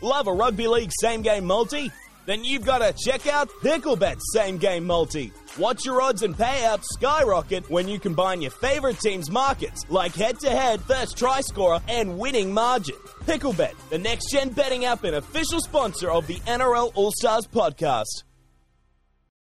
Love 0.00 0.28
a 0.28 0.32
rugby 0.32 0.68
league 0.68 0.92
same 1.00 1.22
game 1.22 1.44
multi? 1.44 1.90
Then 2.24 2.44
you've 2.44 2.64
got 2.64 2.78
to 2.78 2.92
check 2.92 3.26
out 3.26 3.48
Picklebet 3.62 4.20
same 4.20 4.56
game 4.58 4.86
multi. 4.86 5.32
Watch 5.58 5.84
your 5.84 6.00
odds 6.00 6.22
and 6.22 6.36
payouts 6.36 6.84
skyrocket 6.84 7.68
when 7.68 7.88
you 7.88 7.98
combine 7.98 8.40
your 8.40 8.52
favorite 8.52 9.00
team's 9.00 9.28
markets, 9.28 9.84
like 9.88 10.14
head 10.14 10.38
to 10.40 10.50
head, 10.50 10.80
first 10.82 11.18
try 11.18 11.40
scorer, 11.40 11.80
and 11.88 12.16
winning 12.16 12.54
margin. 12.54 12.94
Picklebet, 13.24 13.72
the 13.90 13.98
next 13.98 14.30
gen 14.30 14.50
betting 14.50 14.84
app 14.84 15.02
and 15.02 15.16
official 15.16 15.60
sponsor 15.60 16.12
of 16.12 16.28
the 16.28 16.36
NRL 16.46 16.92
All 16.94 17.10
Stars 17.10 17.48
podcast. 17.48 18.22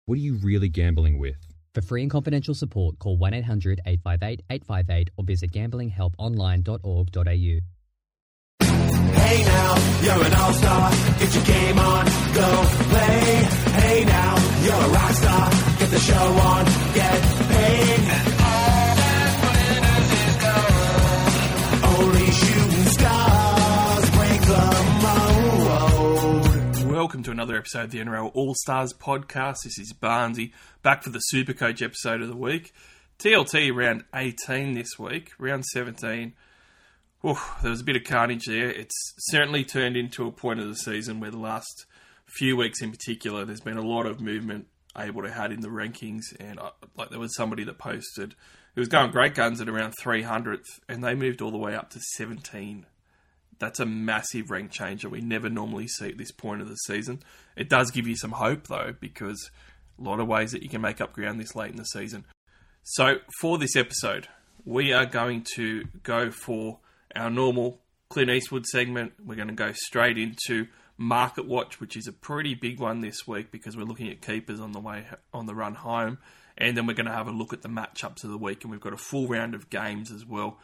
What 0.05 0.15
are 0.15 0.21
you 0.21 0.39
really 0.41 0.69
gambling 0.69 1.19
with? 1.19 1.35
For 1.75 1.83
free 1.83 2.01
and 2.01 2.09
confidential 2.09 2.55
support, 2.55 2.97
call 2.97 3.15
1 3.17 3.35
800 3.35 3.81
858 3.85 4.41
858 4.49 5.09
or 5.17 5.23
visit 5.23 5.51
gamblinghelponline.org.au. 5.51 7.76
Hey 9.27 9.43
now, 9.43 9.75
you're 10.03 10.23
an 10.25 10.33
all-star. 10.35 10.91
Get 11.19 11.35
your 11.35 11.43
game 11.43 11.77
on, 11.77 12.05
go 12.33 12.63
play. 12.87 13.43
Hey 13.75 14.05
now, 14.05 14.37
you're 14.63 14.73
a 14.73 14.87
rock 14.87 15.11
star. 15.11 15.49
Get 15.79 15.89
the 15.91 15.99
show 15.99 16.15
on, 16.15 16.65
get 16.93 17.21
paid. 17.51 17.99
And 18.07 18.33
all 18.39 18.95
that 18.95 19.27
is. 19.83 20.63
Only 21.99 22.32
shooting 22.32 22.85
stars 22.85 24.09
break 24.15 24.41
the 24.47 24.63
mold. 26.85 26.93
Welcome 26.93 27.23
to 27.23 27.32
another 27.32 27.57
episode 27.57 27.83
of 27.83 27.91
the 27.91 27.99
NRL 27.99 28.32
All 28.33 28.54
Stars 28.55 28.93
podcast. 28.93 29.57
This 29.65 29.77
is 29.77 29.91
Barnesy 29.91 30.54
back 30.83 31.04
for 31.04 31.09
the 31.09 31.21
Supercoach 31.33 31.82
episode 31.82 32.21
of 32.21 32.30
the 32.30 32.38
week. 32.38 32.73
TLT 33.19 33.75
round 33.75 34.05
18 34.16 34.73
this 34.73 34.97
week, 34.97 35.33
round 35.38 35.66
17. 35.66 36.33
There 37.23 37.71
was 37.71 37.81
a 37.81 37.83
bit 37.83 37.95
of 37.95 38.03
carnage 38.03 38.45
there. 38.45 38.69
It's 38.69 39.13
certainly 39.17 39.63
turned 39.63 39.97
into 39.97 40.27
a 40.27 40.31
point 40.31 40.59
of 40.59 40.67
the 40.67 40.75
season 40.75 41.19
where 41.19 41.31
the 41.31 41.38
last 41.38 41.85
few 42.25 42.55
weeks 42.55 42.81
in 42.81 42.91
particular, 42.91 43.43
there's 43.45 43.61
been 43.61 43.77
a 43.77 43.81
lot 43.81 44.05
of 44.05 44.21
movement 44.21 44.67
able 44.97 45.23
to 45.23 45.31
had 45.31 45.51
in 45.51 45.61
the 45.61 45.67
rankings. 45.67 46.21
And 46.39 46.59
uh, 46.59 46.71
like 46.95 47.09
there 47.09 47.19
was 47.19 47.35
somebody 47.35 47.63
that 47.63 47.77
posted 47.77 48.35
who 48.75 48.81
was 48.81 48.87
going 48.87 49.11
great 49.11 49.33
guns 49.33 49.59
at 49.59 49.69
around 49.69 49.95
300th, 50.01 50.65
and 50.87 51.03
they 51.03 51.15
moved 51.15 51.41
all 51.41 51.51
the 51.51 51.57
way 51.57 51.75
up 51.75 51.89
to 51.91 51.99
17 51.99 52.85
that's 53.59 53.79
a 53.79 53.85
massive 53.85 54.52
rank 54.52 54.71
change 54.71 55.02
that 55.02 55.09
we 55.09 55.21
never 55.21 55.49
normally 55.49 55.87
see 55.87 56.09
at 56.09 56.17
this 56.17 56.31
point 56.31 56.61
of 56.61 56.69
the 56.69 56.75
season. 56.75 57.21
It 57.55 57.69
does 57.69 57.91
give 57.91 58.07
you 58.07 58.15
some 58.15 58.31
hope 58.31 58.67
though, 58.67 58.93
because 58.99 59.49
a 59.99 60.03
lot 60.03 60.19
of 60.19 60.27
ways 60.27 60.52
that 60.52 60.63
you 60.63 60.69
can 60.69 60.81
make 60.81 61.02
up 61.02 61.13
ground 61.13 61.39
this 61.39 61.55
late 61.55 61.71
in 61.71 61.77
the 61.77 61.85
season. 61.85 62.25
So 62.83 63.17
for 63.41 63.57
this 63.57 63.75
episode, 63.75 64.27
we 64.63 64.93
are 64.93 65.05
going 65.05 65.45
to 65.55 65.85
go 66.03 66.31
for 66.31 66.79
our 67.17 67.29
normal 67.29 67.79
Clint 68.09 68.29
Eastwood 68.29 68.65
segment. 68.65 69.13
We're 69.23 69.35
going 69.35 69.49
to 69.49 69.53
go 69.53 69.71
straight 69.73 70.17
into 70.17 70.67
Market 70.97 71.47
Watch, 71.47 71.79
which 71.79 71.97
is 71.97 72.07
a 72.07 72.13
pretty 72.13 72.55
big 72.55 72.79
one 72.79 73.01
this 73.01 73.27
week 73.27 73.51
because 73.51 73.75
we're 73.75 73.83
looking 73.83 74.09
at 74.09 74.21
keepers 74.21 74.59
on 74.59 74.71
the 74.71 74.79
way 74.79 75.05
on 75.33 75.45
the 75.45 75.55
run 75.55 75.75
home, 75.75 76.17
and 76.57 76.77
then 76.77 76.87
we're 76.87 76.93
going 76.93 77.07
to 77.07 77.13
have 77.13 77.27
a 77.27 77.31
look 77.31 77.53
at 77.53 77.61
the 77.61 77.69
matchups 77.69 78.23
of 78.23 78.29
the 78.29 78.37
week, 78.37 78.63
and 78.63 78.71
we've 78.71 78.81
got 78.81 78.93
a 78.93 78.97
full 78.97 79.27
round 79.27 79.55
of 79.55 79.69
games 79.69 80.11
as 80.11 80.25
well 80.25 80.57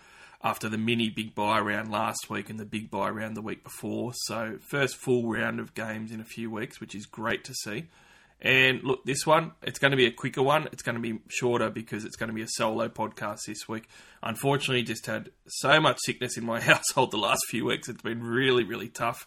after 0.43 0.67
the 0.67 0.77
mini 0.77 1.09
big 1.09 1.33
buy 1.33 1.59
round 1.59 1.89
last 1.89 2.29
week 2.29 2.49
and 2.49 2.59
the 2.59 2.65
big 2.65 2.91
buy 2.91 3.09
round 3.09 3.37
the 3.37 3.41
week 3.41 3.63
before. 3.63 4.11
So, 4.13 4.57
first 4.61 4.95
full 4.95 5.29
round 5.29 5.59
of 5.59 5.73
games 5.73 6.11
in 6.11 6.19
a 6.19 6.25
few 6.25 6.51
weeks, 6.51 6.81
which 6.81 6.95
is 6.95 7.05
great 7.05 7.43
to 7.45 7.53
see. 7.53 7.87
And 8.43 8.83
look, 8.83 9.05
this 9.05 9.25
one, 9.25 9.53
it's 9.61 9.79
going 9.79 9.91
to 9.91 9.97
be 9.97 10.05
a 10.05 10.11
quicker 10.11 10.43
one. 10.43 10.67
It's 10.73 10.83
going 10.83 10.95
to 10.95 11.01
be 11.01 11.19
shorter 11.29 11.69
because 11.69 12.03
it's 12.03 12.17
going 12.17 12.27
to 12.27 12.35
be 12.35 12.41
a 12.41 12.47
solo 12.47 12.89
podcast 12.89 13.45
this 13.47 13.69
week. 13.69 13.87
Unfortunately, 14.21 14.83
just 14.83 15.05
had 15.05 15.29
so 15.47 15.79
much 15.79 15.97
sickness 16.03 16.37
in 16.37 16.45
my 16.45 16.59
household 16.61 17.11
the 17.11 17.17
last 17.17 17.41
few 17.47 17.65
weeks. 17.65 17.87
It's 17.87 18.01
been 18.01 18.21
really, 18.21 18.65
really 18.65 18.89
tough 18.89 19.25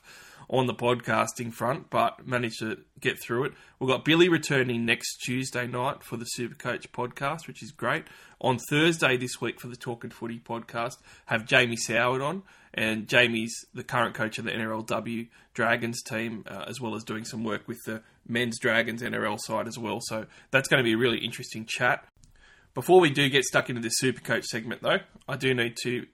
on 0.48 0.66
the 0.66 0.74
podcasting 0.74 1.52
front, 1.52 1.90
but 1.90 2.26
managed 2.26 2.60
to 2.60 2.78
get 3.00 3.18
through 3.18 3.44
it. 3.44 3.52
We've 3.80 3.88
got 3.88 4.04
Billy 4.04 4.28
returning 4.28 4.84
next 4.84 5.16
Tuesday 5.24 5.66
night 5.66 6.04
for 6.04 6.16
the 6.16 6.26
Supercoach 6.38 6.88
podcast, 6.88 7.46
which 7.46 7.62
is 7.62 7.72
great. 7.72 8.04
On 8.40 8.58
Thursday 8.70 9.16
this 9.16 9.40
week 9.40 9.60
for 9.60 9.66
the 9.66 9.76
Talking 9.76 10.10
Footy 10.10 10.38
podcast, 10.38 10.98
have 11.24 11.46
Jamie 11.46 11.76
Soward 11.76 12.22
on, 12.22 12.42
and 12.74 13.08
Jamie's 13.08 13.64
the 13.74 13.82
current 13.82 14.14
coach 14.14 14.38
of 14.38 14.44
the 14.44 14.52
NRLW 14.52 15.28
Dragons 15.54 16.02
team, 16.02 16.44
uh, 16.46 16.64
as 16.68 16.80
well 16.80 16.94
as 16.94 17.02
doing 17.02 17.24
some 17.24 17.42
work 17.42 17.66
with 17.66 17.78
the 17.86 18.02
men's 18.28 18.58
Dragons 18.58 19.02
NRL 19.02 19.38
side 19.38 19.68
as 19.68 19.78
well. 19.78 20.00
So 20.00 20.26
that's 20.50 20.68
going 20.68 20.78
to 20.78 20.84
be 20.84 20.94
a 20.94 20.98
really 20.98 21.18
interesting 21.18 21.64
chat. 21.66 22.04
Before 22.74 23.00
we 23.00 23.10
do 23.10 23.28
get 23.28 23.44
stuck 23.44 23.70
into 23.70 23.80
this 23.80 23.94
super 23.96 24.20
coach 24.20 24.44
segment, 24.44 24.82
though, 24.82 24.98
I 25.26 25.36
do 25.36 25.54
need 25.54 25.76
to 25.82 26.06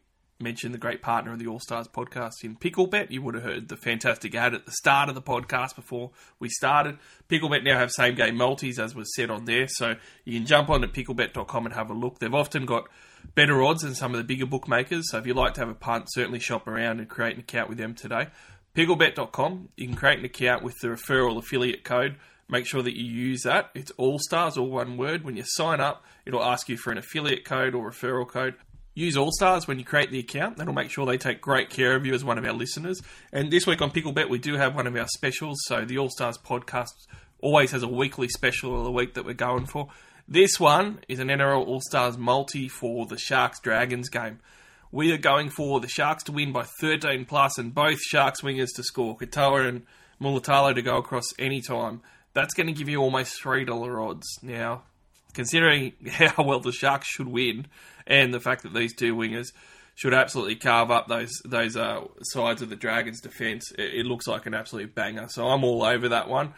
mention 0.42 0.72
the 0.72 0.78
great 0.78 1.00
partner 1.00 1.32
of 1.32 1.38
the 1.38 1.46
All 1.46 1.60
Stars 1.60 1.88
podcast 1.88 2.44
in 2.44 2.56
Picklebet. 2.56 3.10
You 3.10 3.22
would 3.22 3.34
have 3.34 3.44
heard 3.44 3.68
the 3.68 3.76
fantastic 3.76 4.34
ad 4.34 4.54
at 4.54 4.66
the 4.66 4.72
start 4.72 5.08
of 5.08 5.14
the 5.14 5.22
podcast 5.22 5.76
before 5.76 6.10
we 6.38 6.48
started. 6.48 6.98
Picklebet 7.28 7.64
now 7.64 7.78
have 7.78 7.92
same 7.92 8.14
game 8.14 8.36
multis, 8.36 8.78
as 8.78 8.94
was 8.94 9.14
said 9.14 9.30
on 9.30 9.44
there, 9.44 9.66
so 9.68 9.94
you 10.24 10.38
can 10.38 10.46
jump 10.46 10.68
on 10.68 10.80
to 10.82 10.88
picklebet.com 10.88 11.66
and 11.66 11.74
have 11.74 11.90
a 11.90 11.94
look. 11.94 12.18
They've 12.18 12.34
often 12.34 12.66
got 12.66 12.88
better 13.34 13.62
odds 13.62 13.82
than 13.82 13.94
some 13.94 14.12
of 14.12 14.18
the 14.18 14.24
bigger 14.24 14.46
bookmakers, 14.46 15.10
so 15.10 15.18
if 15.18 15.26
you 15.26 15.34
like 15.34 15.54
to 15.54 15.60
have 15.60 15.68
a 15.68 15.74
punt, 15.74 16.06
certainly 16.08 16.40
shop 16.40 16.66
around 16.66 16.98
and 16.98 17.08
create 17.08 17.34
an 17.34 17.40
account 17.40 17.68
with 17.68 17.78
them 17.78 17.94
today. 17.94 18.28
Picklebet.com, 18.74 19.68
you 19.76 19.86
can 19.86 19.96
create 19.96 20.18
an 20.18 20.24
account 20.24 20.62
with 20.62 20.78
the 20.80 20.88
referral 20.88 21.36
affiliate 21.36 21.84
code. 21.84 22.16
Make 22.48 22.66
sure 22.66 22.82
that 22.82 22.98
you 22.98 23.04
use 23.04 23.42
that. 23.42 23.70
It's 23.74 23.90
All 23.92 24.18
Stars, 24.18 24.56
all 24.56 24.70
one 24.70 24.96
word. 24.96 25.24
When 25.24 25.36
you 25.36 25.42
sign 25.44 25.80
up, 25.80 26.04
it'll 26.24 26.42
ask 26.42 26.68
you 26.68 26.78
for 26.78 26.90
an 26.90 26.98
affiliate 26.98 27.44
code 27.44 27.74
or 27.74 27.90
referral 27.90 28.26
code. 28.26 28.54
Use 28.94 29.16
All 29.16 29.30
Stars 29.30 29.68
when 29.68 29.78
you 29.78 29.84
create 29.84 30.10
the 30.10 30.18
account. 30.18 30.56
That'll 30.56 30.72
make 30.72 30.90
sure 30.90 31.04
they 31.04 31.18
take 31.18 31.40
great 31.40 31.68
care 31.68 31.96
of 31.96 32.06
you 32.06 32.14
as 32.14 32.24
one 32.24 32.38
of 32.38 32.44
our 32.44 32.52
listeners. 32.52 33.02
And 33.32 33.50
this 33.50 33.66
week 33.66 33.82
on 33.82 33.90
Picklebet, 33.90 34.30
we 34.30 34.38
do 34.38 34.54
have 34.54 34.74
one 34.74 34.86
of 34.86 34.96
our 34.96 35.08
specials. 35.08 35.58
So 35.66 35.84
the 35.84 35.98
All 35.98 36.10
Stars 36.10 36.38
podcast 36.38 37.06
always 37.40 37.72
has 37.72 37.82
a 37.82 37.88
weekly 37.88 38.28
special 38.28 38.78
of 38.78 38.84
the 38.84 38.92
week 38.92 39.14
that 39.14 39.26
we're 39.26 39.34
going 39.34 39.66
for. 39.66 39.88
This 40.26 40.58
one 40.58 41.00
is 41.08 41.18
an 41.18 41.28
NRL 41.28 41.66
All 41.66 41.80
Stars 41.82 42.16
multi 42.16 42.68
for 42.68 43.04
the 43.04 43.18
Sharks 43.18 43.60
Dragons 43.60 44.08
game. 44.08 44.40
We 44.94 45.10
are 45.12 45.18
going 45.18 45.48
for 45.48 45.80
the 45.80 45.88
Sharks 45.88 46.22
to 46.24 46.32
win 46.32 46.52
by 46.52 46.64
13 46.64 47.24
plus 47.24 47.56
and 47.56 47.74
both 47.74 47.98
Sharks 48.02 48.42
wingers 48.42 48.74
to 48.76 48.82
score. 48.82 49.16
Katoa 49.16 49.66
and 49.66 49.86
Mulitalo 50.20 50.74
to 50.74 50.82
go 50.82 50.98
across 50.98 51.24
any 51.38 51.62
time. 51.62 52.02
That's 52.34 52.52
going 52.52 52.66
to 52.66 52.74
give 52.74 52.90
you 52.90 53.00
almost 53.00 53.42
$3 53.42 54.10
odds. 54.10 54.26
Now, 54.42 54.82
considering 55.32 55.94
how 56.10 56.44
well 56.44 56.60
the 56.60 56.72
Sharks 56.72 57.08
should 57.08 57.28
win 57.28 57.68
and 58.06 58.34
the 58.34 58.40
fact 58.40 58.64
that 58.64 58.74
these 58.74 58.94
two 58.94 59.16
wingers 59.16 59.52
should 59.94 60.12
absolutely 60.12 60.56
carve 60.56 60.90
up 60.90 61.08
those 61.08 61.30
those 61.44 61.74
uh, 61.74 62.02
sides 62.22 62.60
of 62.60 62.68
the 62.68 62.76
Dragons' 62.76 63.20
defence, 63.20 63.72
it, 63.72 63.94
it, 63.94 64.06
looks 64.06 64.26
like 64.26 64.44
an 64.44 64.52
absolute 64.54 64.94
banger. 64.94 65.28
So 65.28 65.46
I'm 65.46 65.64
all 65.64 65.84
over 65.84 66.10
that 66.10 66.28
one. 66.28 66.52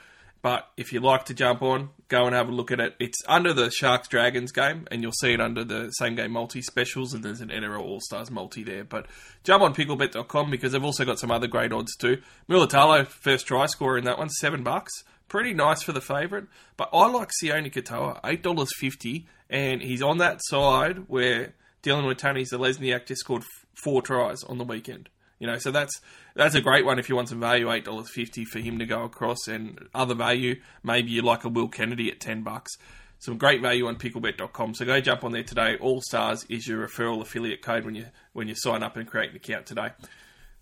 But 0.44 0.69
if 0.77 0.93
you 0.93 1.00
like 1.00 1.25
to 1.25 1.34
jump 1.34 1.62
on, 1.62 1.88
go 2.09 2.27
and 2.27 2.34
have 2.34 2.50
a 2.50 2.53
look 2.53 2.71
at 2.71 2.78
it. 2.78 2.97
It's 3.00 3.16
under 3.27 3.55
the 3.55 3.71
Sharks 3.71 4.09
Dragons 4.09 4.53
game, 4.53 4.87
and 4.91 5.00
you'll 5.00 5.12
see 5.12 5.32
it 5.32 5.41
under 5.41 5.65
the 5.65 5.88
same 5.93 6.16
game 6.16 6.32
multi 6.32 6.60
specials, 6.60 7.15
and 7.15 7.25
there's 7.25 7.41
an 7.41 7.49
NRL 7.49 7.81
All 7.81 8.00
Stars 8.03 8.31
multi 8.31 8.62
there. 8.62 8.84
But 8.84 9.06
jump 9.43 9.62
on 9.62 9.75
picklebet.com 9.75 10.50
because 10.50 10.72
they've 10.72 10.84
also 10.84 11.06
got 11.06 11.19
some 11.19 11.31
other 11.31 11.47
great 11.47 11.72
odds 11.72 11.97
too. 11.97 12.21
Mulitalo, 12.47 13.06
first 13.06 13.47
try 13.47 13.65
scorer 13.65 13.97
in 13.97 14.05
that 14.05 14.19
one, 14.19 14.28
seven 14.28 14.62
bucks 14.62 14.93
pretty 15.28 15.55
nice 15.55 15.82
for 15.82 15.93
the 15.93 16.03
favourite. 16.03 16.44
But 16.76 16.91
I 16.93 17.09
like 17.09 17.31
Sione 17.43 17.72
Katoa, 17.72 18.21
eight 18.26 18.43
dollars 18.43 18.69
fifty, 18.76 19.26
and 19.49 19.81
he's 19.81 20.03
on 20.03 20.19
that 20.19 20.41
side 20.44 21.09
where 21.09 21.55
Dylan 21.82 22.05
Watene 22.05 22.47
Zelezniak 22.47 23.06
just 23.06 23.21
scored 23.21 23.44
four 23.82 24.03
tries 24.03 24.44
on 24.44 24.59
the 24.59 24.65
weekend. 24.65 25.09
You 25.39 25.47
know, 25.47 25.59
so 25.59 25.71
that's 25.71 26.00
that's 26.34 26.55
a 26.55 26.61
great 26.61 26.84
one 26.84 26.99
if 26.99 27.09
you 27.09 27.17
want 27.17 27.28
some 27.28 27.41
value, 27.41 27.71
eight 27.71 27.84
dollars 27.84 28.11
fifty 28.11 28.45
for 28.45 28.61
him 28.61 28.78
to 28.78 28.87
go 28.87 29.03
across, 29.03 29.49
and 29.49 29.78
other 29.95 30.15
value, 30.15 30.61
maybe 30.83 31.11
you 31.11 31.22
like 31.22 31.45
a 31.45 31.49
Will 31.49 31.69
Kennedy 31.69 32.11
at 32.11 32.21
ten 32.21 32.43
bucks. 32.43 32.72
Some 33.19 33.39
great 33.39 33.62
value 33.62 33.87
on 33.87 33.97
picklebet.com. 33.97 34.75
So 34.75 34.84
go 34.84 35.00
jump 35.00 35.25
on 35.25 35.33
there 35.33 35.43
today. 35.43 35.77
All 35.81 36.03
Stars 36.03 36.44
is 36.50 36.67
your 36.67 36.87
referral 36.87 37.23
affiliate 37.23 37.62
code 37.62 37.84
when 37.84 37.94
you 37.94 38.06
when 38.33 38.49
you 38.49 38.55
sign 38.55 38.83
up 38.83 38.97
and 38.97 39.09
create 39.09 39.31
an 39.31 39.37
account 39.37 39.67
today. 39.67 39.89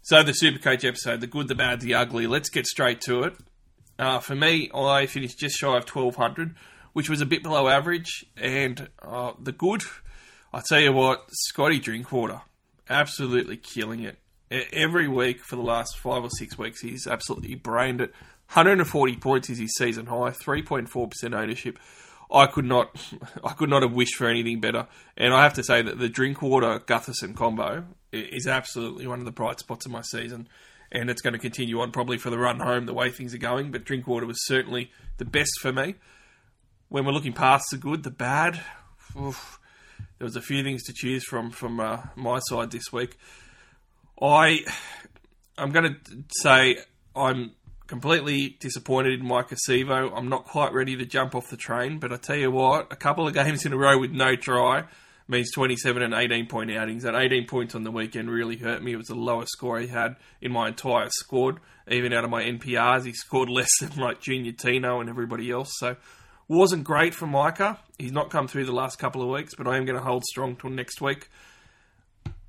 So 0.03 0.23
the 0.23 0.33
Supercoach 0.33 0.85
episode, 0.85 1.21
the 1.21 1.27
good, 1.27 1.49
the 1.49 1.55
bad, 1.55 1.81
the 1.81 1.95
ugly. 1.95 2.27
Let's 2.27 2.51
get 2.51 2.67
straight 2.67 3.01
to 3.03 3.23
it. 3.23 3.35
Uh, 3.99 4.19
for 4.19 4.35
me, 4.35 4.71
I 4.75 5.07
finished 5.07 5.39
just 5.39 5.57
shy 5.57 5.77
of 5.77 5.89
1200, 5.89 6.57
which 6.93 7.09
was 7.09 7.21
a 7.21 7.27
bit 7.27 7.43
below 7.43 7.69
average. 7.69 8.25
And 8.37 8.89
uh, 9.01 9.33
the 9.39 9.53
good, 9.53 9.83
I 10.53 10.61
tell 10.69 10.81
you 10.81 10.93
what, 10.93 11.27
Scotty 11.31 11.79
Drinkwater, 11.79 12.41
absolutely 12.89 13.57
killing 13.57 14.01
it. 14.01 14.19
Every 14.73 15.09
week 15.09 15.43
for 15.43 15.57
the 15.57 15.63
last 15.63 15.99
five 15.99 16.23
or 16.23 16.31
six 16.31 16.59
weeks, 16.59 16.81
he's 16.81 17.07
absolutely 17.07 17.55
brained 17.55 18.01
it. 18.01 18.11
140 18.53 19.17
points 19.17 19.49
is 19.49 19.59
his 19.59 19.75
season 19.77 20.07
high, 20.07 20.31
3.4% 20.31 21.35
ownership. 21.35 21.79
I 22.31 22.47
could 22.47 22.65
not, 22.65 22.91
I 23.45 23.53
could 23.53 23.71
not 23.71 23.83
have 23.83 23.93
wished 23.93 24.17
for 24.17 24.27
anything 24.27 24.61
better. 24.61 24.87
And 25.17 25.33
I 25.33 25.43
have 25.43 25.55
to 25.55 25.65
say 25.65 25.83
that 25.83 25.99
the 25.99 26.09
Drinkwater 26.09 26.81
Gutherson 26.81 27.35
combo 27.35 27.85
is 28.13 28.47
absolutely 28.47 29.07
one 29.07 29.21
of 29.21 29.25
the 29.25 29.33
bright 29.33 29.59
spots 29.59 29.87
of 29.87 29.93
my 29.93 30.03
season 30.03 30.49
and 30.93 31.09
it's 31.09 31.23
going 31.23 31.33
to 31.33 31.39
continue 31.39 31.81
on 31.81 31.91
probably 31.91 32.19
for 32.19 32.31
the 32.31 32.39
run 32.39 32.61
home 32.61 32.87
the 32.87 32.95
way 32.95 33.11
things 33.11 33.35
are 33.35 33.39
going. 33.39 33.71
But 33.71 33.85
Drinkwater 33.85 34.27
was 34.27 34.47
certainly 34.47 34.93
the 35.17 35.25
best 35.25 35.53
for 35.61 35.73
me. 35.73 35.97
When 36.89 37.07
we're 37.07 37.13
looking 37.13 37.33
past 37.33 37.65
the 37.71 37.79
good, 37.79 38.03
the 38.03 38.11
bad, 38.11 38.61
oof, 39.19 39.59
there 40.19 40.27
was 40.27 40.37
a 40.37 40.43
few 40.43 40.63
things 40.63 40.85
to 40.85 40.93
choose 40.93 41.25
from 41.25 41.51
from 41.51 41.81
uh, 41.81 42.03
my 42.15 42.39
side 42.41 42.71
this 42.71 42.93
week. 42.93 43.17
I 44.23 44.61
I'm 45.59 45.73
going 45.73 45.95
to 45.95 46.25
say 46.31 46.79
I'm 47.15 47.53
completely 47.87 48.57
disappointed 48.61 49.21
in 49.21 49.27
Mike 49.27 49.51
Acevo. 49.51 50.13
I'm 50.17 50.29
not 50.29 50.45
quite 50.45 50.73
ready 50.73 50.97
to 50.97 51.05
jump 51.05 51.35
off 51.35 51.51
the 51.51 51.57
train, 51.57 51.99
but 51.99 52.13
I 52.13 52.17
tell 52.17 52.37
you 52.37 52.51
what, 52.51 52.91
a 52.91 52.97
couple 52.97 53.27
of 53.27 53.35
games 53.43 53.67
in 53.67 53.73
a 53.73 53.77
row 53.77 53.99
with 53.99 54.13
no 54.13 54.37
try 54.37 54.85
means 55.29 55.51
27 55.53 56.03
and 56.03 56.15
18 56.15 56.47
point 56.47 56.71
outings. 56.71 57.03
That 57.03 57.15
18 57.15 57.47
points 57.47 57.75
on 57.75 57.85
the 57.85 57.91
weekend 57.91 58.31
really 58.31 58.57
hurt 58.57 58.83
me. 58.83 58.93
It 58.93 58.97
was 58.97 59.09
the 59.09 59.15
lowest 59.15 59.53
score 59.53 59.81
he 59.81 59.89
had 59.89 60.17
in 60.41 60.53
my 60.53 60.69
entire 60.69 61.09
squad. 61.11 61.59
Even 61.91 62.13
out 62.13 62.25
of 62.25 62.31
my 62.31 62.45
NPRs, 62.45 63.05
he 63.05 63.13
scored 63.13 63.49
less 63.49 63.71
than 63.81 63.97
like 63.97 64.21
Junior 64.21 64.53
Tino 64.53 65.01
and 65.01 65.11
everybody 65.11 65.51
else. 65.51 65.73
So 65.79 65.97
wasn't 66.49 66.85
great 66.85 67.15
for 67.15 67.27
Micah. 67.27 67.79
He's 67.99 68.13
not 68.13 68.31
come 68.31 68.47
through 68.47 68.67
the 68.67 68.73
last 68.73 68.99
couple 68.99 69.23
of 69.23 69.29
weeks, 69.29 69.55
but 69.57 69.67
I 69.67 69.77
am 69.77 69.85
going 69.85 69.99
to 69.99 70.05
hold 70.05 70.25
strong 70.25 70.57
till 70.57 70.71
next 70.71 71.01
week. 71.01 71.29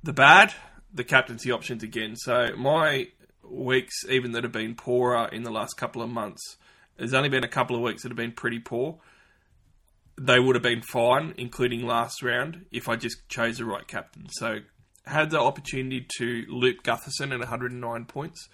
The 0.02 0.12
bad, 0.12 0.52
the 0.94 1.04
captaincy 1.04 1.50
options 1.50 1.82
again. 1.82 2.16
So 2.16 2.56
my 2.56 3.08
weeks, 3.42 4.04
even 4.08 4.32
that 4.32 4.44
have 4.44 4.52
been 4.52 4.74
poorer 4.74 5.28
in 5.30 5.42
the 5.42 5.50
last 5.50 5.76
couple 5.76 6.00
of 6.00 6.08
months, 6.08 6.56
there's 6.96 7.12
only 7.12 7.28
been 7.28 7.44
a 7.44 7.48
couple 7.48 7.76
of 7.76 7.82
weeks 7.82 8.02
that 8.02 8.08
have 8.08 8.16
been 8.16 8.32
pretty 8.32 8.60
poor. 8.60 8.98
They 10.16 10.38
would 10.38 10.54
have 10.54 10.62
been 10.62 10.82
fine, 10.82 11.34
including 11.36 11.84
last 11.84 12.22
round, 12.22 12.66
if 12.70 12.88
I 12.88 12.94
just 12.94 13.28
chose 13.28 13.58
the 13.58 13.64
right 13.64 13.86
captain. 13.86 14.26
So 14.30 14.60
had 15.04 15.30
the 15.30 15.40
opportunity 15.40 16.06
to 16.18 16.44
loop 16.48 16.84
Gutherson 16.84 17.32
at 17.32 17.40
109 17.40 18.04
points. 18.04 18.48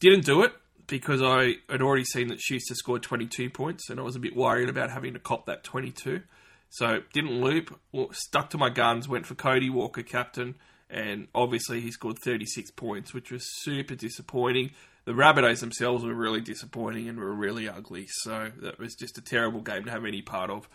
Didn't 0.00 0.24
do 0.24 0.42
it 0.42 0.52
because 0.86 1.20
I 1.22 1.56
had 1.68 1.82
already 1.82 2.04
seen 2.04 2.28
that 2.28 2.40
Schuster 2.40 2.74
scored 2.74 3.02
22 3.02 3.50
points, 3.50 3.90
and 3.90 4.00
I 4.00 4.02
was 4.02 4.16
a 4.16 4.20
bit 4.20 4.34
worried 4.34 4.70
about 4.70 4.90
having 4.90 5.12
to 5.12 5.20
cop 5.20 5.46
that 5.46 5.62
22. 5.62 6.22
So 6.70 7.02
didn't 7.12 7.40
loop, 7.40 7.78
stuck 8.12 8.50
to 8.50 8.58
my 8.58 8.70
guns, 8.70 9.08
went 9.08 9.26
for 9.26 9.34
Cody 9.34 9.70
Walker 9.70 10.02
captain, 10.02 10.54
and 10.90 11.28
obviously 11.34 11.80
he 11.80 11.90
scored 11.90 12.18
36 12.18 12.70
points, 12.72 13.12
which 13.12 13.30
was 13.30 13.44
super 13.62 13.94
disappointing. 13.94 14.70
The 15.04 15.12
Rabbitohs 15.12 15.60
themselves 15.60 16.04
were 16.04 16.14
really 16.14 16.40
disappointing 16.40 17.08
and 17.08 17.18
were 17.18 17.32
really 17.32 17.68
ugly, 17.68 18.06
so 18.08 18.50
that 18.60 18.78
was 18.78 18.94
just 18.94 19.18
a 19.18 19.22
terrible 19.22 19.60
game 19.60 19.84
to 19.84 19.90
have 19.90 20.04
any 20.04 20.22
part 20.22 20.50
of. 20.50 20.68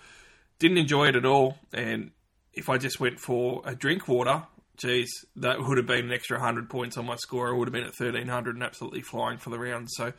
Didn't 0.59 0.77
enjoy 0.77 1.09
it 1.09 1.15
at 1.15 1.25
all, 1.25 1.57
and 1.71 2.11
if 2.53 2.69
I 2.69 2.77
just 2.77 2.99
went 2.99 3.19
for 3.19 3.61
a 3.65 3.75
Drinkwater, 3.75 4.43
geez, 4.77 5.25
that 5.35 5.59
would 5.59 5.77
have 5.77 5.87
been 5.87 6.05
an 6.05 6.11
extra 6.11 6.37
100 6.37 6.69
points 6.69 6.97
on 6.97 7.05
my 7.05 7.15
score. 7.15 7.53
I 7.53 7.57
would 7.57 7.67
have 7.67 7.73
been 7.73 7.83
at 7.83 7.99
1300 7.99 8.55
and 8.55 8.63
absolutely 8.63 9.01
flying 9.01 9.37
for 9.37 9.49
the 9.49 9.59
round. 9.59 9.89
So, 9.91 10.13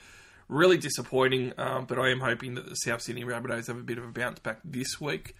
really 0.48 0.78
disappointing, 0.78 1.52
um, 1.58 1.86
but 1.86 1.98
I 1.98 2.10
am 2.10 2.20
hoping 2.20 2.54
that 2.54 2.68
the 2.68 2.74
South 2.74 3.02
Sydney 3.02 3.24
Rabbitohs 3.24 3.68
have 3.68 3.78
a 3.78 3.82
bit 3.82 3.98
of 3.98 4.04
a 4.04 4.08
bounce 4.08 4.38
back 4.40 4.60
this 4.64 5.00
week. 5.00 5.34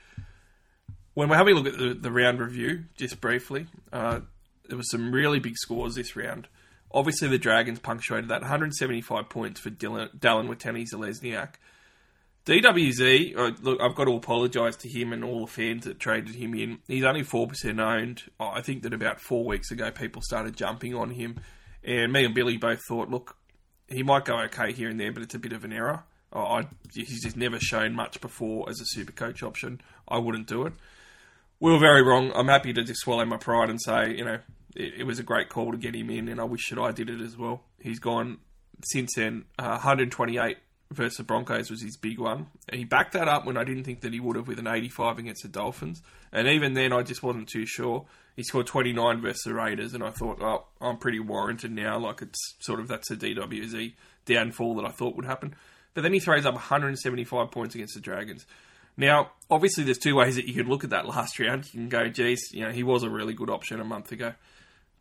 When 1.15 1.29
we're 1.29 1.37
having 1.37 1.57
a 1.57 1.61
look 1.61 1.73
at 1.73 1.79
the, 1.79 1.95
the 1.95 2.11
round 2.11 2.41
review, 2.41 2.85
just 2.97 3.21
briefly, 3.21 3.67
uh, 3.93 4.21
there 4.69 4.77
was 4.77 4.91
some 4.91 5.13
really 5.13 5.39
big 5.39 5.57
scores 5.57 5.95
this 5.95 6.17
round. 6.17 6.49
Obviously, 6.91 7.29
the 7.29 7.39
Dragons 7.39 7.81
punctuated 7.81 8.29
that 8.29 8.43
175 8.43 9.29
points 9.29 9.61
for 9.61 9.71
Dylan, 9.71 10.17
Dallin 10.19 10.49
Zelezniak. 10.49 11.55
DWZ, 12.47 13.37
uh, 13.37 13.53
look, 13.63 13.81
I've 13.81 13.95
got 13.95 14.05
to 14.05 14.13
apologise 14.13 14.77
to 14.77 14.89
him 14.89 15.13
and 15.13 15.25
all 15.25 15.41
the 15.41 15.51
fans 15.51 15.85
that 15.85 15.99
traded 15.99 16.35
him 16.35 16.55
in. 16.55 16.79
He's 16.87 17.05
only 17.05 17.23
4% 17.23 17.81
owned. 17.81 18.23
I 18.39 18.61
think 18.61 18.83
that 18.83 18.93
about 18.93 19.19
four 19.21 19.45
weeks 19.45 19.71
ago, 19.71 19.91
people 19.91 20.21
started 20.23 20.55
jumping 20.55 20.95
on 20.95 21.11
him. 21.11 21.41
And 21.83 22.13
me 22.13 22.25
and 22.25 22.35
Billy 22.35 22.59
both 22.59 22.81
thought, 22.87 23.09
look, 23.09 23.37
he 23.89 24.03
might 24.03 24.27
go 24.27 24.39
okay 24.43 24.73
here 24.73 24.91
and 24.91 25.01
there, 25.01 25.11
but 25.11 25.23
it's 25.23 25.35
a 25.35 25.39
bit 25.39 25.55
of 25.55 25.65
an 25.65 25.73
error. 25.73 26.05
I, 26.33 26.67
he's 26.93 27.23
just 27.23 27.37
never 27.37 27.59
shown 27.61 27.95
much 27.95 28.21
before 28.21 28.69
as 28.69 28.81
a 28.81 28.87
super 28.87 29.13
coach 29.13 29.43
option. 29.43 29.81
I 30.07 30.19
wouldn't 30.19 30.47
do 30.47 30.67
it. 30.67 30.75
We 31.61 31.73
were 31.73 31.79
very 31.79 32.03
wrong. 32.03 32.33
I'm 32.35 32.49
happy 32.49 32.73
to 32.73 32.83
just 32.83 33.01
swallow 33.01 33.25
my 33.25 33.37
pride 33.37 33.71
and 33.71 33.81
say, 33.81 34.15
you 34.17 34.25
know, 34.25 34.39
it, 34.75 34.95
it 34.99 35.05
was 35.05 35.19
a 35.19 35.23
great 35.23 35.49
call 35.49 35.73
to 35.73 35.79
get 35.79 35.95
him 35.95 36.11
in, 36.11 36.29
and 36.29 36.41
I 36.41 36.45
wish 36.45 36.71
that 36.71 36.79
I 36.79 36.93
did 36.93 37.09
it 37.09 37.21
as 37.21 37.37
well. 37.37 37.63
He's 37.79 37.99
gone 37.99 38.39
since 38.83 39.15
then, 39.15 39.45
uh, 39.59 39.79
128 39.79 40.59
versus 40.91 41.17
the 41.17 41.25
Broncos 41.25 41.71
was 41.71 41.83
his 41.83 41.97
big 41.97 42.19
one. 42.19 42.47
And 42.69 42.79
he 42.79 42.85
backed 42.85 43.13
that 43.13 43.29
up 43.29 43.47
when 43.47 43.57
I 43.57 43.65
didn't 43.65 43.85
think 43.85 44.01
that 44.03 44.13
he 44.13 44.21
would 44.21 44.37
have 44.37 44.49
with 44.49 44.59
an 44.59 44.67
85 44.67 45.19
against 45.19 45.43
the 45.43 45.49
Dolphins. 45.49 46.03
And 46.33 46.49
even 46.49 46.75
then, 46.75 46.93
I 46.93 47.03
just 47.03 47.23
wasn't 47.23 47.49
too 47.49 47.67
sure. 47.67 48.07
He 48.37 48.43
scored 48.43 48.67
29 48.67 49.21
versus 49.21 49.43
the 49.45 49.55
Raiders, 49.55 49.95
and 49.95 50.03
I 50.03 50.11
thought, 50.11 50.41
oh, 50.41 50.67
I'm 50.81 50.99
pretty 50.99 51.21
warranted 51.21 51.73
now. 51.73 51.99
Like, 51.99 52.23
it's 52.23 52.55
sort 52.61 52.81
of 52.81 52.89
that's 52.89 53.11
a 53.11 53.17
DWZ 53.17 53.95
downfall 54.25 54.77
that 54.77 54.85
I 54.85 54.91
thought 54.91 55.17
would 55.17 55.27
happen. 55.27 55.55
But 55.95 56.03
then 56.03 56.13
he 56.13 56.21
throws 56.21 56.45
up 56.45 56.55
175 56.55 57.51
points 57.51 57.75
against 57.75 57.95
the 57.95 58.01
Dragons. 58.01 58.47
Now, 58.97 59.33
obviously, 59.51 59.85
there's 59.85 59.99
two 59.99 60.15
ways 60.15 60.37
that 60.37 60.47
you 60.47 60.55
could 60.55 60.69
look 60.69 60.85
at 60.85 60.91
that 60.91 61.07
last 61.07 61.39
round. 61.39 61.67
You 61.73 61.81
can 61.81 61.89
go, 61.89 62.09
geez, 62.09 62.53
you 62.53 62.65
know, 62.65 62.71
he 62.71 62.83
was 62.83 63.03
a 63.03 63.11
really 63.11 63.35
good 63.35 63.51
option 63.51 63.81
a 63.81 63.85
month 63.85 64.13
ago. 64.13 64.35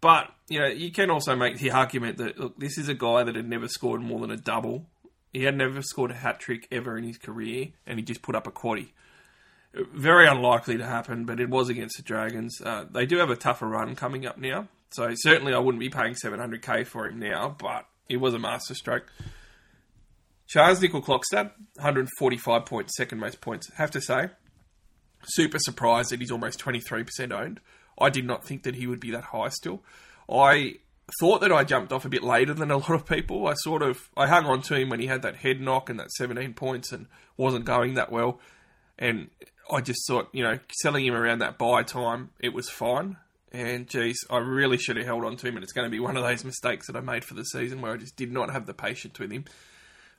But, 0.01 0.33
you 0.49 0.59
know, 0.59 0.67
you 0.67 0.91
can 0.91 1.09
also 1.09 1.35
make 1.35 1.59
the 1.59 1.71
argument 1.71 2.17
that, 2.17 2.37
look, 2.37 2.59
this 2.59 2.77
is 2.77 2.89
a 2.89 2.93
guy 2.93 3.23
that 3.23 3.35
had 3.35 3.47
never 3.47 3.67
scored 3.67 4.01
more 4.01 4.19
than 4.19 4.31
a 4.31 4.37
double 4.37 4.87
he 5.33 5.43
had 5.43 5.57
never 5.57 5.81
scored 5.81 6.11
a 6.11 6.15
hat 6.15 6.39
trick 6.39 6.67
ever 6.71 6.95
in 6.95 7.03
his 7.03 7.17
career, 7.17 7.69
and 7.87 7.97
he 7.97 8.05
just 8.05 8.21
put 8.21 8.35
up 8.35 8.45
a 8.45 8.51
quaddy. 8.51 8.89
Very 9.73 10.27
unlikely 10.27 10.77
to 10.77 10.85
happen, 10.85 11.25
but 11.25 11.39
it 11.39 11.49
was 11.49 11.69
against 11.69 11.97
the 11.97 12.03
Dragons. 12.03 12.61
Uh, 12.63 12.85
they 12.89 13.07
do 13.07 13.17
have 13.17 13.31
a 13.31 13.35
tougher 13.35 13.67
run 13.67 13.95
coming 13.95 14.27
up 14.27 14.37
now, 14.37 14.67
so 14.91 15.09
certainly 15.15 15.53
I 15.53 15.57
wouldn't 15.57 15.79
be 15.79 15.89
paying 15.89 16.13
700k 16.13 16.85
for 16.85 17.07
him 17.07 17.17
now, 17.17 17.55
but 17.57 17.87
it 18.07 18.17
was 18.17 18.35
a 18.35 18.39
masterstroke. 18.39 19.11
Charnze 20.47 20.81
Nicoll-Klokstad, 20.81 21.51
145 21.75 22.65
points, 22.65 22.95
second 22.97 23.19
most 23.19 23.41
points. 23.41 23.71
Have 23.75 23.91
to 23.91 24.01
say, 24.01 24.29
super 25.23 25.59
surprised 25.59 26.11
that 26.11 26.19
he's 26.19 26.31
almost 26.31 26.59
23% 26.59 27.31
owned. 27.31 27.59
I 27.99 28.09
did 28.09 28.25
not 28.25 28.45
think 28.45 28.63
that 28.63 28.75
he 28.75 28.87
would 28.87 28.99
be 28.99 29.11
that 29.11 29.25
high 29.25 29.49
still. 29.49 29.83
I 30.29 30.75
thought 31.19 31.41
that 31.41 31.51
I 31.51 31.63
jumped 31.63 31.91
off 31.91 32.05
a 32.05 32.09
bit 32.09 32.23
later 32.23 32.53
than 32.53 32.71
a 32.71 32.77
lot 32.77 32.91
of 32.91 33.05
people. 33.05 33.47
I 33.47 33.53
sort 33.55 33.81
of 33.81 34.09
I 34.15 34.27
hung 34.27 34.45
on 34.45 34.61
to 34.63 34.75
him 34.75 34.89
when 34.89 34.99
he 34.99 35.07
had 35.07 35.21
that 35.21 35.37
head 35.37 35.61
knock 35.61 35.89
and 35.89 35.99
that 35.99 36.11
17 36.11 36.53
points 36.53 36.91
and 36.91 37.07
wasn't 37.37 37.65
going 37.65 37.95
that 37.95 38.11
well. 38.11 38.39
And 38.97 39.29
I 39.71 39.81
just 39.81 40.05
thought, 40.07 40.29
you 40.33 40.43
know, 40.43 40.59
selling 40.81 41.05
him 41.05 41.15
around 41.15 41.39
that 41.39 41.57
buy 41.57 41.83
time, 41.83 42.29
it 42.39 42.53
was 42.53 42.69
fine. 42.69 43.17
And 43.51 43.87
geez, 43.87 44.17
I 44.31 44.39
really 44.39 44.77
should 44.77 44.97
have 44.97 45.05
held 45.05 45.23
on 45.23 45.37
to 45.37 45.47
him, 45.47 45.55
and 45.55 45.63
it's 45.63 45.73
going 45.73 45.85
to 45.85 45.91
be 45.91 45.99
one 45.99 46.17
of 46.17 46.23
those 46.23 46.43
mistakes 46.43 46.87
that 46.87 46.95
I 46.95 47.01
made 47.01 47.23
for 47.23 47.35
the 47.35 47.43
season 47.43 47.81
where 47.81 47.93
I 47.93 47.97
just 47.97 48.15
did 48.15 48.31
not 48.31 48.51
have 48.51 48.65
the 48.65 48.73
patience 48.73 49.19
with 49.19 49.31
him. 49.31 49.45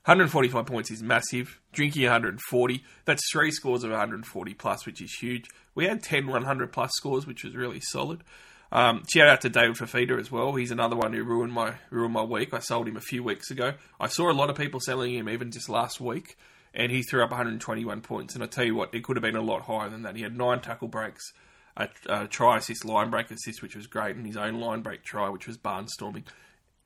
145 0.05 0.67
points 0.67 0.91
is 0.91 1.03
massive. 1.03 1.61
Drinky 1.75 2.03
140. 2.03 2.85
That's 3.07 3.23
three 3.33 3.51
scores 3.51 3.85
of 3.85 3.91
140 3.91 4.55
plus, 4.55 4.85
which 4.85 5.01
is 5.01 5.15
huge. 5.15 5.47
We 5.75 5.87
had 5.87 6.03
10 6.03 6.27
100 6.27 6.73
plus 6.73 6.91
scores, 6.95 7.27
which 7.27 7.43
was 7.43 7.55
really 7.55 7.81
solid. 7.81 8.23
Um, 8.71 9.05
shout 9.09 9.29
out 9.29 9.41
to 9.43 9.49
David 9.49 9.77
Fifita 9.77 10.21
as 10.21 10.31
well. 10.31 10.57
He's 10.57 10.71
another 10.71 10.95
one 10.95 11.15
who 11.15 11.25
ruined 11.25 11.55
my 11.55 11.77
ruined 11.89 12.13
my 12.13 12.23
week. 12.23 12.53
I 12.53 12.59
sold 12.59 12.87
him 12.87 12.99
a 12.99 13.01
few 13.01 13.23
weeks 13.23 13.51
ago. 13.51 13.73
I 13.99 14.09
saw 14.09 14.31
a 14.31 14.35
lot 14.35 14.51
of 14.51 14.57
people 14.57 14.79
selling 14.79 15.15
him 15.15 15.29
even 15.29 15.51
just 15.51 15.71
last 15.71 16.03
week, 16.03 16.37
and 16.75 16.93
he 16.93 17.03
threw 17.03 17.23
up 17.23 17.31
121 17.31 18.03
points. 18.03 18.35
And 18.35 18.45
I 18.45 18.47
tell 18.47 18.65
you 18.65 18.75
what, 18.75 18.95
it 18.95 19.05
could 19.05 19.17
have 19.17 19.23
been 19.23 19.37
a 19.37 19.43
lot 19.43 19.63
higher 19.63 19.89
than 19.89 20.03
that. 20.03 20.17
He 20.17 20.23
had 20.23 20.37
nine 20.37 20.61
tackle 20.61 20.89
breaks, 20.89 21.33
a, 21.79 21.89
a 22.11 22.27
try 22.27 22.59
assist, 22.59 22.85
line 22.85 23.09
break 23.09 23.31
assist, 23.31 23.63
which 23.63 23.77
was 23.77 23.87
great, 23.87 24.17
and 24.17 24.27
his 24.27 24.37
own 24.37 24.61
line 24.61 24.83
break 24.83 25.03
try, 25.03 25.31
which 25.31 25.47
was 25.47 25.57
barnstorming. 25.57 26.25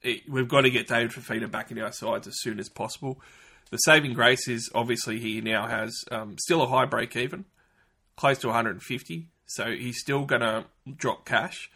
It, 0.03 0.29
we've 0.29 0.49
got 0.49 0.63
to 0.63 0.71
get 0.71 0.87
David 0.87 1.11
Fifita 1.11 1.51
back 1.51 1.71
in 1.71 1.79
our 1.79 1.93
sides 1.93 2.27
as 2.27 2.41
soon 2.41 2.61
as 2.61 2.69
possible. 2.69 3.21
The 3.71 3.79
saving 3.79 4.15
grace 4.15 4.49
is 4.49 4.71
obviously 4.75 5.21
he 5.21 5.41
now 5.41 5.67
has 5.67 5.93
um, 6.11 6.37
still 6.39 6.63
a 6.63 6.69
high 6.69 6.87
break 6.87 7.17
even, 7.17 7.45
close 8.17 8.39
to 8.39 8.47
150. 8.49 9.29
So 9.47 9.71
he's 9.73 9.99
still 9.99 10.25
going 10.25 10.43
to 10.43 10.67
drop 10.97 11.25
cash 11.25 11.71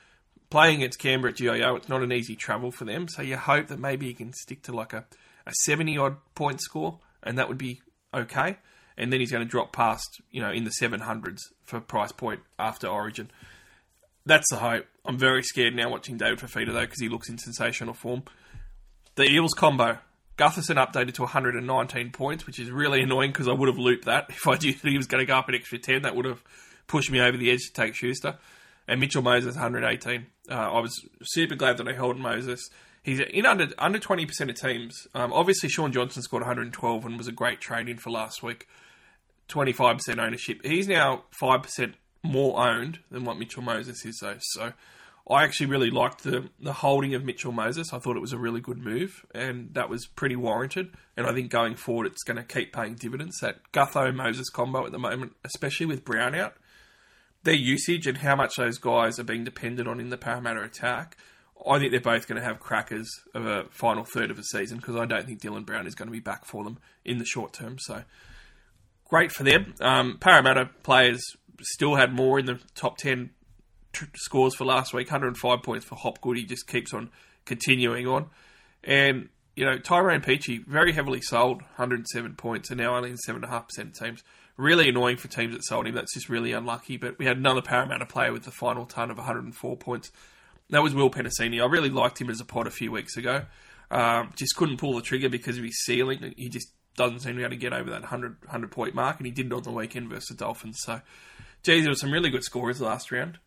playing 0.52 0.76
against 0.82 0.98
Canberra 0.98 1.32
at 1.32 1.38
GIO, 1.38 1.76
it's 1.76 1.88
not 1.88 2.02
an 2.02 2.12
easy 2.12 2.36
travel 2.36 2.70
for 2.70 2.84
them. 2.84 3.08
So 3.08 3.22
you 3.22 3.38
hope 3.38 3.68
that 3.68 3.78
maybe 3.78 4.06
he 4.06 4.12
can 4.12 4.34
stick 4.34 4.62
to 4.64 4.72
like 4.72 4.92
a, 4.92 5.06
a 5.46 5.52
70 5.64 5.96
odd 5.96 6.16
point 6.34 6.60
score, 6.60 7.00
and 7.22 7.38
that 7.38 7.48
would 7.48 7.56
be 7.56 7.80
okay. 8.12 8.58
And 8.98 9.10
then 9.10 9.20
he's 9.20 9.32
going 9.32 9.42
to 9.42 9.50
drop 9.50 9.72
past, 9.72 10.20
you 10.30 10.42
know, 10.42 10.50
in 10.50 10.64
the 10.64 10.72
700s 10.78 11.38
for 11.64 11.80
price 11.80 12.12
point 12.12 12.40
after 12.58 12.86
Origin. 12.86 13.30
That's 14.26 14.46
the 14.50 14.58
hope. 14.58 14.84
I'm 15.04 15.18
very 15.18 15.42
scared 15.42 15.74
now 15.74 15.90
watching 15.90 16.16
David 16.16 16.38
Fifita, 16.38 16.72
though, 16.72 16.80
because 16.80 17.00
he 17.00 17.08
looks 17.08 17.28
in 17.28 17.38
sensational 17.38 17.94
form. 17.94 18.22
The 19.16 19.24
Eels 19.24 19.52
combo. 19.54 19.98
Gutherson 20.38 20.76
updated 20.76 21.14
to 21.14 21.22
119 21.22 22.10
points, 22.10 22.46
which 22.46 22.58
is 22.58 22.70
really 22.70 23.02
annoying 23.02 23.30
because 23.30 23.48
I 23.48 23.52
would 23.52 23.68
have 23.68 23.78
looped 23.78 24.06
that. 24.06 24.26
If 24.30 24.46
I 24.46 24.56
knew 24.56 24.72
that 24.72 24.88
he 24.88 24.96
was 24.96 25.06
going 25.06 25.20
to 25.20 25.26
go 25.26 25.36
up 25.36 25.48
an 25.48 25.54
extra 25.54 25.78
10, 25.78 26.02
that 26.02 26.16
would 26.16 26.24
have 26.24 26.42
pushed 26.86 27.10
me 27.10 27.20
over 27.20 27.36
the 27.36 27.50
edge 27.50 27.60
to 27.66 27.72
take 27.72 27.94
Schuster. 27.94 28.38
And 28.88 29.00
Mitchell 29.00 29.22
Moses, 29.22 29.54
118. 29.54 30.26
Uh, 30.50 30.54
I 30.54 30.80
was 30.80 30.92
super 31.22 31.54
glad 31.54 31.76
that 31.76 31.88
I 31.88 31.92
held 31.92 32.18
Moses. 32.18 32.68
He's 33.02 33.20
in 33.20 33.46
under 33.46 33.68
under 33.78 33.98
20% 33.98 34.48
of 34.48 34.54
teams. 34.56 35.06
Um, 35.14 35.32
obviously, 35.32 35.68
Shaun 35.68 35.92
Johnson 35.92 36.22
scored 36.22 36.42
112 36.42 37.04
and 37.04 37.18
was 37.18 37.28
a 37.28 37.32
great 37.32 37.60
trade 37.60 37.88
in 37.88 37.98
for 37.98 38.10
last 38.10 38.42
week. 38.42 38.66
25% 39.48 40.18
ownership. 40.18 40.64
He's 40.64 40.88
now 40.88 41.24
5% 41.40 41.94
more 42.22 42.66
owned 42.66 43.00
than 43.10 43.24
what 43.24 43.38
Mitchell 43.38 43.62
Moses 43.62 44.04
is, 44.04 44.18
though. 44.20 44.36
So 44.40 44.72
I 45.28 45.44
actually 45.44 45.66
really 45.66 45.90
liked 45.90 46.24
the, 46.24 46.48
the 46.60 46.72
holding 46.72 47.14
of 47.14 47.24
Mitchell 47.24 47.52
Moses. 47.52 47.92
I 47.92 47.98
thought 47.98 48.16
it 48.16 48.20
was 48.20 48.32
a 48.32 48.38
really 48.38 48.60
good 48.60 48.78
move, 48.78 49.24
and 49.34 49.72
that 49.74 49.88
was 49.88 50.06
pretty 50.06 50.36
warranted. 50.36 50.92
And 51.16 51.26
I 51.26 51.32
think 51.32 51.50
going 51.50 51.76
forward, 51.76 52.06
it's 52.06 52.24
going 52.24 52.38
to 52.38 52.42
keep 52.42 52.72
paying 52.72 52.94
dividends. 52.94 53.38
That 53.40 53.58
Gutho 53.72 54.14
Moses 54.14 54.48
combo 54.50 54.84
at 54.84 54.92
the 54.92 54.98
moment, 54.98 55.34
especially 55.44 55.86
with 55.86 56.04
Brown 56.04 56.34
out, 56.34 56.54
their 57.44 57.54
usage 57.54 58.06
and 58.06 58.18
how 58.18 58.36
much 58.36 58.56
those 58.56 58.78
guys 58.78 59.18
are 59.18 59.24
being 59.24 59.44
dependent 59.44 59.88
on 59.88 60.00
in 60.00 60.10
the 60.10 60.16
Parramatta 60.16 60.62
attack, 60.62 61.16
I 61.64 61.78
think 61.78 61.92
they're 61.92 62.00
both 62.00 62.26
going 62.26 62.40
to 62.40 62.46
have 62.46 62.58
crackers 62.58 63.08
of 63.34 63.46
a 63.46 63.64
final 63.70 64.04
third 64.04 64.30
of 64.30 64.38
a 64.38 64.42
season 64.42 64.78
because 64.78 64.96
I 64.96 65.06
don't 65.06 65.26
think 65.26 65.40
Dylan 65.40 65.64
Brown 65.64 65.86
is 65.86 65.94
going 65.94 66.08
to 66.08 66.12
be 66.12 66.20
back 66.20 66.44
for 66.44 66.64
them 66.64 66.78
in 67.04 67.18
the 67.18 67.24
short 67.24 67.52
term. 67.52 67.78
So 67.78 68.02
great 69.04 69.30
for 69.30 69.44
them. 69.44 69.74
Um, 69.80 70.18
Parramatta 70.18 70.70
players 70.82 71.22
still 71.60 71.96
had 71.96 72.12
more 72.12 72.38
in 72.38 72.46
the 72.46 72.60
top 72.74 72.96
10 72.98 73.30
tr- 73.92 74.04
scores 74.14 74.54
for 74.54 74.64
last 74.64 74.92
week 74.92 75.10
105 75.10 75.62
points 75.62 75.84
for 75.84 75.96
Hopgood. 75.96 76.36
He 76.36 76.44
just 76.44 76.66
keeps 76.66 76.92
on 76.92 77.10
continuing 77.44 78.06
on. 78.06 78.30
And, 78.84 79.28
you 79.54 79.64
know, 79.64 79.78
Tyrone 79.78 80.20
Peachey, 80.20 80.64
very 80.66 80.92
heavily 80.92 81.20
sold, 81.20 81.62
107 81.62 82.34
points, 82.34 82.70
and 82.70 82.78
now 82.78 82.96
only 82.96 83.10
in 83.10 83.16
7.5% 83.16 83.98
teams. 83.98 84.22
Really 84.56 84.88
annoying 84.88 85.16
for 85.16 85.28
teams 85.28 85.54
that 85.54 85.64
sold 85.64 85.86
him. 85.86 85.94
That's 85.94 86.14
just 86.14 86.28
really 86.28 86.52
unlucky. 86.52 86.96
But 86.96 87.18
we 87.18 87.26
had 87.26 87.36
another 87.36 87.62
Parramatta 87.62 88.06
player 88.06 88.32
with 88.32 88.44
the 88.44 88.50
final 88.50 88.86
ton 88.86 89.10
of 89.10 89.16
104 89.16 89.76
points. 89.76 90.10
That 90.70 90.82
was 90.82 90.94
Will 90.94 91.10
Penisini. 91.10 91.62
I 91.62 91.66
really 91.66 91.90
liked 91.90 92.20
him 92.20 92.30
as 92.30 92.40
a 92.40 92.44
pod 92.44 92.66
a 92.66 92.70
few 92.70 92.90
weeks 92.92 93.16
ago. 93.16 93.44
Um, 93.90 94.32
just 94.36 94.56
couldn't 94.56 94.78
pull 94.78 94.94
the 94.94 95.02
trigger 95.02 95.28
because 95.28 95.58
of 95.58 95.64
his 95.64 95.82
ceiling. 95.84 96.34
He 96.36 96.48
just 96.48 96.72
doesn't 96.96 97.20
seem 97.20 97.32
to 97.32 97.36
be 97.38 97.42
able 97.42 97.50
to 97.50 97.56
get 97.56 97.72
over 97.72 97.90
that 97.90 98.00
100, 98.02 98.36
100 98.42 98.70
point 98.70 98.94
mark, 98.94 99.18
and 99.18 99.26
he 99.26 99.32
did 99.32 99.46
it 99.46 99.52
on 99.52 99.62
the 99.62 99.70
weekend 99.70 100.10
versus 100.10 100.28
the 100.28 100.34
Dolphins. 100.34 100.78
So, 100.82 101.00
geez, 101.62 101.82
there 101.82 101.90
were 101.90 101.96
some 101.96 102.12
really 102.12 102.30
good 102.30 102.44
scorers 102.44 102.80
last 102.80 103.10
round. 103.10 103.38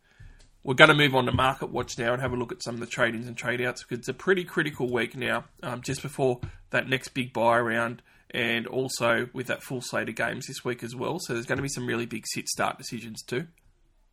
We're 0.64 0.74
going 0.74 0.90
to 0.90 0.96
move 0.96 1.14
on 1.14 1.28
to 1.28 1.32
Market 1.32 1.70
Watch 1.70 2.00
now 2.00 2.14
and 2.14 2.22
have 2.22 2.34
a 2.34 2.36
look 2.36 2.52
at 2.52 2.64
some 2.64 2.74
of 2.74 2.80
the 2.80 2.88
trade 2.88 3.14
ins 3.14 3.28
and 3.28 3.38
trade 3.38 3.62
outs 3.62 3.84
because 3.84 4.00
it's 4.00 4.08
a 4.08 4.14
pretty 4.14 4.44
critical 4.44 4.92
week 4.92 5.16
now, 5.16 5.46
um, 5.62 5.82
just 5.82 6.02
before 6.02 6.42
that 6.72 6.90
next 6.90 7.10
big 7.10 7.34
buy 7.34 7.60
round, 7.60 8.02
and 8.32 8.66
also 8.66 9.30
with 9.32 9.48
that 9.48 9.62
full 9.62 9.82
slate 9.82 10.10
of 10.10 10.16
games 10.16 10.48
this 10.48 10.66
week 10.66 10.84
as 10.84 10.96
well. 10.96 11.20
So, 11.20 11.34
there's 11.34 11.46
going 11.46 11.58
to 11.58 11.64
be 11.64 11.70
some 11.70 11.86
really 11.86 12.08
big 12.08 12.26
sit 12.34 12.48
start 12.48 12.78
decisions 12.78 13.22
too. 13.22 13.48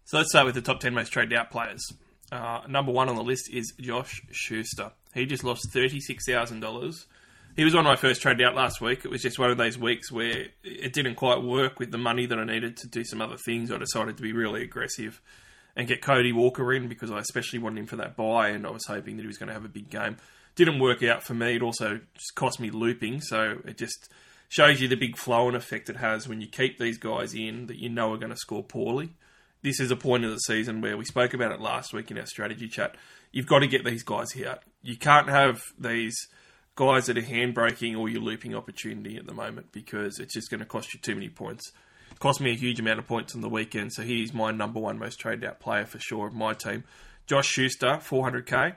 So, 0.04 0.18
let's 0.18 0.30
start 0.30 0.44
with 0.46 0.54
the 0.54 0.62
top 0.62 0.80
10 0.80 0.92
most 0.92 1.10
traded 1.10 1.38
out 1.38 1.50
players. 1.50 1.82
Uh, 2.30 2.62
number 2.66 2.92
one 2.92 3.10
on 3.10 3.16
the 3.16 3.22
list 3.22 3.50
is 3.52 3.74
Josh 3.78 4.22
Schuster. 4.30 4.92
He 5.14 5.26
just 5.26 5.44
lost 5.44 5.68
$36,000. 5.74 7.06
He 7.56 7.64
was 7.64 7.74
on 7.74 7.84
my 7.84 7.96
first 7.96 8.22
trade 8.22 8.40
out 8.40 8.54
last 8.54 8.80
week. 8.80 9.04
It 9.04 9.10
was 9.10 9.22
just 9.22 9.38
one 9.38 9.50
of 9.50 9.58
those 9.58 9.78
weeks 9.78 10.10
where 10.10 10.46
it 10.64 10.92
didn't 10.92 11.16
quite 11.16 11.42
work 11.42 11.78
with 11.78 11.90
the 11.90 11.98
money 11.98 12.26
that 12.26 12.38
I 12.38 12.44
needed 12.44 12.76
to 12.78 12.88
do 12.88 13.04
some 13.04 13.20
other 13.20 13.36
things. 13.36 13.70
I 13.70 13.78
decided 13.78 14.16
to 14.16 14.22
be 14.22 14.32
really 14.32 14.62
aggressive 14.62 15.20
and 15.76 15.88
get 15.88 16.02
Cody 16.02 16.32
Walker 16.32 16.72
in 16.72 16.88
because 16.88 17.10
I 17.10 17.18
especially 17.18 17.58
wanted 17.58 17.80
him 17.80 17.86
for 17.86 17.96
that 17.96 18.16
buy 18.16 18.48
and 18.48 18.66
I 18.66 18.70
was 18.70 18.86
hoping 18.86 19.16
that 19.16 19.22
he 19.22 19.26
was 19.26 19.38
going 19.38 19.48
to 19.48 19.54
have 19.54 19.64
a 19.64 19.68
big 19.68 19.90
game. 19.90 20.16
Didn't 20.54 20.80
work 20.80 21.02
out 21.02 21.22
for 21.22 21.34
me. 21.34 21.56
It 21.56 21.62
also 21.62 22.00
just 22.14 22.34
cost 22.34 22.60
me 22.60 22.70
looping, 22.70 23.22
so 23.22 23.58
it 23.64 23.78
just 23.78 24.10
shows 24.48 24.80
you 24.80 24.88
the 24.88 24.96
big 24.96 25.16
flow 25.16 25.48
and 25.48 25.56
effect 25.56 25.88
it 25.88 25.96
has 25.96 26.28
when 26.28 26.42
you 26.42 26.46
keep 26.46 26.78
these 26.78 26.98
guys 26.98 27.34
in 27.34 27.66
that 27.66 27.78
you 27.78 27.88
know 27.88 28.12
are 28.12 28.18
going 28.18 28.30
to 28.30 28.36
score 28.36 28.62
poorly 28.62 29.14
this 29.62 29.78
is 29.80 29.90
a 29.90 29.96
point 29.96 30.24
of 30.24 30.30
the 30.30 30.38
season 30.38 30.80
where 30.80 30.96
we 30.96 31.04
spoke 31.04 31.34
about 31.34 31.52
it 31.52 31.60
last 31.60 31.92
week 31.92 32.10
in 32.10 32.18
our 32.18 32.26
strategy 32.26 32.68
chat. 32.68 32.96
You've 33.30 33.46
got 33.46 33.60
to 33.60 33.68
get 33.68 33.84
these 33.84 34.02
guys 34.02 34.28
out. 34.44 34.62
You 34.82 34.96
can't 34.96 35.28
have 35.28 35.62
these 35.78 36.16
guys 36.74 37.06
that 37.06 37.18
are 37.18 37.22
handbraking 37.22 37.98
or 37.98 38.08
you're 38.08 38.22
looping 38.22 38.54
opportunity 38.54 39.16
at 39.16 39.26
the 39.26 39.34
moment 39.34 39.72
because 39.72 40.18
it's 40.18 40.34
just 40.34 40.50
going 40.50 40.60
to 40.60 40.66
cost 40.66 40.94
you 40.94 41.00
too 41.00 41.14
many 41.14 41.28
points. 41.28 41.72
Cost 42.18 42.40
me 42.40 42.52
a 42.52 42.56
huge 42.56 42.80
amount 42.80 42.98
of 42.98 43.06
points 43.06 43.34
on 43.34 43.40
the 43.40 43.48
weekend, 43.48 43.92
so 43.92 44.02
he's 44.02 44.32
my 44.32 44.52
number 44.52 44.80
one 44.80 44.98
most 44.98 45.18
traded 45.18 45.44
out 45.44 45.60
player 45.60 45.84
for 45.84 45.98
sure 45.98 46.26
of 46.26 46.34
my 46.34 46.54
team. 46.54 46.84
Josh 47.26 47.48
Schuster, 47.48 47.98
400k. 48.02 48.76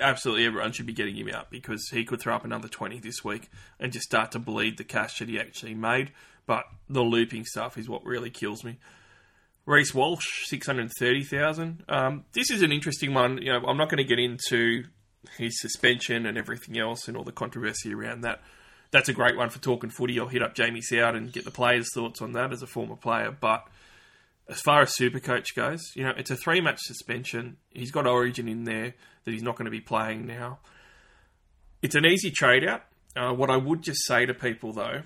Absolutely 0.00 0.44
everyone 0.44 0.72
should 0.72 0.86
be 0.86 0.92
getting 0.92 1.14
him 1.14 1.28
out 1.28 1.50
because 1.50 1.88
he 1.90 2.04
could 2.04 2.20
throw 2.20 2.34
up 2.34 2.44
another 2.44 2.66
20 2.66 2.98
this 2.98 3.22
week 3.22 3.48
and 3.78 3.92
just 3.92 4.06
start 4.06 4.32
to 4.32 4.40
bleed 4.40 4.76
the 4.76 4.84
cash 4.84 5.18
that 5.18 5.28
he 5.28 5.38
actually 5.38 5.74
made. 5.74 6.10
But 6.46 6.64
the 6.88 7.02
looping 7.02 7.44
stuff 7.44 7.78
is 7.78 7.88
what 7.88 8.04
really 8.04 8.30
kills 8.30 8.64
me. 8.64 8.78
Reece 9.66 9.94
Walsh, 9.94 10.26
six 10.44 10.66
hundred 10.66 10.90
thirty 10.98 11.24
thousand. 11.24 11.84
Um, 11.88 12.24
this 12.32 12.50
is 12.50 12.62
an 12.62 12.70
interesting 12.70 13.14
one. 13.14 13.38
You 13.38 13.52
know, 13.52 13.66
I'm 13.66 13.78
not 13.78 13.88
going 13.88 13.98
to 13.98 14.04
get 14.04 14.18
into 14.18 14.84
his 15.38 15.60
suspension 15.60 16.26
and 16.26 16.38
everything 16.38 16.78
else 16.78 17.08
and 17.08 17.16
all 17.16 17.24
the 17.24 17.32
controversy 17.32 17.94
around 17.94 18.22
that. 18.22 18.40
That's 18.90 19.08
a 19.08 19.12
great 19.12 19.36
one 19.36 19.50
for 19.50 19.58
talking 19.58 19.90
footy. 19.90 20.18
I'll 20.20 20.28
hit 20.28 20.42
up 20.42 20.54
Jamie 20.54 20.80
Soward 20.80 21.16
and 21.16 21.32
get 21.32 21.44
the 21.44 21.50
players' 21.50 21.90
thoughts 21.92 22.22
on 22.22 22.32
that 22.32 22.52
as 22.52 22.62
a 22.62 22.66
former 22.66 22.96
player. 22.96 23.36
But 23.38 23.66
as 24.48 24.60
far 24.60 24.82
as 24.82 24.94
Supercoach 24.94 25.54
goes, 25.56 25.82
you 25.94 26.04
know, 26.04 26.12
it's 26.16 26.30
a 26.30 26.36
three 26.36 26.60
match 26.60 26.80
suspension. 26.80 27.56
He's 27.70 27.90
got 27.90 28.06
Origin 28.06 28.48
in 28.48 28.64
there 28.64 28.94
that 29.24 29.30
he's 29.32 29.42
not 29.42 29.56
going 29.56 29.64
to 29.64 29.70
be 29.70 29.80
playing 29.80 30.26
now. 30.26 30.58
It's 31.82 31.94
an 31.94 32.06
easy 32.06 32.30
trade 32.30 32.64
out. 32.64 32.82
Uh, 33.16 33.32
what 33.32 33.50
I 33.50 33.56
would 33.56 33.82
just 33.82 34.04
say 34.06 34.26
to 34.26 34.34
people 34.34 34.72
though 34.72 35.02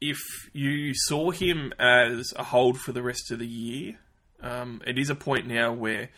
if 0.00 0.18
you 0.52 0.92
saw 0.94 1.30
him 1.30 1.72
as 1.78 2.32
a 2.36 2.44
hold 2.44 2.78
for 2.80 2.92
the 2.92 3.02
rest 3.02 3.30
of 3.30 3.38
the 3.38 3.46
year, 3.46 3.98
um, 4.40 4.80
it 4.86 4.98
is 4.98 5.10
a 5.10 5.14
point 5.14 5.46
now 5.46 5.72
where 5.72 6.08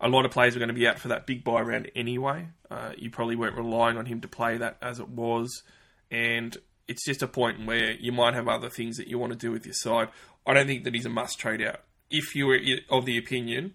a 0.00 0.08
lot 0.08 0.24
of 0.24 0.30
players 0.30 0.56
are 0.56 0.58
going 0.58 0.68
to 0.68 0.74
be 0.74 0.86
out 0.86 0.98
for 0.98 1.08
that 1.08 1.26
big 1.26 1.44
buy 1.44 1.60
round 1.60 1.90
anyway. 1.94 2.48
Uh, 2.70 2.92
you 2.96 3.10
probably 3.10 3.36
weren't 3.36 3.56
relying 3.56 3.96
on 3.96 4.06
him 4.06 4.20
to 4.20 4.28
play 4.28 4.56
that 4.56 4.76
as 4.80 4.98
it 4.98 5.08
was, 5.08 5.62
and 6.10 6.56
it's 6.88 7.04
just 7.04 7.22
a 7.22 7.28
point 7.28 7.66
where 7.66 7.92
you 7.92 8.12
might 8.12 8.34
have 8.34 8.48
other 8.48 8.70
things 8.70 8.96
that 8.96 9.08
you 9.08 9.18
want 9.18 9.32
to 9.32 9.38
do 9.38 9.50
with 9.52 9.64
your 9.64 9.74
side. 9.74 10.08
I 10.46 10.54
don't 10.54 10.66
think 10.66 10.84
that 10.84 10.94
he's 10.94 11.06
a 11.06 11.10
must 11.10 11.38
trade 11.38 11.62
out. 11.62 11.80
If 12.10 12.34
you 12.34 12.46
were 12.46 12.58
of 12.90 13.04
the 13.04 13.18
opinion 13.18 13.74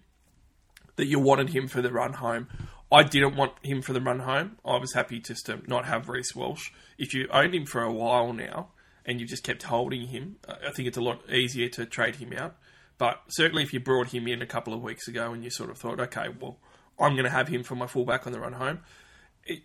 that 0.96 1.06
you 1.06 1.18
wanted 1.18 1.50
him 1.50 1.68
for 1.68 1.80
the 1.80 1.92
run 1.92 2.14
home, 2.14 2.48
I 2.90 3.02
didn't 3.02 3.36
want 3.36 3.52
him 3.62 3.82
for 3.82 3.92
the 3.92 4.00
run 4.00 4.20
home. 4.20 4.58
I 4.64 4.76
was 4.76 4.92
happy 4.92 5.20
just 5.20 5.46
to 5.46 5.60
not 5.66 5.86
have 5.86 6.08
Reece 6.08 6.34
Walsh. 6.34 6.70
If 6.98 7.14
you 7.14 7.28
owned 7.32 7.54
him 7.54 7.66
for 7.66 7.82
a 7.82 7.92
while 7.92 8.32
now, 8.32 8.68
and 9.06 9.20
you 9.20 9.26
just 9.26 9.44
kept 9.44 9.62
holding 9.62 10.08
him, 10.08 10.36
I 10.48 10.72
think 10.72 10.88
it's 10.88 10.96
a 10.96 11.02
lot 11.02 11.30
easier 11.30 11.68
to 11.70 11.86
trade 11.86 12.16
him 12.16 12.32
out. 12.32 12.56
But 12.98 13.20
certainly, 13.28 13.62
if 13.62 13.72
you 13.72 13.80
brought 13.80 14.08
him 14.08 14.26
in 14.26 14.42
a 14.42 14.46
couple 14.46 14.72
of 14.72 14.82
weeks 14.82 15.08
ago 15.08 15.32
and 15.32 15.44
you 15.44 15.50
sort 15.50 15.70
of 15.70 15.78
thought, 15.78 16.00
okay, 16.00 16.28
well, 16.40 16.58
I'm 16.98 17.12
going 17.12 17.24
to 17.24 17.30
have 17.30 17.48
him 17.48 17.62
for 17.62 17.74
my 17.74 17.86
fullback 17.86 18.26
on 18.26 18.32
the 18.32 18.40
run 18.40 18.54
home, 18.54 18.80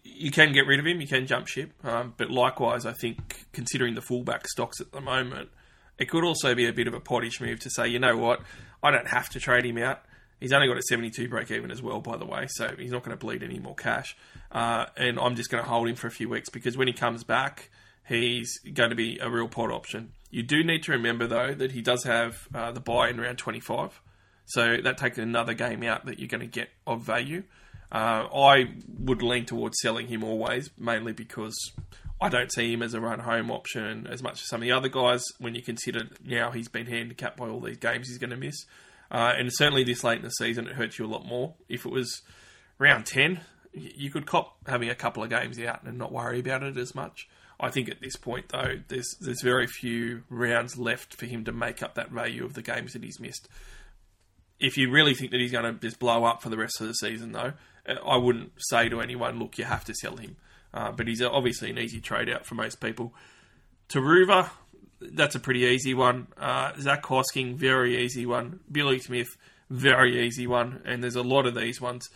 you 0.04 0.32
can 0.32 0.54
get 0.54 0.68
rid 0.68 0.80
of 0.80 0.86
him, 0.86 1.02
you 1.02 1.08
can 1.08 1.26
jump 1.28 1.48
ship. 1.48 1.72
Um, 1.84 2.14
but 2.18 2.30
likewise, 2.30 2.86
I 2.86 2.94
think 2.94 3.46
considering 3.54 3.96
the 3.96 4.02
fullback 4.02 4.48
stocks 4.48 4.82
at 4.82 4.92
the 4.92 5.02
moment, 5.02 5.50
it 5.98 6.10
could 6.10 6.24
also 6.24 6.56
be 6.56 6.68
a 6.68 6.74
bit 6.74 6.88
of 6.88 6.94
a 6.94 7.00
pottish 7.00 7.40
move 7.42 7.60
to 7.62 7.70
say, 7.70 7.88
you 7.88 8.00
know 8.00 8.18
what, 8.18 8.42
I 8.84 8.92
don't 8.92 9.08
have 9.08 9.30
to 9.30 9.40
trade 9.40 9.66
him 9.66 9.78
out. 9.78 10.04
He's 10.40 10.52
only 10.52 10.68
got 10.68 10.78
a 10.78 10.82
72 10.82 11.30
break 11.30 11.52
even 11.52 11.70
as 11.70 11.82
well, 11.82 12.02
by 12.02 12.18
the 12.18 12.26
way, 12.26 12.48
so 12.50 12.74
he's 12.78 12.92
not 12.92 13.04
going 13.04 13.16
to 13.16 13.24
bleed 13.24 13.44
any 13.44 13.60
more 13.60 13.76
cash. 13.76 14.18
Uh, 14.52 14.88
and 14.98 15.20
I'm 15.20 15.36
just 15.36 15.52
going 15.52 15.64
to 15.64 15.70
hold 15.70 15.88
him 15.88 15.96
for 15.96 16.08
a 16.08 16.12
few 16.12 16.30
weeks 16.30 16.50
because 16.50 16.76
when 16.76 16.88
he 16.88 16.94
comes 16.94 17.24
back, 17.24 17.70
he's 18.08 18.60
going 18.74 18.90
to 18.90 18.96
be 18.96 19.20
a 19.20 19.30
real 19.30 19.48
pod 19.48 19.72
option. 19.72 20.14
You 20.32 20.44
do 20.44 20.64
need 20.64 20.84
to 20.84 20.94
remember, 20.94 21.28
though, 21.28 21.54
that 21.54 21.74
he 21.74 21.82
does 21.82 22.04
have 22.06 22.48
uh, 22.56 22.72
the 22.72 22.80
buy 22.80 23.10
in 23.10 23.20
round 23.20 23.38
25. 23.38 24.02
So 24.46 24.78
that 24.84 24.98
takes 24.98 25.18
another 25.18 25.54
game 25.54 25.84
out 25.84 26.06
that 26.06 26.20
you're 26.20 26.28
going 26.28 26.42
to 26.42 26.48
get 26.48 26.70
of 26.88 27.02
value. 27.02 27.44
Uh, 27.92 28.28
I 28.34 28.74
would 29.00 29.22
lean 29.22 29.46
towards 29.46 29.78
selling 29.82 30.08
him 30.08 30.24
always, 30.24 30.70
mainly 30.78 31.12
because 31.12 31.56
I 32.22 32.30
don't 32.30 32.52
see 32.52 32.72
him 32.72 32.82
as 32.82 32.94
a 32.94 33.02
run 33.02 33.20
home 33.20 33.52
option 33.52 34.08
as 34.08 34.24
much 34.24 34.42
as 34.42 34.48
some 34.48 34.62
of 34.62 34.64
the 34.64 34.72
other 34.72 34.88
guys 34.88 35.26
when 35.40 35.56
you 35.56 35.62
consider 35.62 36.08
now 36.24 36.52
he's 36.52 36.70
been 36.70 36.86
handicapped 36.86 37.38
by 37.38 37.50
all 37.50 37.60
these 37.60 37.78
games 37.78 38.08
he's 38.08 38.18
going 38.18 38.30
to 38.30 38.38
miss. 38.38 38.66
Uh, 39.10 39.34
and 39.38 39.50
certainly 39.52 39.84
this 39.84 40.04
late 40.06 40.20
in 40.20 40.24
the 40.24 40.30
season, 40.30 40.68
it 40.68 40.74
hurts 40.74 40.98
you 40.98 41.06
a 41.06 41.08
lot 41.08 41.26
more. 41.26 41.56
If 41.68 41.86
it 41.86 41.92
was 41.92 42.22
round 42.80 43.06
10, 43.06 43.42
you 43.74 44.10
could 44.10 44.26
cop 44.26 44.56
having 44.68 44.90
a 44.90 44.96
couple 44.96 45.24
of 45.24 45.30
games 45.30 45.60
out 45.60 45.84
and 45.84 45.98
not 45.98 46.14
worry 46.14 46.40
about 46.40 46.64
it 46.64 46.78
as 46.78 46.96
much. 46.96 47.28
I 47.62 47.70
think 47.70 47.90
at 47.90 48.02
this 48.02 48.16
point, 48.16 48.50
though, 48.50 48.80
there's 48.88 49.16
there's 49.22 49.42
very 49.42 49.68
few 49.68 50.24
rounds 50.30 50.78
left 50.78 51.14
for 51.16 51.28
him 51.28 51.46
to 51.46 51.52
make 51.52 51.84
up 51.84 51.96
that 51.96 52.10
value 52.10 52.44
of 52.44 52.56
the 52.56 52.64
games 52.64 52.94
that 52.94 53.04
he's 53.04 53.20
missed. 53.20 53.48
If 54.60 54.78
you 54.78 54.92
really 54.92 55.14
think 55.14 55.32
that 55.32 55.40
he's 55.40 55.52
going 55.52 55.72
to 55.72 55.80
just 55.80 56.00
blow 56.00 56.24
up 56.26 56.42
for 56.42 56.50
the 56.50 56.58
rest 56.58 56.82
of 56.82 56.88
the 56.88 56.94
season, 56.94 57.32
though, 57.32 57.54
I 57.88 58.18
wouldn't 58.18 58.52
say 58.58 58.90
to 58.90 59.00
anyone, 59.00 59.40
"Look, 59.40 59.58
you 59.58 59.66
have 59.66 59.86
to 59.86 59.94
sell 59.94 60.18
him." 60.18 60.38
Uh, 60.74 60.92
but 60.92 61.08
he's 61.08 61.22
obviously 61.22 61.70
an 61.70 61.78
easy 61.78 62.00
trade 62.00 62.30
out 62.30 62.46
for 62.46 62.56
most 62.56 62.80
people. 62.80 63.14
Taruva, 63.90 64.50
that's 65.02 65.36
a 65.36 65.40
pretty 65.40 65.62
easy 65.62 65.94
one. 65.94 66.28
Uh, 66.38 66.72
Zac 66.80 67.04
Hosking, 67.04 67.56
very 67.56 67.98
easy 68.04 68.26
one. 68.26 68.62
Billy 68.72 69.00
Smith, 69.00 69.28
very 69.70 70.26
easy 70.26 70.48
one. 70.48 70.82
And 70.86 71.04
there's 71.04 71.16
a 71.16 71.24
lot 71.24 71.46
of 71.46 71.56
these 71.56 71.82
ones. 71.82 72.10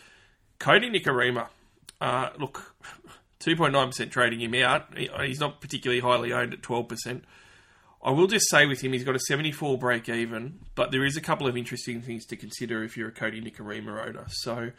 Kodi 0.59 0.89
Nikorima, 0.89 1.47
uh, 1.99 2.29
look, 2.39 2.75
2.9% 3.39 4.11
trading 4.11 4.39
him 4.39 4.55
out. 4.55 4.97
He's 4.97 5.39
not 5.39 5.61
particularly 5.61 5.99
highly 5.99 6.31
owned 6.33 6.53
at 6.53 6.61
12%. 6.61 7.21
I 8.03 8.11
will 8.11 8.27
just 8.27 8.49
say 8.49 8.65
with 8.67 8.81
him, 8.81 8.93
he's 8.93 9.03
got 9.03 9.15
a 9.15 9.19
74 9.19 9.79
break 9.79 10.09
even, 10.09 10.59
but 10.75 10.91
there 10.91 11.03
is 11.03 11.17
a 11.17 11.21
couple 11.21 11.47
of 11.47 11.57
interesting 11.57 12.01
things 12.01 12.25
to 12.27 12.35
consider 12.35 12.83
if 12.83 12.95
you're 12.95 13.09
a 13.09 13.11
Kodi 13.11 13.43
Nikorima 13.43 14.07
owner. 14.07 14.25
So, 14.29 14.71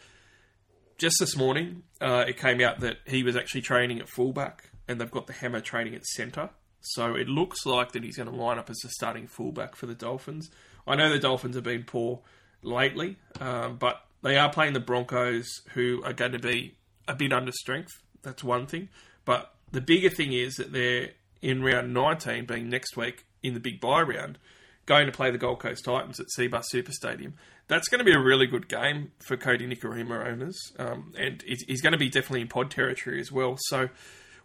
just 0.96 1.16
this 1.18 1.36
morning, 1.36 1.82
uh, 2.00 2.24
it 2.28 2.38
came 2.38 2.60
out 2.60 2.80
that 2.80 2.98
he 3.04 3.24
was 3.24 3.36
actually 3.36 3.62
training 3.62 3.98
at 3.98 4.08
fullback, 4.08 4.70
and 4.86 5.00
they've 5.00 5.10
got 5.10 5.26
the 5.26 5.32
hammer 5.32 5.60
training 5.60 5.94
at 5.96 6.06
centre. 6.06 6.50
So 6.80 7.16
it 7.16 7.28
looks 7.28 7.66
like 7.66 7.92
that 7.92 8.04
he's 8.04 8.16
going 8.16 8.30
to 8.30 8.34
line 8.34 8.58
up 8.58 8.70
as 8.70 8.76
a 8.84 8.88
starting 8.90 9.26
fullback 9.26 9.74
for 9.74 9.86
the 9.86 9.94
Dolphins. 9.94 10.50
I 10.86 10.94
know 10.94 11.10
the 11.10 11.18
Dolphins 11.18 11.56
have 11.56 11.64
been 11.64 11.82
poor 11.82 12.20
lately, 12.62 13.16
um, 13.40 13.76
but 13.76 14.04
they 14.22 14.36
are 14.36 14.52
playing 14.52 14.72
the 14.72 14.80
Broncos, 14.80 15.48
who 15.74 16.00
are 16.04 16.12
going 16.12 16.32
to 16.32 16.38
be 16.38 16.76
a 17.08 17.14
bit 17.14 17.32
under 17.32 17.50
strength. 17.50 18.02
That's 18.26 18.42
one 18.42 18.66
thing. 18.66 18.88
But 19.24 19.54
the 19.70 19.80
bigger 19.80 20.10
thing 20.10 20.32
is 20.32 20.56
that 20.56 20.72
they're 20.72 21.10
in 21.40 21.62
round 21.62 21.94
19, 21.94 22.44
being 22.44 22.68
next 22.68 22.96
week 22.96 23.24
in 23.42 23.54
the 23.54 23.60
big 23.60 23.80
buy 23.80 24.02
round, 24.02 24.38
going 24.84 25.06
to 25.06 25.12
play 25.12 25.30
the 25.30 25.38
Gold 25.38 25.60
Coast 25.60 25.84
Titans 25.84 26.18
at 26.18 26.26
Cbus 26.36 26.64
Super 26.66 26.90
Stadium. 26.90 27.34
That's 27.68 27.88
going 27.88 28.00
to 28.00 28.04
be 28.04 28.12
a 28.12 28.18
really 28.18 28.48
good 28.48 28.68
game 28.68 29.12
for 29.20 29.36
Kodi 29.36 29.72
Nikorima 29.72 30.26
owners, 30.26 30.58
um, 30.78 31.12
and 31.16 31.42
he's 31.46 31.80
going 31.80 31.92
to 31.92 31.98
be 31.98 32.08
definitely 32.08 32.40
in 32.40 32.48
pod 32.48 32.70
territory 32.70 33.20
as 33.20 33.30
well. 33.30 33.56
So, 33.58 33.88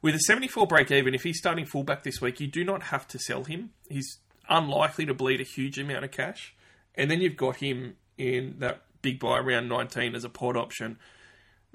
with 0.01 0.15
a 0.15 0.19
74 0.19 0.67
break 0.67 0.91
even, 0.91 1.13
if 1.13 1.23
he's 1.23 1.37
starting 1.37 1.65
fullback 1.65 2.03
this 2.03 2.21
week, 2.21 2.39
you 2.39 2.47
do 2.47 2.63
not 2.63 2.83
have 2.83 3.07
to 3.09 3.19
sell 3.19 3.43
him. 3.43 3.71
He's 3.89 4.19
unlikely 4.49 5.05
to 5.05 5.13
bleed 5.13 5.39
a 5.39 5.43
huge 5.43 5.79
amount 5.79 6.05
of 6.05 6.11
cash, 6.11 6.55
and 6.95 7.09
then 7.09 7.21
you've 7.21 7.37
got 7.37 7.57
him 7.57 7.95
in 8.17 8.55
that 8.59 8.81
big 9.01 9.19
buy 9.19 9.39
round 9.39 9.69
19 9.69 10.15
as 10.15 10.23
a 10.23 10.29
pod 10.29 10.55
option. 10.55 10.97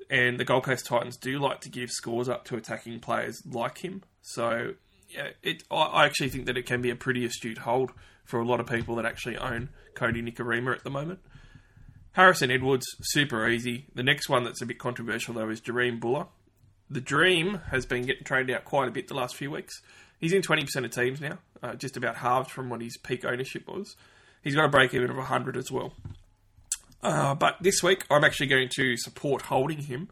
And 0.08 0.38
the 0.38 0.44
Gold 0.44 0.64
Coast 0.64 0.86
Titans 0.86 1.16
do 1.16 1.38
like 1.38 1.60
to 1.62 1.68
give 1.68 1.90
scores 1.90 2.28
up 2.28 2.44
to 2.46 2.56
attacking 2.56 3.00
players 3.00 3.42
like 3.44 3.78
him. 3.78 4.02
So 4.22 4.74
yeah, 5.08 5.30
it, 5.42 5.64
I- 5.70 6.04
actually 6.06 6.28
think 6.28 6.46
that 6.46 6.56
it 6.56 6.66
can 6.66 6.80
be 6.80 6.90
a 6.90 6.96
pretty 6.96 7.24
astute 7.24 7.58
hold 7.58 7.90
for 8.24 8.38
a 8.40 8.44
lot 8.44 8.60
of 8.60 8.66
people 8.66 8.96
that 8.96 9.04
actually 9.06 9.36
own 9.36 9.70
Kodi 9.94 10.22
Nikorima 10.22 10.74
at 10.76 10.84
the 10.84 10.90
moment. 10.90 11.20
Harrison 12.12 12.50
Edwards, 12.50 12.86
super 13.02 13.46
easy. 13.48 13.86
The 13.94 14.02
next 14.02 14.28
one 14.28 14.44
that's 14.44 14.62
a 14.62 14.66
bit 14.66 14.78
controversial 14.78 15.34
though 15.34 15.50
is 15.50 15.60
Jahream 15.60 16.00
Bula. 16.00 16.28
The 16.88 17.00
Dream 17.00 17.60
has 17.70 17.84
been 17.84 18.06
getting 18.06 18.24
traded 18.24 18.54
out 18.54 18.64
quite 18.64 18.88
a 18.88 18.92
bit 18.92 19.08
the 19.08 19.14
last 19.14 19.34
few 19.36 19.50
weeks. 19.50 19.82
He's 20.18 20.32
in 20.32 20.40
20% 20.40 20.84
of 20.84 20.90
teams 20.92 21.20
now, 21.20 21.38
uh, 21.62 21.74
just 21.74 21.96
about 21.96 22.16
halved 22.16 22.50
from 22.50 22.70
what 22.70 22.80
his 22.80 22.96
peak 22.96 23.24
ownership 23.24 23.68
was. 23.68 23.96
He's 24.42 24.54
got 24.54 24.64
a 24.64 24.68
break 24.68 24.94
even 24.94 25.10
of 25.10 25.16
100 25.16 25.56
as 25.56 25.70
well. 25.70 25.92
Uh, 27.02 27.34
but 27.34 27.56
this 27.60 27.82
week, 27.82 28.04
I'm 28.10 28.24
actually 28.24 28.48
going 28.48 28.68
to 28.76 28.96
support 28.96 29.42
holding 29.42 29.78
him, 29.78 30.10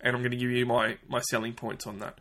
and 0.00 0.14
I'm 0.14 0.22
going 0.22 0.32
to 0.32 0.36
give 0.36 0.50
you 0.50 0.66
my, 0.66 0.98
my 1.08 1.20
selling 1.20 1.54
points 1.54 1.86
on 1.86 1.98
that. 2.00 2.18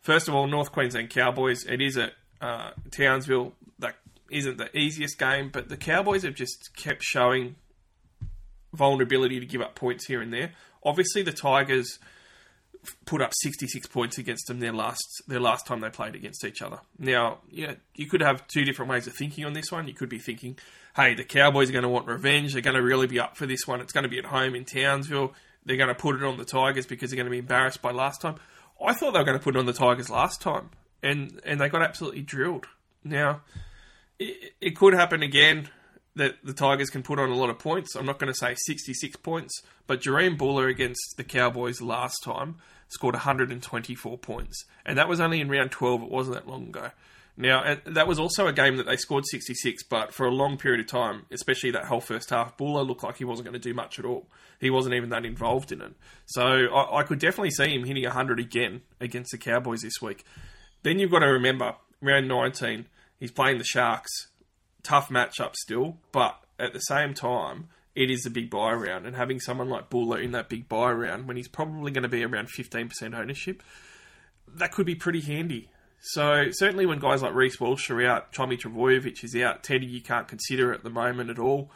First 0.00 0.28
of 0.28 0.34
all, 0.34 0.46
North 0.46 0.72
Queensland 0.72 1.10
Cowboys. 1.10 1.64
It 1.66 1.80
is 1.80 1.98
at 1.98 2.14
uh, 2.40 2.70
Townsville. 2.90 3.54
That 3.78 3.96
isn't 4.30 4.56
the 4.56 4.74
easiest 4.76 5.18
game, 5.18 5.50
but 5.52 5.68
the 5.68 5.76
Cowboys 5.76 6.22
have 6.22 6.34
just 6.34 6.70
kept 6.76 7.02
showing 7.02 7.56
vulnerability 8.72 9.40
to 9.40 9.46
give 9.46 9.60
up 9.60 9.74
points 9.74 10.06
here 10.06 10.22
and 10.22 10.32
there. 10.32 10.52
Obviously, 10.82 11.22
the 11.22 11.32
Tigers 11.32 11.98
put 13.04 13.20
up 13.20 13.32
66 13.34 13.86
points 13.88 14.18
against 14.18 14.46
them 14.46 14.60
their 14.60 14.72
last 14.72 15.22
their 15.26 15.40
last 15.40 15.66
time 15.66 15.80
they 15.80 15.90
played 15.90 16.14
against 16.14 16.44
each 16.44 16.62
other. 16.62 16.80
Now, 16.98 17.38
yeah, 17.50 17.74
you 17.94 18.06
could 18.06 18.20
have 18.20 18.46
two 18.48 18.64
different 18.64 18.90
ways 18.90 19.06
of 19.06 19.14
thinking 19.14 19.44
on 19.44 19.52
this 19.52 19.70
one. 19.70 19.88
You 19.88 19.94
could 19.94 20.08
be 20.08 20.18
thinking, 20.18 20.58
hey, 20.96 21.14
the 21.14 21.24
Cowboys 21.24 21.68
are 21.68 21.72
going 21.72 21.82
to 21.82 21.88
want 21.88 22.06
revenge. 22.06 22.52
They're 22.52 22.62
going 22.62 22.76
to 22.76 22.82
really 22.82 23.06
be 23.06 23.20
up 23.20 23.36
for 23.36 23.46
this 23.46 23.66
one. 23.66 23.80
It's 23.80 23.92
going 23.92 24.04
to 24.04 24.10
be 24.10 24.18
at 24.18 24.26
home 24.26 24.54
in 24.54 24.64
Townsville. 24.64 25.34
They're 25.64 25.76
going 25.76 25.88
to 25.88 25.94
put 25.94 26.16
it 26.16 26.22
on 26.22 26.38
the 26.38 26.44
Tigers 26.44 26.86
because 26.86 27.10
they're 27.10 27.16
going 27.16 27.26
to 27.26 27.30
be 27.30 27.38
embarrassed 27.38 27.82
by 27.82 27.92
last 27.92 28.20
time. 28.20 28.36
I 28.84 28.94
thought 28.94 29.12
they 29.12 29.18
were 29.18 29.26
going 29.26 29.38
to 29.38 29.44
put 29.44 29.56
it 29.56 29.58
on 29.58 29.66
the 29.66 29.74
Tigers 29.74 30.08
last 30.08 30.40
time, 30.40 30.70
and 31.02 31.40
and 31.44 31.60
they 31.60 31.68
got 31.68 31.82
absolutely 31.82 32.22
drilled. 32.22 32.66
Now, 33.04 33.42
it, 34.18 34.54
it 34.60 34.76
could 34.76 34.94
happen 34.94 35.22
again 35.22 35.68
that 36.20 36.36
the 36.44 36.52
Tigers 36.52 36.90
can 36.90 37.02
put 37.02 37.18
on 37.18 37.30
a 37.30 37.34
lot 37.34 37.48
of 37.48 37.58
points. 37.58 37.96
I'm 37.96 38.04
not 38.04 38.18
going 38.18 38.30
to 38.30 38.38
say 38.38 38.54
66 38.54 39.16
points, 39.16 39.62
but 39.86 40.02
Jahream 40.02 40.36
Bula 40.36 40.66
against 40.66 41.14
the 41.16 41.24
Cowboys 41.24 41.80
last 41.80 42.22
time 42.22 42.56
scored 42.88 43.14
124 43.14 44.18
points, 44.18 44.66
and 44.84 44.98
that 44.98 45.08
was 45.08 45.18
only 45.18 45.40
in 45.40 45.48
round 45.48 45.70
12. 45.70 46.02
It 46.02 46.10
wasn't 46.10 46.34
that 46.36 46.46
long 46.46 46.68
ago. 46.68 46.90
Now, 47.38 47.76
that 47.86 48.06
was 48.06 48.18
also 48.18 48.46
a 48.48 48.52
game 48.52 48.76
that 48.76 48.84
they 48.84 48.96
scored 48.96 49.24
66, 49.24 49.84
but 49.84 50.12
for 50.12 50.26
a 50.26 50.30
long 50.30 50.58
period 50.58 50.80
of 50.80 50.88
time, 50.88 51.24
especially 51.30 51.70
that 51.70 51.86
whole 51.86 52.02
first 52.02 52.28
half, 52.28 52.58
Buller 52.58 52.82
looked 52.82 53.02
like 53.02 53.16
he 53.16 53.24
wasn't 53.24 53.46
going 53.46 53.58
to 53.58 53.68
do 53.68 53.72
much 53.72 53.98
at 53.98 54.04
all. 54.04 54.26
He 54.60 54.68
wasn't 54.68 54.94
even 54.94 55.08
that 55.08 55.24
involved 55.24 55.72
in 55.72 55.80
it. 55.80 55.94
So 56.26 56.42
I, 56.42 56.98
I 56.98 57.02
could 57.02 57.18
definitely 57.18 57.52
see 57.52 57.74
him 57.74 57.86
hitting 57.86 58.04
100 58.04 58.38
again 58.38 58.82
against 59.00 59.30
the 59.30 59.38
Cowboys 59.38 59.80
this 59.80 60.02
week. 60.02 60.26
Then 60.82 60.98
you've 60.98 61.10
got 61.10 61.20
to 61.20 61.28
remember, 61.28 61.76
round 62.02 62.28
19, 62.28 62.84
he's 63.18 63.30
playing 63.30 63.56
the 63.56 63.64
Sharks. 63.64 64.26
Tough 64.82 65.08
matchup 65.08 65.54
still, 65.54 65.98
but 66.12 66.38
at 66.58 66.72
the 66.72 66.80
same 66.80 67.14
time, 67.14 67.68
it 67.94 68.10
is 68.10 68.24
a 68.24 68.30
big 68.30 68.50
buy 68.50 68.72
round, 68.72 69.06
and 69.06 69.16
having 69.16 69.40
someone 69.40 69.68
like 69.68 69.90
Bula 69.90 70.18
in 70.18 70.32
that 70.32 70.48
big 70.48 70.68
buy 70.68 70.90
round 70.92 71.26
when 71.26 71.36
he's 71.36 71.48
probably 71.48 71.90
going 71.90 72.02
to 72.02 72.08
be 72.08 72.24
around 72.24 72.48
15% 72.48 73.14
ownership, 73.14 73.62
that 74.46 74.72
could 74.72 74.86
be 74.86 74.94
pretty 74.94 75.20
handy. 75.20 75.70
So 76.00 76.46
certainly 76.50 76.86
when 76.86 76.98
guys 76.98 77.22
like 77.22 77.34
Reece 77.34 77.60
Walsh 77.60 77.90
are 77.90 78.06
out, 78.06 78.32
Tommy 78.32 78.56
Trbojevic 78.56 79.22
is 79.22 79.36
out, 79.36 79.62
Teddy 79.62 79.86
you 79.86 80.00
can't 80.00 80.28
consider 80.28 80.72
at 80.72 80.82
the 80.82 80.90
moment 80.90 81.30
at 81.30 81.38
all. 81.38 81.70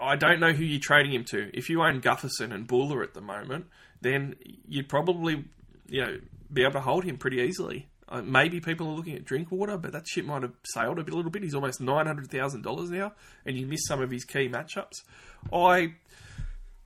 I 0.00 0.16
don't 0.16 0.40
know 0.40 0.52
who 0.52 0.64
you're 0.64 0.80
trading 0.80 1.12
him 1.12 1.24
to. 1.30 1.50
If 1.52 1.68
you 1.68 1.82
own 1.82 2.00
Gutherson 2.00 2.52
and 2.52 2.66
Bula 2.66 3.02
at 3.02 3.14
the 3.14 3.20
moment, 3.20 3.66
then 4.00 4.36
you'd 4.68 4.88
probably 4.88 5.44
you 5.88 6.00
know 6.04 6.18
be 6.52 6.62
able 6.62 6.72
to 6.72 6.80
hold 6.80 7.04
him 7.04 7.16
pretty 7.16 7.38
easily. 7.38 7.88
Uh, 8.10 8.22
maybe 8.22 8.60
people 8.60 8.88
are 8.88 8.94
looking 8.94 9.14
at 9.14 9.24
Drinkwater, 9.24 9.76
but 9.76 9.92
that 9.92 10.06
shit 10.08 10.24
might 10.24 10.42
have 10.42 10.52
sailed 10.64 10.98
a 10.98 11.04
bit, 11.04 11.12
a 11.12 11.16
little 11.16 11.30
bit. 11.30 11.42
He's 11.42 11.54
almost 11.54 11.80
nine 11.80 12.06
hundred 12.06 12.30
thousand 12.30 12.62
dollars 12.62 12.90
now, 12.90 13.12
and 13.44 13.56
you 13.58 13.66
miss 13.66 13.80
some 13.86 14.00
of 14.00 14.10
his 14.10 14.24
key 14.24 14.48
matchups. 14.48 15.02
I 15.52 15.94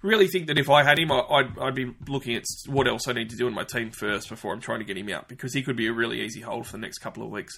really 0.02 0.26
think 0.26 0.48
that 0.48 0.58
if 0.58 0.68
I 0.68 0.82
had 0.82 0.98
him, 0.98 1.12
I- 1.12 1.20
I'd, 1.20 1.58
I'd 1.60 1.74
be 1.76 1.94
looking 2.08 2.34
at 2.34 2.44
what 2.66 2.88
else 2.88 3.06
I 3.06 3.12
need 3.12 3.30
to 3.30 3.36
do 3.36 3.46
in 3.46 3.54
my 3.54 3.64
team 3.64 3.90
first 3.92 4.28
before 4.28 4.52
I'm 4.52 4.60
trying 4.60 4.80
to 4.80 4.84
get 4.84 4.96
him 4.96 5.08
out 5.10 5.28
because 5.28 5.54
he 5.54 5.62
could 5.62 5.76
be 5.76 5.86
a 5.86 5.92
really 5.92 6.20
easy 6.20 6.40
hold 6.40 6.66
for 6.66 6.72
the 6.72 6.78
next 6.78 6.98
couple 6.98 7.22
of 7.22 7.30
weeks. 7.30 7.52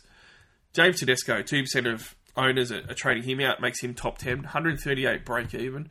James 0.75 1.01
Tedesco, 1.01 1.41
2% 1.41 1.91
of 1.91 2.15
owners 2.37 2.71
are, 2.71 2.83
are 2.91 2.95
trading 2.95 3.23
him 3.23 3.41
out, 3.41 3.61
makes 3.63 3.81
him 3.81 3.95
top 3.95 4.19
10, 4.19 4.39
138 4.43 5.25
break 5.25 5.55
even. 5.55 5.89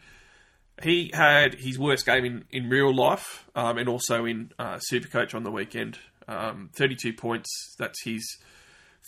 He 0.83 1.11
had 1.13 1.55
his 1.55 1.79
worst 1.79 2.05
game 2.05 2.25
in, 2.25 2.45
in 2.51 2.69
real 2.69 2.93
life 2.93 3.45
um, 3.55 3.77
and 3.77 3.87
also 3.87 4.25
in 4.25 4.51
uh, 4.59 4.79
Supercoach 4.91 5.33
on 5.33 5.43
the 5.43 5.51
weekend. 5.51 5.97
Um, 6.27 6.69
32 6.73 7.13
points, 7.13 7.49
that's 7.77 8.03
his 8.03 8.37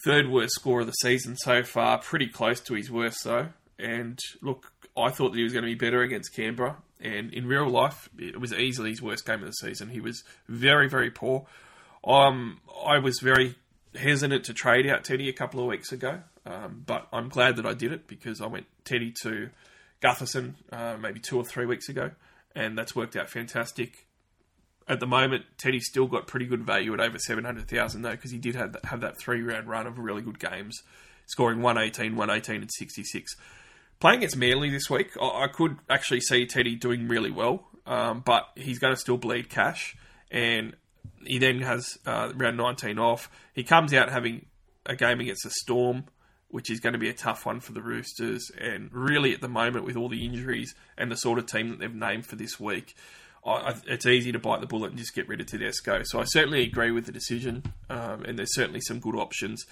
third 0.03 0.29
worst 0.29 0.55
score 0.55 0.81
of 0.81 0.87
the 0.87 0.93
season 0.93 1.35
so 1.37 1.63
far, 1.63 1.99
pretty 1.99 2.27
close 2.27 2.59
to 2.61 2.73
his 2.73 2.91
worst 2.91 3.23
though. 3.23 3.49
And 3.79 4.19
look, 4.41 4.71
I 4.97 5.09
thought 5.09 5.31
that 5.31 5.37
he 5.37 5.43
was 5.43 5.53
going 5.53 5.63
to 5.63 5.69
be 5.69 5.75
better 5.75 6.01
against 6.01 6.33
Canberra, 6.33 6.77
and 6.99 7.33
in 7.33 7.47
real 7.47 7.69
life, 7.69 8.09
it 8.17 8.39
was 8.39 8.53
easily 8.53 8.91
his 8.91 9.01
worst 9.01 9.25
game 9.25 9.41
of 9.41 9.47
the 9.47 9.51
season. 9.51 9.89
He 9.89 9.99
was 9.99 10.23
very, 10.47 10.87
very 10.87 11.11
poor. 11.11 11.45
Um, 12.05 12.61
I 12.85 12.99
was 12.99 13.19
very 13.21 13.55
hesitant 13.95 14.45
to 14.45 14.53
trade 14.53 14.87
out 14.87 15.03
Teddy 15.03 15.27
a 15.27 15.33
couple 15.33 15.59
of 15.59 15.67
weeks 15.67 15.91
ago, 15.91 16.21
um, 16.45 16.83
but 16.85 17.07
I'm 17.11 17.29
glad 17.29 17.57
that 17.57 17.65
I 17.65 17.73
did 17.73 17.91
it 17.91 18.07
because 18.07 18.41
I 18.41 18.47
went 18.47 18.67
Teddy 18.85 19.13
to 19.23 19.49
Gutherson 20.01 20.53
uh, 20.71 20.97
maybe 20.97 21.19
two 21.19 21.37
or 21.37 21.43
three 21.43 21.65
weeks 21.65 21.89
ago, 21.89 22.11
and 22.55 22.77
that's 22.77 22.95
worked 22.95 23.15
out 23.15 23.29
fantastic. 23.29 24.04
At 24.87 24.99
the 24.99 25.07
moment, 25.07 25.45
Teddy's 25.57 25.87
still 25.87 26.05
got 26.05 26.27
pretty 26.27 26.45
good 26.45 26.63
value 26.63 26.93
at 26.93 26.99
over 26.99 27.17
700,000 27.17 28.01
though, 28.01 28.11
because 28.11 28.31
he 28.31 28.37
did 28.37 28.55
have 28.55 28.73
that, 28.73 28.85
have 28.85 29.01
that 29.01 29.17
three 29.17 29.41
round 29.41 29.67
run 29.67 29.87
of 29.87 29.97
really 29.97 30.21
good 30.21 30.39
games, 30.39 30.83
scoring 31.25 31.61
118, 31.61 32.15
118, 32.15 32.61
and 32.61 32.71
66. 32.71 33.35
Playing 33.99 34.17
against 34.19 34.37
Manly 34.37 34.69
this 34.69 34.89
week, 34.89 35.11
I, 35.19 35.47
could 35.47 35.77
actually 35.89 36.21
see 36.21 36.45
Teddy 36.45 36.75
doing 36.75 37.07
really 37.07 37.31
well, 37.31 37.65
um, 37.87 38.21
but 38.25 38.49
he's 38.55 38.77
going 38.77 38.93
to 38.93 38.99
still 38.99 39.17
bleed 39.17 39.49
cash, 39.49 39.95
and 40.29 40.75
he 41.25 41.39
then 41.39 41.61
has 41.61 41.97
uh, 42.05 42.31
round 42.35 42.57
19 42.57 42.99
off. 42.99 43.29
He 43.53 43.63
comes 43.63 43.93
out 43.93 44.11
having 44.11 44.45
a 44.85 44.95
game 44.95 45.19
against 45.19 45.45
a 45.45 45.49
Storm, 45.49 46.05
which 46.49 46.69
is 46.69 46.79
going 46.79 46.93
to 46.93 46.99
be 46.99 47.09
a 47.09 47.13
tough 47.13 47.45
one 47.45 47.59
for 47.59 47.71
the 47.71 47.81
Roosters. 47.81 48.51
And 48.59 48.89
really, 48.93 49.33
at 49.33 49.41
the 49.41 49.47
moment, 49.47 49.85
with 49.85 49.95
all 49.95 50.09
the 50.09 50.25
injuries 50.25 50.75
and 50.97 51.11
the 51.11 51.17
sort 51.17 51.39
of 51.39 51.47
team 51.47 51.69
that 51.69 51.79
they've 51.79 51.93
named 51.93 52.25
for 52.25 52.35
this 52.35 52.59
week, 52.59 52.95
I, 53.45 53.75
it's 53.87 54.05
easy 54.05 54.31
to 54.31 54.39
bite 54.39 54.61
the 54.61 54.67
bullet 54.67 54.89
and 54.89 54.97
just 54.97 55.13
get 55.13 55.27
rid 55.27 55.39
of 55.39 55.47
Tedesco. 55.47 56.01
So 56.03 56.19
I 56.19 56.23
certainly 56.23 56.63
agree 56.63 56.91
with 56.91 57.05
the 57.05 57.11
decision, 57.11 57.63
um, 57.89 58.23
and 58.25 58.37
there's 58.37 58.55
certainly 58.55 58.81
some 58.81 58.99
good 58.99 59.15
options. 59.15 59.65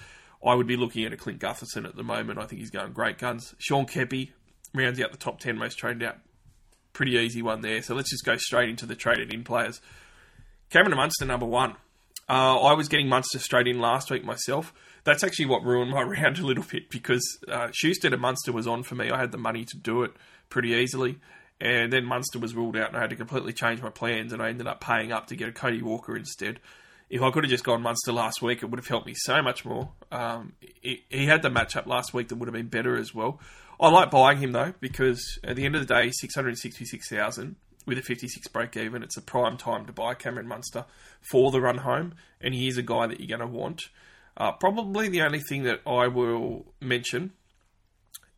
I 0.46 0.54
would 0.54 0.68
be 0.68 0.76
looking 0.76 1.06
at 1.06 1.14
a 1.14 1.18
Clint 1.18 1.40
Gutherson 1.40 1.86
at 1.86 1.96
the 1.96 2.04
moment. 2.04 2.38
I 2.38 2.46
think 2.46 2.60
he's 2.60 2.70
going 2.70 2.94
great 2.94 3.18
guns. 3.18 3.56
Sean 3.58 3.86
Kepi 3.86 4.32
rounds 4.74 5.00
out 5.02 5.12
the 5.12 5.18
top 5.18 5.40
10 5.40 5.58
most 5.58 5.76
traded 5.76 6.04
out. 6.04 6.18
Pretty 6.92 7.14
easy 7.14 7.42
one 7.42 7.62
there. 7.62 7.82
So 7.82 7.96
let's 7.96 8.12
just 8.12 8.26
go 8.26 8.36
straight 8.38 8.70
into 8.70 8.86
the 8.86 8.96
traded 8.96 9.34
in 9.34 9.44
players. 9.44 9.82
Cameron 10.70 10.98
Munster, 10.98 11.26
number 11.26 11.46
one. 11.46 11.76
Uh, 12.30 12.60
I 12.60 12.74
was 12.74 12.88
getting 12.88 13.08
Munster 13.08 13.40
straight 13.40 13.68
in 13.68 13.80
last 13.80 14.12
week 14.12 14.24
myself. 14.24 14.74
That's 15.04 15.24
actually 15.24 15.48
what 15.48 15.64
ruined 15.64 15.92
my 15.92 16.02
round 16.04 16.40
a 16.40 16.46
little 16.46 16.64
bit 16.64 16.90
because 16.90 17.24
uh, 17.48 17.70
Schuster 17.74 18.10
and 18.10 18.22
Munster 18.22 18.52
was 18.52 18.68
on 18.68 18.84
for 18.84 18.96
me. 18.96 19.10
I 19.10 19.20
had 19.20 19.32
the 19.32 19.38
money 19.38 19.66
to 19.66 19.78
do 19.78 20.04
it 20.04 20.12
pretty 20.50 20.70
easily. 20.70 21.18
And 21.64 21.94
then 21.94 22.04
Munster 22.04 22.40
was 22.40 22.54
ruled 22.54 22.76
out 22.76 22.90
and 22.90 22.98
I 22.98 23.00
had 23.00 23.12
to 23.12 23.16
completely 23.16 23.54
change 23.54 23.82
my 23.82 23.90
plans 23.90 24.34
and 24.34 24.42
I 24.42 24.50
ended 24.50 24.68
up 24.68 24.82
paying 24.82 25.14
up 25.14 25.28
to 25.28 25.36
get 25.38 25.48
a 25.48 25.54
Cody 25.54 25.82
Walker 25.82 26.14
instead. 26.14 26.60
If 27.10 27.22
I 27.22 27.32
could 27.32 27.46
have 27.46 27.52
just 27.52 27.64
gone 27.64 27.82
Munster 27.82 28.12
last 28.12 28.42
week, 28.42 28.64
it 28.64 28.66
would 28.66 28.80
have 28.80 28.88
helped 28.88 29.08
me 29.08 29.14
so 29.16 29.42
much 29.42 29.64
more. 29.64 29.92
Um, 30.12 30.54
he, 30.60 31.06
he 31.10 31.26
had 31.26 31.42
the 31.42 31.50
matchup 31.50 31.86
last 31.86 32.14
week 32.14 32.28
that 32.28 32.36
would 32.36 32.48
have 32.48 32.54
been 32.54 32.68
better 32.68 32.98
as 32.98 33.16
well. 33.16 33.40
I 33.80 33.88
like 33.88 34.12
buying 34.12 34.40
him 34.40 34.52
though 34.52 34.74
because 34.82 35.40
at 35.42 35.56
the 35.56 35.64
end 35.64 35.76
of 35.76 35.88
the 35.88 35.94
day, 35.94 36.12
six 36.12 36.36
hundred 36.36 36.58
sixty-six 36.58 37.08
thousand 37.08 37.56
with 37.86 37.98
a 37.98 38.02
fifty-six 38.02 38.50
break 38.50 38.76
even. 38.76 39.02
It's 39.02 39.16
a 39.16 39.22
prime 39.22 39.56
time 39.56 39.86
to 39.86 39.94
buy 39.94 40.16
Cameron 40.16 40.48
Munster 40.50 40.84
for 41.22 41.50
the 41.50 41.62
run 41.62 41.78
home, 41.78 42.16
and 42.42 42.54
he 42.54 42.68
is 42.68 42.78
a 42.78 42.84
guy 42.84 43.08
that 43.08 43.22
you're 43.22 43.38
going 43.38 43.50
to 43.50 43.58
want. 43.58 43.84
Uh, 44.36 44.52
probably 44.52 45.08
the 45.08 45.22
only 45.22 45.40
thing 45.40 45.64
that 45.64 45.80
I 45.88 46.08
will 46.08 46.74
mention 46.82 47.32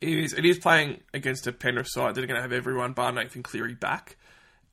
is 0.02 0.34
it 0.34 0.46
is 0.46 0.60
playing 0.60 1.02
against 1.14 1.48
a 1.48 1.52
Penrith 1.52 1.88
side 1.90 2.16
that 2.16 2.24
are 2.24 2.28
going 2.28 2.38
to 2.38 2.42
have 2.42 2.52
everyone 2.52 2.94
bar 2.94 3.12
Nathan 3.12 3.44
Cleary 3.44 3.76
back. 3.76 4.18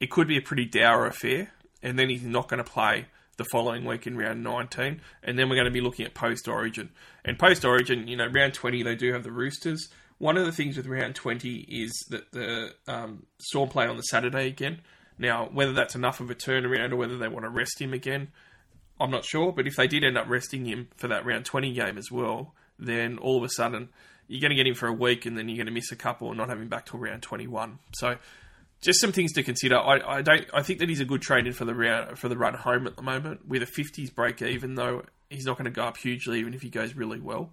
It 0.00 0.10
could 0.10 0.26
be 0.26 0.36
a 0.36 0.42
pretty 0.42 0.64
dour 0.64 1.06
affair, 1.06 1.52
and 1.82 1.98
then 1.98 2.08
he's 2.08 2.24
not 2.24 2.48
going 2.48 2.62
to 2.62 2.70
play 2.70 3.06
the 3.36 3.44
following 3.44 3.84
week 3.84 4.06
in 4.06 4.16
round 4.16 4.42
19, 4.42 5.00
and 5.22 5.38
then 5.38 5.48
we're 5.48 5.56
going 5.56 5.66
to 5.66 5.70
be 5.70 5.80
looking 5.80 6.04
at 6.04 6.14
post 6.14 6.48
Origin. 6.48 6.90
And 7.24 7.38
post 7.38 7.64
Origin, 7.64 8.06
you 8.06 8.16
know, 8.16 8.26
round 8.26 8.54
20 8.54 8.82
they 8.82 8.94
do 8.94 9.12
have 9.12 9.22
the 9.22 9.32
Roosters, 9.32 9.88
One 10.18 10.36
of 10.36 10.44
the 10.44 10.52
things 10.52 10.76
with 10.76 10.86
round 10.86 11.14
20 11.14 11.66
is 11.68 11.92
that 12.10 12.30
the 12.32 12.74
um, 12.86 13.26
Storm 13.40 13.68
play 13.68 13.86
on 13.86 13.96
the 13.96 14.02
Saturday 14.02 14.48
again. 14.48 14.80
Now, 15.18 15.48
whether 15.52 15.72
that's 15.72 15.94
enough 15.94 16.20
of 16.20 16.30
a 16.30 16.34
turnaround 16.34 16.92
or 16.92 16.96
whether 16.96 17.16
they 17.16 17.28
want 17.28 17.44
to 17.44 17.50
rest 17.50 17.80
him 17.80 17.92
again, 17.92 18.28
I'm 19.00 19.10
not 19.10 19.24
sure. 19.24 19.52
But 19.52 19.66
if 19.66 19.76
they 19.76 19.86
did 19.86 20.04
end 20.04 20.18
up 20.18 20.28
resting 20.28 20.66
him 20.66 20.88
for 20.96 21.08
that 21.08 21.24
round 21.24 21.44
20 21.44 21.72
game 21.72 21.98
as 21.98 22.10
well, 22.10 22.54
then 22.78 23.18
all 23.18 23.38
of 23.38 23.44
a 23.44 23.48
sudden 23.48 23.88
you're 24.32 24.40
going 24.40 24.50
to 24.50 24.56
get 24.56 24.66
him 24.66 24.74
for 24.74 24.88
a 24.88 24.92
week 24.92 25.26
and 25.26 25.36
then 25.36 25.46
you're 25.48 25.58
going 25.58 25.66
to 25.66 25.72
miss 25.72 25.92
a 25.92 25.96
couple 25.96 26.28
and 26.28 26.38
not 26.38 26.48
have 26.48 26.58
him 26.58 26.68
back 26.68 26.86
till 26.86 26.98
round 26.98 27.22
21. 27.22 27.78
So 27.92 28.16
just 28.80 28.98
some 28.98 29.12
things 29.12 29.34
to 29.34 29.42
consider. 29.42 29.76
I, 29.76 30.00
I 30.00 30.22
don't. 30.22 30.46
I 30.54 30.62
think 30.62 30.78
that 30.78 30.88
he's 30.88 31.00
a 31.00 31.04
good 31.04 31.20
trade 31.20 31.46
in 31.46 31.52
for 31.52 31.66
the 31.66 31.74
round 31.74 32.18
for 32.18 32.30
the 32.30 32.36
run 32.38 32.54
home 32.54 32.86
at 32.86 32.96
the 32.96 33.02
moment 33.02 33.46
with 33.46 33.62
a 33.62 33.66
50s 33.66 34.12
break 34.12 34.40
even 34.40 34.74
though 34.74 35.02
he's 35.28 35.44
not 35.44 35.58
going 35.58 35.66
to 35.66 35.70
go 35.70 35.84
up 35.84 35.98
hugely 35.98 36.40
even 36.40 36.54
if 36.54 36.62
he 36.62 36.70
goes 36.70 36.94
really 36.94 37.20
well, 37.20 37.52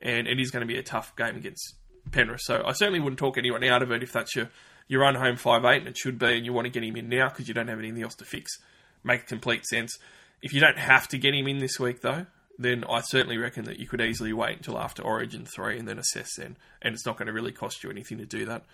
and 0.00 0.28
it 0.28 0.38
is 0.38 0.52
going 0.52 0.60
to 0.60 0.72
be 0.72 0.78
a 0.78 0.84
tough 0.84 1.16
game 1.16 1.36
against 1.36 1.74
Penrith. 2.12 2.42
So 2.42 2.62
I 2.64 2.72
certainly 2.72 3.00
wouldn't 3.00 3.18
talk 3.18 3.36
anyone 3.36 3.64
out 3.64 3.82
of 3.82 3.90
it 3.90 4.04
if 4.04 4.12
that's 4.12 4.36
your 4.36 4.50
your 4.86 5.00
run 5.00 5.16
home 5.16 5.36
five 5.36 5.64
eight 5.64 5.78
and 5.78 5.88
it 5.88 5.98
should 5.98 6.18
be, 6.18 6.36
and 6.36 6.46
you 6.46 6.52
want 6.52 6.66
to 6.66 6.70
get 6.70 6.84
him 6.84 6.94
in 6.94 7.08
now 7.08 7.28
because 7.28 7.48
you 7.48 7.54
don't 7.54 7.68
have 7.68 7.80
anything 7.80 8.04
else 8.04 8.14
to 8.14 8.24
fix. 8.24 8.52
Make 9.02 9.26
complete 9.26 9.66
sense. 9.66 9.98
If 10.42 10.52
you 10.52 10.60
don't 10.60 10.78
have 10.78 11.08
to 11.08 11.18
get 11.18 11.34
him 11.34 11.48
in 11.48 11.58
this 11.58 11.80
week 11.80 12.02
though, 12.02 12.26
then 12.60 12.84
I 12.88 13.00
certainly 13.00 13.38
reckon 13.38 13.64
that 13.64 13.78
you 13.78 13.88
could 13.88 14.02
easily 14.02 14.34
wait 14.34 14.58
until 14.58 14.78
after 14.78 15.02
Origin 15.02 15.46
three 15.46 15.78
and 15.78 15.88
then 15.88 15.98
assess 15.98 16.34
then, 16.36 16.58
and 16.82 16.94
it's 16.94 17.06
not 17.06 17.16
going 17.16 17.26
to 17.26 17.32
really 17.32 17.52
cost 17.52 17.82
you 17.82 17.90
anything 17.90 18.18
to 18.18 18.26
do 18.26 18.44
that. 18.44 18.64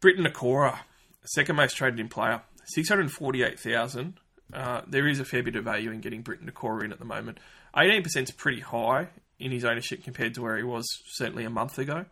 Briton 0.00 0.24
Nikora, 0.24 0.78
second 1.24 1.56
most 1.56 1.76
traded 1.76 1.98
in 1.98 2.08
player, 2.08 2.42
six 2.66 2.88
hundred 2.88 3.10
forty-eight 3.10 3.58
thousand. 3.58 4.14
Uh, 4.54 4.82
there 4.86 5.08
is 5.08 5.18
a 5.18 5.24
fair 5.24 5.42
bit 5.42 5.56
of 5.56 5.64
value 5.64 5.90
in 5.90 6.00
getting 6.00 6.22
Briton 6.22 6.48
Nikora 6.48 6.84
in 6.84 6.92
at 6.92 7.00
the 7.00 7.04
moment. 7.04 7.38
Eighteen 7.76 8.02
percent 8.02 8.28
is 8.28 8.34
pretty 8.34 8.60
high 8.60 9.08
in 9.40 9.50
his 9.50 9.64
ownership 9.64 10.04
compared 10.04 10.34
to 10.34 10.42
where 10.42 10.56
he 10.56 10.62
was 10.62 10.86
certainly 11.08 11.44
a 11.44 11.50
month 11.50 11.78
ago. 11.78 12.04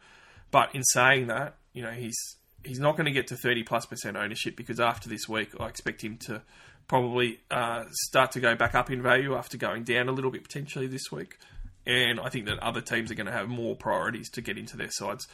But 0.50 0.74
in 0.74 0.82
saying 0.82 1.28
that, 1.28 1.54
you 1.72 1.82
know 1.82 1.92
he's 1.92 2.16
he's 2.64 2.80
not 2.80 2.96
going 2.96 3.06
to 3.06 3.12
get 3.12 3.28
to 3.28 3.36
thirty 3.36 3.62
plus 3.62 3.86
percent 3.86 4.16
ownership 4.16 4.56
because 4.56 4.80
after 4.80 5.08
this 5.08 5.28
week, 5.28 5.50
I 5.60 5.68
expect 5.68 6.02
him 6.02 6.18
to 6.26 6.42
probably 6.88 7.40
uh, 7.50 7.84
start 7.90 8.32
to 8.32 8.40
go 8.40 8.54
back 8.54 8.74
up 8.74 8.90
in 8.90 9.02
value 9.02 9.34
after 9.34 9.56
going 9.56 9.84
down 9.84 10.08
a 10.08 10.12
little 10.12 10.30
bit 10.30 10.42
potentially 10.42 10.86
this 10.86 11.10
week. 11.10 11.38
And 11.84 12.18
I 12.18 12.28
think 12.28 12.46
that 12.46 12.58
other 12.58 12.80
teams 12.80 13.10
are 13.10 13.14
going 13.14 13.26
to 13.26 13.32
have 13.32 13.48
more 13.48 13.76
priorities 13.76 14.28
to 14.30 14.40
get 14.40 14.58
into 14.58 14.76
their 14.76 14.90
sides 14.90 15.26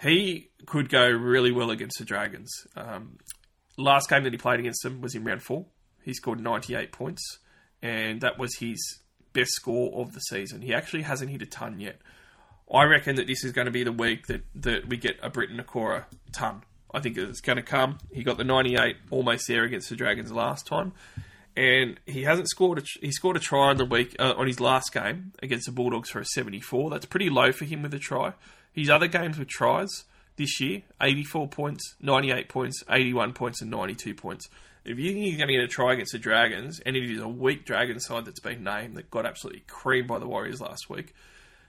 he 0.00 0.48
could 0.66 0.88
go 0.88 1.08
really 1.08 1.50
well 1.50 1.70
against 1.70 1.98
the 1.98 2.04
Dragons. 2.04 2.50
Um, 2.76 3.18
last 3.76 4.08
game 4.08 4.24
that 4.24 4.32
he 4.32 4.38
played 4.38 4.60
against 4.60 4.82
them 4.82 5.00
was 5.00 5.14
in 5.14 5.24
round 5.24 5.42
four. 5.42 5.66
He 6.02 6.14
scored 6.14 6.40
98 6.40 6.92
points, 6.92 7.38
and 7.82 8.20
that 8.20 8.38
was 8.38 8.56
his 8.56 9.00
best 9.32 9.52
score 9.52 10.00
of 10.00 10.12
the 10.12 10.20
season. 10.20 10.62
He 10.62 10.72
actually 10.72 11.02
hasn't 11.02 11.30
hit 11.30 11.42
a 11.42 11.46
ton 11.46 11.80
yet. 11.80 12.00
I 12.72 12.84
reckon 12.84 13.16
that 13.16 13.26
this 13.26 13.44
is 13.44 13.52
going 13.52 13.64
to 13.64 13.70
be 13.70 13.82
the 13.82 13.92
week 13.92 14.26
that, 14.26 14.42
that 14.54 14.88
we 14.88 14.96
get 14.96 15.18
a 15.22 15.30
Briton 15.30 15.58
Nikora 15.58 16.04
ton. 16.32 16.62
I 16.92 17.00
think 17.00 17.18
it's 17.18 17.40
going 17.40 17.56
to 17.56 17.62
come. 17.62 17.98
He 18.12 18.22
got 18.22 18.38
the 18.38 18.44
98 18.44 18.96
almost 19.10 19.46
there 19.46 19.64
against 19.64 19.90
the 19.90 19.96
Dragons 19.96 20.32
last 20.32 20.66
time, 20.66 20.92
and 21.56 22.00
he 22.06 22.22
hasn't 22.22 22.48
scored. 22.48 22.78
A, 22.78 22.82
he 23.00 23.12
scored 23.12 23.36
a 23.36 23.40
try 23.40 23.68
on 23.68 23.76
the 23.76 23.84
week 23.84 24.16
uh, 24.18 24.34
on 24.36 24.46
his 24.46 24.60
last 24.60 24.92
game 24.92 25.32
against 25.42 25.66
the 25.66 25.72
Bulldogs 25.72 26.10
for 26.10 26.20
a 26.20 26.24
74. 26.24 26.90
That's 26.90 27.06
pretty 27.06 27.30
low 27.30 27.52
for 27.52 27.64
him 27.64 27.82
with 27.82 27.92
a 27.94 27.98
try. 27.98 28.32
His 28.72 28.90
other 28.90 29.08
games 29.08 29.38
with 29.38 29.48
tries 29.48 30.04
this 30.36 30.60
year 30.60 30.82
84 31.02 31.48
points, 31.48 31.96
98 32.00 32.48
points, 32.48 32.82
81 32.88 33.32
points, 33.32 33.60
and 33.60 33.70
92 33.70 34.14
points. 34.14 34.48
If 34.84 34.98
you 34.98 35.12
think 35.12 35.24
he's 35.24 35.36
going 35.36 35.48
to 35.48 35.54
get 35.54 35.64
a 35.64 35.68
try 35.68 35.92
against 35.92 36.12
the 36.12 36.18
Dragons, 36.18 36.80
and 36.80 36.96
it 36.96 37.10
is 37.10 37.20
a 37.20 37.28
weak 37.28 37.66
Dragon 37.66 38.00
side 38.00 38.24
that's 38.24 38.40
been 38.40 38.64
named 38.64 38.96
that 38.96 39.10
got 39.10 39.26
absolutely 39.26 39.64
creamed 39.66 40.08
by 40.08 40.18
the 40.18 40.26
Warriors 40.26 40.60
last 40.62 40.88
week, 40.88 41.14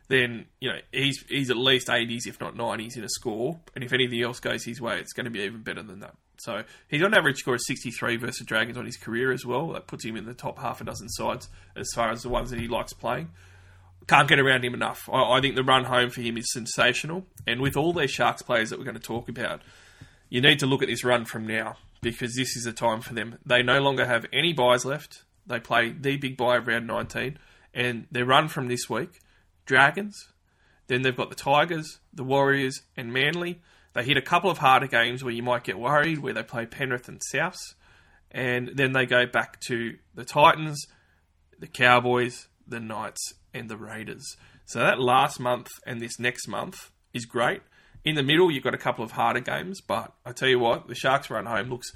then 0.10 0.46
you 0.60 0.70
know 0.70 0.80
he's 0.92 1.24
he's 1.30 1.50
at 1.50 1.58
least 1.58 1.88
80s, 1.88 2.28
if 2.28 2.40
not 2.42 2.56
90s, 2.56 2.98
in 2.98 3.04
a 3.04 3.10
score. 3.10 3.60
And 3.74 3.84
if 3.84 3.94
anything 3.94 4.22
else 4.22 4.40
goes 4.40 4.66
his 4.66 4.82
way, 4.82 5.00
it's 5.00 5.14
going 5.14 5.26
to 5.26 5.32
be 5.32 5.40
even 5.40 5.64
better 5.64 5.82
than 5.82 6.02
that. 6.02 6.16
So 6.38 6.64
he's 6.88 7.04
on 7.04 7.14
average 7.14 7.38
score 7.38 7.56
of 7.56 7.62
63 7.62 8.18
versus 8.18 8.46
Dragons 8.46 8.78
on 8.78 8.86
his 8.86 8.98
career 8.98 9.32
as 9.32 9.46
well. 9.46 9.70
That 9.74 9.88
puts 9.88 10.06
him 10.06 10.16
in 10.16 10.26
the 10.26 10.34
top 10.34 10.60
half 10.60 10.82
a 10.82 10.84
dozen 10.84 11.10
sides 11.10 11.50
as 11.76 11.90
far 11.94 12.12
as 12.12 12.24
the 12.24 12.30
ones 12.30 12.50
that 12.50 12.60
he 12.60 12.68
likes 12.68 12.94
playing 12.94 13.30
can't 14.10 14.28
get 14.28 14.40
around 14.40 14.66
him 14.66 14.74
enough. 14.74 15.08
I, 15.12 15.38
I, 15.38 15.42
think 15.42 15.56
the 15.56 15.64
run 15.64 15.86
home 15.86 16.10
for 16.10 16.22
him 16.22 16.36
is 16.36 16.52
sensational. 16.52 17.26
And 17.46 17.62
with 17.62 17.78
all 17.78 17.94
these 17.94 18.10
Sharks 18.10 18.42
players 18.42 18.72
that 18.72 18.80
we're 18.80 18.86
going 18.86 18.96
to 18.96 19.02
talk 19.02 19.30
about, 19.30 19.62
you 20.30 20.42
need 20.42 20.60
to 20.60 20.66
look 20.66 20.82
at 20.82 20.90
this 20.90 21.04
run 21.04 21.26
from 21.26 21.46
now 21.46 21.78
because 22.02 22.36
this 22.36 22.56
is 22.56 22.64
the 22.64 22.74
time 22.74 23.02
for 23.02 23.14
them. 23.14 23.38
They 23.46 23.62
no 23.62 23.80
longer 23.80 24.06
have 24.06 24.26
any 24.34 24.52
buys 24.52 24.84
left. 24.84 25.24
They 25.46 25.60
play 25.60 25.92
the 25.92 26.18
big 26.18 26.38
buy 26.38 26.58
of 26.58 26.68
round 26.68 26.88
19. 26.88 27.38
And 27.74 28.08
their 28.12 28.26
run 28.26 28.48
from 28.48 28.68
this 28.68 28.90
week 28.90 29.20
Dragons, 29.70 30.30
then 30.88 31.04
they've 31.04 31.16
got 31.16 31.30
the 31.30 31.36
Tigers, 31.36 32.00
the 32.12 32.24
Warriors, 32.24 32.82
and 32.98 33.14
Manly. 33.14 33.62
They 33.94 34.04
hit 34.04 34.18
a 34.18 34.22
couple 34.22 34.50
of 34.50 34.58
harder 34.58 34.88
games 34.88 35.24
where 35.24 35.32
you 35.34 35.44
might 35.44 35.64
get 35.64 35.78
worried, 35.78 36.18
where 36.18 36.34
they 36.34 36.42
play 36.42 36.66
Penrith 36.66 37.08
and 37.08 37.22
Souths. 37.32 37.76
And 38.32 38.72
then 38.74 38.94
they 38.94 39.06
go 39.06 39.28
back 39.28 39.60
to 39.68 39.98
the 40.16 40.26
Titans, 40.26 40.88
the 41.60 41.68
Cowboys, 41.68 42.48
the 42.68 42.80
Knights, 42.80 43.36
and 43.54 43.70
the 43.70 43.78
Raiders. 43.78 44.38
So 44.66 44.80
that 44.80 45.00
last 45.00 45.40
month 45.40 45.68
and 45.86 46.02
this 46.02 46.20
next 46.20 46.48
month 46.48 46.90
is 47.14 47.26
great. 47.26 47.62
In 48.04 48.16
the 48.16 48.24
middle, 48.24 48.50
you've 48.50 48.64
got 48.64 48.74
a 48.74 48.80
couple 48.80 49.06
of 49.06 49.12
harder 49.12 49.40
games, 49.40 49.82
but 49.82 50.14
I 50.26 50.32
tell 50.32 50.50
you 50.50 50.58
what, 50.58 50.88
the 50.88 50.96
Sharks 50.96 51.30
run 51.30 51.46
home 51.46 51.70
looks 51.70 51.92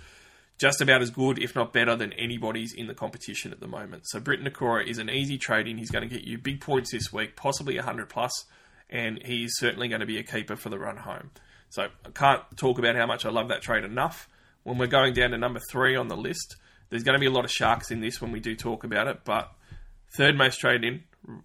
just 0.64 0.80
about 0.80 1.02
as 1.02 1.10
good, 1.10 1.38
if 1.40 1.56
not 1.56 1.74
better, 1.74 1.94
than 1.94 2.14
anybody's 2.14 2.74
in 2.74 2.88
the 2.88 2.94
competition 2.94 3.52
at 3.52 3.60
the 3.60 3.68
moment. 3.68 4.04
So 4.08 4.22
Briton 4.22 4.48
Nikora 4.48 4.88
is 4.88 4.98
an 4.98 5.10
easy 5.10 5.38
trade 5.38 5.68
in. 5.68 5.78
He's 5.78 5.92
going 5.92 6.08
to 6.08 6.16
get 6.16 6.26
you 6.26 6.38
big 6.38 6.62
points 6.62 6.94
this 6.94 7.12
week, 7.12 7.36
possibly 7.36 7.76
100 7.76 8.08
plus, 8.08 8.46
and 8.90 9.22
he's 9.26 9.52
certainly 9.58 9.90
going 9.90 10.00
to 10.00 10.06
be 10.06 10.18
a 10.18 10.24
keeper 10.24 10.56
for 10.56 10.70
the 10.70 10.80
run 10.80 10.96
home. 10.96 11.32
So 11.70 11.90
I 12.06 12.10
can't 12.14 12.44
talk 12.56 12.80
about 12.80 12.96
how 12.96 13.06
much 13.06 13.26
I 13.26 13.30
love 13.30 13.50
that 13.50 13.62
trade 13.62 13.84
enough. 13.84 14.30
When 14.64 14.78
we're 14.78 14.88
going 14.88 15.14
down 15.14 15.32
to 15.32 15.38
number 15.38 15.60
three 15.70 15.98
on 15.98 16.08
the 16.08 16.16
list, 16.16 16.56
there's 16.90 17.04
going 17.04 17.16
to 17.16 17.20
be 17.20 17.26
a 17.26 17.32
lot 17.32 17.44
of 17.44 17.52
Sharks 17.52 17.92
in 17.92 18.00
this 18.00 18.22
when 18.22 18.32
we 18.32 18.40
do 18.40 18.56
talk 18.56 18.86
about 18.86 19.10
it, 19.10 19.26
but 19.26 19.52
third 20.16 20.38
most 20.38 20.62
trade 20.62 20.86
in, 20.86 21.04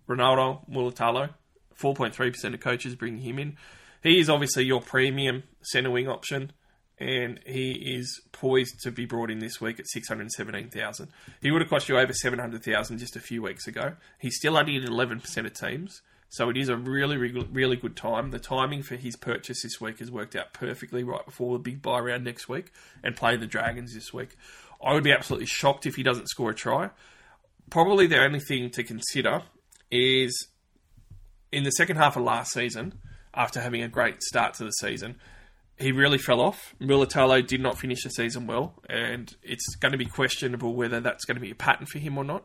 Ronaldo 0.09 0.61
Mulitalo. 0.71 1.31
4.3% 1.77 2.55
of 2.55 2.61
coaches 2.61 2.95
bring 2.95 3.19
him 3.19 3.41
in. 3.41 3.57
He 4.01 4.21
is 4.21 4.31
obviously 4.31 4.65
your 4.65 4.81
premium 4.81 5.43
centre 5.63 5.91
wing 5.91 6.07
option, 6.07 6.53
and 7.01 7.41
he 7.47 7.73
is 7.73 8.21
poised 8.33 8.81
to 8.83 8.91
be 8.91 9.07
brought 9.07 9.31
in 9.31 9.39
this 9.39 9.61
week 9.61 9.79
at 9.79 9.89
617,000. 9.89 11.09
He 11.41 11.51
would 11.51 11.63
have 11.63 11.71
cost 11.71 11.89
you 11.89 11.99
over 11.99 12.13
700,000 12.13 12.99
just 12.99 13.17
a 13.17 13.21
few 13.21 13.43
weeks 13.43 13.67
ago. 13.67 13.95
He's 14.19 14.37
still 14.37 14.57
only 14.57 14.77
in 14.77 14.83
11% 14.83 15.47
of 15.47 15.55
teams, 15.55 16.03
so 16.29 16.51
it 16.51 16.57
is 16.57 16.69
a 16.69 16.77
really, 16.77 17.17
really 17.17 17.77
good 17.77 17.97
time. 17.97 18.31
The 18.31 18.39
timing 18.39 18.83
for 18.83 18.97
his 18.97 19.17
purchase 19.17 19.63
this 19.63 19.81
week 19.81 20.01
has 20.01 20.11
worked 20.11 20.37
out 20.37 20.53
perfectly 20.53 21.05
right 21.05 21.25
before 21.25 21.55
the 21.55 21.63
big 21.63 21.83
buy 21.83 22.01
round 22.01 22.25
next 22.25 22.49
week 22.49 22.73
and 23.03 23.17
play 23.17 23.37
the 23.37 23.47
Dragons 23.47 23.95
this 23.95 24.13
week. 24.13 24.37
I 24.85 24.93
would 24.95 25.05
be 25.05 25.13
absolutely 25.13 25.47
shocked 25.47 25.87
if 25.87 25.97
he 25.97 26.03
doesn't 26.03 26.29
score 26.29 26.51
a 26.51 26.55
try. 26.55 26.91
Probably 27.71 28.07
the 28.07 28.23
only 28.23 28.41
thing 28.41 28.71
to 28.71 28.83
consider 28.83 29.43
is 29.91 30.49
in 31.51 31.65
the 31.65 31.71
second 31.71 31.97
half 31.97 32.17
of 32.17 32.23
last 32.23 32.53
season, 32.53 32.99
after 33.35 33.61
having 33.61 33.83
a 33.83 33.89
great 33.89 34.23
start 34.23 34.55
to 34.55 34.65
the 34.65 34.71
season, 34.71 35.17
he 35.79 35.93
really 35.93 36.19
fell 36.19 36.41
off. 36.41 36.75
Mulitalo 36.81 37.47
did 37.47 37.61
not 37.61 37.79
finish 37.79 38.03
the 38.03 38.11
season 38.11 38.47
well, 38.47 38.75
and 38.89 39.35
it's 39.43 39.77
going 39.77 39.93
to 39.93 39.99
be 39.99 40.07
questionable 40.07 40.75
whether 40.75 41.01
that's 41.01 41.25
going 41.25 41.37
to 41.37 41.41
be 41.41 41.51
a 41.51 41.55
pattern 41.55 41.87
for 41.87 41.99
him 41.99 42.19
or 42.19 42.25
not. 42.25 42.45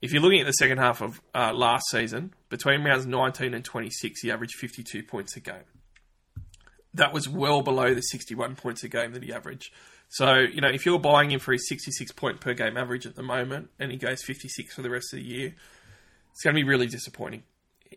If 0.00 0.12
you're 0.12 0.22
looking 0.22 0.40
at 0.40 0.46
the 0.46 0.52
second 0.52 0.78
half 0.78 1.02
of 1.02 1.20
uh, 1.34 1.52
last 1.52 1.84
season, 1.90 2.32
between 2.48 2.82
rounds 2.82 3.04
19 3.04 3.52
and 3.52 3.64
26, 3.64 4.22
he 4.22 4.30
averaged 4.30 4.54
52 4.54 5.02
points 5.02 5.36
a 5.36 5.40
game. 5.40 5.64
That 6.94 7.12
was 7.12 7.28
well 7.28 7.60
below 7.60 7.92
the 7.94 8.00
61 8.00 8.56
points 8.56 8.82
a 8.82 8.88
game 8.88 9.12
that 9.12 9.22
he 9.22 9.32
averaged. 9.32 9.70
So, 10.08 10.38
you 10.38 10.60
know, 10.62 10.68
if 10.68 10.86
you're 10.86 10.98
buying 10.98 11.30
him 11.30 11.38
for 11.38 11.52
his 11.52 11.68
66 11.68 12.12
point 12.12 12.40
per 12.40 12.54
game 12.54 12.76
average 12.78 13.06
at 13.06 13.14
the 13.14 13.22
moment, 13.22 13.68
and 13.78 13.92
he 13.92 13.98
goes 13.98 14.22
56 14.24 14.74
for 14.74 14.82
the 14.82 14.90
rest 14.90 15.12
of 15.12 15.18
the 15.18 15.24
year, 15.24 15.54
it's 16.32 16.42
going 16.42 16.56
to 16.56 16.60
be 16.60 16.68
really 16.68 16.86
disappointing. 16.86 17.42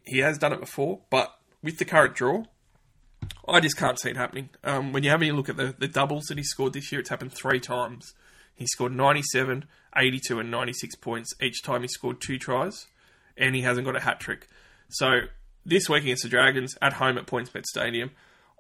He 0.03 0.19
has 0.19 0.37
done 0.37 0.51
it 0.51 0.59
before, 0.59 0.99
but 1.09 1.33
with 1.63 1.79
the 1.79 1.85
current 1.85 2.15
draw, 2.15 2.43
I 3.47 3.59
just 3.59 3.77
can't 3.77 3.99
see 3.99 4.09
it 4.09 4.17
happening. 4.17 4.49
Um, 4.63 4.93
when 4.93 5.03
you 5.03 5.09
have 5.09 5.21
a 5.21 5.31
look 5.31 5.49
at 5.49 5.57
the, 5.57 5.75
the 5.77 5.88
doubles 5.88 6.25
that 6.25 6.38
he 6.38 6.43
scored 6.43 6.73
this 6.73 6.91
year, 6.91 7.01
it's 7.01 7.09
happened 7.09 7.33
three 7.33 7.59
times. 7.59 8.13
He 8.55 8.65
scored 8.67 8.93
97, 8.93 9.65
82, 9.95 10.39
and 10.39 10.51
96 10.51 10.95
points 10.95 11.33
each 11.41 11.62
time 11.63 11.81
he 11.81 11.88
scored 11.88 12.21
two 12.21 12.38
tries, 12.38 12.88
and 13.38 13.55
he 13.55 13.62
hasn't 13.62 13.86
got 13.86 13.95
a 13.95 14.01
hat 14.01 14.19
trick. 14.19 14.47
So 14.89 15.21
this 15.65 15.89
week 15.89 16.03
against 16.03 16.23
the 16.23 16.29
Dragons 16.29 16.75
at 16.81 16.93
home 16.93 17.17
at 17.17 17.25
PointsBet 17.25 17.65
Stadium, 17.65 18.12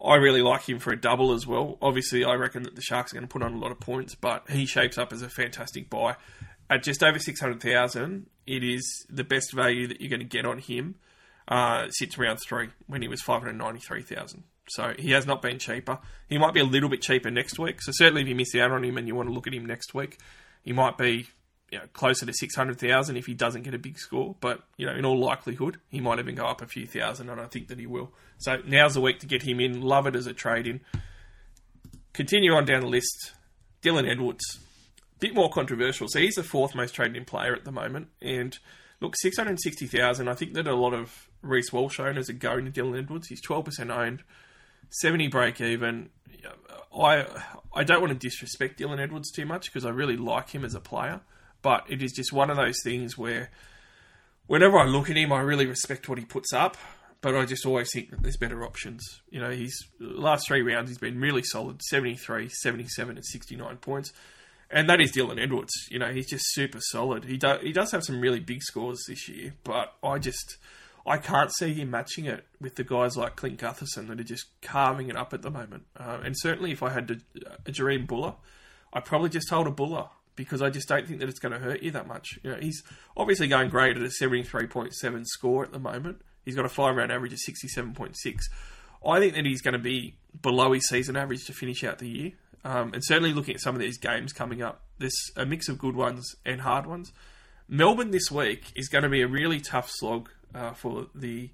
I 0.03 0.15
really 0.15 0.41
like 0.41 0.67
him 0.67 0.79
for 0.79 0.91
a 0.91 0.99
double 0.99 1.31
as 1.33 1.47
well. 1.47 1.77
Obviously, 1.81 2.25
I 2.25 2.33
reckon 2.33 2.63
that 2.63 2.75
the 2.75 2.81
Sharks 2.81 3.13
are 3.13 3.15
going 3.15 3.27
to 3.27 3.31
put 3.31 3.43
on 3.43 3.53
a 3.53 3.57
lot 3.57 3.71
of 3.71 3.79
points, 3.79 4.15
but 4.15 4.49
he 4.49 4.65
shapes 4.65 4.97
up 4.97 5.13
as 5.13 5.21
a 5.21 5.29
fantastic 5.29 5.89
buy. 5.89 6.15
At 6.69 6.83
just 6.83 7.03
over 7.03 7.19
600,000, 7.19 8.25
it 8.47 8.63
is 8.63 9.05
the 9.09 9.23
best 9.23 9.53
value 9.53 9.87
that 9.87 10.01
you're 10.01 10.09
going 10.09 10.19
to 10.19 10.25
get 10.25 10.45
on 10.45 10.59
him. 10.59 10.95
Uh, 11.47 11.89
sits 11.89 12.17
round 12.17 12.39
three 12.39 12.69
when 12.87 13.01
he 13.01 13.07
was 13.07 13.21
593,000. 13.21 14.43
So 14.69 14.93
he 14.97 15.11
has 15.11 15.25
not 15.25 15.41
been 15.41 15.59
cheaper. 15.59 15.99
He 16.29 16.37
might 16.37 16.53
be 16.53 16.59
a 16.61 16.65
little 16.65 16.89
bit 16.89 17.01
cheaper 17.01 17.29
next 17.29 17.59
week. 17.59 17.81
So 17.81 17.91
certainly, 17.93 18.21
if 18.21 18.27
you 18.27 18.35
miss 18.35 18.55
out 18.55 18.71
on 18.71 18.83
him 18.83 18.97
and 18.97 19.07
you 19.07 19.15
want 19.15 19.29
to 19.29 19.33
look 19.33 19.47
at 19.47 19.53
him 19.53 19.65
next 19.65 19.93
week, 19.93 20.19
he 20.63 20.71
might 20.71 20.97
be 20.97 21.27
you 21.73 21.79
know, 21.79 21.85
closer 21.91 22.25
to 22.25 22.33
600,000 22.33 23.17
if 23.17 23.25
he 23.25 23.33
doesn't 23.33 23.63
get 23.63 23.73
a 23.73 23.79
big 23.79 23.97
score. 23.97 24.35
But, 24.39 24.61
you 24.77 24.85
know, 24.85 24.93
in 24.93 25.05
all 25.05 25.19
likelihood, 25.19 25.79
he 25.89 25.99
might 25.99 26.19
even 26.19 26.35
go 26.35 26.45
up 26.45 26.61
a 26.61 26.67
few 26.67 26.85
thousand, 26.85 27.29
and 27.29 27.41
I 27.41 27.47
think 27.47 27.67
that 27.69 27.79
he 27.79 27.87
will. 27.87 28.13
So 28.37 28.61
now's 28.65 28.93
the 28.93 29.01
week 29.01 29.19
to 29.19 29.25
get 29.25 29.41
him 29.41 29.59
in. 29.59 29.81
Love 29.81 30.05
it 30.05 30.15
as 30.15 30.27
a 30.27 30.33
trade 30.33 30.67
in. 30.67 30.81
Continue 32.13 32.53
on 32.53 32.65
down 32.65 32.81
the 32.81 32.87
list. 32.87 33.33
Dylan 33.81 34.09
Edwards. 34.09 34.59
Bit 35.19 35.33
more 35.33 35.49
controversial. 35.49 36.07
So 36.07 36.19
he's 36.19 36.35
the 36.35 36.43
fourth 36.43 36.75
most 36.75 36.93
traded 36.93 37.17
in 37.17 37.25
player 37.25 37.55
at 37.55 37.65
the 37.65 37.71
moment. 37.71 38.09
And 38.21 38.57
look, 39.01 39.15
660,000. 39.17 40.27
I 40.27 40.33
think 40.35 40.53
that 40.53 40.67
a 40.67 40.75
lot 40.75 40.93
of 40.93 41.27
Reece 41.41 41.73
Walsh 41.73 41.99
owners 41.99 42.29
are 42.29 42.33
going 42.33 42.65
to 42.65 42.71
Dylan 42.71 42.99
Edwards. 42.99 43.29
He's 43.29 43.41
12% 43.41 43.89
owned, 43.89 44.23
70 44.93 45.27
break 45.27 45.61
even. 45.61 46.09
I 46.95 47.25
I 47.73 47.83
don't 47.83 48.01
want 48.01 48.13
to 48.13 48.19
disrespect 48.19 48.79
Dylan 48.79 48.99
Edwards 48.99 49.31
too 49.31 49.45
much 49.45 49.65
because 49.65 49.85
I 49.85 49.89
really 49.89 50.17
like 50.17 50.51
him 50.51 50.63
as 50.63 50.75
a 50.75 50.79
player, 50.79 51.21
but 51.61 51.85
it 51.89 52.03
is 52.03 52.11
just 52.11 52.31
one 52.31 52.49
of 52.49 52.57
those 52.57 52.77
things 52.83 53.17
where 53.17 53.49
whenever 54.47 54.77
I 54.77 54.85
look 54.85 55.09
at 55.09 55.17
him, 55.17 55.33
I 55.33 55.41
really 55.41 55.65
respect 55.65 56.07
what 56.07 56.19
he 56.19 56.25
puts 56.25 56.53
up, 56.53 56.77
but 57.21 57.35
I 57.35 57.45
just 57.45 57.65
always 57.65 57.89
think 57.91 58.11
that 58.11 58.21
there's 58.21 58.37
better 58.37 58.63
options. 58.63 59.21
You 59.29 59.39
know, 59.39 59.49
he's 59.49 59.75
last 59.99 60.47
three 60.47 60.61
rounds 60.61 60.89
he's 60.89 60.99
been 60.99 61.19
really 61.19 61.43
solid 61.43 61.81
73, 61.81 62.49
77, 62.49 63.15
and 63.15 63.25
69 63.25 63.77
points. 63.77 64.13
And 64.69 64.89
that 64.89 65.01
is 65.01 65.11
Dylan 65.11 65.41
Edwards. 65.41 65.73
You 65.89 65.99
know, 65.99 66.11
he's 66.11 66.29
just 66.29 66.45
super 66.49 66.79
solid. 66.81 67.25
He 67.25 67.37
does 67.37 67.61
he 67.61 67.71
does 67.71 67.91
have 67.91 68.03
some 68.03 68.19
really 68.19 68.39
big 68.39 68.61
scores 68.61 69.03
this 69.07 69.27
year, 69.29 69.53
but 69.63 69.93
I 70.03 70.19
just 70.19 70.57
I 71.05 71.17
can't 71.17 71.53
see 71.55 71.73
him 71.73 71.91
matching 71.91 72.25
it 72.25 72.45
with 72.61 72.75
the 72.75 72.83
guys 72.83 73.17
like 73.17 73.35
Clint 73.35 73.59
Gutherson 73.59 74.07
that 74.07 74.19
are 74.19 74.23
just 74.23 74.45
carving 74.61 75.09
it 75.09 75.17
up 75.17 75.33
at 75.33 75.41
the 75.41 75.51
moment. 75.51 75.83
Uh, 75.97 76.19
and 76.23 76.35
certainly, 76.37 76.71
if 76.71 76.81
I 76.81 76.91
had 76.91 77.07
to, 77.09 77.19
a 77.65 77.71
Jahream 77.71 78.07
Bula, 78.07 78.35
I'd 78.93 79.05
probably 79.05 79.29
just 79.29 79.49
hold 79.49 79.67
a 79.67 79.71
Bula 79.71 80.09
because 80.35 80.61
I 80.61 80.69
just 80.69 80.87
don't 80.87 81.05
think 81.05 81.19
that 81.19 81.29
it's 81.29 81.39
going 81.39 81.51
to 81.51 81.59
hurt 81.59 81.83
you 81.83 81.91
that 81.91 82.07
much. 82.07 82.39
You 82.41 82.51
know, 82.51 82.57
he's 82.57 82.81
obviously 83.17 83.47
going 83.47 83.69
great 83.69 83.97
at 83.97 84.03
a 84.03 84.11
seventy-three 84.11 84.67
point 84.67 84.93
seven 84.95 85.25
score 85.25 85.63
at 85.63 85.71
the 85.71 85.79
moment. 85.79 86.21
He's 86.45 86.55
got 86.55 86.65
a 86.65 86.69
five 86.69 86.95
round 86.95 87.11
average 87.11 87.33
of 87.33 87.39
sixty-seven 87.39 87.93
point 87.93 88.17
six. 88.17 88.47
I 89.05 89.19
think 89.19 89.35
that 89.35 89.45
he's 89.45 89.61
going 89.61 89.73
to 89.73 89.79
be 89.79 90.15
below 90.41 90.71
his 90.71 90.87
season 90.87 91.17
average 91.17 91.43
to 91.45 91.53
finish 91.53 91.83
out 91.83 91.99
the 91.99 92.07
year. 92.07 92.31
Um, 92.63 92.93
and 92.93 93.03
certainly 93.03 93.33
looking 93.33 93.55
at 93.55 93.59
some 93.59 93.75
of 93.75 93.81
these 93.81 93.97
games 93.97 94.31
coming 94.31 94.61
up, 94.61 94.81
there's 94.97 95.31
a 95.35 95.45
mix 95.45 95.67
of 95.67 95.77
good 95.77 95.97
ones 95.97 96.33
and 96.45 96.61
hard 96.61 96.85
ones. 96.85 97.11
Melbourne 97.67 98.11
this 98.11 98.31
week 98.31 98.71
is 98.75 98.87
going 98.87 99.03
to 99.03 99.09
be 99.09 99.21
a 99.21 99.27
really 99.27 99.59
tough 99.59 99.89
slog 99.89 100.29
uh, 100.53 100.73
for 100.73 101.07
the 101.13 101.49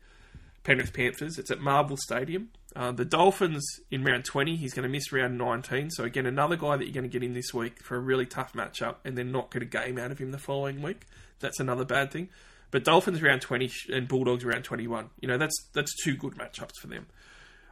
Penrith 0.63 0.93
Panthers. 0.93 1.37
It's 1.37 1.51
at 1.51 1.59
Marvel 1.59 1.97
Stadium. 1.97 2.49
Uh, 2.75 2.91
the 2.91 3.05
Dolphins 3.05 3.65
in 3.89 4.03
round 4.03 4.25
20, 4.25 4.55
he's 4.55 4.73
going 4.73 4.83
to 4.83 4.89
miss 4.89 5.11
round 5.11 5.37
19. 5.37 5.89
So, 5.91 6.03
again, 6.03 6.25
another 6.25 6.55
guy 6.55 6.77
that 6.77 6.85
you're 6.85 6.93
going 6.93 7.09
to 7.09 7.09
get 7.09 7.23
in 7.23 7.33
this 7.33 7.53
week 7.53 7.81
for 7.83 7.95
a 7.95 7.99
really 7.99 8.25
tough 8.25 8.53
matchup 8.53 8.97
and 9.03 9.17
then 9.17 9.31
not 9.31 9.51
get 9.51 9.63
a 9.63 9.65
game 9.65 9.97
out 9.97 10.11
of 10.11 10.19
him 10.19 10.31
the 10.31 10.37
following 10.37 10.81
week. 10.81 11.07
That's 11.39 11.59
another 11.59 11.85
bad 11.85 12.11
thing. 12.11 12.29
But 12.71 12.83
Dolphins 12.83 13.21
round 13.21 13.41
20 13.41 13.71
and 13.91 14.07
Bulldogs 14.07 14.45
round 14.45 14.63
21. 14.63 15.09
You 15.21 15.27
know, 15.27 15.37
that's 15.37 15.55
that's 15.73 15.91
two 16.03 16.15
good 16.15 16.35
matchups 16.35 16.75
for 16.79 16.87
them. 16.87 17.07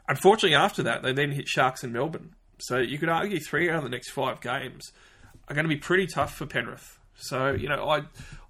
Unfortunately, 0.07 0.55
after 0.55 0.81
that, 0.83 1.03
they 1.03 1.13
then 1.13 1.31
hit 1.31 1.47
Sharks 1.47 1.83
in 1.83 1.91
Melbourne. 1.91 2.33
So 2.59 2.77
you 2.77 2.97
could 2.97 3.09
argue 3.09 3.39
three 3.39 3.69
out 3.69 3.77
of 3.77 3.83
the 3.83 3.89
next 3.89 4.09
five 4.09 4.41
games 4.41 4.91
are 5.47 5.53
going 5.53 5.65
to 5.65 5.69
be 5.69 5.77
pretty 5.77 6.07
tough 6.07 6.33
for 6.33 6.45
Penrith. 6.45 6.97
So 7.17 7.51
you 7.51 7.67
know, 7.67 7.89
I 7.89 8.03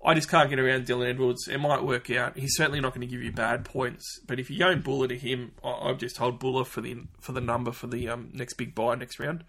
I 0.04 0.14
just 0.14 0.30
can't 0.30 0.50
get 0.50 0.60
around 0.60 0.86
Dylan 0.86 1.10
Edwards. 1.10 1.48
It 1.48 1.58
might 1.58 1.84
work 1.84 2.10
out. 2.12 2.38
He's 2.38 2.56
certainly 2.56 2.80
not 2.80 2.94
going 2.94 3.02
to 3.02 3.08
give 3.08 3.24
you 3.24 3.32
bad 3.32 3.66
points. 3.66 4.20
But 4.26 4.40
if 4.40 4.50
you 4.50 4.60
go 4.60 4.76
Bula 4.76 5.08
to 5.08 5.18
him, 5.18 5.54
I, 5.64 5.88
have 5.88 5.98
just 5.98 6.16
told 6.16 6.40
Bula 6.40 6.66
for 6.66 6.82
the 6.82 6.98
for 7.20 7.32
the 7.32 7.42
number 7.42 7.72
for 7.72 7.88
the 7.88 8.10
um, 8.10 8.30
next 8.34 8.54
big 8.56 8.76
buy 8.76 8.96
next 8.96 9.20
round. 9.20 9.44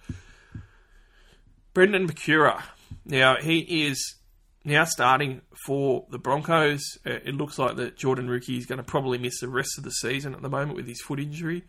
Brendan 1.75 2.09
Piakura. 2.09 2.63
Now 3.05 3.37
he 3.37 3.87
is 3.87 4.17
now 4.65 4.85
starting 4.85 5.43
for 5.67 6.07
the 6.11 6.19
Broncos. 6.19 6.83
It 7.05 7.35
looks 7.35 7.59
like 7.59 7.77
that 7.77 7.97
Jordan 7.97 8.29
Riki 8.29 8.57
is 8.57 8.67
going 8.67 8.79
to 8.79 8.83
probably 8.85 9.19
miss 9.19 9.41
the 9.41 9.49
rest 9.49 9.79
of 9.79 9.85
the 9.85 9.91
season 9.91 10.35
at 10.35 10.43
the 10.43 10.49
moment 10.49 10.77
with 10.77 10.87
his 10.87 11.01
foot 11.01 11.21
injury. 11.21 11.65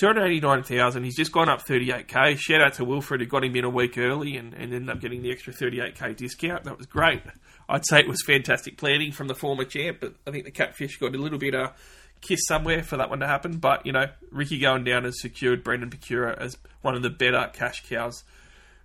289,000. 0.00 1.04
He's 1.04 1.16
just 1.16 1.30
gone 1.30 1.50
up 1.50 1.66
38k. 1.66 2.38
Shout 2.38 2.62
out 2.62 2.72
to 2.74 2.86
Wilfred 2.86 3.20
who 3.20 3.26
got 3.26 3.44
him 3.44 3.54
in 3.54 3.64
a 3.64 3.70
week 3.70 3.98
early 3.98 4.38
and, 4.38 4.54
and 4.54 4.72
ended 4.72 4.88
up 4.88 4.98
getting 4.98 5.20
the 5.20 5.30
extra 5.30 5.52
38k 5.52 6.16
discount. 6.16 6.64
That 6.64 6.78
was 6.78 6.86
great. 6.86 7.20
I'd 7.68 7.84
say 7.84 8.00
it 8.00 8.08
was 8.08 8.22
fantastic 8.22 8.78
planning 8.78 9.12
from 9.12 9.28
the 9.28 9.34
former 9.34 9.64
champ, 9.64 9.98
but 10.00 10.14
I 10.26 10.30
think 10.30 10.44
the 10.44 10.50
Catfish 10.50 10.96
got 10.96 11.14
a 11.14 11.18
little 11.18 11.38
bit 11.38 11.54
of 11.54 11.74
kiss 12.22 12.40
somewhere 12.46 12.82
for 12.82 12.96
that 12.96 13.10
one 13.10 13.20
to 13.20 13.26
happen. 13.26 13.58
But, 13.58 13.84
you 13.84 13.92
know, 13.92 14.06
Riki 14.30 14.58
going 14.58 14.84
down 14.84 15.04
has 15.04 15.20
secured 15.20 15.62
Brendan 15.62 15.90
Piakura 15.90 16.34
as 16.38 16.56
one 16.80 16.94
of 16.94 17.02
the 17.02 17.10
better 17.10 17.50
cash 17.52 17.86
cows 17.86 18.24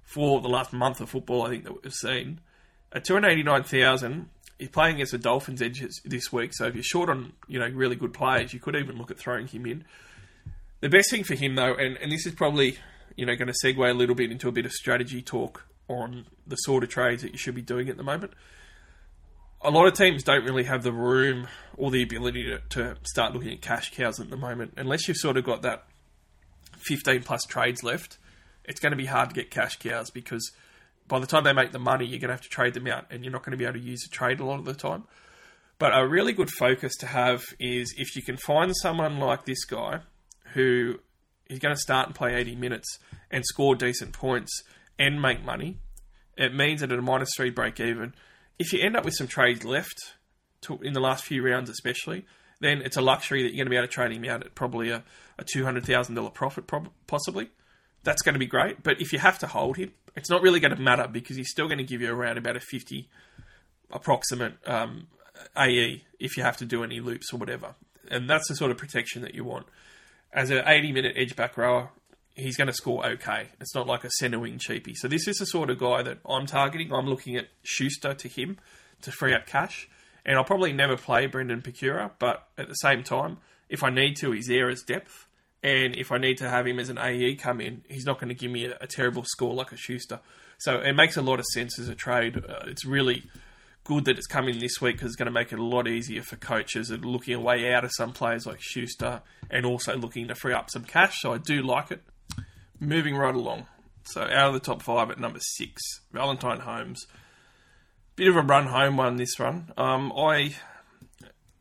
for 0.04 0.42
the 0.42 0.50
last 0.50 0.74
month 0.74 1.00
of 1.00 1.10
football, 1.10 1.44
I 1.44 1.50
think, 1.50 1.64
that 1.64 1.82
we've 1.82 1.94
seen. 1.94 2.42
At 2.92 3.06
289,000, 3.06 4.30
he's 4.60 4.68
playing 4.68 4.96
against 4.96 5.14
the 5.14 5.18
Dolphins 5.18 5.62
edges 5.62 6.02
this 6.04 6.32
week, 6.34 6.52
so 6.54 6.66
if 6.66 6.76
you're 6.76 6.84
short 6.84 7.10
on, 7.10 7.32
you 7.48 7.60
know, 7.60 7.68
really 7.70 7.96
good 7.96 8.14
players, 8.14 8.54
you 8.54 8.60
could 8.60 8.76
even 8.76 8.98
look 8.98 9.12
at 9.12 9.18
throwing 9.18 9.48
him 9.48 9.66
in. 9.66 9.86
The 10.86 10.90
best 10.90 11.10
thing 11.10 11.24
for 11.24 11.34
him, 11.34 11.56
though, 11.56 11.74
and, 11.74 11.98
and 11.98 12.12
this 12.12 12.28
is 12.28 12.36
probably 12.36 12.78
you 13.16 13.26
know 13.26 13.36
going 13.36 13.52
to 13.52 13.56
segue 13.66 13.90
a 13.90 13.92
little 13.96 14.14
bit 14.14 14.30
into 14.32 14.48
a 14.48 14.52
bit 14.52 14.68
of 14.68 14.72
strategy 14.72 15.20
talk 15.20 15.66
on 15.88 16.28
the 16.46 16.58
sort 16.58 16.84
of 16.84 16.92
trades 16.92 17.24
that 17.24 17.32
you 17.32 17.40
should 17.40 17.56
be 17.56 17.64
doing 17.64 17.90
at 17.90 17.98
the 17.98 18.04
moment. 18.04 18.34
A 19.64 19.72
lot 19.72 19.88
of 19.88 19.96
teams 19.96 20.22
don't 20.22 20.44
really 20.44 20.66
have 20.66 20.84
the 20.84 20.92
room 20.92 21.48
or 21.76 21.90
the 21.90 22.04
ability 22.04 22.44
to, 22.44 22.60
to 22.70 22.98
start 23.02 23.34
looking 23.34 23.52
at 23.52 23.64
cash 23.64 23.96
cows 23.96 24.20
at 24.20 24.30
the 24.30 24.38
moment, 24.38 24.76
unless 24.78 25.08
you've 25.08 25.18
sort 25.18 25.38
of 25.38 25.44
got 25.44 25.64
that 25.64 25.86
15 26.78 27.24
plus 27.24 27.42
trades 27.46 27.82
left. 27.82 28.20
It's 28.64 28.80
going 28.80 28.92
to 28.92 28.96
be 28.96 29.08
hard 29.08 29.30
to 29.30 29.36
get 29.36 29.50
cash 29.50 29.80
cows 29.80 30.12
because 30.12 30.52
by 31.08 31.18
the 31.18 31.26
time 31.26 31.46
they 31.46 31.54
make 31.54 31.72
the 31.72 31.80
money, 31.80 32.06
you're 32.06 32.20
going 32.20 32.30
to 32.30 32.36
have 32.36 32.42
to 32.42 32.50
trade 32.50 32.76
them 32.76 32.86
out, 32.86 33.08
and 33.10 33.24
you're 33.24 33.34
not 33.34 33.42
going 33.42 33.54
to 33.54 33.58
be 33.58 33.66
able 33.66 33.80
to 33.80 33.84
use 33.84 34.06
a 34.06 34.10
trade 34.12 34.40
a 34.40 34.46
lot 34.46 34.60
of 34.60 34.66
the 34.66 34.76
time. 34.76 35.06
But 35.80 35.98
a 35.98 36.08
really 36.08 36.32
good 36.32 36.52
focus 36.52 36.96
to 36.98 37.08
have 37.08 37.42
is 37.60 37.96
if 37.98 38.16
you 38.16 38.22
can 38.22 38.38
find 38.38 38.72
someone 38.78 39.18
like 39.18 39.46
this 39.46 39.66
guy 39.66 40.02
who 40.56 41.00
is 41.48 41.60
going 41.60 41.76
to 41.76 41.80
start 41.80 42.08
and 42.08 42.16
play 42.16 42.34
80 42.34 42.56
minutes 42.56 42.98
and 43.30 43.46
score 43.46 43.76
decent 43.76 44.14
points 44.14 44.64
and 44.98 45.22
make 45.22 45.44
money, 45.44 45.78
it 46.38 46.54
means 46.54 46.82
that 46.82 46.92
at 46.92 46.98
a 46.98 47.02
minus 47.02 47.30
three 47.38 47.50
break 47.50 47.80
even, 47.80 48.14
if 48.58 48.74
you 48.74 48.80
end 48.82 48.96
up 48.96 49.06
with 49.06 49.14
some 49.14 49.28
trades 49.28 49.64
left 49.64 49.98
to, 50.62 50.80
in 50.82 50.94
the 50.94 51.00
last 51.00 51.26
few 51.26 51.46
rounds, 51.46 51.70
especially, 51.70 52.26
then 52.62 52.82
it's 52.82 52.98
a 52.98 53.02
luxury 53.02 53.44
that 53.44 53.50
you're 53.50 53.58
going 53.58 53.68
to 53.68 53.70
be 53.70 53.76
able 53.76 53.88
to 53.88 53.94
trade 53.94 54.14
him 54.14 54.26
out 54.26 54.44
at 54.44 54.56
probably 54.56 54.90
a, 54.90 55.04
a 55.38 55.44
$200,000 55.44 56.34
profit, 56.34 56.68
prob- 56.68 56.90
possibly. 57.06 57.50
That's 58.04 58.22
going 58.22 58.34
to 58.34 58.40
be 58.40 58.46
great. 58.46 58.82
But 58.82 59.02
if 59.02 59.12
you 59.12 59.20
have 59.20 59.38
to 59.40 59.48
hold 59.48 59.78
him, 59.78 59.92
it's 60.16 60.30
not 60.30 60.42
really 60.42 60.62
going 60.62 60.76
to 60.76 60.82
matter 60.82 61.08
because 61.08 61.36
he's 61.36 61.50
still 61.50 61.68
going 61.68 61.80
to 61.80 61.84
give 61.84 62.02
you 62.02 62.12
around 62.12 62.38
about 62.38 62.56
a 62.56 62.62
50 62.62 63.10
approximate 63.92 64.54
um, 64.66 65.08
AE 65.58 66.06
if 66.20 66.38
you 66.38 66.44
have 66.44 66.58
to 66.58 66.66
do 66.66 66.84
any 66.84 67.02
loops 67.02 67.34
or 67.34 67.38
whatever. 67.38 67.76
And 68.10 68.30
that's 68.30 68.48
the 68.48 68.56
sort 68.56 68.72
of 68.72 68.78
protection 68.78 69.22
that 69.24 69.36
you 69.36 69.44
want 69.44 69.66
as 70.36 70.52
an 70.52 70.62
80 70.68 70.92
minute 70.92 71.14
edge 71.16 71.36
back 71.36 71.58
rower, 71.58 71.90
he's 72.36 72.58
going 72.58 72.68
to 72.68 72.74
score 72.74 73.06
okay. 73.06 73.48
It's 73.60 73.74
not 73.74 73.88
like 73.88 74.04
a 74.04 74.12
centre 74.12 74.38
wing 74.38 74.60
cheapie. 74.60 74.94
So 74.96 75.08
this 75.08 75.28
is 75.28 75.38
the 75.38 75.46
sort 75.46 75.70
of 75.70 75.80
guy 75.80 76.04
that 76.04 76.20
I'm 76.26 76.46
targeting. 76.46 76.94
I'm 76.94 77.08
looking 77.08 77.38
at 77.38 77.48
Schuster 77.64 78.14
to 78.14 78.28
him 78.28 78.58
to 79.02 79.12
free 79.12 79.34
up 79.34 79.48
cash. 79.48 79.90
And 80.26 80.38
I'll 80.38 80.44
probably 80.44 80.74
never 80.74 80.98
play 80.98 81.28
Brendan 81.28 81.62
Piakura, 81.62 82.12
but 82.20 82.48
at 82.58 82.68
the 82.68 82.74
same 82.76 83.04
time, 83.04 83.38
if 83.70 83.84
I 83.84 83.90
need 83.90 84.16
to, 84.18 84.32
he's 84.32 84.48
there 84.48 84.70
as 84.70 84.82
depth. 84.82 85.28
And 85.64 85.96
if 85.96 86.12
I 86.12 86.18
need 86.18 86.38
to 86.40 86.50
have 86.50 86.68
him 86.68 86.80
as 86.80 86.90
an 86.90 86.98
AE 86.98 87.36
come 87.36 87.62
in, 87.62 87.84
he's 87.88 88.06
not 88.06 88.20
going 88.20 88.30
to 88.30 88.36
give 88.36 88.52
me 88.52 88.66
a, 88.66 88.78
a 88.82 88.88
terrible 88.88 89.24
score 89.26 89.54
like 89.54 89.72
a 89.72 89.78
Schuster. 89.78 90.20
So 90.58 90.80
it 90.80 90.94
makes 90.94 91.16
a 91.16 91.22
lot 91.22 91.40
of 91.40 91.46
sense 91.54 91.80
as 91.80 91.90
a 91.90 91.96
trade. 91.96 92.38
Uh, 92.38 92.66
it's 92.66 92.86
really 92.86 93.24
good 93.86 94.06
that 94.06 94.18
it's 94.18 94.28
coming 94.28 94.60
this 94.60 94.82
week 94.82 94.96
because 94.96 95.10
it's 95.12 95.16
going 95.16 95.28
to 95.28 95.32
make 95.32 95.54
it 95.54 95.60
a 95.60 95.64
lot 95.64 95.88
easier 95.88 96.22
for 96.24 96.36
coaches 96.36 96.90
and 96.90 97.06
looking 97.06 97.36
a 97.36 97.40
way 97.40 97.72
out 97.72 97.86
of 97.86 97.92
some 97.94 98.12
players 98.12 98.46
like 98.46 98.60
Schuster 98.60 99.22
and 99.50 99.66
also 99.66 99.96
looking 99.96 100.28
to 100.28 100.36
free 100.36 100.54
up 100.54 100.70
some 100.70 100.84
cash. 100.84 101.22
So 101.22 101.32
I 101.32 101.38
do 101.38 101.62
like 101.62 101.92
it. 101.92 102.02
Moving 102.80 103.16
right 103.16 103.34
along. 103.34 103.68
So 104.04 104.24
out 104.24 104.50
of 104.50 104.54
the 104.54 104.60
top 104.60 104.82
five 104.82 105.10
at 105.12 105.20
number 105.20 105.40
six, 105.40 105.82
Valentine 106.12 106.60
Holmes. 106.60 107.06
Bit 108.16 108.28
of 108.28 108.36
a 108.36 108.42
run 108.42 108.68
home 108.68 108.98
one 108.98 109.18
this 109.18 109.40
run. 109.40 109.72
Um, 109.78 110.12
I, 110.16 110.56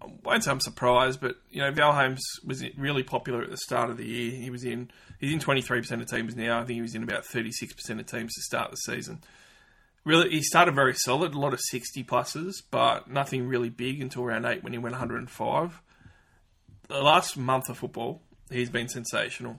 I 0.01 0.07
won't 0.25 0.45
say 0.45 0.51
I'm 0.51 0.61
surprised, 0.61 1.21
but 1.21 1.37
you 1.51 1.61
know 1.61 1.71
Val 1.73 1.93
Holmes 1.93 2.23
was 2.45 2.65
really 2.77 3.03
popular 3.03 3.43
at 3.43 3.51
the 3.51 3.57
start 3.59 3.91
of 3.91 3.97
the 3.97 4.07
year. 4.07 4.31
He 4.31 4.51
was 4.51 4.65
in 4.65 4.91
he's 5.21 5.33
in 5.33 5.41
23% 5.41 6.01
of 6.01 6.07
teams 6.09 6.37
now. 6.37 6.61
I 6.61 6.65
think 6.65 6.77
he 6.77 6.83
was 6.83 6.95
in 6.95 7.03
about 7.03 7.25
36% 7.25 8.01
of 8.01 8.07
teams 8.07 8.35
to 8.35 8.43
start 8.43 8.71
the 8.71 8.77
season 8.77 9.21
really 10.05 10.31
he 10.31 10.43
started 10.43 10.75
very 10.75 10.95
solid, 10.95 11.35
a 11.35 11.39
lot 11.39 11.53
of 11.53 11.61
sixty 11.61 12.05
pluses, 12.05 12.55
but 12.71 13.09
nothing 13.09 13.47
really 13.47 13.71
big 13.71 14.01
until 14.01 14.25
round 14.25 14.47
eight 14.47 14.63
when 14.63 14.73
he 14.73 14.79
went 14.79 14.93
105. 14.93 15.83
The 16.89 17.01
last 17.01 17.37
month 17.37 17.69
of 17.69 17.79
football, 17.79 18.23
he's 18.51 18.71
been 18.71 18.89
sensational. 18.89 19.59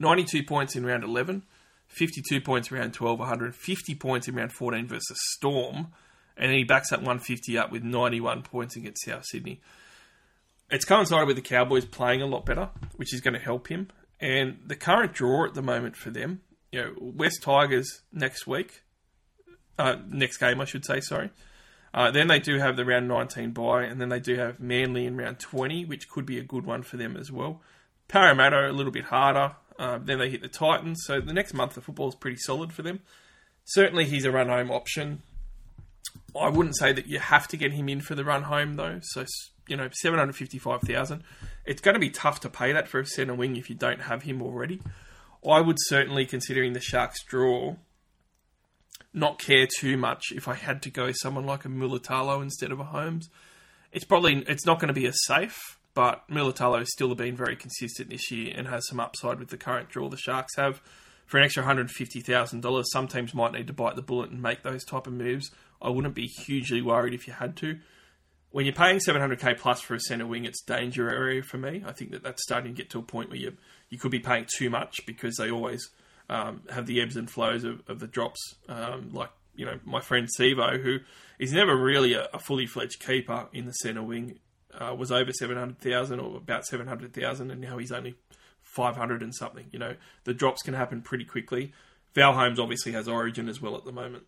92 0.00 0.44
points 0.44 0.76
in 0.76 0.86
round 0.86 1.04
11, 1.04 1.42
52 1.88 2.40
points 2.40 2.70
in 2.70 2.78
round 2.78 2.94
12, 2.94 3.18
150 3.18 3.94
points 3.96 4.28
in 4.28 4.34
round 4.34 4.52
14 4.52 4.86
versus 4.86 5.18
Storm, 5.32 5.88
and 6.36 6.52
he 6.52 6.64
backs 6.64 6.90
that 6.90 7.00
150 7.00 7.58
up 7.58 7.72
with 7.72 7.82
91 7.82 8.42
points 8.42 8.76
against 8.76 9.04
South 9.04 9.24
Sydney. 9.26 9.60
It's 10.70 10.84
coincided 10.84 11.26
with 11.26 11.36
the 11.36 11.42
Cowboys 11.42 11.84
playing 11.84 12.22
a 12.22 12.26
lot 12.26 12.46
better, 12.46 12.70
which 12.96 13.14
is 13.14 13.20
going 13.20 13.34
to 13.34 13.40
help 13.40 13.68
him. 13.68 13.88
And 14.20 14.58
the 14.66 14.76
current 14.76 15.14
draw 15.14 15.46
at 15.46 15.54
the 15.54 15.62
moment 15.62 15.96
for 15.96 16.10
them 16.10 16.42
you 16.72 16.80
know, 16.82 16.92
West 17.00 17.42
Tigers 17.42 18.02
next 18.12 18.46
week, 18.46 18.82
Uh, 19.78 19.96
next 20.08 20.38
game, 20.38 20.60
I 20.60 20.64
should 20.64 20.84
say. 20.84 21.00
Sorry. 21.00 21.30
Uh, 21.94 22.10
then 22.10 22.26
they 22.28 22.38
do 22.38 22.58
have 22.58 22.76
the 22.76 22.84
round 22.84 23.08
19 23.08 23.52
bye, 23.52 23.84
and 23.84 24.00
then 24.00 24.08
they 24.08 24.20
do 24.20 24.36
have 24.36 24.60
Manly 24.60 25.06
in 25.06 25.16
round 25.16 25.38
20, 25.38 25.84
which 25.84 26.08
could 26.08 26.26
be 26.26 26.38
a 26.38 26.42
good 26.42 26.66
one 26.66 26.82
for 26.82 26.96
them 26.96 27.16
as 27.16 27.30
well. 27.32 27.62
Parramatta 28.08 28.70
a 28.70 28.72
little 28.72 28.92
bit 28.92 29.04
harder. 29.04 29.56
Uh, 29.78 29.98
then 30.02 30.18
they 30.18 30.28
hit 30.28 30.42
the 30.42 30.48
Titans, 30.48 31.02
so 31.06 31.20
the 31.20 31.32
next 31.32 31.54
month 31.54 31.74
the 31.74 31.80
football 31.80 32.08
is 32.08 32.14
pretty 32.16 32.36
solid 32.38 32.72
for 32.72 32.82
them. 32.82 33.00
Certainly, 33.64 34.06
he's 34.06 34.24
a 34.24 34.30
run 34.32 34.48
home 34.48 34.70
option. 34.70 35.22
I 36.38 36.48
wouldn't 36.48 36.76
say 36.76 36.92
that 36.92 37.06
you 37.06 37.18
have 37.20 37.46
to 37.48 37.56
get 37.56 37.72
him 37.72 37.88
in 37.88 38.00
for 38.00 38.14
the 38.14 38.24
run 38.24 38.44
home 38.44 38.74
though. 38.76 38.98
So 39.02 39.24
you 39.68 39.76
know, 39.76 39.88
seven 39.92 40.18
hundred 40.18 40.34
fifty-five 40.36 40.80
thousand. 40.82 41.22
It's 41.64 41.80
going 41.80 41.94
to 41.94 42.00
be 42.00 42.10
tough 42.10 42.40
to 42.40 42.48
pay 42.50 42.72
that 42.72 42.88
for 42.88 42.98
a 43.00 43.06
centre 43.06 43.34
wing 43.34 43.56
if 43.56 43.68
you 43.70 43.76
don't 43.76 44.02
have 44.02 44.22
him 44.22 44.42
already. 44.42 44.80
I 45.46 45.60
would 45.60 45.76
certainly, 45.78 46.26
considering 46.26 46.72
the 46.72 46.80
Sharks' 46.80 47.22
draw, 47.22 47.76
not 49.12 49.38
care 49.38 49.66
too 49.78 49.96
much 49.96 50.26
if 50.32 50.48
I 50.48 50.54
had 50.54 50.82
to 50.82 50.90
go 50.90 51.12
someone 51.12 51.46
like 51.46 51.64
a 51.64 51.68
Mulitalo 51.68 52.42
instead 52.42 52.72
of 52.72 52.80
a 52.80 52.84
Holmes. 52.84 53.28
It's 53.92 54.04
probably 54.04 54.44
it's 54.48 54.66
not 54.66 54.80
going 54.80 54.88
to 54.88 55.00
be 55.00 55.06
as 55.06 55.24
safe, 55.24 55.78
but 55.94 56.28
Mulitalo 56.28 56.78
has 56.78 56.92
still 56.92 57.14
been 57.14 57.36
very 57.36 57.56
consistent 57.56 58.10
this 58.10 58.30
year 58.30 58.52
and 58.56 58.68
has 58.68 58.86
some 58.86 59.00
upside 59.00 59.38
with 59.38 59.48
the 59.48 59.56
current 59.56 59.88
draw 59.88 60.08
the 60.08 60.16
Sharks 60.16 60.56
have. 60.56 60.80
For 61.26 61.38
an 61.38 61.44
extra 61.44 61.62
hundred 61.62 61.90
fifty 61.90 62.20
thousand 62.20 62.62
dollars, 62.62 62.90
some 62.92 63.06
teams 63.06 63.34
might 63.34 63.52
need 63.52 63.66
to 63.66 63.72
bite 63.72 63.96
the 63.96 64.02
bullet 64.02 64.30
and 64.30 64.42
make 64.42 64.62
those 64.62 64.84
type 64.84 65.06
of 65.06 65.12
moves. 65.12 65.50
I 65.80 65.90
wouldn't 65.90 66.14
be 66.14 66.26
hugely 66.26 66.82
worried 66.82 67.14
if 67.14 67.26
you 67.26 67.34
had 67.34 67.56
to. 67.58 67.78
When 68.50 68.64
you're 68.64 68.74
paying 68.74 68.98
700k 68.98 69.58
plus 69.58 69.82
for 69.82 69.94
a 69.94 70.00
centre 70.00 70.26
wing, 70.26 70.46
it's 70.46 70.62
danger 70.62 71.10
area 71.10 71.42
for 71.42 71.58
me. 71.58 71.84
I 71.86 71.92
think 71.92 72.12
that 72.12 72.22
that's 72.22 72.42
starting 72.42 72.74
to 72.74 72.76
get 72.76 72.90
to 72.90 72.98
a 72.98 73.02
point 73.02 73.28
where 73.28 73.38
you 73.38 73.58
you 73.90 73.98
could 73.98 74.10
be 74.10 74.20
paying 74.20 74.46
too 74.56 74.70
much 74.70 75.04
because 75.06 75.36
they 75.36 75.50
always 75.50 75.88
um, 76.28 76.62
have 76.70 76.86
the 76.86 77.00
ebbs 77.00 77.16
and 77.16 77.30
flows 77.30 77.64
of, 77.64 77.82
of 77.88 78.00
the 78.00 78.06
drops. 78.06 78.56
Um, 78.68 79.10
like 79.12 79.30
you 79.54 79.66
know 79.66 79.78
my 79.84 80.00
friend 80.00 80.28
Sivo, 80.38 80.80
who 80.82 80.98
is 81.38 81.52
never 81.52 81.76
really 81.76 82.14
a, 82.14 82.28
a 82.32 82.38
fully 82.38 82.66
fledged 82.66 83.04
keeper 83.04 83.48
in 83.52 83.66
the 83.66 83.72
centre 83.72 84.02
wing, 84.02 84.38
uh, 84.78 84.94
was 84.94 85.10
over 85.10 85.32
700,000 85.32 86.20
or 86.20 86.36
about 86.36 86.66
700,000, 86.66 87.50
and 87.50 87.60
now 87.60 87.78
he's 87.78 87.92
only 87.92 88.14
500 88.62 89.22
and 89.22 89.34
something. 89.34 89.66
You 89.72 89.78
know 89.78 89.94
the 90.24 90.34
drops 90.34 90.62
can 90.62 90.74
happen 90.74 91.02
pretty 91.02 91.24
quickly. 91.24 91.72
Val 92.14 92.34
Holmes 92.34 92.58
obviously 92.58 92.92
has 92.92 93.06
Origin 93.06 93.48
as 93.48 93.60
well 93.60 93.76
at 93.76 93.84
the 93.84 93.92
moment. 93.92 94.24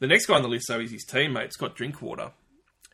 The 0.00 0.06
next 0.06 0.26
guy 0.26 0.34
on 0.34 0.42
the 0.42 0.48
list, 0.48 0.66
though, 0.68 0.80
is 0.80 0.92
his 0.92 1.04
teammate, 1.04 1.52
Scott 1.52 1.74
Drinkwater. 1.74 2.32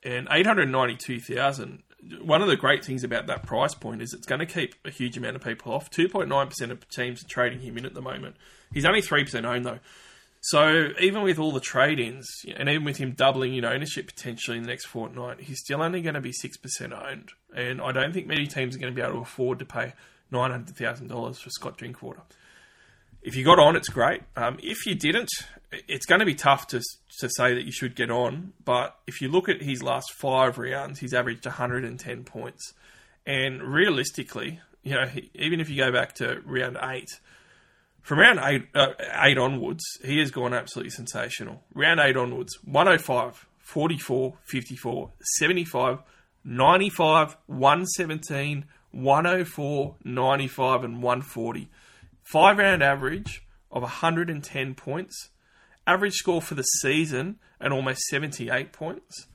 And 0.03 0.29
892,000, 0.31 1.83
one 2.23 2.43
of 2.43 2.49
the 2.49 2.57
great 2.57 2.85
things 2.85 3.05
about 3.05 3.27
that 3.27 3.45
price 3.45 3.75
point 3.75 4.03
is 4.03 4.13
it's 4.13 4.27
going 4.27 4.41
to 4.41 4.47
keep 4.47 4.75
a 4.85 4.91
huge 4.91 5.17
amount 5.17 5.37
of 5.37 5.43
people 5.43 5.73
off. 5.73 5.91
2.9% 5.91 6.71
of 6.71 6.89
teams 6.89 7.25
are 7.25 7.29
trading 7.29 7.61
him 7.61 7.79
in 7.79 7.87
at 7.87 7.95
the 7.95 8.03
moment. 8.03 8.37
He's 8.73 8.85
only 8.85 9.03
3% 9.03 9.45
owned, 9.45 9.65
though. 9.65 9.79
So 10.41 10.89
even 11.01 11.23
with 11.23 11.39
all 11.39 11.53
the 11.53 11.61
trade-ins, 11.61 12.29
and 12.55 12.69
even 12.69 12.85
with 12.85 12.99
him 12.99 13.13
doubling 13.13 13.55
in 13.55 13.65
ownership 13.65 14.07
potentially 14.07 14.59
in 14.59 14.65
the 14.65 14.69
next 14.69 14.85
fortnight, 14.87 15.41
he's 15.41 15.61
still 15.61 15.83
only 15.83 16.03
going 16.03 16.15
to 16.15 16.21
be 16.21 16.33
6% 16.33 16.93
owned. 16.93 17.31
And 17.57 17.81
I 17.81 17.93
don't 17.93 18.13
think 18.13 18.27
many 18.27 18.47
teams 18.47 18.77
are 18.77 18.79
going 18.79 18.93
to 18.93 18.95
be 18.95 19.03
able 19.03 19.15
to 19.15 19.21
afford 19.21 19.59
to 19.61 19.65
pay 19.65 19.95
$900,000 20.33 21.37
for 21.39 21.51
Scott 21.51 21.79
Drinkwater. 21.79 22.21
If 23.23 23.37
you 23.37 23.45
got 23.45 23.59
on, 23.59 23.75
it's 23.75 23.89
great. 23.89 24.21
Um, 24.37 24.59
if 24.63 24.85
you 24.85 24.95
didn't, 24.95 25.31
it's 25.73 26.07
going 26.07 26.21
to 26.21 26.27
be 26.27 26.35
tough 26.35 26.67
to 26.69 26.81
to 27.19 27.29
say 27.29 27.55
that 27.55 27.65
you 27.65 27.73
should 27.73 27.95
get 27.95 28.11
on. 28.11 28.53
But 28.65 28.97
if 29.07 29.21
you 29.21 29.29
look 29.29 29.49
at 29.49 29.63
his 29.63 29.83
last 29.83 30.13
five 30.13 30.59
rounds, 30.59 31.01
he's 31.01 31.15
averaged 31.15 31.47
110 31.47 32.25
points, 32.25 32.73
and 33.27 33.63
realistically, 33.63 34.61
you 34.83 34.95
know, 34.95 35.09
even 35.35 35.61
if 35.61 35.69
you 35.69 35.77
go 35.77 35.93
back 35.93 36.15
to 36.17 36.41
round 36.45 36.77
eight, 36.83 37.09
from 38.03 38.19
round 38.19 38.41
eight 38.43 38.69
uh, 38.75 38.93
eight 39.23 39.39
onwards, 39.39 39.85
he 40.05 40.19
has 40.19 40.31
gone 40.31 40.55
absolutely 40.55 40.91
sensational. 40.91 41.63
Round 41.75 42.01
eight 42.01 42.17
onwards, 42.17 42.59
105, 42.65 43.47
44, 43.59 44.35
54, 44.45 45.11
75, 45.39 45.99
95, 46.45 47.37
117, 47.47 48.65
104, 48.91 49.95
95, 50.05 50.85
and 50.85 51.03
140 51.03 51.69
Five 52.25 52.57
round 52.57 52.83
average 52.83 53.43
of 53.71 53.83
110 53.83 54.75
points. 54.75 55.29
Average 55.87 56.15
score 56.15 56.41
for 56.41 56.55
the 56.55 56.63
season 56.63 57.39
at 57.61 57.73
almost 57.73 58.01
78 58.03 58.73
points. 58.73 59.27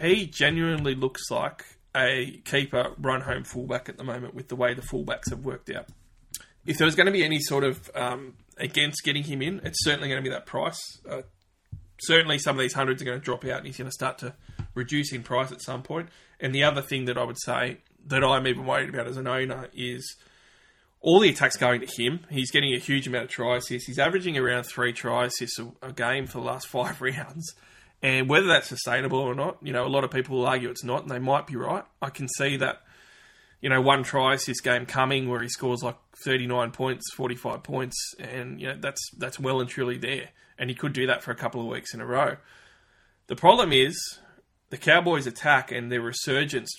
He 0.00 0.26
genuinely 0.26 0.94
looks 0.94 1.30
like 1.30 1.64
a 1.96 2.42
keeper 2.44 2.92
run 2.98 3.22
home 3.22 3.44
fullback 3.44 3.88
at 3.88 3.96
the 3.96 4.04
moment 4.04 4.34
with 4.34 4.48
the 4.48 4.56
way 4.56 4.74
the 4.74 4.82
fullbacks 4.82 5.30
have 5.30 5.44
worked 5.44 5.70
out. 5.70 5.86
If 6.66 6.78
there 6.78 6.84
was 6.84 6.94
going 6.94 7.06
to 7.06 7.12
be 7.12 7.24
any 7.24 7.40
sort 7.40 7.64
of 7.64 7.90
um, 7.94 8.34
against 8.58 9.02
getting 9.04 9.24
him 9.24 9.40
in, 9.40 9.60
it's 9.64 9.82
certainly 9.82 10.08
going 10.08 10.22
to 10.22 10.28
be 10.28 10.34
that 10.34 10.46
price. 10.46 10.80
Uh, 11.08 11.22
certainly, 12.00 12.38
some 12.38 12.56
of 12.56 12.60
these 12.60 12.74
hundreds 12.74 13.00
are 13.00 13.04
going 13.04 13.18
to 13.18 13.24
drop 13.24 13.44
out, 13.44 13.58
and 13.58 13.66
he's 13.66 13.78
going 13.78 13.88
to 13.88 13.94
start 13.94 14.18
to 14.18 14.34
reduce 14.74 15.12
in 15.12 15.22
price 15.22 15.52
at 15.52 15.62
some 15.62 15.82
point. 15.82 16.08
And 16.40 16.54
the 16.54 16.64
other 16.64 16.82
thing 16.82 17.06
that 17.06 17.16
I 17.16 17.24
would 17.24 17.40
say 17.40 17.78
that 18.06 18.22
I'm 18.22 18.46
even 18.46 18.66
worried 18.66 18.88
about 18.88 19.06
as 19.06 19.16
an 19.16 19.26
owner 19.26 19.68
is 19.72 20.16
all 21.06 21.20
the 21.20 21.30
attacks 21.30 21.56
going 21.56 21.80
to 21.80 22.02
him. 22.02 22.18
He's 22.28 22.50
getting 22.50 22.74
a 22.74 22.80
huge 22.80 23.06
amount 23.06 23.26
of 23.26 23.30
try 23.30 23.56
assists. 23.56 23.86
He's 23.86 23.98
averaging 24.00 24.36
around 24.36 24.64
three 24.64 24.92
try 24.92 25.26
assists 25.26 25.56
a, 25.60 25.70
a, 25.80 25.92
game 25.92 26.26
for 26.26 26.38
the 26.38 26.44
last 26.44 26.66
five 26.66 27.00
rounds. 27.00 27.54
And 28.02 28.28
whether 28.28 28.48
that's 28.48 28.66
sustainable 28.66 29.20
or 29.20 29.34
not, 29.34 29.56
you 29.62 29.72
know, 29.72 29.86
a 29.86 29.88
lot 29.88 30.02
of 30.02 30.10
people 30.10 30.38
will 30.38 30.46
argue 30.46 30.68
it's 30.68 30.82
not, 30.82 31.02
and 31.02 31.10
they 31.10 31.20
might 31.20 31.46
be 31.46 31.54
right. 31.54 31.84
I 32.02 32.10
can 32.10 32.26
see 32.28 32.56
that, 32.56 32.82
you 33.60 33.70
know, 33.70 33.80
one 33.80 34.02
try 34.02 34.34
assist 34.34 34.64
game 34.64 34.84
coming 34.84 35.28
where 35.28 35.40
he 35.40 35.48
scores 35.48 35.80
like 35.80 35.96
39 36.24 36.72
points, 36.72 37.04
45 37.14 37.62
points, 37.62 38.14
and, 38.18 38.60
you 38.60 38.66
know, 38.66 38.76
that's, 38.78 39.08
that's 39.16 39.38
well 39.38 39.60
and 39.60 39.70
truly 39.70 39.98
there. 39.98 40.30
And 40.58 40.68
he 40.68 40.74
could 40.74 40.92
do 40.92 41.06
that 41.06 41.22
for 41.22 41.30
a 41.30 41.36
couple 41.36 41.60
of 41.60 41.68
weeks 41.68 41.94
in 41.94 42.00
a 42.00 42.06
row. 42.06 42.36
The 43.28 43.36
problem 43.36 43.72
is 43.72 44.18
the 44.70 44.76
Cowboys' 44.76 45.28
attack 45.28 45.70
and 45.70 45.90
their 45.90 46.02
resurgence 46.02 46.74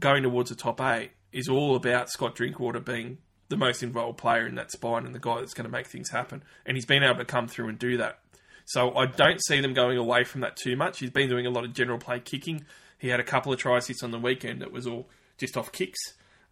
going 0.00 0.24
towards 0.24 0.50
the 0.50 0.56
top 0.56 0.80
eight 0.80 1.12
is 1.30 1.48
all 1.48 1.76
about 1.76 2.10
Scott 2.10 2.34
Drinkwater 2.34 2.80
being 2.80 3.18
the 3.52 3.56
most 3.58 3.82
involved 3.82 4.16
player 4.16 4.46
in 4.46 4.54
that 4.54 4.72
spine 4.72 5.04
and 5.04 5.14
the 5.14 5.18
guy 5.18 5.38
that's 5.38 5.52
going 5.52 5.66
to 5.66 5.70
make 5.70 5.86
things 5.86 6.08
happen. 6.08 6.42
And 6.64 6.74
he's 6.74 6.86
been 6.86 7.02
able 7.02 7.18
to 7.18 7.24
come 7.26 7.46
through 7.46 7.68
and 7.68 7.78
do 7.78 7.98
that. 7.98 8.18
So 8.64 8.94
I 8.96 9.04
don't 9.04 9.44
see 9.44 9.60
them 9.60 9.74
going 9.74 9.98
away 9.98 10.24
from 10.24 10.40
that 10.40 10.56
too 10.56 10.74
much. 10.74 11.00
He's 11.00 11.10
been 11.10 11.28
doing 11.28 11.46
a 11.46 11.50
lot 11.50 11.64
of 11.64 11.74
general 11.74 11.98
play 11.98 12.18
kicking. 12.18 12.64
He 12.98 13.08
had 13.08 13.20
a 13.20 13.24
couple 13.24 13.52
of 13.52 13.58
try 13.58 13.76
assists 13.76 14.02
on 14.02 14.10
the 14.10 14.18
weekend 14.18 14.62
that 14.62 14.72
was 14.72 14.86
all 14.86 15.06
just 15.36 15.56
off 15.58 15.70
kicks. 15.70 15.98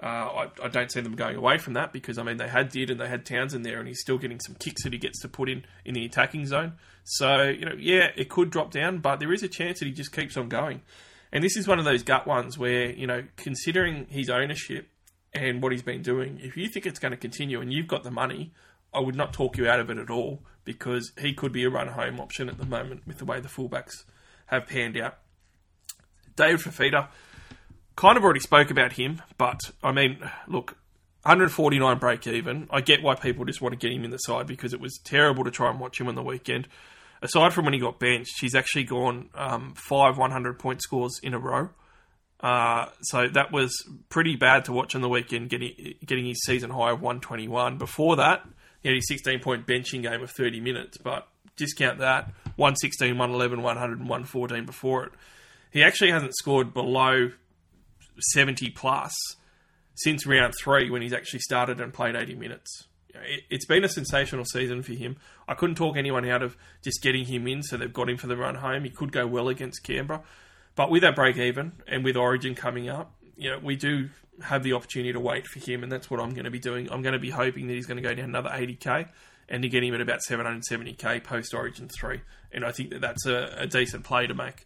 Uh, 0.03 0.07
I, 0.07 0.51
I, 0.65 0.69
don't 0.69 0.91
see 0.91 1.01
them 1.01 1.15
going 1.15 1.37
away 1.37 1.59
from 1.59 1.75
that 1.75 1.93
because 1.93 2.17
I 2.17 2.23
mean 2.23 2.39
they 2.39 2.49
had 2.49 2.71
did 2.71 2.89
and 2.89 2.99
they 2.99 3.09
had 3.09 3.27
Townsend 3.27 3.67
there 3.67 3.79
and 3.79 3.87
he's 3.87 4.01
still 4.01 4.17
getting 4.17 4.41
some 4.41 4.55
kicks 4.55 4.83
that 4.85 4.95
he 4.95 4.99
gets 4.99 5.21
to 5.21 5.29
put 5.29 5.51
in 5.51 5.65
in 5.85 5.93
the 5.93 6.07
attacking 6.07 6.47
zone. 6.47 6.73
So 7.05 7.45
you 7.45 7.67
know, 7.67 7.75
yeah, 7.79 8.09
it 8.17 8.31
could 8.31 8.51
drop 8.51 8.71
down, 8.71 8.99
but 8.99 9.21
there 9.21 9.33
is 9.33 9.43
a 9.43 9.49
chance 9.49 9.79
that 9.79 9.85
he 9.85 9.93
just 9.93 10.13
keeps 10.13 10.39
on 10.39 10.49
going. 10.49 10.81
And 11.33 11.45
this 11.45 11.55
is 11.57 11.69
one 11.69 11.79
of 11.79 11.85
those 11.85 12.03
gut 12.03 12.27
ones 12.27 12.57
where 12.57 12.91
you 12.91 13.07
know, 13.07 13.25
considering 13.37 14.07
his 14.09 14.31
ownership, 14.31 14.89
and 15.33 15.62
what 15.62 15.73
he's 15.73 15.83
been 15.83 16.03
doing, 16.03 16.40
if 16.43 16.57
you 16.57 16.69
think 16.69 16.87
it's 16.87 16.99
going 16.99 17.12
to 17.12 17.16
continue 17.16 17.61
and 17.61 17.73
you've 17.73 17.88
got 17.88 18.03
the 18.03 18.11
money, 18.11 18.53
I 18.93 19.01
would 19.01 19.14
not 19.14 19.33
talk 19.33 19.57
you 19.57 19.69
out 19.69 19.81
of 19.81 19.90
it 19.90 19.99
at 19.99 20.11
all 20.11 20.43
because 20.64 21.12
he 21.21 21.33
could 21.33 21.53
be 21.53 21.64
a 21.64 21.71
run 21.71 21.88
home 21.88 22.21
option 22.21 22.49
at 22.49 22.59
the 22.59 22.66
moment 22.66 23.07
with 23.07 23.19
the 23.19 23.25
way 23.25 23.40
the 23.40 23.49
fullbacks 23.49 24.05
have 24.47 24.66
panned 24.66 24.97
out. 24.97 25.19
David 26.37 26.61
Fifita, 26.61 27.09
kind 27.97 28.16
of 28.16 28.25
already 28.25 28.40
spoke 28.40 28.71
about 28.71 28.93
him, 28.93 29.23
but 29.38 29.61
I 29.83 29.93
mean, 29.93 30.19
look, 30.49 30.77
149 31.23 31.99
break 31.99 32.27
even. 32.27 32.66
I 32.71 32.81
get 32.81 33.03
why 33.03 33.14
people 33.14 33.45
just 33.45 33.61
want 33.61 33.79
to 33.79 33.79
get 33.79 33.95
him 33.95 34.05
in 34.05 34.11
the 34.11 34.19
side 34.19 34.47
because 34.47 34.73
it 34.73 34.81
was 34.81 34.99
terrible 35.05 35.45
to 35.45 35.51
try 35.51 35.71
and 35.71 35.79
watch 35.79 36.01
him 36.01 36.09
on 36.09 36.14
the 36.14 36.23
weekend. 36.23 36.66
Aside 37.23 37.53
from 37.53 37.66
when 37.66 37.75
he 37.75 37.81
got 37.81 38.01
benched, 38.01 38.40
he's 38.40 38.55
actually 38.55 38.85
gone 38.85 39.29
um, 39.35 39.75
five 39.77 40.16
100 40.16 40.59
point 40.59 40.83
scores 40.83 41.21
in 41.23 41.35
a 41.35 41.38
row. 41.38 41.69
Uh, 42.42 42.87
so 43.03 43.29
that 43.29 43.53
was 43.53 43.72
pretty 44.09 44.35
bad 44.35 44.64
to 44.64 44.72
watch 44.72 44.94
on 44.94 45.03
the 45.03 45.09
weekend, 45.09 45.50
getting 45.50 45.94
getting 46.05 46.24
his 46.24 46.42
season 46.44 46.70
high 46.70 46.90
of 46.90 47.00
121. 47.03 47.76
Before 47.76 48.16
that, 48.16 48.46
he 48.83 48.88
had 48.88 48.94
his 48.96 49.09
16 49.09 49.40
point 49.40 49.66
benching 49.66 50.03
game 50.03 50.22
of 50.22 50.31
30 50.31 50.61
minutes, 50.61 50.96
but 50.96 51.29
discount 51.57 51.98
that 51.98 52.33
116, 52.57 53.11
111, 53.18 53.62
100, 53.62 53.98
and 53.98 54.09
114 54.09 54.64
before 54.64 55.05
it. 55.05 55.12
He 55.70 55.83
actually 55.83 56.11
hasn't 56.11 56.35
scored 56.35 56.72
below 56.72 57.31
70 58.33 58.70
plus 58.70 59.14
since 59.94 60.26
round 60.26 60.55
three 60.61 60.90
when 60.90 61.03
he's 61.03 61.12
actually 61.12 61.40
started 61.40 61.81
and 61.81 61.92
played 61.92 62.16
80 62.16 62.35
minutes. 62.35 62.87
It's 63.50 63.67
been 63.67 63.85
a 63.85 63.88
sensational 63.88 64.44
season 64.44 64.83
for 64.83 64.94
him. 64.94 65.17
I 65.46 65.54
couldn't 65.54 65.75
talk 65.77 65.96
anyone 65.96 66.29
out 66.29 66.42
of 66.42 66.56
just 66.83 67.02
getting 67.02 67.27
him 67.27 67.46
in, 67.48 67.62
so 67.62 67.77
they've 67.77 67.92
got 67.92 68.08
him 68.08 68.17
for 68.17 68.29
the 68.29 68.37
run 68.37 68.54
home. 68.54 68.85
He 68.85 68.90
could 68.90 69.12
go 69.12 69.27
well 69.27 69.48
against 69.48 69.83
Canberra. 69.83 70.23
But 70.81 70.90
with 70.90 71.02
that 71.02 71.14
break 71.14 71.37
even 71.37 71.72
and 71.87 72.02
with 72.02 72.16
Origin 72.16 72.54
coming 72.54 72.88
up, 72.88 73.14
you 73.37 73.50
know, 73.50 73.58
we 73.58 73.76
do 73.76 74.08
have 74.40 74.62
the 74.62 74.72
opportunity 74.72 75.12
to 75.12 75.20
wait 75.20 75.46
for 75.46 75.58
him, 75.58 75.83
and 75.83 75.92
that's 75.92 76.10
what 76.10 76.20
I'm 76.20 76.31
going 76.31 76.46
to 76.46 76.50
be 76.50 76.58
doing. 76.58 76.90
I'm 76.90 77.02
going 77.02 77.12
to 77.12 77.18
be 77.18 77.28
hoping 77.28 77.66
that 77.66 77.74
he's 77.74 77.85
going 77.85 77.98
to 77.98 78.02
go 78.02 78.14
down 78.14 78.31
another 78.31 78.48
80k 78.48 79.10
and 79.50 79.62
to 79.62 79.68
get 79.68 79.85
him 79.85 79.92
at 79.92 80.00
about 80.00 80.20
770k 80.26 81.22
post 81.22 81.52
Origin 81.52 81.90
3. 82.00 82.22
And 82.52 82.64
I 82.64 82.72
think 82.72 82.92
that 82.92 83.02
that's 83.02 83.26
a, 83.26 83.56
a 83.58 83.66
decent 83.66 84.04
play 84.04 84.26
to 84.26 84.33
make. 84.33 84.64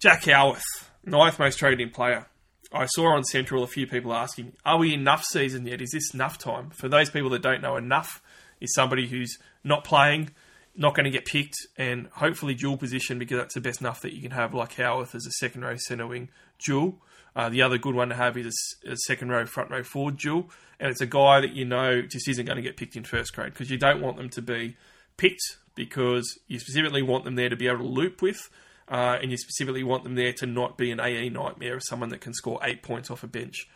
Jack 0.00 0.24
Howarth, 0.24 0.90
ninth 1.04 1.38
most 1.38 1.60
traded 1.60 1.80
in 1.80 1.90
player. 1.90 2.26
I 2.72 2.86
saw 2.86 3.14
on 3.14 3.22
Central 3.22 3.62
a 3.62 3.68
few 3.68 3.86
people 3.86 4.12
asking, 4.12 4.54
Are 4.64 4.78
we 4.78 4.94
enough 4.94 5.22
season 5.22 5.64
yet? 5.64 5.80
Is 5.80 5.92
this 5.92 6.12
enough 6.12 6.38
time? 6.38 6.70
For 6.70 6.88
those 6.88 7.08
people 7.08 7.30
that 7.30 7.42
don't 7.42 7.62
know, 7.62 7.76
enough 7.76 8.20
is 8.60 8.74
somebody 8.74 9.06
who's 9.06 9.38
not 9.62 9.84
playing 9.84 10.30
not 10.74 10.94
going 10.94 11.04
to 11.04 11.10
get 11.10 11.24
picked, 11.24 11.56
and 11.76 12.08
hopefully 12.14 12.54
dual 12.54 12.76
position 12.76 13.18
because 13.18 13.38
that's 13.38 13.54
the 13.54 13.60
best 13.60 13.80
enough 13.80 14.00
that 14.02 14.14
you 14.14 14.22
can 14.22 14.30
have, 14.30 14.54
like 14.54 14.74
Howarth 14.76 15.14
as 15.14 15.26
a 15.26 15.32
second 15.32 15.62
row 15.62 15.76
centre 15.76 16.06
wing 16.06 16.30
dual. 16.64 16.98
Uh, 17.34 17.48
the 17.48 17.62
other 17.62 17.78
good 17.78 17.94
one 17.94 18.08
to 18.08 18.14
have 18.14 18.36
is 18.36 18.54
a, 18.86 18.92
a 18.92 18.96
second 18.96 19.30
row, 19.30 19.46
front 19.46 19.70
row 19.70 19.82
forward 19.82 20.18
dual, 20.18 20.50
and 20.78 20.90
it's 20.90 21.00
a 21.00 21.06
guy 21.06 21.40
that 21.40 21.52
you 21.52 21.64
know 21.64 22.02
just 22.02 22.28
isn't 22.28 22.46
going 22.46 22.56
to 22.56 22.62
get 22.62 22.76
picked 22.76 22.96
in 22.96 23.04
first 23.04 23.34
grade 23.34 23.52
because 23.52 23.70
you 23.70 23.78
don't 23.78 24.00
want 24.00 24.16
them 24.16 24.28
to 24.30 24.42
be 24.42 24.76
picked 25.16 25.56
because 25.74 26.38
you 26.48 26.58
specifically 26.58 27.02
want 27.02 27.24
them 27.24 27.34
there 27.34 27.48
to 27.48 27.56
be 27.56 27.66
able 27.66 27.78
to 27.78 27.84
loop 27.84 28.20
with, 28.20 28.50
uh, 28.88 29.18
and 29.20 29.30
you 29.30 29.36
specifically 29.36 29.82
want 29.82 30.04
them 30.04 30.14
there 30.14 30.32
to 30.32 30.46
not 30.46 30.76
be 30.76 30.90
an 30.90 31.00
AE 31.00 31.30
nightmare 31.30 31.76
of 31.76 31.82
someone 31.84 32.10
that 32.10 32.20
can 32.20 32.34
score 32.34 32.58
eight 32.62 32.82
points 32.82 33.10
off 33.10 33.22
a 33.22 33.26
bench. 33.26 33.68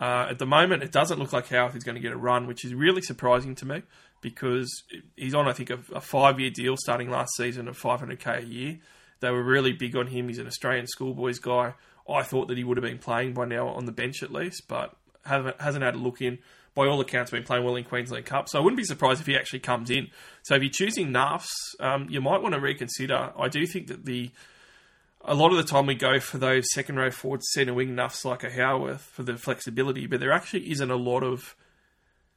Uh, 0.00 0.26
at 0.30 0.40
the 0.40 0.46
moment, 0.46 0.82
it 0.82 0.90
doesn't 0.90 1.20
look 1.20 1.32
like 1.32 1.48
Howarth 1.48 1.76
is 1.76 1.84
going 1.84 1.94
to 1.94 2.00
get 2.00 2.12
a 2.12 2.16
run, 2.16 2.48
which 2.48 2.64
is 2.64 2.74
really 2.74 3.00
surprising 3.00 3.54
to 3.54 3.66
me 3.66 3.82
because 4.24 4.82
he's 5.16 5.34
on, 5.34 5.46
I 5.46 5.52
think, 5.52 5.68
a, 5.68 5.78
a 5.94 6.00
five 6.00 6.40
year 6.40 6.50
deal 6.50 6.76
starting 6.78 7.10
last 7.10 7.36
season 7.36 7.68
of 7.68 7.78
500k 7.78 8.42
a 8.42 8.46
year. 8.46 8.78
They 9.20 9.30
were 9.30 9.44
really 9.44 9.72
big 9.72 9.94
on 9.94 10.06
him. 10.06 10.28
He's 10.28 10.38
an 10.38 10.46
Australian 10.46 10.86
schoolboys 10.86 11.38
guy. 11.38 11.74
I 12.08 12.22
thought 12.22 12.48
that 12.48 12.56
he 12.56 12.64
would 12.64 12.78
have 12.78 12.84
been 12.84 12.98
playing 12.98 13.34
by 13.34 13.44
now 13.44 13.68
on 13.68 13.84
the 13.84 13.92
bench 13.92 14.22
at 14.22 14.32
least, 14.32 14.62
but 14.66 14.96
hasn't, 15.26 15.60
hasn't 15.60 15.84
had 15.84 15.94
a 15.94 15.98
look 15.98 16.22
in. 16.22 16.38
By 16.74 16.86
all 16.86 17.00
accounts, 17.00 17.30
been 17.30 17.44
playing 17.44 17.64
well 17.64 17.76
in 17.76 17.84
Queensland 17.84 18.24
Cup, 18.26 18.48
so 18.48 18.58
I 18.58 18.62
wouldn't 18.62 18.78
be 18.78 18.84
surprised 18.84 19.20
if 19.20 19.28
he 19.28 19.36
actually 19.36 19.60
comes 19.60 19.90
in. 19.90 20.08
So 20.42 20.56
if 20.56 20.62
you're 20.62 20.72
choosing 20.72 21.10
Nuffs, 21.10 21.52
um, 21.78 22.08
you 22.10 22.20
might 22.20 22.42
want 22.42 22.54
to 22.54 22.60
reconsider. 22.60 23.30
I 23.38 23.48
do 23.48 23.64
think 23.64 23.86
that 23.88 24.06
the 24.06 24.32
a 25.24 25.34
lot 25.34 25.52
of 25.52 25.56
the 25.56 25.62
time 25.62 25.86
we 25.86 25.94
go 25.94 26.18
for 26.18 26.38
those 26.38 26.64
second 26.72 26.96
row 26.96 27.10
forward 27.10 27.42
centre 27.44 27.72
wing 27.72 27.94
nuffs 27.94 28.24
like 28.24 28.42
a 28.42 28.50
Howarth 28.50 29.00
for 29.00 29.22
the 29.22 29.36
flexibility, 29.36 30.06
but 30.06 30.18
there 30.18 30.32
actually 30.32 30.70
isn't 30.70 30.90
a 30.90 30.96
lot 30.96 31.22
of 31.22 31.54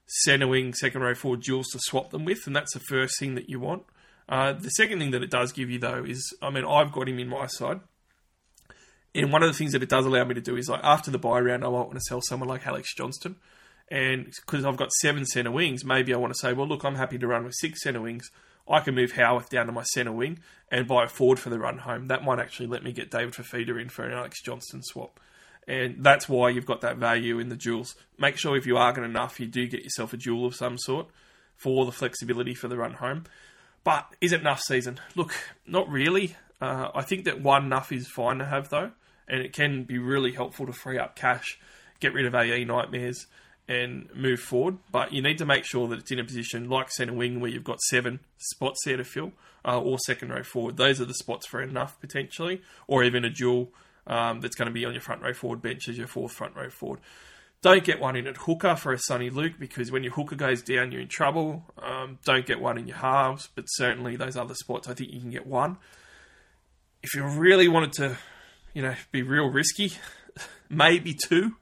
centre 0.08 0.48
wing 0.48 0.74
second 0.74 1.02
row 1.02 1.14
forward 1.14 1.42
duals 1.42 1.66
to 1.74 1.80
swap 1.80 2.12
them 2.12 2.26
with, 2.26 2.48
and 2.48 2.56
that's 2.56 2.74
the 2.74 2.80
first 2.80 3.20
thing 3.20 3.36
that 3.36 3.50
you 3.50 3.60
want. 3.60 3.84
Uh, 4.30 4.54
the 4.54 4.70
second 4.70 5.00
thing 5.00 5.12
that 5.12 5.24
it 5.24 5.32
does 5.32 5.52
give 5.52 5.70
you 5.70 5.80
though 5.80 6.04
is, 6.04 6.34
I 6.42 6.50
mean, 6.50 6.66
I've 6.66 6.92
got 6.92 7.08
him 7.08 7.20
in 7.20 7.30
my 7.30 7.48
side. 7.48 7.80
And 9.16 9.32
one 9.32 9.42
of 9.42 9.52
the 9.52 9.58
things 9.58 9.72
that 9.72 9.82
it 9.82 9.90
does 9.90 10.06
allow 10.06 10.24
me 10.26 10.36
to 10.36 10.42
do 10.42 10.58
is 10.58 10.70
like 10.70 10.84
after 10.84 11.10
the 11.10 11.18
bye 11.18 11.40
round, 11.40 11.64
I 11.64 11.68
might 11.68 11.72
want 11.72 11.94
to 11.94 12.02
sell 12.02 12.22
someone 12.22 12.50
like 12.50 12.68
Alex 12.68 12.94
Johnston. 12.94 13.38
And 13.90 14.34
because 14.46 14.66
I've 14.66 14.78
got 14.78 14.92
seven 14.92 15.26
centre 15.26 15.52
wings, 15.52 15.86
maybe 15.86 16.14
I 16.14 16.18
want 16.18 16.34
to 16.34 16.40
say, 16.40 16.54
well, 16.54 16.68
look, 16.68 16.84
I'm 16.84 16.96
happy 16.96 17.18
to 17.18 17.28
run 17.28 17.46
with 17.46 17.56
six 17.56 17.84
centre 17.84 18.02
wings. 18.02 18.30
I 18.70 18.82
can 18.82 18.96
move 18.96 19.14
Howarth 19.14 19.50
down 19.50 19.68
to 19.68 19.72
my 19.72 19.84
centre 19.84 20.12
wing 20.12 20.40
and 20.70 20.88
buy 20.88 21.06
a 21.06 21.08
forward 21.08 21.40
for 21.40 21.50
the 21.50 21.58
run 21.58 21.80
home. 21.80 22.08
That 22.08 22.24
might 22.24 22.40
actually 22.40 22.68
let 22.68 22.84
me 22.84 22.92
get 22.92 23.10
David 23.10 23.34
Fifita 23.34 23.82
in 23.82 23.88
for 23.88 24.06
an 24.06 24.12
Alex 24.12 24.42
Johnston 24.42 24.84
swap. 24.84 25.22
And 25.68 26.04
that's 26.04 26.30
why 26.30 26.50
you've 26.50 26.66
got 26.66 26.82
that 26.82 26.98
value 26.98 27.40
in 27.40 27.50
the 27.50 27.58
jewels. 27.58 27.96
Make 28.18 28.38
sure 28.38 28.56
if 28.56 28.66
you 28.66 28.78
are 28.78 28.94
going 28.94 29.10
enough, 29.10 29.40
you 29.40 29.48
do 29.48 29.68
get 29.68 29.84
yourself 29.84 30.14
a 30.14 30.18
jewel 30.18 30.46
of 30.46 30.56
some 30.56 30.78
sort 30.78 31.08
for 31.56 31.86
the 31.86 31.92
flexibility 31.92 32.54
for 32.54 32.68
the 32.68 32.78
run 32.78 32.94
home. 32.94 33.26
But 33.84 34.08
is 34.22 34.32
it 34.32 34.42
enough 34.42 34.62
season? 34.62 35.00
Look, 35.16 35.34
not 35.66 35.90
really. 35.90 36.36
Uh, 36.62 36.90
I 36.96 37.02
think 37.02 37.26
that 37.26 37.42
one 37.42 37.66
enough 37.66 37.92
is 37.92 38.08
fine 38.08 38.40
to 38.40 38.46
have 38.46 38.70
though, 38.70 38.92
and 39.28 39.42
it 39.42 39.54
can 39.54 39.84
be 39.84 39.98
really 39.98 40.32
helpful 40.32 40.66
to 40.66 40.74
free 40.74 40.98
up 40.98 41.16
cash, 41.16 41.60
get 42.00 42.14
rid 42.14 42.26
of 42.26 42.34
AE 42.34 42.66
nightmares, 42.66 43.28
and 43.68 44.10
move 44.16 44.40
forward. 44.40 44.78
But 44.92 45.14
you 45.14 45.22
need 45.22 45.38
to 45.40 45.46
make 45.46 45.66
sure 45.66 45.88
that 45.90 46.00
it's 46.00 46.12
in 46.12 46.20
a 46.20 46.24
position 46.24 46.70
like 46.70 46.92
centre 46.92 47.14
wing 47.14 47.40
where 47.40 47.52
you've 47.52 47.64
got 47.64 47.82
seven 47.82 48.22
spots 48.38 48.80
there 48.86 48.98
to 48.98 49.04
fill, 49.04 49.34
uh, 49.66 49.80
or 49.80 50.00
second 50.00 50.30
row 50.30 50.44
forward. 50.44 50.78
Those 50.78 51.02
are 51.02 51.06
the 51.06 51.14
spots 51.14 51.46
for 51.46 51.62
enough 51.62 52.00
potentially, 52.00 52.62
or 52.88 53.04
even 53.04 53.26
a 53.26 53.30
dual 53.30 53.70
um, 54.08 54.42
that's 54.42 54.56
going 54.56 54.68
to 54.68 54.74
be 54.74 54.86
on 54.86 54.94
your 54.94 55.02
front 55.02 55.22
row 55.22 55.34
forward 55.34 55.62
bench 55.62 55.88
as 55.88 55.98
your 55.98 56.08
fourth 56.08 56.32
front 56.32 56.56
row 56.56 56.70
forward. 56.70 57.00
Don't 57.62 57.84
get 57.84 58.00
one 58.00 58.16
in 58.16 58.28
at 58.28 58.38
hooker 58.38 58.76
for 58.76 58.94
a 58.94 59.00
Sonny 59.00 59.30
Luke 59.30 59.54
because 59.60 59.92
when 59.92 60.04
your 60.04 60.14
hooker 60.14 60.36
goes 60.36 60.62
down, 60.62 60.92
you're 60.92 61.02
in 61.02 61.08
trouble. 61.08 61.64
Um, 61.82 62.20
don't 62.24 62.46
get 62.46 62.62
one 62.62 62.78
in 62.78 62.88
your 62.88 62.98
halves, 62.98 63.50
but 63.56 63.66
certainly 63.68 64.16
those 64.16 64.38
other 64.38 64.54
spots, 64.54 64.88
I 64.88 64.94
think 64.94 65.12
you 65.12 65.20
can 65.20 65.32
get 65.32 65.48
one. 65.48 65.78
If 67.02 67.16
you 67.16 67.26
really 67.26 67.68
wanted 67.68 67.94
to, 67.94 68.18
you 68.74 68.84
know, 68.84 68.96
be 69.12 69.24
real 69.24 69.50
risky, 69.50 69.94
maybe 70.70 71.16
two. 71.28 71.56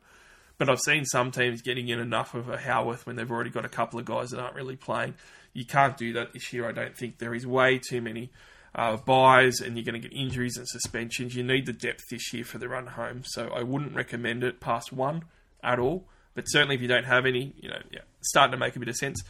But 0.58 0.70
I've 0.70 0.80
seen 0.80 1.06
some 1.06 1.32
teams 1.32 1.62
getting 1.62 1.90
in 1.90 2.00
enough 2.00 2.34
of 2.34 2.50
a 2.50 2.58
Howarth 2.58 3.06
when 3.06 3.16
they've 3.16 3.30
already 3.30 3.50
got 3.50 3.66
a 3.66 3.70
couple 3.70 4.00
of 4.00 4.06
guys 4.06 4.30
that 4.32 4.40
aren't 4.40 4.56
really 4.56 4.78
playing. 4.78 5.16
You 5.54 5.66
can't 5.66 5.98
do 5.98 6.14
that 6.14 6.34
this 6.34 6.52
year, 6.54 6.68
I 6.68 6.72
don't 6.72 6.96
think. 6.96 7.18
There 7.18 7.34
is 7.34 7.46
way 7.46 7.80
too 7.80 8.02
many 8.02 8.32
uh, 8.76 8.98
byes 8.98 9.62
and 9.62 9.78
you're 9.78 9.86
going 9.86 10.00
to 10.00 10.08
get 10.08 10.16
injuries 10.16 10.58
and 10.58 10.68
suspensions. 10.68 11.36
You 11.36 11.44
need 11.44 11.66
the 11.66 11.74
depth 11.74 12.10
this 12.10 12.34
year 12.34 12.44
for 12.44 12.58
the 12.58 12.68
run 12.68 12.88
home. 12.88 13.24
So 13.24 13.48
I 13.48 13.64
wouldn't 13.64 13.96
recommend 13.96 14.44
it 14.44 14.60
past 14.60 14.92
one 14.92 15.24
at 15.64 15.80
all. 15.80 16.08
But 16.34 16.44
certainly 16.46 16.76
if 16.76 16.82
you 16.82 16.90
don't 16.90 17.06
have 17.06 17.26
any, 17.26 17.54
you 17.58 17.70
know, 17.70 17.80
yeah, 17.92 18.02
starting 18.22 18.52
to 18.52 18.58
make 18.58 18.76
a 18.76 18.80
bit 18.80 18.90
of 18.90 18.96
sense. 18.98 19.24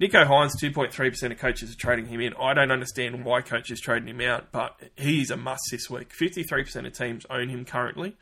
Nicho 0.00 0.26
Hynes, 0.26 0.52
2.3% 0.60 1.30
of 1.30 1.38
coaches 1.38 1.70
are 1.70 1.76
trading 1.76 2.06
him 2.06 2.20
in. 2.20 2.32
I 2.40 2.54
don't 2.54 2.72
understand 2.72 3.24
why 3.24 3.42
coaches 3.42 3.78
trading 3.78 4.08
him 4.08 4.22
out, 4.22 4.50
but 4.50 4.80
he's 4.96 5.30
a 5.30 5.36
must 5.36 5.62
this 5.70 5.90
week. 5.90 6.10
53% 6.10 6.86
of 6.86 6.92
teams 6.96 7.26
own 7.28 7.50
him 7.50 7.66
currently. 7.66 8.16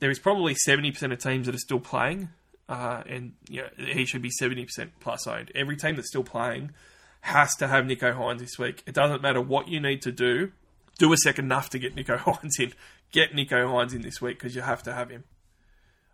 There 0.00 0.10
is 0.10 0.18
probably 0.18 0.56
70% 0.66 1.12
of 1.12 1.18
teams 1.18 1.46
that 1.46 1.54
are 1.54 1.58
still 1.58 1.78
playing, 1.78 2.30
uh, 2.68 3.02
and 3.06 3.34
you 3.48 3.62
know, 3.62 3.68
he 3.76 4.06
should 4.06 4.22
be 4.22 4.30
70% 4.40 4.66
plus 4.98 5.26
owned. 5.26 5.52
Every 5.54 5.76
team 5.76 5.96
that's 5.96 6.08
still 6.08 6.24
playing 6.24 6.70
has 7.20 7.54
to 7.56 7.68
have 7.68 7.84
Nicho 7.84 8.14
Hynes 8.14 8.40
this 8.40 8.58
week. 8.58 8.82
It 8.86 8.94
doesn't 8.94 9.22
matter 9.22 9.40
what 9.40 9.68
you 9.68 9.80
need 9.80 10.02
to 10.02 10.12
do. 10.12 10.52
Do 10.98 11.12
a 11.12 11.16
second 11.16 11.46
enough 11.46 11.70
to 11.70 11.78
get 11.78 11.94
Nicho 11.94 12.18
Hynes 12.24 12.58
in. 12.58 12.72
Get 13.12 13.32
Nicho 13.32 13.66
Hynes 13.66 13.94
in 13.94 14.02
this 14.02 14.20
week 14.20 14.38
because 14.38 14.54
you 14.54 14.62
have 14.62 14.82
to 14.84 14.92
have 14.92 15.10
him. 15.10 15.24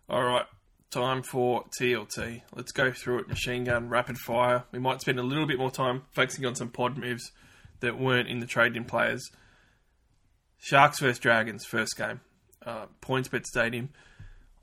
All 0.09 0.23
right, 0.23 0.45
time 0.91 1.23
for 1.23 1.65
TLT. 1.79 2.41
Let's 2.55 2.71
go 2.71 2.91
through 2.91 3.19
it 3.19 3.27
machine 3.27 3.63
gun, 3.63 3.89
rapid 3.89 4.17
fire. 4.17 4.65
We 4.71 4.79
might 4.79 5.01
spend 5.01 5.19
a 5.19 5.23
little 5.23 5.45
bit 5.45 5.57
more 5.57 5.71
time 5.71 6.03
focusing 6.11 6.45
on 6.45 6.55
some 6.55 6.69
pod 6.69 6.97
moves 6.97 7.31
that 7.79 7.99
weren't 7.99 8.29
in 8.29 8.39
the 8.39 8.45
trade 8.45 8.75
in 8.75 8.85
players. 8.85 9.29
Sharks 10.57 10.99
versus 10.99 11.19
Dragons, 11.19 11.65
first 11.65 11.97
game. 11.97 12.21
Uh, 12.65 12.85
PointsBet 13.01 13.45
Stadium. 13.45 13.89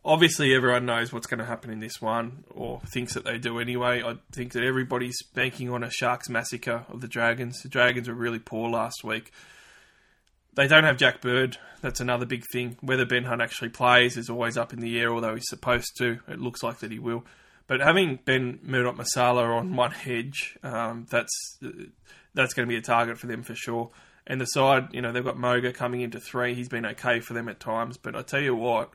Obviously, 0.04 0.52
everyone 0.52 0.84
knows 0.84 1.12
what's 1.12 1.28
going 1.28 1.38
to 1.38 1.44
happen 1.44 1.70
in 1.70 1.78
this 1.78 2.00
one, 2.02 2.42
or 2.50 2.80
thinks 2.92 3.14
that 3.14 3.24
they 3.24 3.38
do 3.38 3.60
anyway. 3.60 4.02
I 4.02 4.16
think 4.32 4.52
that 4.52 4.64
everybody's 4.64 5.22
banking 5.34 5.70
on 5.70 5.84
a 5.84 5.90
Sharks 5.90 6.28
massacre 6.28 6.84
of 6.88 7.00
the 7.00 7.06
Dragons. 7.06 7.62
The 7.62 7.68
Dragons 7.68 8.08
were 8.08 8.14
really 8.14 8.40
poor 8.40 8.68
last 8.68 9.04
week. 9.04 9.30
They 10.54 10.66
don't 10.66 10.84
have 10.84 10.96
Jack 10.96 11.20
Bird. 11.20 11.56
That's 11.82 12.00
another 12.00 12.26
big 12.26 12.44
thing. 12.52 12.76
Whether 12.80 13.06
Ben 13.06 13.24
Hunt 13.24 13.40
actually 13.40 13.68
plays 13.68 14.16
is 14.16 14.28
always 14.28 14.56
up 14.56 14.72
in 14.72 14.80
the 14.80 14.98
air, 15.00 15.12
although 15.12 15.34
he's 15.34 15.48
supposed 15.48 15.96
to. 15.98 16.18
It 16.28 16.40
looks 16.40 16.64
like 16.64 16.80
that 16.80 16.90
he 16.90 16.98
will. 16.98 17.24
But 17.68 17.80
having 17.80 18.18
Ben 18.24 18.58
Murdoch-Masila 18.62 19.56
on 19.56 19.76
one 19.76 19.92
hedge, 19.92 20.58
um, 20.64 21.06
that's 21.10 21.58
that's 22.34 22.54
going 22.54 22.66
to 22.66 22.72
be 22.72 22.76
a 22.76 22.82
target 22.82 23.18
for 23.18 23.28
them 23.28 23.42
for 23.42 23.54
sure. 23.54 23.90
And 24.26 24.40
the 24.40 24.46
side, 24.46 24.88
you 24.92 25.00
know, 25.00 25.12
they've 25.12 25.24
got 25.24 25.38
Moga 25.38 25.72
coming 25.72 26.00
into 26.00 26.20
three. 26.20 26.54
He's 26.54 26.68
been 26.68 26.86
okay 26.86 27.20
for 27.20 27.34
them 27.34 27.48
at 27.48 27.60
times. 27.60 27.96
But 27.96 28.16
I 28.16 28.22
tell 28.22 28.40
you 28.40 28.54
what, 28.54 28.92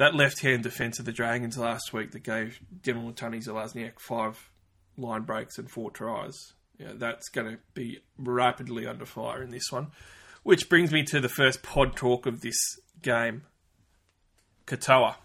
that 0.00 0.14
left 0.14 0.40
hand 0.40 0.62
defence 0.62 0.98
of 0.98 1.04
the 1.04 1.12
Dragons 1.12 1.58
last 1.58 1.92
week 1.92 2.12
that 2.12 2.22
gave 2.22 2.58
Dallin 2.82 3.14
Watene-Zelezniak 3.14 4.00
five 4.00 4.50
line 4.96 5.22
breaks 5.22 5.58
and 5.58 5.70
four 5.70 5.90
tries 5.90 6.54
yeah, 6.80 6.92
that's 6.94 7.28
going 7.28 7.52
to 7.52 7.58
be 7.74 8.00
rapidly 8.16 8.86
under 8.86 9.04
fire 9.04 9.42
in 9.42 9.50
this 9.50 9.70
one. 9.70 9.88
Which 10.42 10.70
brings 10.70 10.90
me 10.90 11.02
to 11.04 11.20
the 11.20 11.28
first 11.28 11.62
pod 11.62 11.94
talk 11.94 12.24
of 12.24 12.40
this 12.40 12.56
game. 13.02 13.42
Katoa. 14.66 15.16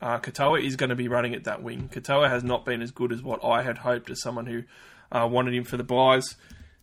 Uh, 0.00 0.18
Katoa 0.18 0.64
is 0.64 0.74
going 0.74 0.90
to 0.90 0.96
be 0.96 1.06
running 1.06 1.32
at 1.34 1.44
that 1.44 1.62
wing. 1.62 1.88
Katoa 1.92 2.28
has 2.28 2.42
not 2.42 2.64
been 2.64 2.82
as 2.82 2.90
good 2.90 3.12
as 3.12 3.22
what 3.22 3.44
I 3.44 3.62
had 3.62 3.78
hoped 3.78 4.10
as 4.10 4.20
someone 4.20 4.46
who 4.46 4.64
uh, 5.12 5.28
wanted 5.30 5.54
him 5.54 5.62
for 5.62 5.76
the 5.76 5.84
byes. 5.84 6.34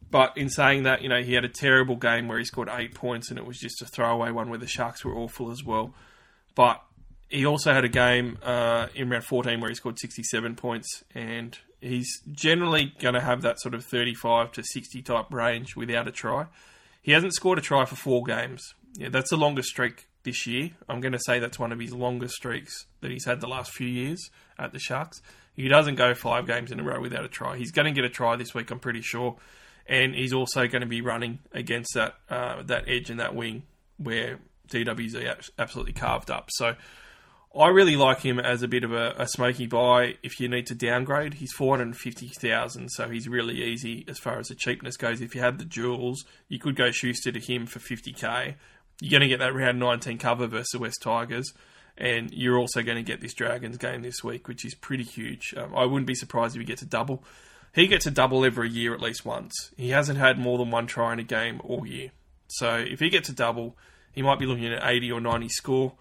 But 0.10 0.38
in 0.38 0.48
saying 0.48 0.84
that, 0.84 1.02
you 1.02 1.10
know, 1.10 1.22
he 1.22 1.34
had 1.34 1.44
a 1.44 1.50
terrible 1.50 1.98
game 1.98 2.30
where 2.30 2.40
he 2.40 2.46
scored 2.46 2.70
eight 2.72 2.96
points 2.96 3.30
and 3.30 3.38
it 3.38 3.46
was 3.46 3.60
just 3.60 3.82
a 3.82 3.86
throwaway 3.86 4.32
one 4.32 4.50
where 4.50 4.60
the 4.60 4.68
Sharks 4.68 5.04
were 5.04 5.18
awful 5.18 5.52
as 5.52 5.66
well. 5.66 5.94
But 6.56 6.82
he 7.30 7.46
also 7.46 7.74
had 7.74 7.84
a 7.84 7.90
game 7.90 8.38
uh, 8.44 8.88
in 8.96 9.10
round 9.10 9.26
14 9.26 9.60
where 9.60 9.70
he 9.70 9.76
scored 9.76 10.00
67 10.00 10.56
points 10.56 11.04
and 11.14 11.58
he's 11.82 12.22
generally 12.32 12.94
going 13.00 13.14
to 13.14 13.22
have 13.22 13.42
that 13.42 13.60
sort 13.60 13.76
of 13.76 13.84
35 13.84 14.52
to 14.54 14.64
60 14.64 15.02
type 15.02 15.32
range 15.32 15.76
without 15.76 16.08
a 16.08 16.12
try. 16.12 16.46
He 17.02 17.12
hasn't 17.12 17.34
scored 17.34 17.58
a 17.58 17.62
try 17.62 17.86
for 17.86 17.96
four 17.96 18.24
games. 18.24 18.74
Yeah, 18.98 19.10
that's 19.10 19.30
the 19.30 19.38
longest 19.38 19.70
streak 19.70 20.08
this 20.24 20.48
year. 20.48 20.72
I'm 20.90 21.02
going 21.02 21.14
to 21.14 21.20
say 21.20 21.40
that's 21.40 21.60
one 21.60 21.72
of 21.72 21.80
his 21.80 21.94
longest 21.94 22.36
streaks 22.36 22.86
that 23.02 23.12
he's 23.12 23.26
had 23.26 23.42
the 23.42 23.48
last 23.48 23.72
few 23.72 23.88
years 23.88 24.30
at 24.58 24.74
the 24.74 24.80
Sharks. 24.80 25.22
He 25.54 25.68
doesn't 25.68 25.96
go 25.96 26.14
five 26.14 26.48
games 26.48 26.72
in 26.72 26.80
a 26.80 26.84
row 26.84 27.02
without 27.02 27.26
a 27.26 27.30
try. 27.30 27.58
He's 27.58 27.72
going 27.72 27.86
to 27.86 27.92
get 27.92 28.06
a 28.06 28.10
try 28.10 28.36
this 28.36 28.54
week, 28.54 28.70
I'm 28.72 28.80
pretty 28.80 29.02
sure, 29.02 29.38
and 29.88 30.14
he's 30.14 30.34
also 30.34 30.68
going 30.68 30.82
to 30.82 30.88
be 30.88 31.02
running 31.02 31.40
against 31.52 31.94
that 31.96 32.16
uh, 32.30 32.62
that 32.64 32.88
edge 32.88 33.10
and 33.10 33.20
that 33.20 33.34
wing 33.34 33.64
where 33.98 34.40
DW's 34.70 35.50
absolutely 35.58 35.94
carved 35.94 36.30
up. 36.30 36.50
So 36.52 36.76
I 37.58 37.70
really 37.70 37.96
like 37.96 38.22
him 38.22 38.40
as 38.40 38.62
a 38.62 38.68
bit 38.68 38.84
of 38.84 38.92
a, 38.92 39.16
a 39.18 39.28
smoky 39.28 39.66
buy 39.66 40.16
if 40.22 40.40
you 40.40 40.48
need 40.48 40.68
to 40.68 40.76
downgrade. 40.76 41.36
He's 41.36 41.54
450,000, 41.54 42.90
so 42.90 43.10
he's 43.10 43.28
really 43.28 43.64
easy 43.64 44.06
as 44.08 44.20
far 44.20 44.38
as 44.38 44.50
the 44.50 44.56
cheapness 44.56 44.96
goes. 44.96 45.22
If 45.22 45.34
you 45.34 45.42
had 45.42 45.58
the 45.58 45.66
jewels, 45.66 46.24
you 46.50 46.60
could 46.60 46.76
go 46.76 46.92
Schuster 46.92 47.32
to 47.32 47.40
him 47.40 47.66
for 47.66 47.80
50k. 47.80 48.56
You're 49.02 49.12
going 49.12 49.22
to 49.22 49.28
get 49.28 49.40
that 49.40 49.56
round 49.56 49.80
19 49.80 50.18
cover 50.20 50.46
versus 50.46 50.70
the 50.74 50.80
West 50.80 51.02
Tigers, 51.02 51.54
and 51.98 52.32
you're 52.32 52.60
also 52.60 52.84
going 52.84 52.98
to 52.98 53.04
get 53.04 53.22
this 53.22 53.34
Dragons 53.34 53.78
game 53.78 54.04
this 54.04 54.24
week, 54.24 54.48
which 54.48 54.64
is 54.64 54.76
pretty 54.76 55.04
huge. 55.04 55.54
Um, 55.58 55.74
I 55.76 55.86
wouldn't 55.86 56.08
be 56.08 56.16
surprised 56.16 56.56
if 56.56 56.60
he 56.60 56.66
gets 56.66 56.84
a 56.84 56.88
double. 56.88 57.24
He 57.74 57.88
gets 57.88 58.06
a 58.06 58.12
double 58.12 58.46
every 58.46 58.70
year 58.70 58.94
at 58.94 59.02
least 59.02 59.26
once. 59.26 59.72
He 59.78 59.90
hasn't 59.90 60.20
had 60.20 60.38
more 60.38 60.58
than 60.58 60.70
one 60.70 60.88
try 60.88 61.14
in 61.14 61.20
a 61.20 61.24
game 61.24 61.62
all 61.64 61.88
year. 61.88 62.12
So 62.48 62.76
if 62.76 63.00
he 63.00 63.10
gets 63.10 63.30
a 63.30 63.34
double, 63.34 63.78
he 64.12 64.22
might 64.22 64.40
be 64.40 64.46
looking 64.46 64.68
at 64.68 64.84
80 64.84 65.12
or 65.12 65.22
90 65.22 65.50
score. 65.50 65.94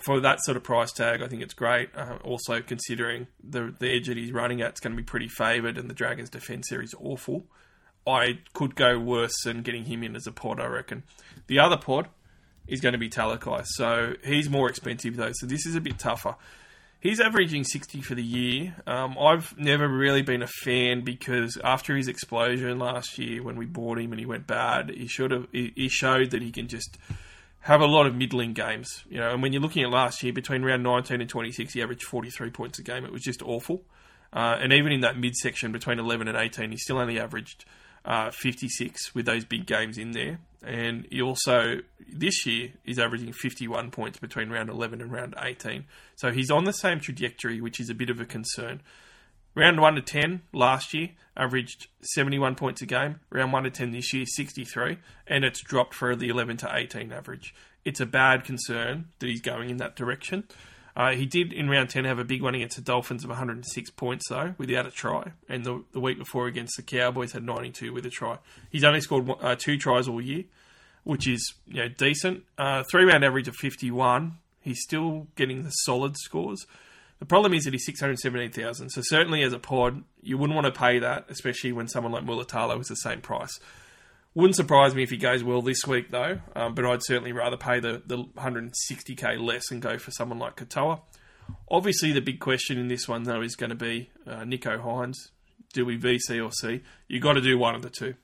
For 0.00 0.20
that 0.20 0.38
sort 0.44 0.56
of 0.56 0.62
price 0.62 0.92
tag, 0.92 1.22
I 1.22 1.26
think 1.28 1.42
it's 1.42 1.54
great. 1.54 1.90
Uh, 1.94 2.18
also, 2.22 2.60
considering 2.60 3.26
the 3.42 3.74
the 3.78 3.90
edge 3.90 4.06
that 4.06 4.16
he's 4.16 4.32
running 4.32 4.62
at 4.62 4.74
is 4.74 4.80
going 4.80 4.92
to 4.92 4.96
be 4.96 5.06
pretty 5.06 5.28
favoured, 5.28 5.76
and 5.76 5.90
the 5.90 5.94
Dragons' 5.94 6.30
defence 6.30 6.70
is 6.70 6.94
awful. 7.00 7.46
I 8.06 8.38
could 8.54 8.74
go 8.74 8.98
worse 8.98 9.34
than 9.44 9.62
getting 9.62 9.84
him 9.84 10.02
in 10.02 10.16
as 10.16 10.26
a 10.26 10.32
pod, 10.32 10.60
I 10.60 10.66
reckon. 10.66 11.02
The 11.46 11.58
other 11.58 11.76
pod 11.76 12.08
is 12.66 12.80
going 12.80 12.92
to 12.92 12.98
be 12.98 13.10
Talakai, 13.10 13.64
so 13.66 14.14
he's 14.24 14.48
more 14.48 14.68
expensive 14.68 15.16
though, 15.16 15.32
so 15.34 15.46
this 15.46 15.66
is 15.66 15.74
a 15.74 15.80
bit 15.80 15.98
tougher. 15.98 16.36
He's 17.00 17.20
averaging 17.20 17.62
60 17.62 18.00
for 18.00 18.16
the 18.16 18.24
year. 18.24 18.74
Um, 18.84 19.16
I've 19.18 19.56
never 19.56 19.86
really 19.86 20.22
been 20.22 20.42
a 20.42 20.48
fan 20.48 21.02
because 21.02 21.56
after 21.62 21.96
his 21.96 22.08
explosion 22.08 22.80
last 22.80 23.18
year 23.18 23.40
when 23.40 23.56
we 23.56 23.66
bought 23.66 24.00
him 24.00 24.10
and 24.10 24.18
he 24.18 24.26
went 24.26 24.48
bad, 24.48 24.90
he 24.90 25.06
should 25.06 25.30
have 25.30 25.46
he, 25.52 25.72
he 25.76 25.88
showed 25.88 26.32
that 26.32 26.42
he 26.42 26.50
can 26.50 26.66
just 26.66 26.98
have 27.60 27.80
a 27.80 27.86
lot 27.86 28.06
of 28.06 28.14
middling 28.14 28.52
games. 28.52 29.04
You 29.08 29.18
know, 29.18 29.30
and 29.30 29.42
when 29.42 29.52
you're 29.52 29.62
looking 29.62 29.82
at 29.82 29.90
last 29.90 30.22
year, 30.22 30.32
between 30.32 30.62
round 30.62 30.82
19 30.82 31.20
and 31.20 31.28
26, 31.28 31.74
he 31.74 31.82
averaged 31.82 32.04
43 32.04 32.50
points 32.50 32.78
a 32.78 32.82
game. 32.82 33.04
It 33.04 33.12
was 33.12 33.22
just 33.22 33.42
awful. 33.42 33.82
Uh, 34.32 34.58
and 34.60 34.72
even 34.72 34.92
in 34.92 35.00
that 35.00 35.16
midsection 35.16 35.72
between 35.72 35.98
11 35.98 36.28
and 36.28 36.36
18, 36.36 36.70
he 36.70 36.76
still 36.76 36.98
only 36.98 37.18
averaged 37.18 37.64
uh, 38.04 38.30
56 38.30 39.14
with 39.14 39.26
those 39.26 39.44
big 39.44 39.66
games 39.66 39.98
in 39.98 40.12
there. 40.12 40.38
And 40.62 41.06
he 41.10 41.22
also, 41.22 41.80
this 42.12 42.44
year, 42.46 42.72
is 42.84 42.98
averaging 42.98 43.32
51 43.32 43.90
points 43.90 44.18
between 44.18 44.50
round 44.50 44.70
11 44.70 45.00
and 45.00 45.12
round 45.12 45.34
18. 45.40 45.84
So 46.16 46.30
he's 46.30 46.50
on 46.50 46.64
the 46.64 46.72
same 46.72 47.00
trajectory, 47.00 47.60
which 47.60 47.80
is 47.80 47.90
a 47.90 47.94
bit 47.94 48.10
of 48.10 48.20
a 48.20 48.24
concern. 48.24 48.80
Round 49.58 49.80
1 49.80 49.96
to 49.96 50.02
10 50.02 50.42
last 50.52 50.94
year 50.94 51.08
averaged 51.36 51.88
71 52.14 52.54
points 52.54 52.80
a 52.80 52.86
game. 52.86 53.18
Round 53.28 53.52
1 53.52 53.64
to 53.64 53.70
10 53.70 53.90
this 53.90 54.14
year, 54.14 54.24
63. 54.24 54.98
And 55.26 55.44
it's 55.44 55.60
dropped 55.60 55.94
for 55.94 56.14
the 56.14 56.28
11 56.28 56.58
to 56.58 56.70
18 56.72 57.10
average. 57.10 57.52
It's 57.84 57.98
a 57.98 58.06
bad 58.06 58.44
concern 58.44 59.08
that 59.18 59.26
he's 59.26 59.40
going 59.40 59.68
in 59.68 59.78
that 59.78 59.96
direction. 59.96 60.44
Uh, 60.94 61.10
he 61.10 61.26
did 61.26 61.52
in 61.52 61.68
round 61.68 61.90
10 61.90 62.04
have 62.04 62.20
a 62.20 62.24
big 62.24 62.40
one 62.40 62.54
against 62.54 62.76
the 62.76 62.82
Dolphins 62.82 63.24
of 63.24 63.30
106 63.30 63.90
points, 63.90 64.28
though, 64.28 64.54
without 64.58 64.86
a 64.86 64.92
try. 64.92 65.32
And 65.48 65.64
the, 65.64 65.82
the 65.90 65.98
week 65.98 66.18
before 66.18 66.46
against 66.46 66.76
the 66.76 66.82
Cowboys 66.84 67.32
had 67.32 67.42
92 67.42 67.92
with 67.92 68.06
a 68.06 68.10
try. 68.10 68.38
He's 68.70 68.84
only 68.84 69.00
scored 69.00 69.28
uh, 69.40 69.56
two 69.58 69.76
tries 69.76 70.06
all 70.06 70.20
year, 70.20 70.44
which 71.02 71.26
is 71.26 71.54
you 71.66 71.82
know 71.82 71.88
decent. 71.88 72.44
Uh, 72.56 72.84
three 72.88 73.04
round 73.04 73.24
average 73.24 73.48
of 73.48 73.56
51. 73.56 74.38
He's 74.60 74.82
still 74.82 75.26
getting 75.34 75.64
the 75.64 75.70
solid 75.70 76.16
scores. 76.16 76.64
The 77.18 77.26
problem 77.26 77.52
is 77.52 77.64
that 77.64 77.72
he's 77.72 77.84
617,000. 77.84 78.90
So 78.90 79.00
certainly 79.02 79.42
as 79.42 79.52
a 79.52 79.58
pod, 79.58 80.04
you 80.22 80.38
wouldn't 80.38 80.54
want 80.54 80.72
to 80.72 80.78
pay 80.78 81.00
that, 81.00 81.26
especially 81.28 81.72
when 81.72 81.88
someone 81.88 82.12
like 82.12 82.24
Mulitalo 82.24 82.80
is 82.80 82.86
the 82.86 82.94
same 82.96 83.20
price. 83.20 83.58
Wouldn't 84.34 84.54
surprise 84.54 84.94
me 84.94 85.02
if 85.02 85.10
he 85.10 85.16
goes 85.16 85.42
well 85.42 85.62
this 85.62 85.84
week, 85.86 86.10
though. 86.10 86.38
Um, 86.54 86.74
but 86.74 86.86
I'd 86.86 87.02
certainly 87.02 87.32
rather 87.32 87.56
pay 87.56 87.80
the, 87.80 88.02
the 88.06 88.18
160k 88.18 89.40
less 89.40 89.70
and 89.70 89.82
go 89.82 89.98
for 89.98 90.12
someone 90.12 90.38
like 90.38 90.56
Katoa. 90.56 91.00
Obviously, 91.70 92.12
the 92.12 92.20
big 92.20 92.38
question 92.38 92.78
in 92.78 92.88
this 92.88 93.08
one, 93.08 93.24
though, 93.24 93.40
is 93.40 93.56
going 93.56 93.70
to 93.70 93.76
be 93.76 94.10
uh, 94.26 94.42
Nicho 94.42 94.80
Hynes. 94.80 95.30
Do 95.72 95.84
we 95.84 95.98
VC 95.98 96.44
or 96.44 96.52
C? 96.52 96.82
You've 97.08 97.22
got 97.22 97.32
to 97.32 97.40
do 97.40 97.58
one 97.58 97.74
of 97.74 97.82
the 97.82 97.90
two. 97.90 98.14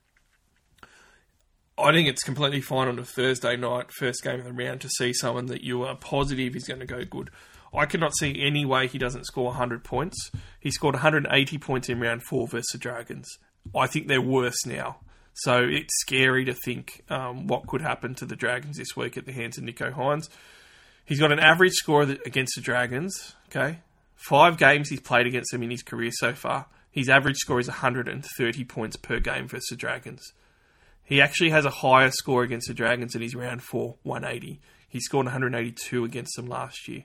I 1.77 1.91
think 1.93 2.09
it's 2.09 2.23
completely 2.23 2.61
fine 2.61 2.87
on 2.87 2.99
a 2.99 3.05
Thursday 3.05 3.57
night, 3.57 3.91
first 3.91 4.23
game 4.23 4.39
of 4.39 4.45
the 4.45 4.53
round, 4.53 4.81
to 4.83 4.89
see 4.89 5.13
someone 5.13 5.47
that 5.47 5.63
you 5.63 5.83
are 5.83 5.97
positive 5.97 6.55
is 6.55 6.69
going 6.69 6.81
to 6.81 6.87
go 6.87 7.05
good. 7.05 7.31
I 7.75 7.87
cannot 7.87 8.17
see 8.17 8.41
any 8.41 8.65
way 8.65 8.87
he 8.87 8.99
doesn't 8.99 9.27
score 9.27 9.47
100 9.47 9.83
points. 9.85 10.31
He 10.61 10.71
scored 10.71 10.95
180 10.95 11.59
points 11.59 11.89
in 11.89 12.01
round 12.01 12.23
four 12.23 12.47
versus 12.47 12.71
the 12.73 12.79
Dragons. 12.79 13.29
I 13.75 13.87
think 13.87 14.07
they're 14.07 14.21
worse 14.21 14.65
now. 14.67 14.99
So 15.35 15.65
it's 15.69 15.93
scary 16.01 16.45
to 16.45 16.55
think 16.55 17.03
um, 17.09 17.49
what 17.49 17.67
could 17.67 17.81
happen 17.83 18.15
to 18.17 18.27
the 18.27 18.37
Dragons 18.37 18.77
this 18.77 18.97
week 18.97 19.17
at 19.17 19.27
the 19.27 19.33
hands 19.33 19.59
of 19.59 19.65
Nicho 19.65 19.93
Hynes. 19.93 20.29
He's 21.05 21.21
got 21.21 21.33
an 21.33 21.41
average 21.41 21.73
score 21.73 22.03
against 22.03 22.55
the 22.55 22.63
Dragons. 22.63 23.35
Okay, 23.49 23.81
five 24.15 24.57
games 24.57 24.89
he's 24.89 25.01
played 25.01 25.27
against 25.27 25.51
them 25.51 25.63
in 25.63 25.71
his 25.71 25.83
career 25.83 26.11
so 26.13 26.33
far. 26.33 26.67
His 26.91 27.09
average 27.09 27.37
score 27.39 27.59
is 27.59 27.67
130 27.67 28.65
points 28.65 28.97
per 28.97 29.19
game 29.19 29.49
versus 29.49 29.67
the 29.71 29.77
Dragons. 29.77 30.33
He 31.03 31.21
actually 31.21 31.51
has 31.51 31.65
a 31.65 31.71
higher 31.71 32.11
score 32.11 32.45
against 32.45 32.69
the 32.69 32.75
Dragons 32.75 33.15
in 33.17 33.21
his 33.21 33.35
round 33.35 33.63
four, 33.63 33.97
180. 34.05 34.61
He 34.89 35.01
scored 35.01 35.27
182 35.27 36.05
against 36.05 36.37
them 36.37 36.47
last 36.47 36.89
year. 36.89 37.05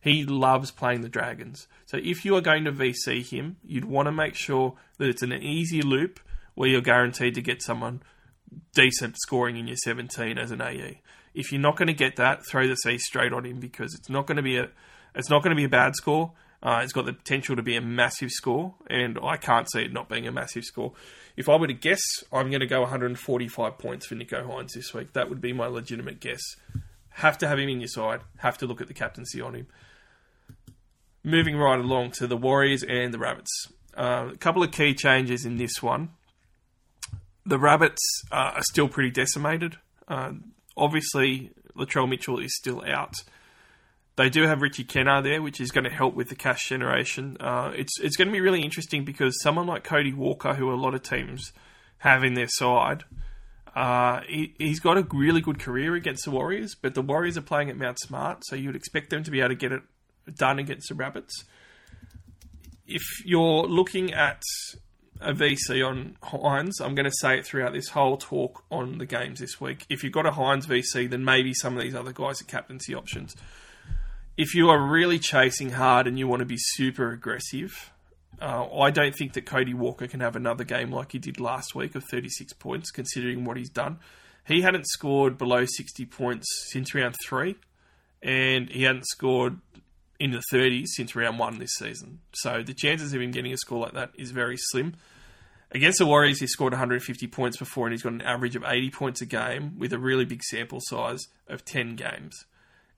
He 0.00 0.24
loves 0.24 0.70
playing 0.70 1.00
the 1.00 1.08
Dragons. 1.08 1.66
So 1.86 1.98
if 2.02 2.24
you 2.24 2.36
are 2.36 2.40
going 2.40 2.64
to 2.64 2.72
VC 2.72 3.28
him, 3.28 3.56
you'd 3.64 3.84
want 3.84 4.06
to 4.06 4.12
make 4.12 4.34
sure 4.34 4.74
that 4.98 5.08
it's 5.08 5.22
an 5.22 5.32
easy 5.32 5.82
loop 5.82 6.20
where 6.54 6.68
you're 6.68 6.80
guaranteed 6.80 7.34
to 7.34 7.42
get 7.42 7.62
someone 7.62 8.02
decent 8.74 9.16
scoring 9.18 9.56
in 9.56 9.66
your 9.66 9.76
17 9.76 10.38
as 10.38 10.50
an 10.50 10.60
AE. 10.60 11.00
If 11.34 11.52
you're 11.52 11.60
not 11.60 11.76
going 11.76 11.88
to 11.88 11.94
get 11.94 12.16
that, 12.16 12.46
throw 12.46 12.66
the 12.66 12.76
C 12.76 12.98
straight 12.98 13.32
on 13.32 13.44
him 13.44 13.60
because 13.60 13.94
it's 13.94 14.08
not 14.08 14.26
going 14.26 14.36
to 14.36 14.42
be 14.42 14.56
a 14.56 14.70
it's 15.14 15.30
not 15.30 15.42
going 15.42 15.50
to 15.50 15.56
be 15.56 15.64
a 15.64 15.68
bad 15.68 15.96
score. 15.96 16.32
Uh, 16.62 16.80
it's 16.82 16.92
got 16.92 17.06
the 17.06 17.12
potential 17.12 17.56
to 17.56 17.62
be 17.62 17.76
a 17.76 17.80
massive 17.80 18.30
score, 18.30 18.74
and 18.88 19.18
I 19.22 19.36
can't 19.36 19.70
see 19.70 19.82
it 19.82 19.92
not 19.92 20.08
being 20.08 20.26
a 20.26 20.32
massive 20.32 20.64
score. 20.64 20.92
If 21.36 21.48
I 21.48 21.56
were 21.56 21.68
to 21.68 21.72
guess, 21.72 22.02
I'm 22.32 22.50
going 22.50 22.60
to 22.60 22.66
go 22.66 22.80
145 22.80 23.78
points 23.78 24.06
for 24.06 24.16
Nicho 24.16 24.44
Hynes 24.44 24.72
this 24.74 24.92
week. 24.92 25.12
That 25.12 25.28
would 25.28 25.40
be 25.40 25.52
my 25.52 25.66
legitimate 25.66 26.18
guess. 26.20 26.40
Have 27.18 27.38
to 27.38 27.48
have 27.48 27.58
him 27.58 27.68
in 27.68 27.80
your 27.80 27.88
side. 27.88 28.20
Have 28.38 28.58
to 28.58 28.66
look 28.66 28.80
at 28.80 28.88
the 28.88 28.94
captaincy 28.94 29.40
on 29.40 29.54
him. 29.54 29.66
Moving 31.22 31.56
right 31.56 31.78
along 31.78 32.12
to 32.12 32.26
the 32.26 32.36
Warriors 32.36 32.82
and 32.82 33.12
the 33.12 33.18
Rabbits. 33.18 33.68
Uh, 33.96 34.30
a 34.32 34.36
couple 34.36 34.62
of 34.62 34.70
key 34.70 34.94
changes 34.94 35.44
in 35.44 35.56
this 35.56 35.82
one 35.82 36.10
the 37.48 37.58
Rabbits 37.58 38.02
uh, 38.30 38.52
are 38.56 38.62
still 38.62 38.88
pretty 38.88 39.10
decimated. 39.10 39.78
Uh, 40.06 40.32
obviously, 40.76 41.50
Latrell 41.76 42.08
Mitchell 42.08 42.38
is 42.38 42.54
still 42.54 42.84
out. 42.86 43.14
They 44.16 44.28
do 44.28 44.42
have 44.42 44.60
Richie 44.60 44.84
Kennar 44.84 45.22
there, 45.22 45.40
which 45.40 45.60
is 45.60 45.70
going 45.70 45.84
to 45.84 45.90
help 45.90 46.14
with 46.14 46.28
the 46.28 46.34
cash 46.34 46.68
generation. 46.68 47.36
Uh, 47.40 47.72
it's 47.74 47.98
it's 48.00 48.16
going 48.16 48.28
to 48.28 48.32
be 48.32 48.40
really 48.40 48.62
interesting 48.62 49.04
because 49.04 49.40
someone 49.42 49.66
like 49.66 49.84
Cody 49.84 50.12
Walker, 50.12 50.54
who 50.54 50.72
a 50.72 50.74
lot 50.74 50.94
of 50.94 51.02
teams 51.02 51.52
have 51.98 52.22
in 52.22 52.34
their 52.34 52.48
side, 52.48 53.04
uh, 53.78 54.22
he, 54.26 54.54
has 54.60 54.80
got 54.80 54.98
a 54.98 55.06
really 55.12 55.40
good 55.40 55.60
career 55.60 55.94
against 55.94 56.24
the 56.24 56.32
Warriors, 56.32 56.74
but 56.74 56.94
the 56.94 57.02
Warriors 57.02 57.38
are 57.38 57.42
playing 57.42 57.70
at 57.70 57.76
Mount 57.76 58.00
Smart, 58.00 58.44
so 58.44 58.56
you'd 58.56 58.74
expect 58.74 59.10
them 59.10 59.22
to 59.22 59.30
be 59.30 59.38
able 59.38 59.50
to 59.50 59.54
get 59.54 59.70
it 59.70 59.82
done 60.34 60.58
against 60.58 60.88
the 60.88 60.96
Rabbits. 60.96 61.44
If 62.88 63.02
you're 63.24 63.66
looking 63.66 64.12
at 64.12 64.42
a 65.20 65.32
VC 65.32 65.86
on 65.86 66.16
Hynes. 66.22 66.80
I'm 66.80 66.94
going 66.94 67.04
to 67.04 67.16
say 67.20 67.38
it 67.38 67.46
throughout 67.46 67.72
this 67.72 67.88
whole 67.88 68.16
talk 68.16 68.62
on 68.70 68.98
the 68.98 69.06
games 69.06 69.40
this 69.40 69.60
week. 69.60 69.84
If 69.88 70.04
you've 70.04 70.12
got 70.12 70.26
a 70.26 70.30
Hynes 70.30 70.66
VC, 70.66 71.10
then 71.10 71.24
maybe 71.24 71.52
some 71.54 71.76
of 71.76 71.82
these 71.82 71.94
other 71.94 72.12
guys 72.12 72.40
are 72.40 72.44
captaincy 72.44 72.94
options. 72.94 73.34
If 74.36 74.54
you 74.54 74.70
are 74.70 74.80
really 74.80 75.18
chasing 75.18 75.70
hard 75.70 76.06
and 76.06 76.18
you 76.18 76.28
want 76.28 76.40
to 76.40 76.46
be 76.46 76.58
super 76.58 77.10
aggressive, 77.10 77.92
uh, 78.40 78.66
I 78.78 78.90
don't 78.90 79.14
think 79.14 79.32
that 79.34 79.46
Cody 79.46 79.74
Walker 79.74 80.06
can 80.06 80.20
have 80.20 80.36
another 80.36 80.64
game 80.64 80.92
like 80.92 81.12
he 81.12 81.18
did 81.18 81.40
last 81.40 81.74
week 81.74 81.94
of 81.94 82.04
36 82.04 82.52
points, 82.54 82.90
considering 82.90 83.44
what 83.44 83.56
he's 83.56 83.70
done. 83.70 83.98
He 84.46 84.62
hadn't 84.62 84.86
scored 84.88 85.36
below 85.36 85.64
60 85.66 86.06
points 86.06 86.46
since 86.70 86.94
round 86.94 87.16
three, 87.26 87.56
and 88.22 88.70
he 88.70 88.84
hadn't 88.84 89.06
scored 89.06 89.58
in 90.18 90.30
the 90.30 90.42
30s 90.52 90.86
since 90.96 91.14
round 91.14 91.38
one 91.38 91.58
this 91.58 91.74
season. 91.78 92.20
So 92.32 92.62
the 92.62 92.74
chances 92.74 93.12
of 93.12 93.20
him 93.20 93.30
getting 93.30 93.52
a 93.52 93.56
score 93.56 93.80
like 93.80 93.92
that 93.92 94.10
is 94.14 94.30
very 94.30 94.56
slim. 94.56 94.94
Against 95.70 95.98
the 95.98 96.06
Warriors, 96.06 96.40
he 96.40 96.46
scored 96.46 96.72
150 96.72 97.26
points 97.26 97.58
before, 97.58 97.86
and 97.86 97.92
he's 97.92 98.02
got 98.02 98.14
an 98.14 98.22
average 98.22 98.56
of 98.56 98.64
80 98.66 98.90
points 98.90 99.20
a 99.20 99.26
game 99.26 99.78
with 99.78 99.92
a 99.92 99.98
really 99.98 100.24
big 100.24 100.42
sample 100.42 100.80
size 100.80 101.28
of 101.46 101.64
10 101.64 101.94
games. 101.96 102.46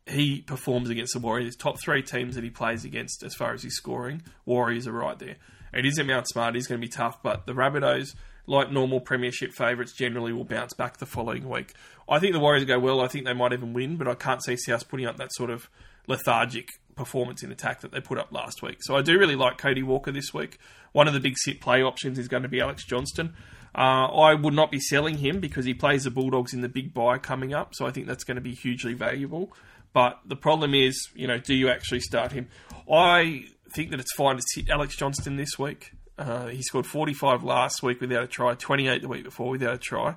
He 0.07 0.41
performs 0.41 0.91
against 0.91 1.13
the 1.13 1.21
Warriors. 1.21 1.57
Top 1.57 1.81
three 1.81 2.03
teams 2.03 2.35
that 2.35 2.45
he 2.45 2.51
plays 2.51 2.85
against 2.85 3.23
as 3.23 3.35
far 3.35 3.53
as 3.53 3.63
his 3.63 3.77
scoring, 3.77 4.23
Warriors 4.45 4.87
are 4.87 4.93
right 4.93 5.19
there. 5.19 5.37
It 5.73 5.87
is 5.87 6.03
Mount 6.03 6.27
Smart, 6.29 6.55
he's 6.55 6.67
going 6.67 6.81
to 6.81 6.87
be 6.87 6.91
tough, 6.91 7.23
but 7.23 7.47
the 7.47 7.53
Rabbitohs, 7.53 8.17
like 8.47 8.73
normal 8.73 9.01
Premiership 9.01 9.53
favourites, 9.53 9.93
generally 9.93 10.33
will 10.33 10.45
bounce 10.45 10.73
back 10.73 10.97
the 10.97 11.07
following 11.07 11.49
week. 11.49 11.75
I 12.09 12.19
think 12.19 12.33
the 12.33 12.41
Warriors 12.41 12.65
go 12.65 12.81
well. 12.81 13.01
I 13.01 13.07
think 13.07 13.25
they 13.25 13.35
might 13.35 13.53
even 13.53 13.73
win, 13.73 13.97
but 13.97 14.09
I 14.09 14.15
can't 14.15 14.43
see 14.43 14.57
South 14.57 14.89
putting 14.89 15.07
up 15.07 15.17
that 15.19 15.33
sort 15.33 15.51
of 15.51 15.71
lethargic 16.09 16.67
performance 16.97 17.43
in 17.45 17.53
attack 17.53 17.81
that 17.81 17.93
they 17.93 18.01
put 18.01 18.19
up 18.19 18.33
last 18.33 18.63
week. 18.63 18.79
So 18.81 18.97
I 18.97 19.03
do 19.03 19.17
really 19.19 19.37
like 19.37 19.59
Cody 19.59 19.83
Walker 19.83 20.11
this 20.11 20.35
week. 20.35 20.59
One 20.93 21.07
of 21.07 21.15
the 21.15 21.21
big 21.21 21.37
sit 21.39 21.61
play 21.61 21.83
options 21.83 22.19
is 22.19 22.27
going 22.27 22.43
to 22.43 22.49
be 22.49 22.61
Alex 22.61 22.85
Johnston. 22.85 23.35
Uh, 23.75 24.07
I 24.07 24.35
would 24.35 24.55
not 24.55 24.73
be 24.73 24.81
selling 24.81 25.19
him 25.19 25.39
because 25.39 25.65
he 25.65 25.73
plays 25.73 26.03
the 26.03 26.11
Bulldogs 26.11 26.53
in 26.53 26.61
the 26.61 26.69
big 26.69 26.93
bye 26.93 27.19
coming 27.19 27.55
up, 27.55 27.75
so 27.75 27.87
I 27.87 27.93
think 27.93 28.09
that's 28.09 28.25
going 28.25 28.35
to 28.35 28.41
be 28.41 28.55
hugely 28.55 28.95
valuable. 28.95 29.53
But 29.93 30.21
the 30.25 30.37
problem 30.37 30.75
is, 30.75 31.09
you 31.15 31.27
know, 31.27 31.39
do 31.39 31.55
you 31.55 31.69
actually 31.69 32.01
start 32.01 32.33
him? 32.33 32.49
I 32.91 33.45
think 33.75 33.91
that 33.91 34.01
it's 34.01 34.13
fine 34.15 34.37
to 34.37 34.43
sit 34.55 34.69
Alex 34.69 34.97
Johnston 34.97 35.37
this 35.37 35.59
week. 35.59 35.93
Uh, 36.19 36.49
he 36.49 36.63
scored 36.63 36.87
45 36.87 37.43
last 37.43 37.83
week 37.83 38.01
without 38.01 38.23
a 38.23 38.27
try, 38.27 38.55
28 38.55 39.03
the 39.03 39.09
week 39.09 39.25
before 39.25 39.51
without 39.51 39.75
a 39.75 39.79
try. 39.79 40.17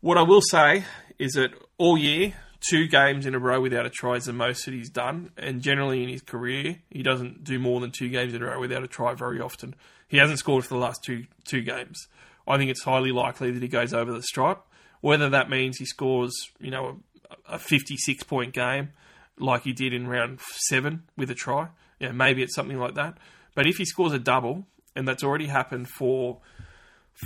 What 0.00 0.16
I 0.16 0.22
will 0.22 0.40
say 0.40 0.84
is 1.18 1.32
that 1.32 1.52
all 1.78 1.98
year, 1.98 2.34
two 2.60 2.86
games 2.86 3.26
in 3.26 3.34
a 3.34 3.38
row 3.38 3.60
without 3.60 3.86
a 3.86 3.90
try 3.90 4.14
is 4.14 4.24
the 4.24 4.32
most 4.32 4.64
that 4.64 4.74
he's 4.74 4.90
done. 4.90 5.30
And 5.36 5.60
generally 5.60 6.02
in 6.02 6.08
his 6.08 6.22
career, 6.22 6.78
he 6.90 7.02
doesn't 7.02 7.44
do 7.44 7.58
more 7.58 7.80
than 7.80 7.90
two 7.90 8.08
games 8.08 8.34
in 8.34 8.42
a 8.42 8.46
row 8.46 8.60
without 8.60 8.84
a 8.84 8.88
try 8.88 9.14
very 9.14 9.40
often. 9.40 9.74
He 10.08 10.18
hasn't 10.18 10.38
scored 10.38 10.64
for 10.64 10.74
the 10.74 10.80
last 10.80 11.02
two 11.02 11.26
two 11.44 11.62
games. 11.62 12.06
I 12.46 12.58
think 12.58 12.70
it's 12.70 12.82
highly 12.82 13.12
likely 13.12 13.50
that 13.50 13.62
he 13.62 13.68
goes 13.68 13.94
over 13.94 14.12
the 14.12 14.22
stripe. 14.22 14.60
Whether 15.00 15.30
that 15.30 15.50
means 15.50 15.78
he 15.78 15.84
scores, 15.84 16.32
you 16.60 16.70
know, 16.70 17.00
a, 17.48 17.54
a 17.54 17.58
56 17.58 18.22
point 18.24 18.52
game 18.52 18.90
like 19.38 19.62
he 19.62 19.72
did 19.72 19.92
in 19.92 20.06
round 20.06 20.40
seven 20.40 21.04
with 21.16 21.30
a 21.30 21.34
try, 21.34 21.68
yeah, 21.98 22.12
maybe 22.12 22.42
it's 22.42 22.54
something 22.54 22.78
like 22.78 22.94
that. 22.94 23.18
But 23.54 23.66
if 23.66 23.76
he 23.76 23.84
scores 23.84 24.12
a 24.12 24.18
double, 24.18 24.66
and 24.94 25.06
that's 25.06 25.24
already 25.24 25.46
happened 25.46 25.88
for 25.88 26.40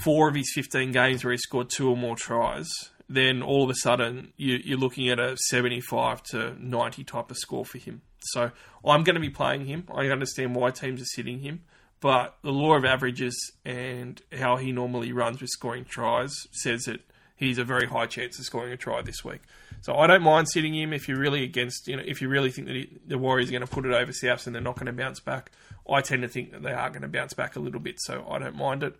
four 0.03 0.29
of 0.29 0.35
his 0.35 0.53
15 0.55 0.93
games 0.93 1.25
where 1.25 1.33
he 1.33 1.39
scored 1.39 1.71
two 1.71 1.89
or 1.89 1.97
more 1.97 2.17
tries, 2.17 2.69
then 3.09 3.43
all 3.43 3.65
of 3.65 3.71
a 3.71 3.75
sudden 3.75 4.33
you, 4.37 4.59
you're 4.65 4.79
looking 4.79 5.09
at 5.09 5.19
a 5.19 5.37
75 5.37 6.23
to 6.31 6.57
90 6.59 7.05
type 7.05 7.31
of 7.31 7.37
score 7.37 7.65
for 7.65 7.79
him. 7.79 8.03
So 8.21 8.51
I'm 8.85 9.05
going 9.05 9.15
to 9.15 9.21
be 9.21 9.31
playing 9.31 9.67
him. 9.67 9.87
I 9.95 10.09
understand 10.09 10.55
why 10.57 10.71
teams 10.71 11.01
are 11.01 11.07
sitting 11.07 11.41
him, 11.41 11.63
but 12.01 12.37
the 12.43 12.51
law 12.51 12.75
of 12.75 12.85
averages 12.85 13.37
and 13.65 14.21
how 14.33 14.57
he 14.57 14.73
normally 14.73 15.13
runs 15.13 15.41
with 15.41 15.51
scoring 15.51 15.85
tries 15.85 16.33
says 16.53 16.85
that 16.85 17.01
he's 17.37 17.59
a 17.59 17.65
very 17.65 17.87
high 17.87 18.07
chance 18.07 18.39
of 18.39 18.45
scoring 18.45 18.73
a 18.73 18.77
try 18.77 19.03
this 19.03 19.25
week. 19.25 19.43
So 19.83 19.95
I 19.95 20.07
don't 20.07 20.23
mind 20.23 20.49
sitting 20.49 20.75
him 20.75 20.93
if 20.93 21.07
you're 21.07 21.19
really 21.19 21.45
against, 21.45 21.87
you 21.87 21.97
know, 21.97 22.03
if 22.05 22.21
you 22.21 22.29
really 22.29 22.51
think 22.51 22.67
that 22.67 22.77
he, 22.77 22.99
the 23.07 23.19
Warriors 23.19 23.49
are 23.51 23.53
going 23.53 23.63
to 23.63 23.69
put 23.69 23.85
it 23.87 23.93
over 23.93 24.11
Souths 24.11 24.47
and 24.47 24.55
they're 24.55 24.63
not 24.63 24.77
going 24.77 24.87
to 24.87 24.93
bounce 24.93 25.21
back. 25.21 25.53
I 25.89 26.01
tend 26.01 26.23
to 26.23 26.29
think 26.29 26.51
that 26.53 26.63
they 26.63 26.73
are 26.73 26.89
going 26.89 27.03
to 27.03 27.09
bounce 27.09 27.35
back 27.35 27.55
a 27.55 27.61
little 27.61 27.81
bit, 27.81 28.01
so 28.01 28.27
I 28.29 28.39
don't 28.39 28.57
mind 28.57 28.83
it. 28.83 28.97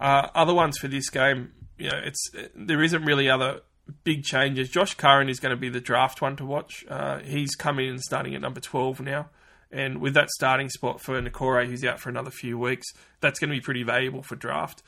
Uh, 0.00 0.28
other 0.34 0.52
ones 0.52 0.76
for 0.78 0.88
this 0.88 1.08
game, 1.08 1.52
you 1.78 1.88
know, 1.88 2.00
it's 2.04 2.30
there 2.54 2.82
isn't 2.82 3.04
really 3.04 3.30
other 3.30 3.62
big 4.04 4.24
changes. 4.24 4.68
Josh 4.68 4.94
Curran 4.94 5.28
is 5.28 5.40
going 5.40 5.50
to 5.50 5.56
be 5.56 5.68
the 5.68 5.80
draft 5.80 6.20
one 6.20 6.36
to 6.36 6.44
watch. 6.44 6.84
Uh, 6.88 7.20
he's 7.20 7.54
coming 7.54 7.88
in 7.88 7.98
starting 7.98 8.34
at 8.34 8.40
number 8.40 8.60
12 8.60 9.00
now. 9.00 9.30
And 9.70 10.00
with 10.00 10.14
that 10.14 10.30
starting 10.30 10.70
spot 10.70 11.00
for 11.00 11.20
Niukore, 11.20 11.66
who's 11.66 11.84
out 11.84 12.00
for 12.00 12.08
another 12.08 12.30
few 12.30 12.58
weeks, 12.58 12.86
that's 13.20 13.38
going 13.38 13.50
to 13.50 13.56
be 13.56 13.60
pretty 13.60 13.82
valuable 13.82 14.22
for 14.22 14.34
draft. 14.34 14.82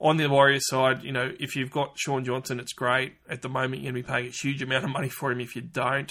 On 0.00 0.16
the 0.16 0.28
Warriors 0.28 0.66
side, 0.68 1.02
you 1.02 1.12
know, 1.12 1.32
if 1.38 1.56
you've 1.56 1.70
got 1.70 1.96
Shaun 1.96 2.24
Johnson, 2.24 2.60
it's 2.60 2.72
great. 2.72 3.14
At 3.28 3.42
the 3.42 3.48
moment, 3.48 3.82
you're 3.82 3.92
going 3.92 4.02
to 4.02 4.08
be 4.08 4.12
paying 4.12 4.26
a 4.26 4.30
huge 4.30 4.62
amount 4.62 4.84
of 4.84 4.90
money 4.90 5.08
for 5.08 5.30
him 5.30 5.40
if 5.40 5.54
you 5.54 5.62
don't. 5.62 6.10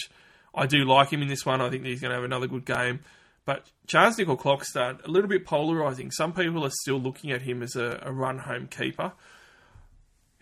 I 0.55 0.67
do 0.67 0.85
like 0.85 1.11
him 1.11 1.21
in 1.21 1.27
this 1.27 1.45
one. 1.45 1.61
I 1.61 1.69
think 1.69 1.85
he's 1.85 1.99
going 1.99 2.11
to 2.11 2.15
have 2.15 2.23
another 2.23 2.47
good 2.47 2.65
game. 2.65 3.01
But 3.45 3.65
Charnze 3.87 4.19
Nicoll-Klokstad, 4.19 5.05
a 5.05 5.11
little 5.11 5.29
bit 5.29 5.45
polarising. 5.45 6.11
Some 6.13 6.33
people 6.33 6.65
are 6.65 6.71
still 6.71 6.99
looking 6.99 7.31
at 7.31 7.41
him 7.41 7.61
as 7.61 7.75
a, 7.75 7.99
a 8.03 8.11
run 8.11 8.39
home 8.39 8.67
keeper 8.67 9.11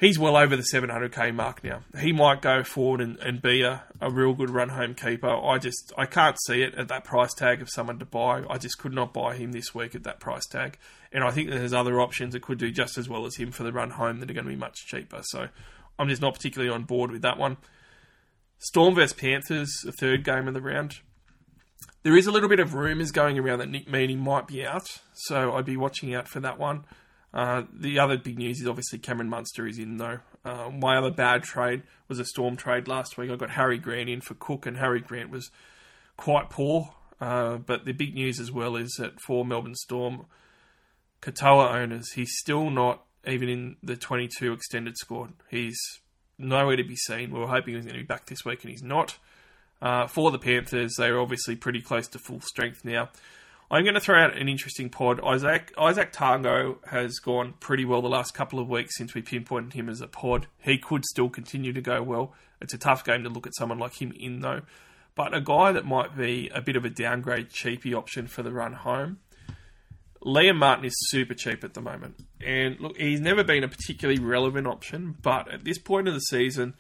he's 0.01 0.19
well 0.19 0.35
over 0.35 0.57
the 0.57 0.65
700k 0.73 1.33
mark 1.33 1.63
now. 1.63 1.83
He 1.97 2.11
might 2.11 2.41
go 2.41 2.63
forward 2.63 2.99
and, 2.99 3.17
and 3.19 3.41
be 3.41 3.61
a, 3.61 3.83
a 4.01 4.11
real 4.11 4.33
good 4.33 4.49
run 4.49 4.69
home 4.69 4.95
keeper. 4.95 5.29
I 5.29 5.59
just 5.59 5.93
I 5.97 6.05
can't 6.05 6.35
see 6.45 6.63
it 6.63 6.75
at 6.75 6.89
that 6.89 7.05
price 7.05 7.33
tag 7.33 7.61
of 7.61 7.69
someone 7.69 7.99
to 7.99 8.05
buy. 8.05 8.43
I 8.49 8.57
just 8.57 8.79
could 8.79 8.93
not 8.93 9.13
buy 9.13 9.35
him 9.37 9.53
this 9.53 9.73
week 9.73 9.95
at 9.95 10.03
that 10.03 10.19
price 10.19 10.45
tag. 10.47 10.77
And 11.13 11.23
I 11.23 11.31
think 11.31 11.49
there's 11.49 11.73
other 11.73 12.01
options 12.01 12.33
that 12.33 12.41
could 12.41 12.57
do 12.57 12.71
just 12.71 12.97
as 12.97 13.07
well 13.07 13.25
as 13.25 13.37
him 13.37 13.51
for 13.51 13.63
the 13.63 13.71
run 13.71 13.91
home 13.91 14.19
that 14.19 14.29
are 14.29 14.33
going 14.33 14.45
to 14.45 14.51
be 14.51 14.57
much 14.57 14.87
cheaper. 14.87 15.21
So 15.23 15.47
I'm 15.97 16.09
just 16.09 16.21
not 16.21 16.33
particularly 16.33 16.73
on 16.73 16.83
board 16.83 17.11
with 17.11 17.21
that 17.21 17.37
one. 17.37 17.57
Storm 18.57 18.95
vs 18.95 19.13
Panthers, 19.13 19.71
the 19.85 19.91
third 19.91 20.23
game 20.23 20.47
of 20.47 20.53
the 20.53 20.61
round. 20.61 20.99
There 22.03 22.17
is 22.17 22.25
a 22.25 22.31
little 22.31 22.49
bit 22.49 22.59
of 22.59 22.73
rumours 22.73 23.11
going 23.11 23.37
around 23.37 23.59
that 23.59 23.69
Nick 23.69 23.87
Meaney 23.87 24.17
might 24.17 24.47
be 24.47 24.65
out, 24.65 24.87
so 25.13 25.53
I'd 25.53 25.65
be 25.65 25.77
watching 25.77 26.15
out 26.15 26.27
for 26.27 26.39
that 26.39 26.57
one. 26.57 26.85
Uh, 27.33 27.63
the 27.73 27.97
other 27.97 28.17
big 28.17 28.37
news 28.37 28.59
is 28.59 28.67
obviously 28.67 28.99
Cameron 28.99 29.29
Munster 29.29 29.65
is 29.65 29.79
in 29.79 29.97
though. 29.97 30.19
Uh, 30.43 30.69
my 30.69 30.97
other 30.97 31.11
bad 31.11 31.43
trade 31.43 31.83
was 32.07 32.19
a 32.19 32.25
Storm 32.25 32.57
trade 32.57 32.87
last 32.87 33.17
week. 33.17 33.31
I 33.31 33.35
got 33.35 33.51
Harry 33.51 33.77
Grant 33.77 34.09
in 34.09 34.21
for 34.21 34.33
Cook, 34.33 34.65
and 34.65 34.77
Harry 34.77 34.99
Grant 34.99 35.29
was 35.29 35.49
quite 36.17 36.49
poor. 36.49 36.93
Uh, 37.21 37.57
but 37.57 37.85
the 37.85 37.93
big 37.93 38.15
news 38.15 38.39
as 38.39 38.51
well 38.51 38.75
is 38.75 38.95
that 38.99 39.21
for 39.21 39.45
Melbourne 39.45 39.75
Storm, 39.75 40.25
Katoa 41.21 41.73
owners, 41.75 42.13
he's 42.13 42.35
still 42.39 42.69
not 42.69 43.03
even 43.27 43.47
in 43.47 43.75
the 43.83 43.95
22 43.95 44.51
extended 44.51 44.97
squad. 44.97 45.33
He's 45.49 45.77
nowhere 46.37 46.75
to 46.75 46.83
be 46.83 46.95
seen. 46.95 47.31
We 47.31 47.39
were 47.39 47.47
hoping 47.47 47.73
he 47.73 47.75
was 47.75 47.85
going 47.85 47.97
to 47.97 48.01
be 48.01 48.07
back 48.07 48.25
this 48.25 48.43
week, 48.43 48.63
and 48.63 48.71
he's 48.71 48.83
not. 48.83 49.17
Uh, 49.81 50.07
for 50.07 50.31
the 50.31 50.39
Panthers, 50.39 50.95
they're 50.97 51.19
obviously 51.19 51.55
pretty 51.55 51.81
close 51.81 52.07
to 52.09 52.19
full 52.19 52.41
strength 52.41 52.83
now. 52.83 53.09
I'm 53.71 53.85
going 53.85 53.95
to 53.95 54.01
throw 54.01 54.21
out 54.21 54.35
an 54.35 54.49
interesting 54.49 54.89
pod. 54.89 55.21
Isaac 55.23 55.73
Izack 55.77 56.11
Tago 56.11 56.85
has 56.87 57.19
gone 57.19 57.53
pretty 57.61 57.85
well 57.85 58.01
the 58.01 58.09
last 58.09 58.33
couple 58.33 58.59
of 58.59 58.67
weeks 58.67 58.97
since 58.97 59.13
we 59.13 59.21
pinpointed 59.21 59.71
him 59.71 59.87
as 59.87 60.01
a 60.01 60.07
pod. 60.07 60.47
He 60.59 60.77
could 60.77 61.05
still 61.05 61.29
continue 61.29 61.71
to 61.71 61.79
go 61.79 62.03
well. 62.03 62.33
It's 62.59 62.73
a 62.73 62.77
tough 62.77 63.05
game 63.05 63.23
to 63.23 63.29
look 63.29 63.47
at 63.47 63.55
someone 63.55 63.79
like 63.79 64.01
him 64.01 64.11
in 64.19 64.41
though. 64.41 64.63
But 65.15 65.33
a 65.33 65.39
guy 65.39 65.71
that 65.71 65.85
might 65.85 66.17
be 66.17 66.51
a 66.53 66.61
bit 66.61 66.75
of 66.75 66.83
a 66.83 66.89
downgrade 66.89 67.49
cheapy 67.49 67.93
option 67.93 68.27
for 68.27 68.43
the 68.43 68.51
run 68.51 68.73
home. 68.73 69.19
Liam 70.21 70.57
Martin 70.57 70.83
is 70.83 70.93
super 71.07 71.33
cheap 71.33 71.63
at 71.63 71.73
the 71.73 71.81
moment. 71.81 72.25
And 72.45 72.77
look, 72.81 72.97
he's 72.97 73.21
never 73.21 73.41
been 73.41 73.63
a 73.63 73.69
particularly 73.69 74.21
relevant 74.21 74.67
option, 74.67 75.15
but 75.21 75.49
at 75.49 75.63
this 75.63 75.77
point 75.77 76.09
of 76.09 76.13
the 76.13 76.19
season, 76.19 76.73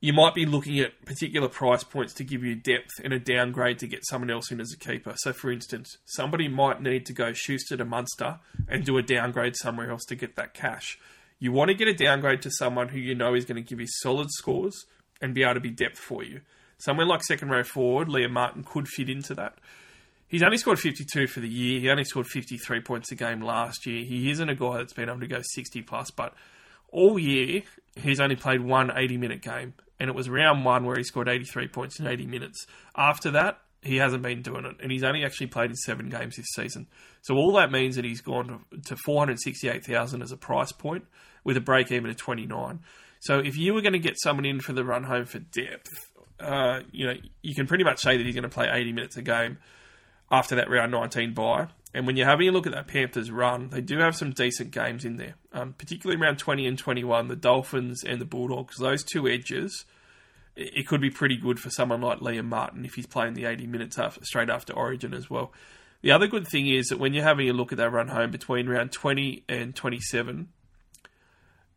you 0.00 0.12
might 0.12 0.34
be 0.34 0.44
looking 0.44 0.78
at 0.78 1.04
particular 1.06 1.48
price 1.48 1.82
points 1.82 2.12
to 2.14 2.24
give 2.24 2.44
you 2.44 2.54
depth 2.54 2.90
and 3.02 3.12
a 3.12 3.18
downgrade 3.18 3.78
to 3.78 3.86
get 3.86 4.06
someone 4.06 4.30
else 4.30 4.50
in 4.50 4.60
as 4.60 4.72
a 4.72 4.76
keeper. 4.76 5.14
So, 5.16 5.32
for 5.32 5.50
instance, 5.50 5.96
somebody 6.04 6.48
might 6.48 6.82
need 6.82 7.06
to 7.06 7.12
go 7.12 7.32
Schuster 7.32 7.76
to 7.76 7.84
Munster 7.84 8.38
and 8.68 8.84
do 8.84 8.98
a 8.98 9.02
downgrade 9.02 9.56
somewhere 9.56 9.90
else 9.90 10.04
to 10.06 10.14
get 10.14 10.36
that 10.36 10.52
cash. 10.52 10.98
You 11.38 11.52
want 11.52 11.68
to 11.68 11.74
get 11.74 11.88
a 11.88 11.94
downgrade 11.94 12.42
to 12.42 12.50
someone 12.50 12.88
who 12.88 12.98
you 12.98 13.14
know 13.14 13.34
is 13.34 13.46
going 13.46 13.62
to 13.62 13.68
give 13.68 13.80
you 13.80 13.86
solid 13.88 14.30
scores 14.30 14.84
and 15.20 15.34
be 15.34 15.42
able 15.42 15.54
to 15.54 15.60
be 15.60 15.70
depth 15.70 15.98
for 15.98 16.22
you. 16.22 16.42
Somewhere 16.78 17.06
like 17.06 17.22
second 17.24 17.48
row 17.48 17.64
forward, 17.64 18.08
Liam 18.08 18.32
Martin 18.32 18.64
could 18.64 18.88
fit 18.88 19.08
into 19.08 19.34
that. 19.34 19.54
He's 20.28 20.42
only 20.42 20.58
scored 20.58 20.78
52 20.78 21.26
for 21.26 21.40
the 21.40 21.48
year. 21.48 21.80
He 21.80 21.88
only 21.88 22.04
scored 22.04 22.26
53 22.26 22.80
points 22.80 23.12
a 23.12 23.14
game 23.14 23.40
last 23.40 23.86
year. 23.86 24.04
He 24.04 24.30
isn't 24.30 24.48
a 24.48 24.54
guy 24.54 24.78
that's 24.78 24.92
been 24.92 25.08
able 25.08 25.20
to 25.20 25.26
go 25.26 25.40
60 25.42 25.82
plus, 25.82 26.10
but 26.10 26.34
all 26.90 27.18
year 27.18 27.62
he's 27.94 28.20
only 28.20 28.36
played 28.36 28.60
one 28.60 28.90
80 28.94 29.16
minute 29.16 29.42
game 29.42 29.74
and 29.98 30.08
it 30.08 30.14
was 30.14 30.28
round 30.28 30.64
one 30.64 30.84
where 30.84 30.96
he 30.96 31.04
scored 31.04 31.28
83 31.28 31.68
points 31.68 31.98
in 31.98 32.06
80 32.06 32.26
minutes. 32.26 32.66
After 32.96 33.30
that, 33.32 33.58
he 33.82 33.96
hasn't 33.96 34.22
been 34.22 34.42
doing 34.42 34.64
it, 34.64 34.76
and 34.82 34.90
he's 34.90 35.04
only 35.04 35.24
actually 35.24 35.46
played 35.46 35.70
in 35.70 35.76
seven 35.76 36.08
games 36.08 36.36
this 36.36 36.46
season. 36.54 36.86
So 37.22 37.34
all 37.34 37.52
that 37.54 37.70
means 37.70 37.96
that 37.96 38.04
he's 38.04 38.20
gone 38.20 38.64
to, 38.72 38.80
to 38.88 38.96
468,000 39.04 40.22
as 40.22 40.32
a 40.32 40.36
price 40.36 40.72
point 40.72 41.04
with 41.44 41.56
a 41.56 41.60
break 41.60 41.92
even 41.92 42.10
of 42.10 42.16
29. 42.16 42.80
So 43.20 43.38
if 43.38 43.56
you 43.56 43.74
were 43.74 43.80
going 43.80 43.92
to 43.92 43.98
get 43.98 44.20
someone 44.20 44.44
in 44.44 44.60
for 44.60 44.72
the 44.72 44.84
run 44.84 45.04
home 45.04 45.24
for 45.24 45.38
depth, 45.38 45.90
uh, 46.38 46.80
you 46.92 47.06
know 47.06 47.14
you 47.42 47.54
can 47.54 47.66
pretty 47.66 47.84
much 47.84 48.00
say 48.00 48.16
that 48.16 48.26
he's 48.26 48.34
going 48.34 48.42
to 48.42 48.48
play 48.48 48.68
80 48.70 48.92
minutes 48.92 49.16
a 49.16 49.22
game 49.22 49.58
after 50.30 50.56
that 50.56 50.68
round 50.68 50.92
19 50.92 51.32
bye. 51.34 51.68
And 51.96 52.06
when 52.06 52.18
you're 52.18 52.28
having 52.28 52.46
a 52.46 52.52
look 52.52 52.66
at 52.66 52.74
that 52.74 52.88
Panthers 52.88 53.30
run, 53.30 53.70
they 53.70 53.80
do 53.80 53.96
have 54.00 54.14
some 54.14 54.32
decent 54.32 54.70
games 54.70 55.06
in 55.06 55.16
there, 55.16 55.36
um, 55.54 55.72
particularly 55.72 56.20
around 56.20 56.36
20 56.36 56.66
and 56.66 56.78
21, 56.78 57.28
the 57.28 57.36
Dolphins 57.36 58.04
and 58.04 58.20
the 58.20 58.26
Bulldogs. 58.26 58.76
Those 58.76 59.02
two 59.02 59.26
edges, 59.26 59.86
it 60.56 60.86
could 60.86 61.00
be 61.00 61.08
pretty 61.08 61.38
good 61.38 61.58
for 61.58 61.70
someone 61.70 62.02
like 62.02 62.18
Liam 62.18 62.44
Martin 62.44 62.84
if 62.84 62.96
he's 62.96 63.06
playing 63.06 63.32
the 63.32 63.46
80 63.46 63.66
minutes 63.66 63.98
after, 63.98 64.22
straight 64.26 64.50
after 64.50 64.74
Origin 64.74 65.14
as 65.14 65.30
well. 65.30 65.54
The 66.02 66.10
other 66.10 66.26
good 66.26 66.46
thing 66.46 66.66
is 66.66 66.88
that 66.88 66.98
when 66.98 67.14
you're 67.14 67.24
having 67.24 67.48
a 67.48 67.54
look 67.54 67.72
at 67.72 67.78
that 67.78 67.90
run 67.90 68.08
home 68.08 68.30
between 68.30 68.68
round 68.68 68.92
20 68.92 69.44
and 69.48 69.74
27, 69.74 70.48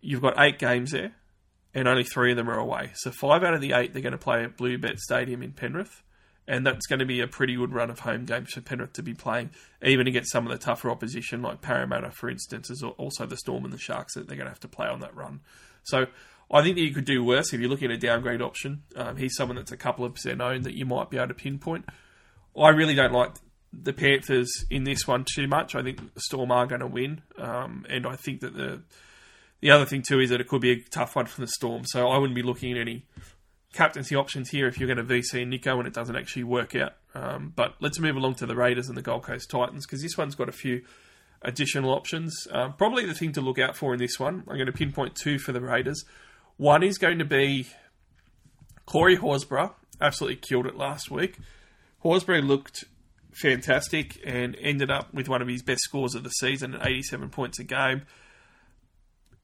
you've 0.01 0.21
got 0.21 0.37
eight 0.37 0.59
games 0.59 0.91
there, 0.91 1.13
and 1.73 1.87
only 1.87 2.03
three 2.03 2.31
of 2.31 2.35
them 2.35 2.49
are 2.49 2.59
away. 2.59 2.91
So 2.95 3.11
five 3.11 3.41
out 3.45 3.53
of 3.53 3.61
the 3.61 3.71
eight 3.71 3.93
they're 3.93 4.01
going 4.01 4.11
to 4.11 4.17
play 4.17 4.43
at 4.43 4.57
Bluebet 4.57 4.97
Stadium 4.97 5.41
in 5.41 5.53
Penrith 5.53 6.03
and 6.49 6.65
that's 6.65 6.87
going 6.87 6.99
to 6.99 7.05
be 7.05 7.21
a 7.21 7.27
pretty 7.27 7.55
good 7.55 7.71
run 7.71 7.91
of 7.91 7.99
home 7.99 8.25
games 8.25 8.53
for 8.53 8.61
Penrith 8.61 8.93
to 8.93 9.03
be 9.03 9.13
playing, 9.13 9.51
even 9.83 10.07
against 10.07 10.31
some 10.31 10.47
of 10.47 10.51
the 10.51 10.57
tougher 10.57 10.89
opposition 10.89 11.43
like 11.43 11.61
Parramatta, 11.61 12.09
for 12.09 12.27
instance, 12.27 12.71
is 12.71 12.83
also 12.83 13.27
the 13.27 13.37
Storm 13.37 13.63
and 13.63 13.71
the 13.71 13.77
Sharks 13.77 14.15
that 14.15 14.27
they're 14.27 14.35
going 14.35 14.47
to 14.47 14.51
have 14.51 14.59
to 14.61 14.67
play 14.67 14.87
on 14.87 14.99
that 15.01 15.15
run. 15.15 15.41
So 15.83 16.07
I 16.51 16.63
think 16.63 16.75
that 16.75 16.81
you 16.81 16.91
could 16.91 17.05
do 17.05 17.23
worse 17.23 17.53
if 17.53 17.59
you're 17.59 17.69
looking 17.69 17.91
at 17.91 17.97
a 17.97 17.99
downgrade 17.99 18.41
option. 18.41 18.81
Um, 18.95 19.15
he's 19.15 19.35
someone 19.35 19.57
that's 19.57 19.71
a 19.71 19.77
couple 19.77 20.05
of 20.05 20.15
percent 20.15 20.41
owned 20.41 20.63
that 20.63 20.73
you 20.73 20.87
might 20.87 21.11
be 21.11 21.17
able 21.17 21.27
to 21.27 21.33
pinpoint. 21.35 21.85
I 22.59 22.69
really 22.69 22.95
don't 22.95 23.13
like 23.13 23.35
the 23.71 23.93
Panthers 23.93 24.49
in 24.71 24.85
this 24.85 25.07
one 25.07 25.25
too 25.31 25.47
much. 25.47 25.75
I 25.75 25.83
think 25.83 25.99
Storm 26.17 26.51
are 26.51 26.65
going 26.65 26.81
to 26.81 26.87
win, 26.87 27.21
um, 27.37 27.85
and 27.87 28.07
I 28.07 28.15
think 28.15 28.41
that 28.41 28.55
the 28.55 28.81
the 29.61 29.69
other 29.69 29.85
thing 29.85 30.01
too 30.01 30.19
is 30.19 30.31
that 30.31 30.41
it 30.41 30.47
could 30.47 30.61
be 30.61 30.71
a 30.71 30.81
tough 30.89 31.15
one 31.15 31.27
for 31.27 31.41
the 31.41 31.47
Storm. 31.47 31.83
So 31.85 32.07
I 32.07 32.17
wouldn't 32.17 32.35
be 32.35 32.41
looking 32.41 32.71
at 32.71 32.79
any 32.79 33.05
captaincy 33.73 34.15
options 34.15 34.49
here 34.49 34.67
if 34.67 34.79
you're 34.79 34.93
going 34.93 35.05
to 35.05 35.13
VC 35.13 35.45
Nicho 35.47 35.77
and 35.77 35.87
it 35.87 35.93
doesn't 35.93 36.15
actually 36.15 36.43
work 36.43 36.75
out. 36.75 36.93
Um, 37.13 37.53
but 37.55 37.75
let's 37.79 37.99
move 37.99 38.15
along 38.15 38.35
to 38.35 38.45
the 38.45 38.55
Raiders 38.55 38.87
and 38.87 38.97
the 38.97 39.01
Gold 39.01 39.23
Coast 39.23 39.49
Titans 39.49 39.85
because 39.85 40.01
this 40.01 40.17
one's 40.17 40.35
got 40.35 40.49
a 40.49 40.53
few 40.53 40.83
additional 41.41 41.91
options. 41.91 42.47
Um, 42.51 42.73
probably 42.73 43.05
the 43.05 43.13
thing 43.13 43.31
to 43.33 43.41
look 43.41 43.59
out 43.59 43.75
for 43.75 43.93
in 43.93 43.99
this 43.99 44.19
one, 44.19 44.43
I'm 44.47 44.55
going 44.55 44.65
to 44.65 44.71
pinpoint 44.71 45.15
two 45.15 45.39
for 45.39 45.51
the 45.51 45.61
Raiders. 45.61 46.03
One 46.57 46.83
is 46.83 46.97
going 46.97 47.19
to 47.19 47.25
be 47.25 47.67
Corey 48.85 49.17
Horsburgh, 49.17 49.73
absolutely 50.01 50.37
killed 50.37 50.65
it 50.65 50.75
last 50.75 51.09
week. 51.09 51.37
Horsburgh 52.03 52.45
looked 52.45 52.85
fantastic 53.31 54.19
and 54.25 54.57
ended 54.59 54.89
up 54.89 55.13
with 55.13 55.29
one 55.29 55.41
of 55.41 55.47
his 55.47 55.61
best 55.61 55.81
scores 55.81 56.15
of 56.15 56.23
the 56.23 56.29
season 56.29 56.75
at 56.75 56.87
87 56.87 57.29
points 57.29 57.59
a 57.59 57.63
game 57.63 58.01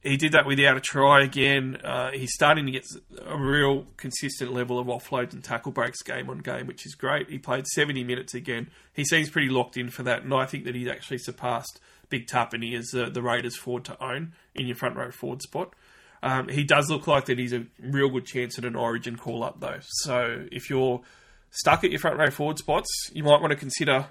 he 0.05 0.17
did 0.17 0.33
that 0.33 0.45
without 0.45 0.77
a 0.77 0.79
try 0.79 1.23
again. 1.23 1.77
Uh, 1.83 2.11
he's 2.11 2.31
starting 2.33 2.65
to 2.67 2.71
get 2.71 2.85
a 3.25 3.37
real 3.37 3.87
consistent 3.97 4.53
level 4.53 4.77
of 4.77 4.87
offloads 4.87 5.33
and 5.33 5.43
tackle 5.43 5.71
breaks 5.71 6.03
game 6.03 6.29
on 6.29 6.39
game, 6.39 6.67
which 6.67 6.85
is 6.85 6.93
great. 6.93 7.29
He 7.29 7.39
played 7.39 7.65
70 7.65 8.03
minutes 8.03 8.35
again. 8.35 8.69
He 8.93 9.03
seems 9.03 9.29
pretty 9.29 9.49
locked 9.49 9.77
in 9.77 9.89
for 9.89 10.03
that, 10.03 10.21
and 10.21 10.33
I 10.33 10.45
think 10.45 10.65
that 10.65 10.75
he's 10.75 10.87
actually 10.87 11.17
surpassed 11.17 11.79
Big 12.09 12.27
Tapine 12.27 12.77
as 12.77 12.93
uh, 12.93 13.09
the 13.09 13.23
Raiders 13.23 13.55
forward 13.55 13.83
to 13.85 14.03
own 14.03 14.33
in 14.53 14.67
your 14.67 14.75
front 14.75 14.95
row 14.95 15.09
forward 15.09 15.41
spot. 15.41 15.73
Um, 16.21 16.49
he 16.49 16.63
does 16.63 16.89
look 16.89 17.07
like 17.07 17.25
that 17.25 17.39
he's 17.39 17.53
a 17.53 17.65
real 17.79 18.09
good 18.09 18.25
chance 18.25 18.57
at 18.57 18.65
an 18.65 18.75
Origin 18.75 19.15
call 19.15 19.43
up 19.43 19.59
though. 19.59 19.79
So 19.81 20.45
if 20.51 20.69
you're 20.69 21.01
stuck 21.49 21.83
at 21.83 21.89
your 21.89 21.99
front 21.99 22.17
row 22.17 22.29
forward 22.29 22.59
spots, 22.59 22.89
you 23.11 23.23
might 23.23 23.41
want 23.41 23.51
to 23.51 23.57
consider 23.57 24.07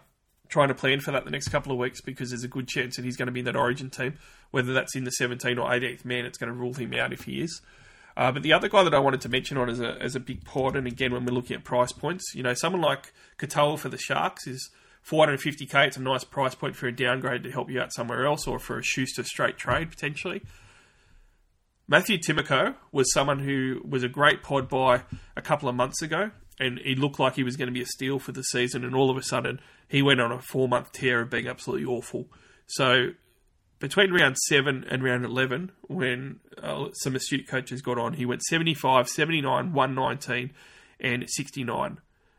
trying 0.49 0.68
to 0.68 0.74
plan 0.74 1.01
for 1.01 1.11
that 1.12 1.24
the 1.24 1.30
next 1.30 1.49
couple 1.49 1.72
of 1.72 1.78
weeks 1.78 2.01
because 2.01 2.30
there's 2.30 2.45
a 2.45 2.49
good 2.49 2.68
chance 2.68 2.97
that 2.97 3.05
he's 3.05 3.16
going 3.16 3.26
to 3.26 3.32
be 3.32 3.40
in 3.40 3.47
that 3.47 3.57
Origin 3.57 3.90
team. 3.90 4.14
Whether 4.51 4.72
that's 4.72 4.95
in 4.95 5.05
the 5.05 5.12
17th 5.20 5.59
or 5.59 5.68
18th 5.68 6.05
man, 6.05 6.24
it's 6.24 6.38
going 6.38 6.53
to 6.53 6.59
rule 6.59 6.74
him 6.74 6.95
out 6.95 7.12
if 7.12 7.24
he 7.24 7.40
is. 7.40 7.61
Uh, 8.16 8.30
but 8.30 8.42
the 8.42 8.53
other 8.53 8.68
guy 8.68 8.84
that 8.84 8.95
I 8.95 9.01
wanted 9.01 9.20
to 9.22 9.28
mention 9.28 9.57
on 9.57 9.68
as 9.68 9.80
a, 9.80 10.01
as 10.01 10.14
a 10.14 10.20
big 10.20 10.45
pod, 10.45 10.76
and 10.76 10.86
again, 10.86 11.12
when 11.12 11.24
we're 11.24 11.32
looking 11.32 11.57
at 11.57 11.64
price 11.64 11.92
points, 11.92 12.32
you 12.34 12.42
know, 12.42 12.55
someone 12.55 12.80
like 12.80 13.12
Katoa 13.38 13.78
for 13.78 13.88
the 13.88 13.99
Sharks 13.99 14.47
is 14.47 14.70
450k. 15.09 15.88
It's 15.88 15.97
a 15.97 16.03
nice 16.03 16.22
price 16.24 16.55
point 16.55 16.76
for 16.76 16.86
a 16.86 16.95
downgrade 16.95 17.42
to 17.42 17.51
help 17.51 17.70
you 17.70 17.80
out 17.80 17.92
somewhere 17.92 18.24
else 18.24 18.47
or 18.47 18.59
for 18.59 18.78
a 18.78 18.82
Schuster 18.82 19.24
straight 19.24 19.57
trade 19.59 19.90
potentially. 19.90 20.42
Matthew 21.86 22.16
Timoko 22.16 22.76
was 22.92 23.12
someone 23.12 23.40
who 23.40 23.82
was 23.86 24.03
a 24.03 24.09
great 24.09 24.42
pod 24.42 24.68
buy 24.68 25.03
a 25.36 25.42
couple 25.42 25.68
of 25.68 25.74
months 25.74 26.01
ago, 26.01 26.30
and 26.59 26.79
he 26.79 26.95
looked 26.95 27.19
like 27.19 27.35
he 27.35 27.43
was 27.43 27.57
going 27.57 27.69
to 27.69 27.73
be 27.73 27.83
a 27.83 27.87
steal 27.87 28.19
for 28.19 28.33
the 28.33 28.43
season, 28.43 28.85
and 28.85 28.95
all 28.95 29.11
of 29.11 29.17
a 29.17 29.23
sudden 29.23 29.61
he 29.89 30.03
went 30.03 30.21
on 30.21 30.33
a 30.33 30.41
four 30.41 30.69
month 30.69 30.93
tear 30.93 31.21
of 31.21 31.31
being 31.31 31.47
absolutely 31.47 31.87
awful. 31.87 32.27
So 32.67 33.11
between 33.79 34.13
round 34.13 34.39
7 34.39 34.87
and 34.89 35.03
round 35.03 35.25
11, 35.25 35.73
when 35.89 36.41
uh, 36.63 36.89
some 36.95 37.17
astute 37.17 37.47
coaches 37.47 37.83
got 37.83 37.99
on, 37.99 38.15
he 38.15 38.25
went 38.25 38.43
75, 38.43 39.09
79, 39.09 39.73
119, 39.73 40.55
and 41.01 41.29
69. 41.29 41.99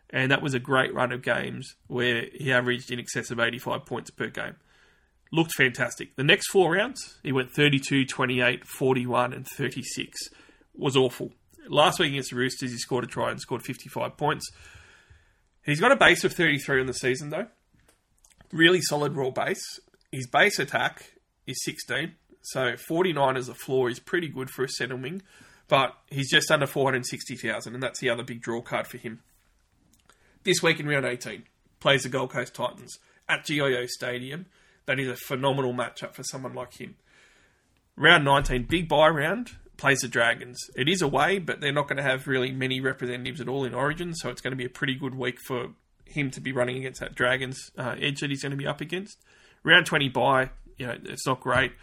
And 0.09 0.31
that 0.31 0.41
was 0.41 0.53
a 0.53 0.59
great 0.59 0.93
run 0.93 1.11
of 1.11 1.21
games 1.21 1.75
where 1.87 2.25
he 2.33 2.51
averaged 2.51 2.91
in 2.91 2.99
excess 2.99 3.31
of 3.31 3.39
85 3.39 3.85
points 3.85 4.11
per 4.11 4.27
game. 4.27 4.55
Looked 5.31 5.53
fantastic. 5.53 6.15
The 6.15 6.23
next 6.23 6.49
four 6.49 6.73
rounds, 6.73 7.19
he 7.21 7.31
went 7.31 7.51
32, 7.51 8.05
28, 8.05 8.65
41, 8.65 9.33
and 9.33 9.45
36. 9.47 10.17
Was 10.73 10.95
awful. 10.95 11.31
Last 11.67 11.99
week 11.99 12.11
against 12.11 12.31
the 12.31 12.37
Roosters, 12.37 12.71
he 12.71 12.77
scored 12.77 13.03
a 13.03 13.07
try 13.07 13.31
and 13.31 13.39
scored 13.39 13.63
55 13.63 14.17
points. 14.17 14.49
He's 15.63 15.79
got 15.79 15.91
a 15.91 15.95
base 15.95 16.23
of 16.23 16.33
33 16.33 16.81
in 16.81 16.87
the 16.87 16.93
season, 16.93 17.29
though. 17.29 17.47
Really 18.51 18.81
solid 18.81 19.15
raw 19.15 19.31
base. 19.31 19.79
His 20.11 20.27
base 20.27 20.59
attack 20.59 21.13
is 21.47 21.63
16, 21.63 22.13
so 22.41 22.75
49 22.77 23.37
as 23.37 23.49
a 23.49 23.55
floor 23.55 23.89
is 23.89 23.99
pretty 23.99 24.27
good 24.27 24.49
for 24.49 24.63
a 24.63 24.69
centre 24.69 24.95
wing, 24.95 25.23
but 25.67 25.95
he's 26.09 26.29
just 26.29 26.51
under 26.51 26.67
460,000, 26.67 27.73
and 27.73 27.83
that's 27.83 27.99
the 27.99 28.09
other 28.09 28.23
big 28.23 28.41
draw 28.41 28.61
card 28.61 28.87
for 28.87 28.97
him. 28.97 29.21
This 30.43 30.61
week 30.61 30.79
in 30.79 30.87
round 30.87 31.05
18, 31.05 31.43
plays 31.79 32.03
the 32.03 32.09
Gold 32.09 32.29
Coast 32.29 32.53
Titans 32.53 32.99
at 33.27 33.45
GIO 33.45 33.87
Stadium. 33.87 34.45
That 34.85 34.99
is 34.99 35.09
a 35.09 35.15
phenomenal 35.15 35.73
matchup 35.73 36.13
for 36.13 36.23
someone 36.23 36.53
like 36.53 36.79
him. 36.79 36.95
Round 37.95 38.23
19, 38.23 38.65
big 38.65 38.87
bye 38.87 39.09
round, 39.09 39.55
plays 39.77 39.99
the 39.99 40.07
Dragons. 40.07 40.57
It 40.75 40.87
is 40.87 41.01
away, 41.01 41.39
but 41.39 41.61
they're 41.61 41.71
not 41.71 41.87
going 41.87 41.97
to 41.97 42.03
have 42.03 42.27
really 42.27 42.51
many 42.51 42.79
representatives 42.79 43.41
at 43.41 43.47
all 43.47 43.65
in 43.65 43.73
Origin, 43.73 44.13
so 44.15 44.29
it's 44.29 44.41
going 44.41 44.51
to 44.51 44.57
be 44.57 44.65
a 44.65 44.69
pretty 44.69 44.95
good 44.95 45.15
week 45.15 45.39
for 45.45 45.69
him 46.05 46.31
to 46.31 46.41
be 46.41 46.51
running 46.51 46.77
against 46.77 47.01
that 47.01 47.15
Dragons 47.15 47.71
uh, 47.77 47.95
edge 47.99 48.21
that 48.21 48.29
he's 48.29 48.41
going 48.41 48.51
to 48.51 48.57
be 48.57 48.67
up 48.67 48.81
against. 48.81 49.17
Round 49.63 49.85
20 49.85 50.09
bye, 50.09 50.49
you 50.77 50.87
know, 50.87 50.97
it's 51.05 51.25
not 51.25 51.41
great. 51.41 51.73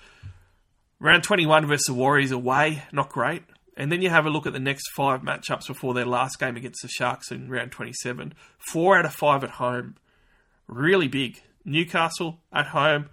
Round 1.01 1.23
21 1.23 1.67
versus 1.67 1.87
the 1.87 1.95
Warriors 1.95 2.31
away, 2.31 2.85
not 2.93 3.11
great. 3.11 3.43
And 3.77 3.91
then 3.91 4.03
you 4.03 4.11
have 4.11 4.27
a 4.27 4.31
look 4.31 4.47
at 4.47 4.53
the 4.53 4.61
next 4.61 4.89
five 4.95 5.23
matchups 5.23 5.67
before 5.67 5.95
their 5.95 6.05
last 6.05 6.39
game 6.39 6.57
against 6.57 6.83
the 6.83 6.89
Sharks 6.89 7.31
in 7.31 7.49
round 7.49 7.73
27. 7.73 8.35
Four 8.71 8.99
out 8.99 9.07
of 9.07 9.15
five 9.15 9.43
at 9.43 9.51
home. 9.51 9.97
Really 10.69 11.09
big. 11.09 11.41
Newcastle 11.65 12.41
at 12.53 12.67
home, 12.67 13.09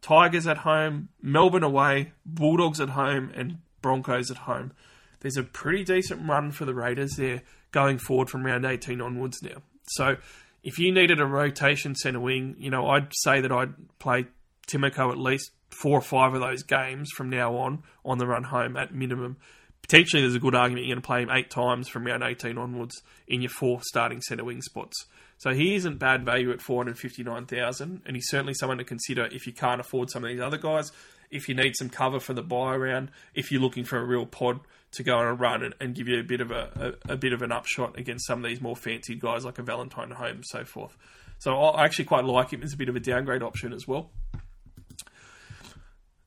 Tigers 0.00 0.46
at 0.46 0.58
home, 0.58 1.08
Melbourne 1.20 1.62
away, 1.62 2.12
Bulldogs 2.26 2.80
at 2.80 2.90
home, 2.90 3.30
and 3.34 3.58
Broncos 3.82 4.30
at 4.30 4.38
home. 4.38 4.72
There's 5.20 5.36
a 5.36 5.42
pretty 5.42 5.84
decent 5.84 6.28
run 6.28 6.50
for 6.50 6.64
the 6.64 6.74
Raiders 6.74 7.16
there 7.16 7.42
going 7.70 7.98
forward 7.98 8.30
from 8.30 8.44
round 8.44 8.64
18 8.64 9.00
onwards 9.00 9.42
now. 9.42 9.62
So 9.88 10.16
if 10.62 10.78
you 10.78 10.92
needed 10.92 11.20
a 11.20 11.26
rotation 11.26 11.94
centre 11.94 12.20
wing, 12.20 12.56
you 12.58 12.70
know, 12.70 12.88
I'd 12.88 13.12
say 13.22 13.40
that 13.40 13.52
I'd 13.52 13.74
play 13.98 14.26
Timoko 14.66 15.10
at 15.10 15.18
least 15.18 15.50
four 15.70 15.98
or 15.98 16.02
five 16.02 16.34
of 16.34 16.40
those 16.40 16.62
games 16.62 17.10
from 17.10 17.30
now 17.30 17.56
on 17.56 17.82
on 18.04 18.18
the 18.18 18.26
run 18.26 18.44
home 18.44 18.76
at 18.76 18.94
minimum. 18.94 19.36
Potentially, 19.82 20.22
there's 20.22 20.36
a 20.36 20.40
good 20.40 20.54
argument 20.54 20.86
you're 20.86 20.94
going 20.94 21.02
to 21.02 21.06
play 21.06 21.22
him 21.22 21.30
eight 21.30 21.50
times 21.50 21.88
from 21.88 22.06
round 22.06 22.22
18 22.22 22.56
onwards 22.56 23.02
in 23.26 23.42
your 23.42 23.50
four 23.50 23.80
starting 23.82 24.20
centre 24.22 24.44
wing 24.44 24.62
spots. 24.62 25.06
So 25.38 25.52
he 25.52 25.74
isn't 25.74 25.98
bad 25.98 26.24
value 26.24 26.52
at 26.52 26.62
459,000, 26.62 28.02
and 28.06 28.16
he's 28.16 28.28
certainly 28.28 28.54
someone 28.54 28.78
to 28.78 28.84
consider 28.84 29.26
if 29.26 29.44
you 29.44 29.52
can't 29.52 29.80
afford 29.80 30.08
some 30.08 30.22
of 30.22 30.30
these 30.30 30.40
other 30.40 30.56
guys. 30.56 30.92
If 31.32 31.48
you 31.48 31.54
need 31.54 31.74
some 31.76 31.88
cover 31.88 32.20
for 32.20 32.34
the 32.34 32.42
bye 32.42 32.76
round, 32.76 33.10
if 33.34 33.50
you're 33.50 33.60
looking 33.60 33.84
for 33.84 33.98
a 33.98 34.04
real 34.04 34.26
pod 34.26 34.60
to 34.92 35.02
go 35.02 35.16
on 35.16 35.26
a 35.26 35.34
run 35.34 35.62
and, 35.62 35.74
and 35.80 35.94
give 35.94 36.06
you 36.06 36.20
a 36.20 36.22
bit 36.22 36.40
of 36.40 36.50
a, 36.50 36.96
a, 37.08 37.14
a, 37.14 37.16
bit 37.16 37.32
of 37.32 37.42
an 37.42 37.50
upshot 37.50 37.98
against 37.98 38.26
some 38.26 38.44
of 38.44 38.48
these 38.48 38.60
more 38.60 38.76
fancied 38.76 39.20
guys 39.20 39.44
like 39.44 39.58
a 39.58 39.62
Valentine 39.62 40.10
Home 40.10 40.36
and 40.36 40.46
so 40.46 40.64
forth. 40.64 40.96
So 41.38 41.56
I 41.56 41.84
actually 41.84 42.04
quite 42.04 42.24
like 42.24 42.52
him 42.52 42.62
as 42.62 42.72
a 42.72 42.76
bit 42.76 42.88
of 42.88 42.96
a 42.96 43.00
downgrade 43.00 43.42
option 43.42 43.72
as 43.72 43.88
well. 43.88 44.10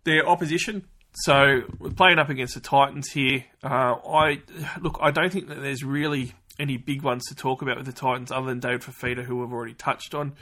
Their 0.04 0.28
opposition, 0.28 0.86
so 1.14 1.62
we're 1.80 1.92
playing 1.92 2.20
up 2.20 2.30
against 2.30 2.56
the 2.56 2.60
Titans 2.60 3.12
here. 3.12 3.46
Uh, 3.64 3.96
I 4.08 4.42
look, 4.82 4.98
I 5.02 5.12
don't 5.12 5.32
think 5.32 5.48
that 5.48 5.62
there's 5.62 5.84
really 5.84 6.34
any 6.60 6.78
big 6.78 7.02
ones 7.02 7.24
to 7.30 7.36
talk 7.36 7.62
about 7.62 7.78
with 7.78 7.86
the 7.86 7.94
Titans 7.94 8.32
other 8.32 8.48
than 8.48 8.60
David 8.60 8.82
Fifita, 8.82 9.24
who 9.24 9.38
we've 9.38 9.54
already 9.54 9.74
touched 9.74 10.14
on. 10.14 10.34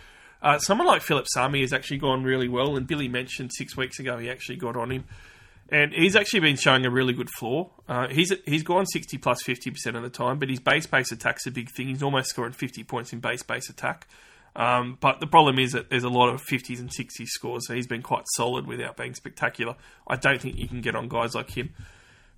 Uh, 0.43 0.59
someone 0.59 0.85
like 0.85 1.01
Phillip 1.01 1.25
Sami 1.33 1.61
has 1.61 1.71
actually 1.71 1.97
gone 1.97 2.23
really 2.23 2.49
well, 2.49 2.75
and 2.75 2.85
Billy 2.85 3.07
mentioned 3.07 3.51
six 3.53 3.77
weeks 3.77 3.97
ago 3.97 4.17
he 4.17 4.29
actually 4.29 4.57
got 4.57 4.75
on 4.75 4.91
him, 4.91 5.05
and 5.69 5.93
he's 5.93 6.17
actually 6.17 6.41
been 6.41 6.57
showing 6.57 6.85
a 6.85 6.91
really 6.91 7.13
good 7.13 7.29
floor. 7.29 7.71
Uh, 7.87 8.09
he's 8.09 8.33
he's 8.45 8.61
gone 8.61 8.85
sixty 8.85 9.17
plus 9.17 9.41
fifty 9.41 9.71
percent 9.71 9.95
of 9.95 10.03
the 10.03 10.09
time, 10.09 10.39
but 10.39 10.49
his 10.49 10.59
base 10.59 10.85
base 10.85 11.13
attack's 11.13 11.47
a 11.47 11.51
big 11.51 11.69
thing. 11.71 11.87
He's 11.87 12.03
almost 12.03 12.29
scoring 12.29 12.51
fifty 12.51 12.83
points 12.83 13.13
in 13.13 13.21
base 13.21 13.41
base 13.41 13.69
attack. 13.69 14.05
Um, 14.55 14.97
but 14.99 15.19
the 15.19 15.27
problem 15.27 15.57
is 15.57 15.71
that 15.71 15.89
there's 15.89 16.03
a 16.03 16.09
lot 16.09 16.29
of 16.29 16.43
50s 16.43 16.79
and 16.79 16.87
60s 16.87 17.25
scores, 17.25 17.67
so 17.67 17.73
he's 17.73 17.87
been 17.87 18.03
quite 18.03 18.25
solid 18.35 18.67
without 18.67 18.95
being 18.95 19.15
spectacular. 19.15 19.75
I 20.07 20.15
don't 20.15 20.39
think 20.39 20.57
you 20.57 20.67
can 20.67 20.81
get 20.81 20.95
on 20.95 21.07
guys 21.07 21.33
like 21.33 21.57
him. 21.57 21.73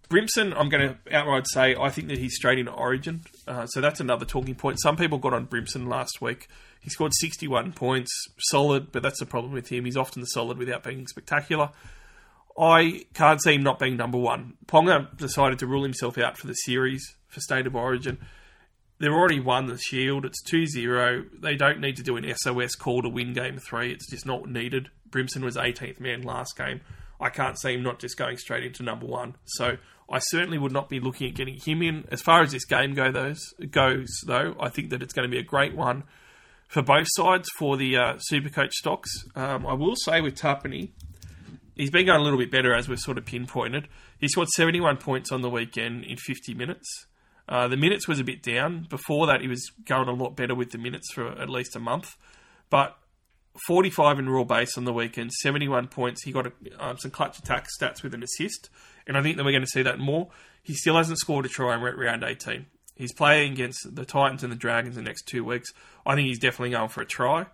Brimson, 0.08 0.54
I'm 0.56 0.70
going 0.70 0.96
to 0.96 1.16
outright 1.16 1.46
say 1.48 1.76
I 1.76 1.90
think 1.90 2.10
that 2.10 2.18
he's 2.18 2.36
straight 2.36 2.60
into 2.60 2.72
Origin, 2.72 3.22
uh, 3.48 3.66
so 3.66 3.82
that's 3.82 4.00
another 4.00 4.24
talking 4.24 4.56
point. 4.56 4.80
Some 4.80 4.96
people 4.96 5.18
got 5.18 5.34
on 5.34 5.48
Brimson 5.48 5.88
last 5.88 6.22
week. 6.22 6.48
He 6.86 6.92
scored 6.92 7.14
61 7.16 7.74
points, 7.74 8.12
solid, 8.38 8.92
but 8.92 9.02
that's 9.02 9.20
the 9.20 9.26
problem 9.26 9.54
with 9.54 9.70
him. 9.70 9.86
He's 9.86 9.98
often 9.98 10.24
solid 10.28 10.60
without 10.60 10.84
being 10.84 11.08
spectacular. 11.08 11.72
I 12.56 13.08
can't 13.16 13.42
see 13.42 13.56
him 13.56 13.64
not 13.64 13.80
being 13.80 13.98
number 13.98 14.20
one. 14.20 14.54
Ponga 14.68 15.18
decided 15.18 15.58
to 15.60 15.68
rule 15.68 15.82
himself 15.82 16.20
out 16.20 16.38
for 16.38 16.46
the 16.46 16.54
series 16.54 17.16
for 17.28 17.40
State 17.42 17.66
of 17.66 17.76
Origin. 17.76 18.20
They've 19.00 19.12
already 19.12 19.40
won 19.40 19.66
the 19.66 19.80
Shield. 19.80 20.26
It's 20.26 20.44
2 20.44 20.68
0. 20.68 21.26
They 21.34 21.56
don't 21.56 21.82
need 21.82 21.96
to 21.96 22.04
do 22.04 22.18
an 22.18 22.34
SOS 22.38 22.76
call 22.76 23.02
to 23.02 23.10
win 23.10 23.34
game 23.34 23.58
three. 23.58 23.92
It's 23.92 24.08
just 24.08 24.28
not 24.28 24.48
needed. 24.48 24.90
Brimson 25.10 25.44
was 25.44 25.58
18th 25.58 26.00
man 26.00 26.22
last 26.22 26.56
game. 26.56 26.82
I 27.20 27.30
can't 27.30 27.60
see 27.60 27.74
him 27.74 27.82
not 27.82 27.98
just 27.98 28.16
going 28.16 28.38
straight 28.38 28.64
into 28.64 28.84
number 28.84 29.08
one. 29.08 29.38
So 29.46 29.78
I 30.08 30.20
certainly 30.20 30.60
would 30.60 30.72
not 30.72 30.88
be 30.88 31.00
looking 31.00 31.28
at 31.28 31.34
getting 31.34 31.60
him 31.60 31.82
in. 31.82 32.06
As 32.12 32.22
far 32.22 32.44
as 32.44 32.52
this 32.52 32.66
game 32.66 32.94
go 32.94 33.12
those, 33.12 33.56
goes, 33.72 34.22
though, 34.28 34.56
I 34.60 34.70
think 34.70 34.92
that 34.92 35.02
it's 35.02 35.16
going 35.16 35.28
to 35.28 35.36
be 35.36 35.40
a 35.40 35.44
great 35.44 35.76
one 35.76 36.04
for 36.68 36.82
both 36.82 37.08
sides 37.12 37.48
for 37.58 37.78
the 37.78 37.96
uh, 37.96 38.14
Supercoach 38.32 38.72
stocks. 38.72 39.10
Um, 39.36 39.66
I 39.66 39.74
will 39.74 39.96
say 39.96 40.22
with 40.22 40.36
Tapine, 40.36 40.90
he's 41.76 41.92
been 41.92 42.06
going 42.06 42.20
a 42.20 42.24
little 42.24 42.40
bit 42.40 42.52
better 42.52 42.74
as 42.74 42.90
we've 42.90 43.00
sort 43.00 43.18
of 43.18 43.26
pinpointed. 43.26 43.88
He 44.20 44.28
scored 44.28 44.50
71 44.50 44.98
points 44.98 45.32
on 45.32 45.42
the 45.42 45.50
weekend 45.50 46.04
in 46.04 46.18
50 46.18 46.54
minutes. 46.54 47.06
Uh, 47.48 47.68
the 47.68 47.78
minutes 47.78 48.08
was 48.08 48.20
a 48.20 48.24
bit 48.24 48.42
down. 48.42 48.88
Before 48.90 49.28
that, 49.28 49.42
he 49.42 49.48
was 49.48 49.72
going 49.86 50.08
a 50.08 50.14
lot 50.14 50.36
better 50.36 50.56
with 50.56 50.72
the 50.72 50.78
minutes 50.78 51.12
for 51.14 51.28
at 51.28 51.50
least 51.50 51.76
a 51.76 51.80
month. 51.80 52.16
But 52.70 52.98
45 53.68 54.20
in 54.20 54.30
raw 54.30 54.44
base 54.44 54.78
on 54.78 54.86
the 54.86 54.94
weekend, 54.94 55.32
71 55.32 55.88
points. 55.88 56.24
He 56.24 56.32
got 56.32 56.48
a, 56.48 56.52
um, 56.80 56.98
some 56.98 57.12
clutch 57.12 57.38
attack 57.38 57.68
stats 57.80 58.04
with 58.04 58.14
an 58.14 58.24
assist, 58.24 58.70
and 59.08 59.18
I 59.18 59.22
think 59.22 59.38
that 59.38 59.46
we're 59.46 59.52
going 59.52 59.64
to 59.64 59.68
see 59.68 59.84
that 59.84 60.00
more. 60.00 60.30
He 60.62 60.74
still 60.74 60.98
hasn't 60.98 61.20
scored 61.20 61.46
a 61.46 61.50
try 61.50 61.76
in 61.76 61.82
round 61.82 62.24
18. 62.24 62.66
He's 62.96 63.14
playing 63.14 63.54
against 63.54 63.96
the 63.96 64.06
Titans 64.06 64.44
and 64.44 64.52
the 64.52 64.58
Dragons 64.58 64.96
the 64.96 65.02
next 65.02 65.28
two 65.28 65.44
weeks. 65.44 65.72
I 66.06 66.16
think 66.16 66.28
he's 66.28 66.40
definitely 66.40 66.72
going 66.72 66.90
for 66.90 67.02
a 67.02 67.06
try. 67.06 67.46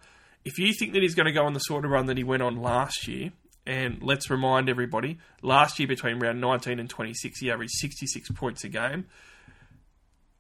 If 0.45 0.57
you 0.57 0.73
think 0.73 0.93
that 0.93 1.01
he's 1.01 1.15
going 1.15 1.27
to 1.27 1.31
go 1.31 1.45
on 1.45 1.53
the 1.53 1.59
sort 1.59 1.85
of 1.85 1.91
run 1.91 2.07
that 2.07 2.17
he 2.17 2.23
went 2.23 2.43
on 2.43 2.61
last 2.61 3.07
year, 3.07 3.31
and 3.65 4.01
let's 4.01 4.29
remind 4.29 4.69
everybody, 4.69 5.19
last 5.41 5.79
year 5.79 5.87
between 5.87 6.19
round 6.19 6.41
19 6.41 6.79
and 6.79 6.89
26, 6.89 7.39
he 7.39 7.51
averaged 7.51 7.73
66 7.73 8.29
points 8.31 8.63
a 8.63 8.69
game 8.69 9.05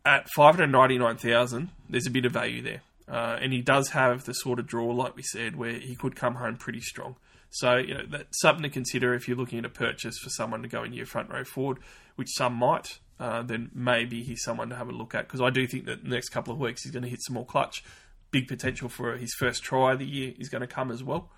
at 0.05 0.27
599,000, 0.35 1.69
there's 1.89 2.07
a 2.07 2.11
bit 2.11 2.25
of 2.25 2.31
value 2.31 2.61
there. 2.61 2.81
Uh, 3.07 3.37
and 3.41 3.51
he 3.51 3.61
does 3.61 3.89
have 3.89 4.23
the 4.23 4.33
sort 4.33 4.59
of 4.59 4.67
draw, 4.67 4.87
like 4.87 5.15
we 5.15 5.23
said, 5.23 5.55
where 5.55 5.73
he 5.73 5.95
could 5.95 6.15
come 6.15 6.35
home 6.35 6.55
pretty 6.55 6.79
strong. 6.79 7.15
So, 7.49 7.75
you 7.75 7.93
know, 7.93 8.03
that's 8.09 8.39
something 8.39 8.63
to 8.63 8.69
consider 8.69 9.13
if 9.13 9.27
you're 9.27 9.37
looking 9.37 9.59
at 9.59 9.65
a 9.65 9.69
purchase 9.69 10.17
for 10.17 10.29
someone 10.29 10.61
to 10.61 10.69
go 10.69 10.83
into 10.83 10.97
your 10.97 11.05
front 11.05 11.29
row 11.29 11.43
forward, 11.43 11.79
which 12.15 12.29
some 12.29 12.53
might. 12.53 12.99
Uh, 13.19 13.43
then 13.43 13.69
maybe 13.73 14.23
he's 14.23 14.41
someone 14.41 14.69
to 14.69 14.75
have 14.75 14.89
a 14.89 14.91
look 14.91 15.13
at 15.13 15.27
because 15.27 15.41
I 15.41 15.51
do 15.51 15.67
think 15.67 15.85
that 15.85 16.03
the 16.03 16.09
next 16.09 16.29
couple 16.29 16.53
of 16.53 16.59
weeks 16.59 16.83
he's 16.83 16.91
going 16.91 17.03
to 17.03 17.09
hit 17.09 17.21
some 17.21 17.35
more 17.35 17.45
clutch. 17.45 17.83
Big 18.31 18.47
potential 18.47 18.89
for 18.89 19.15
his 19.17 19.33
first 19.37 19.61
try 19.63 19.93
of 19.93 19.99
the 19.99 20.05
year 20.05 20.33
is 20.39 20.49
going 20.49 20.61
to 20.61 20.67
come 20.67 20.89
as 20.89 21.03
well. 21.03 21.29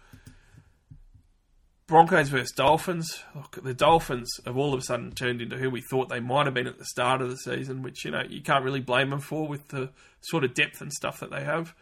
Broncos 1.88 2.30
versus 2.30 2.52
Dolphins. 2.52 3.24
Look, 3.36 3.62
the 3.62 3.74
Dolphins 3.74 4.30
have 4.46 4.58
all 4.58 4.74
of 4.74 4.80
a 4.80 4.84
sudden 4.84 5.12
turned 5.12 5.42
into 5.42 5.58
who 5.58 5.70
we 5.70 5.82
thought 5.82 6.10
they 6.10 6.22
might 6.22 6.46
have 6.46 6.54
been 6.54 6.68
at 6.68 6.80
the 6.80 6.86
start 6.86 7.22
of 7.22 7.30
the 7.30 7.38
season, 7.38 7.84
which 7.84 8.06
you 8.06 8.12
know 8.12 8.24
you 8.28 8.42
can't 8.42 8.64
really 8.64 8.80
blame 8.80 9.10
them 9.10 9.20
for 9.20 9.48
with 9.48 9.68
the 9.68 9.90
sort 10.22 10.44
of 10.44 10.54
depth 10.54 10.82
and 10.82 10.94
stuff 10.94 11.20
that 11.20 11.30
they 11.30 11.44
have. 11.44 11.76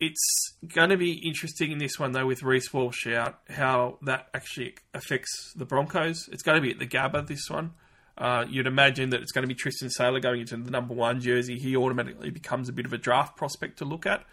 It's 0.00 0.54
going 0.66 0.90
to 0.90 0.96
be 0.96 1.12
interesting 1.26 1.72
in 1.72 1.78
this 1.78 1.98
one 1.98 2.12
though 2.12 2.26
with 2.26 2.42
Reece 2.42 2.72
Walsh 2.72 3.06
out, 3.06 3.38
how 3.48 3.98
that 4.02 4.28
actually 4.34 4.74
affects 4.92 5.54
the 5.56 5.64
Broncos. 5.64 6.28
It's 6.30 6.42
going 6.42 6.56
to 6.56 6.62
be 6.62 6.70
at 6.70 6.78
the 6.78 6.86
Gabba 6.86 7.26
this 7.26 7.48
one. 7.48 7.72
Uh, 8.16 8.44
you'd 8.48 8.66
imagine 8.66 9.10
that 9.10 9.20
it's 9.20 9.32
going 9.32 9.42
to 9.42 9.48
be 9.48 9.54
Tristan 9.54 9.90
Sailor 9.90 10.20
going 10.20 10.40
into 10.40 10.56
the 10.56 10.70
number 10.70 10.94
one 10.94 11.20
jersey. 11.20 11.58
He 11.58 11.76
automatically 11.76 12.30
becomes 12.30 12.68
a 12.68 12.72
bit 12.72 12.86
of 12.86 12.92
a 12.92 12.98
draft 12.98 13.36
prospect 13.36 13.78
to 13.78 13.84
look 13.84 14.06
at. 14.06 14.24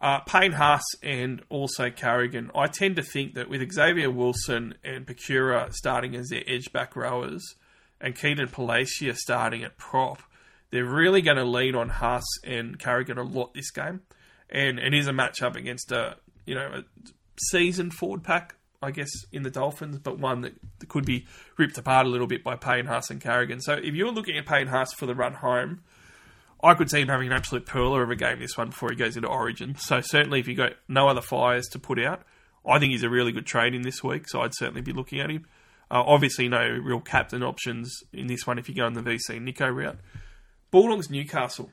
Uh, 0.00 0.20
Payne 0.20 0.52
Haas 0.52 0.82
and 1.02 1.42
also 1.48 1.90
Carrigan. 1.90 2.50
I 2.54 2.66
tend 2.66 2.96
to 2.96 3.02
think 3.02 3.34
that 3.34 3.48
with 3.48 3.70
Xavier 3.72 4.10
Willison 4.10 4.74
and 4.84 5.06
Piakura 5.06 5.72
starting 5.72 6.14
as 6.14 6.28
their 6.28 6.42
edge 6.46 6.70
back 6.72 6.94
rowers 6.96 7.54
and 8.00 8.14
Keenan 8.14 8.48
Palasia 8.48 9.16
starting 9.16 9.62
at 9.62 9.78
prop, 9.78 10.22
they're 10.70 10.84
really 10.84 11.22
going 11.22 11.38
to 11.38 11.44
lean 11.44 11.74
on 11.74 11.88
Haas 11.88 12.24
and 12.44 12.78
Carrigan 12.78 13.16
a 13.16 13.22
lot 13.22 13.54
this 13.54 13.70
game. 13.70 14.02
And 14.50 14.78
it 14.78 14.92
is 14.92 15.08
a 15.08 15.12
matchup 15.12 15.56
against 15.56 15.90
a 15.92 16.16
you 16.44 16.54
know 16.54 16.82
a 16.82 16.84
seasoned 17.38 17.94
forward 17.94 18.22
pack, 18.22 18.54
I 18.82 18.90
guess, 18.90 19.10
in 19.32 19.42
the 19.42 19.50
Dolphins, 19.50 19.98
but 19.98 20.18
one 20.18 20.42
that 20.42 20.54
could 20.88 21.04
be 21.04 21.26
ripped 21.56 21.78
apart 21.78 22.06
a 22.06 22.08
little 22.08 22.26
bit 22.26 22.44
by 22.44 22.56
Payne 22.56 22.86
Haas 22.86 23.10
and 23.10 23.20
Carrigan. 23.20 23.60
So 23.60 23.74
if 23.74 23.94
you're 23.94 24.12
looking 24.12 24.36
at 24.36 24.46
Payne 24.46 24.68
Haas 24.68 24.92
for 24.92 25.06
the 25.06 25.14
run 25.14 25.34
home, 25.34 25.80
I 26.62 26.74
could 26.74 26.90
see 26.90 27.00
him 27.00 27.08
having 27.08 27.28
an 27.28 27.32
absolute 27.32 27.66
perler 27.66 28.02
of 28.02 28.10
a 28.10 28.16
game 28.16 28.38
this 28.38 28.56
one 28.56 28.70
before 28.70 28.90
he 28.90 28.96
goes 28.96 29.16
into 29.16 29.28
Origin. 29.28 29.76
So 29.76 30.00
certainly, 30.00 30.40
if 30.40 30.48
you 30.48 30.54
got 30.54 30.72
no 30.88 31.08
other 31.08 31.20
fires 31.20 31.66
to 31.72 31.78
put 31.78 31.98
out, 31.98 32.22
I 32.66 32.78
think 32.78 32.92
he's 32.92 33.02
a 33.02 33.10
really 33.10 33.32
good 33.32 33.46
trade 33.46 33.74
in 33.74 33.82
this 33.82 34.02
week. 34.02 34.28
So 34.28 34.40
I'd 34.40 34.54
certainly 34.54 34.80
be 34.80 34.92
looking 34.92 35.20
at 35.20 35.30
him. 35.30 35.46
Uh, 35.90 36.02
obviously, 36.04 36.48
no 36.48 36.66
real 36.66 37.00
captain 37.00 37.42
options 37.42 38.02
in 38.12 38.26
this 38.26 38.46
one 38.46 38.58
if 38.58 38.68
you 38.68 38.74
go 38.74 38.86
on 38.86 38.94
the 38.94 39.02
VC 39.02 39.40
Nicho 39.40 39.72
route. 39.72 39.98
Bulldogs 40.70 41.10
Newcastle. 41.10 41.70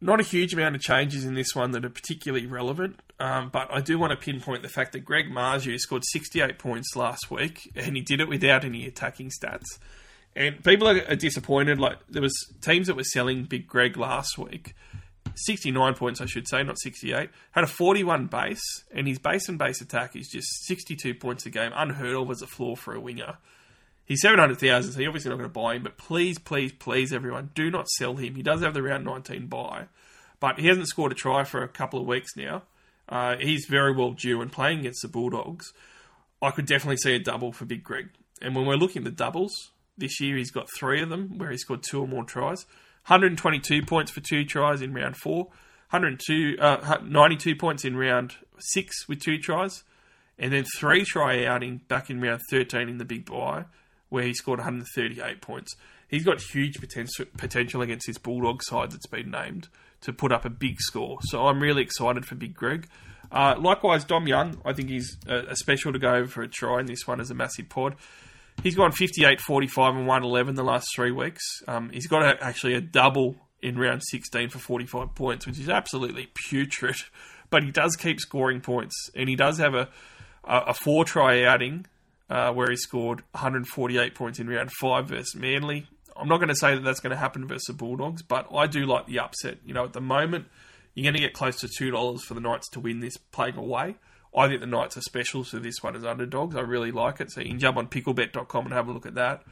Not 0.00 0.20
a 0.20 0.24
huge 0.24 0.52
amount 0.52 0.74
of 0.74 0.82
changes 0.82 1.24
in 1.24 1.34
this 1.34 1.54
one 1.54 1.70
that 1.70 1.84
are 1.84 1.90
particularly 1.90 2.46
relevant, 2.46 3.00
um, 3.18 3.48
but 3.48 3.68
I 3.72 3.80
do 3.80 3.98
want 3.98 4.10
to 4.10 4.16
pinpoint 4.16 4.62
the 4.62 4.68
fact 4.68 4.92
that 4.92 5.00
Greg 5.06 5.30
Marzhew 5.30 5.78
scored 5.78 6.04
68 6.04 6.58
points 6.58 6.94
last 6.94 7.30
week, 7.30 7.72
and 7.74 7.96
he 7.96 8.02
did 8.02 8.20
it 8.20 8.28
without 8.28 8.64
any 8.64 8.86
attacking 8.86 9.30
stats. 9.30 9.64
And 10.36 10.62
people 10.62 10.86
are, 10.86 11.16
disappointed. 11.16 11.80
Like 11.80 11.98
there 12.10 12.20
was 12.20 12.34
teams 12.60 12.88
that 12.88 12.94
were 12.94 13.04
selling 13.04 13.44
Big 13.44 13.66
Greg 13.66 13.96
last 13.96 14.36
week, 14.36 14.74
sixty 15.34 15.70
nine 15.70 15.94
points, 15.94 16.20
I 16.20 16.26
should 16.26 16.46
say, 16.46 16.62
not 16.62 16.78
sixty 16.78 17.14
eight. 17.14 17.30
Had 17.52 17.64
a 17.64 17.66
forty 17.66 18.04
one 18.04 18.26
base, 18.26 18.84
and 18.92 19.08
his 19.08 19.18
base 19.18 19.48
and 19.48 19.58
base 19.58 19.80
attack 19.80 20.14
is 20.14 20.28
just 20.28 20.66
sixty 20.66 20.94
two 20.94 21.14
points 21.14 21.46
a 21.46 21.50
game, 21.50 21.72
unheard 21.74 22.14
of 22.14 22.30
as 22.30 22.42
a 22.42 22.46
floor 22.46 22.76
for 22.76 22.94
a 22.94 23.00
winger. 23.00 23.38
He's 24.06 24.22
seven 24.22 24.38
hundred 24.38 24.60
thousand, 24.60 24.92
so 24.92 25.00
you're 25.00 25.10
obviously 25.10 25.30
not 25.30 25.38
going 25.38 25.50
to 25.50 25.52
bye 25.52 25.74
him. 25.74 25.82
But 25.82 25.98
please, 25.98 26.38
please, 26.38 26.72
please, 26.72 27.12
everyone, 27.12 27.50
do 27.54 27.70
not 27.70 27.88
sell 27.88 28.14
him. 28.14 28.36
He 28.36 28.42
does 28.42 28.62
have 28.62 28.72
the 28.72 28.82
round 28.82 29.04
nineteen 29.04 29.48
bye, 29.48 29.86
but 30.38 30.60
he 30.60 30.68
hasn't 30.68 30.86
scored 30.86 31.12
a 31.12 31.16
try 31.16 31.42
for 31.42 31.62
a 31.62 31.68
couple 31.68 32.00
of 32.00 32.06
weeks 32.06 32.36
now. 32.36 32.62
Uh, 33.08 33.36
he's 33.36 33.66
very 33.66 33.94
well 33.94 34.12
due, 34.12 34.40
and 34.40 34.50
playing 34.52 34.80
against 34.80 35.02
the 35.02 35.08
Bulldogs, 35.08 35.72
I 36.40 36.52
could 36.52 36.66
definitely 36.66 36.98
see 36.98 37.14
a 37.14 37.18
double 37.18 37.52
for 37.52 37.64
Big 37.64 37.82
Greg. 37.82 38.10
And 38.40 38.54
when 38.54 38.66
we're 38.66 38.76
looking 38.76 39.00
at 39.00 39.04
the 39.04 39.10
doubles, 39.10 39.72
this 39.98 40.20
year 40.20 40.36
he's 40.36 40.50
got 40.50 40.68
three 40.70 41.02
of 41.02 41.08
them 41.08 41.38
where 41.38 41.50
he 41.50 41.56
scored 41.56 41.82
two 41.82 42.00
or 42.00 42.08
more 42.08 42.24
tries. 42.24 42.64
122 43.06 43.82
points 43.86 44.10
for 44.10 44.20
two 44.20 44.44
tries 44.44 44.82
in 44.82 44.92
round 44.92 45.16
four. 45.16 45.46
102, 45.90 46.56
uh, 46.60 46.98
92 47.04 47.54
points 47.56 47.84
in 47.84 47.96
round 47.96 48.34
six 48.58 49.08
with 49.08 49.20
two 49.20 49.38
tries. 49.38 49.84
And 50.38 50.52
then 50.52 50.64
three 50.76 51.04
try 51.04 51.44
outing 51.44 51.82
back 51.88 52.10
in 52.10 52.20
round 52.20 52.40
13 52.50 52.88
in 52.88 52.98
the 52.98 53.04
big 53.04 53.24
buy 53.24 53.64
where 54.16 54.24
he 54.24 54.32
scored 54.32 54.58
138 54.58 55.42
points. 55.42 55.76
He's 56.08 56.24
got 56.24 56.40
huge 56.40 56.80
potential, 56.80 57.26
potential 57.36 57.82
against 57.82 58.06
his 58.06 58.16
Bulldog 58.16 58.62
side 58.62 58.90
that's 58.90 59.06
been 59.06 59.30
named 59.30 59.68
to 60.00 60.12
put 60.14 60.32
up 60.32 60.46
a 60.46 60.50
big 60.50 60.80
score. 60.80 61.18
So 61.24 61.46
I'm 61.46 61.60
really 61.60 61.82
excited 61.82 62.24
for 62.24 62.34
Big 62.34 62.54
Greg. 62.54 62.88
Uh, 63.30 63.56
likewise, 63.58 64.04
Dom 64.04 64.26
Young, 64.26 64.58
I 64.64 64.72
think 64.72 64.88
he's 64.88 65.18
a, 65.28 65.48
a 65.50 65.56
special 65.56 65.92
to 65.92 65.98
go 65.98 66.26
for 66.26 66.42
a 66.42 66.48
try 66.48 66.80
in 66.80 66.86
this 66.86 67.06
one 67.06 67.20
as 67.20 67.30
a 67.30 67.34
massive 67.34 67.68
pod. 67.68 67.96
He's 68.62 68.74
gone 68.74 68.90
58, 68.90 69.38
45, 69.38 69.96
and 69.96 70.06
111 70.06 70.54
the 70.54 70.64
last 70.64 70.88
three 70.96 71.12
weeks. 71.12 71.42
Um, 71.68 71.90
he's 71.90 72.06
got 72.06 72.22
a, 72.22 72.42
actually 72.42 72.72
a 72.72 72.80
double 72.80 73.36
in 73.60 73.78
round 73.78 74.02
16 74.02 74.48
for 74.48 74.58
45 74.58 75.14
points, 75.14 75.46
which 75.46 75.58
is 75.58 75.68
absolutely 75.68 76.30
putrid. 76.48 76.96
But 77.48 77.62
he 77.62 77.70
does 77.70 77.94
keep 77.94 78.18
scoring 78.18 78.60
points, 78.60 79.08
and 79.14 79.28
he 79.28 79.36
does 79.36 79.58
have 79.58 79.72
a, 79.72 79.88
a, 80.42 80.56
a 80.70 80.74
four 80.74 81.04
try 81.04 81.44
outing 81.44 81.86
uh, 82.28 82.52
where 82.52 82.70
he 82.70 82.76
scored 82.76 83.20
148 83.32 84.14
points 84.14 84.38
in 84.38 84.48
round 84.48 84.70
five 84.72 85.08
versus 85.08 85.34
Manly. 85.34 85.86
I'm 86.16 86.28
not 86.28 86.38
going 86.38 86.48
to 86.48 86.56
say 86.56 86.74
that 86.74 86.82
that's 86.82 87.00
going 87.00 87.10
to 87.10 87.16
happen 87.16 87.46
versus 87.46 87.66
the 87.66 87.72
Bulldogs, 87.74 88.22
but 88.22 88.46
I 88.54 88.66
do 88.66 88.86
like 88.86 89.06
the 89.06 89.18
upset. 89.18 89.58
You 89.64 89.74
know, 89.74 89.84
at 89.84 89.92
the 89.92 90.00
moment, 90.00 90.46
you're 90.94 91.04
going 91.04 91.14
to 91.14 91.20
get 91.20 91.34
close 91.34 91.60
to 91.60 91.66
$2 91.66 92.20
for 92.20 92.34
the 92.34 92.40
Knights 92.40 92.70
to 92.70 92.80
win 92.80 93.00
this 93.00 93.16
playing 93.16 93.56
away. 93.56 93.96
I 94.34 94.48
think 94.48 94.60
the 94.60 94.66
Knights 94.66 94.96
are 94.96 95.02
special, 95.02 95.44
so 95.44 95.58
this 95.58 95.82
one 95.82 95.94
is 95.94 96.04
underdogs. 96.04 96.56
I 96.56 96.60
really 96.60 96.90
like 96.90 97.20
it. 97.20 97.30
So 97.30 97.40
you 97.40 97.48
can 97.48 97.58
jump 97.58 97.76
on 97.76 97.88
picklebet.com 97.88 98.64
and 98.64 98.74
have 98.74 98.88
a 98.88 98.92
look 98.92 99.06
at 99.06 99.14
that. 99.14 99.42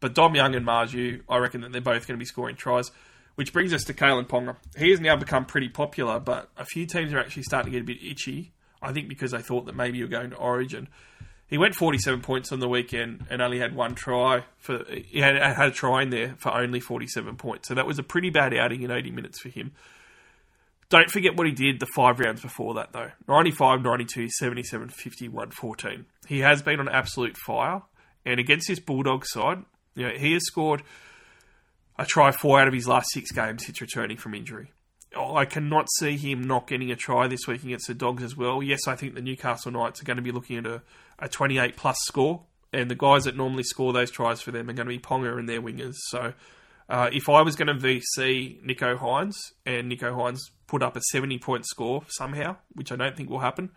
But 0.00 0.14
Dom 0.14 0.34
Young 0.34 0.54
and 0.54 0.66
Marzhew, 0.66 1.22
I 1.28 1.38
reckon 1.38 1.62
that 1.62 1.72
they're 1.72 1.80
both 1.80 2.06
going 2.06 2.18
to 2.18 2.22
be 2.22 2.26
scoring 2.26 2.56
tries. 2.56 2.90
Which 3.36 3.52
brings 3.52 3.72
us 3.72 3.82
to 3.84 3.94
Kalyn 3.94 4.28
Ponga. 4.28 4.56
He 4.76 4.90
has 4.90 5.00
now 5.00 5.16
become 5.16 5.44
pretty 5.44 5.68
popular, 5.68 6.20
but 6.20 6.50
a 6.56 6.64
few 6.64 6.86
teams 6.86 7.12
are 7.12 7.18
actually 7.18 7.42
starting 7.42 7.72
to 7.72 7.78
get 7.78 7.82
a 7.82 7.86
bit 7.86 8.04
itchy. 8.04 8.52
I 8.80 8.92
think 8.92 9.08
because 9.08 9.32
they 9.32 9.40
thought 9.40 9.66
that 9.66 9.74
maybe 9.74 9.98
you're 9.98 10.08
going 10.08 10.30
to 10.30 10.36
Origin. 10.36 10.88
He 11.46 11.58
went 11.58 11.74
47 11.74 12.20
points 12.20 12.52
on 12.52 12.60
the 12.60 12.68
weekend 12.68 13.26
and 13.30 13.42
only 13.42 13.58
had 13.58 13.76
one 13.76 13.94
try. 13.94 14.44
For 14.58 14.84
he 14.88 15.20
had, 15.20 15.36
had 15.36 15.68
a 15.68 15.70
try 15.70 16.02
in 16.02 16.10
there 16.10 16.34
for 16.38 16.54
only 16.54 16.80
47 16.80 17.36
points, 17.36 17.68
so 17.68 17.74
that 17.74 17.86
was 17.86 17.98
a 17.98 18.02
pretty 18.02 18.30
bad 18.30 18.54
outing 18.54 18.82
in 18.82 18.90
80 18.90 19.10
minutes 19.10 19.40
for 19.40 19.50
him. 19.50 19.72
Don't 20.88 21.10
forget 21.10 21.36
what 21.36 21.46
he 21.46 21.52
did 21.52 21.80
the 21.80 21.86
five 21.86 22.20
rounds 22.20 22.42
before 22.42 22.74
that, 22.74 22.92
though 22.92 23.10
95, 23.28 23.82
92, 23.82 24.28
77, 24.30 24.88
51, 24.88 25.50
14. 25.50 26.06
He 26.28 26.40
has 26.40 26.62
been 26.62 26.80
on 26.80 26.88
absolute 26.88 27.36
fire. 27.36 27.82
And 28.26 28.40
against 28.40 28.68
this 28.68 28.80
Bulldog 28.80 29.24
side, 29.26 29.64
you 29.94 30.08
know, 30.08 30.14
he 30.14 30.32
has 30.32 30.44
scored 30.46 30.82
a 31.98 32.06
try 32.06 32.32
four 32.32 32.60
out 32.60 32.68
of 32.68 32.74
his 32.74 32.88
last 32.88 33.08
six 33.12 33.30
games 33.32 33.66
since 33.66 33.80
returning 33.80 34.16
from 34.16 34.34
injury. 34.34 34.72
I 35.16 35.44
cannot 35.44 35.88
see 35.98 36.16
him 36.16 36.42
not 36.42 36.66
getting 36.66 36.90
a 36.90 36.96
try 36.96 37.26
this 37.26 37.46
week 37.46 37.62
against 37.62 37.86
the 37.86 37.94
Dogs 37.94 38.22
as 38.22 38.36
well. 38.36 38.62
Yes, 38.62 38.86
I 38.86 38.96
think 38.96 39.14
the 39.14 39.22
Newcastle 39.22 39.72
Knights 39.72 40.00
are 40.00 40.04
going 40.04 40.16
to 40.16 40.22
be 40.22 40.32
looking 40.32 40.58
at 40.58 40.66
a, 40.66 40.82
a 41.18 41.28
28 41.28 41.76
plus 41.76 41.96
score, 42.06 42.42
and 42.72 42.90
the 42.90 42.94
guys 42.94 43.24
that 43.24 43.36
normally 43.36 43.62
score 43.62 43.92
those 43.92 44.10
tries 44.10 44.40
for 44.40 44.50
them 44.50 44.68
are 44.68 44.72
going 44.72 44.86
to 44.86 44.92
be 44.92 44.98
Ponga 44.98 45.38
and 45.38 45.48
their 45.48 45.62
wingers. 45.62 45.94
So 46.08 46.32
uh, 46.88 47.10
if 47.12 47.28
I 47.28 47.42
was 47.42 47.56
going 47.56 47.68
to 47.68 47.74
VC 47.74 48.62
Nicho 48.64 48.98
Hynes 48.98 49.34
and 49.64 49.90
Nicho 49.90 50.14
Hynes 50.14 50.40
put 50.66 50.82
up 50.82 50.96
a 50.96 51.00
70 51.00 51.38
point 51.38 51.66
score 51.66 52.02
somehow, 52.08 52.56
which 52.72 52.92
I 52.92 52.96
don't 52.96 53.16
think 53.16 53.30
will 53.30 53.40
happen, 53.40 53.70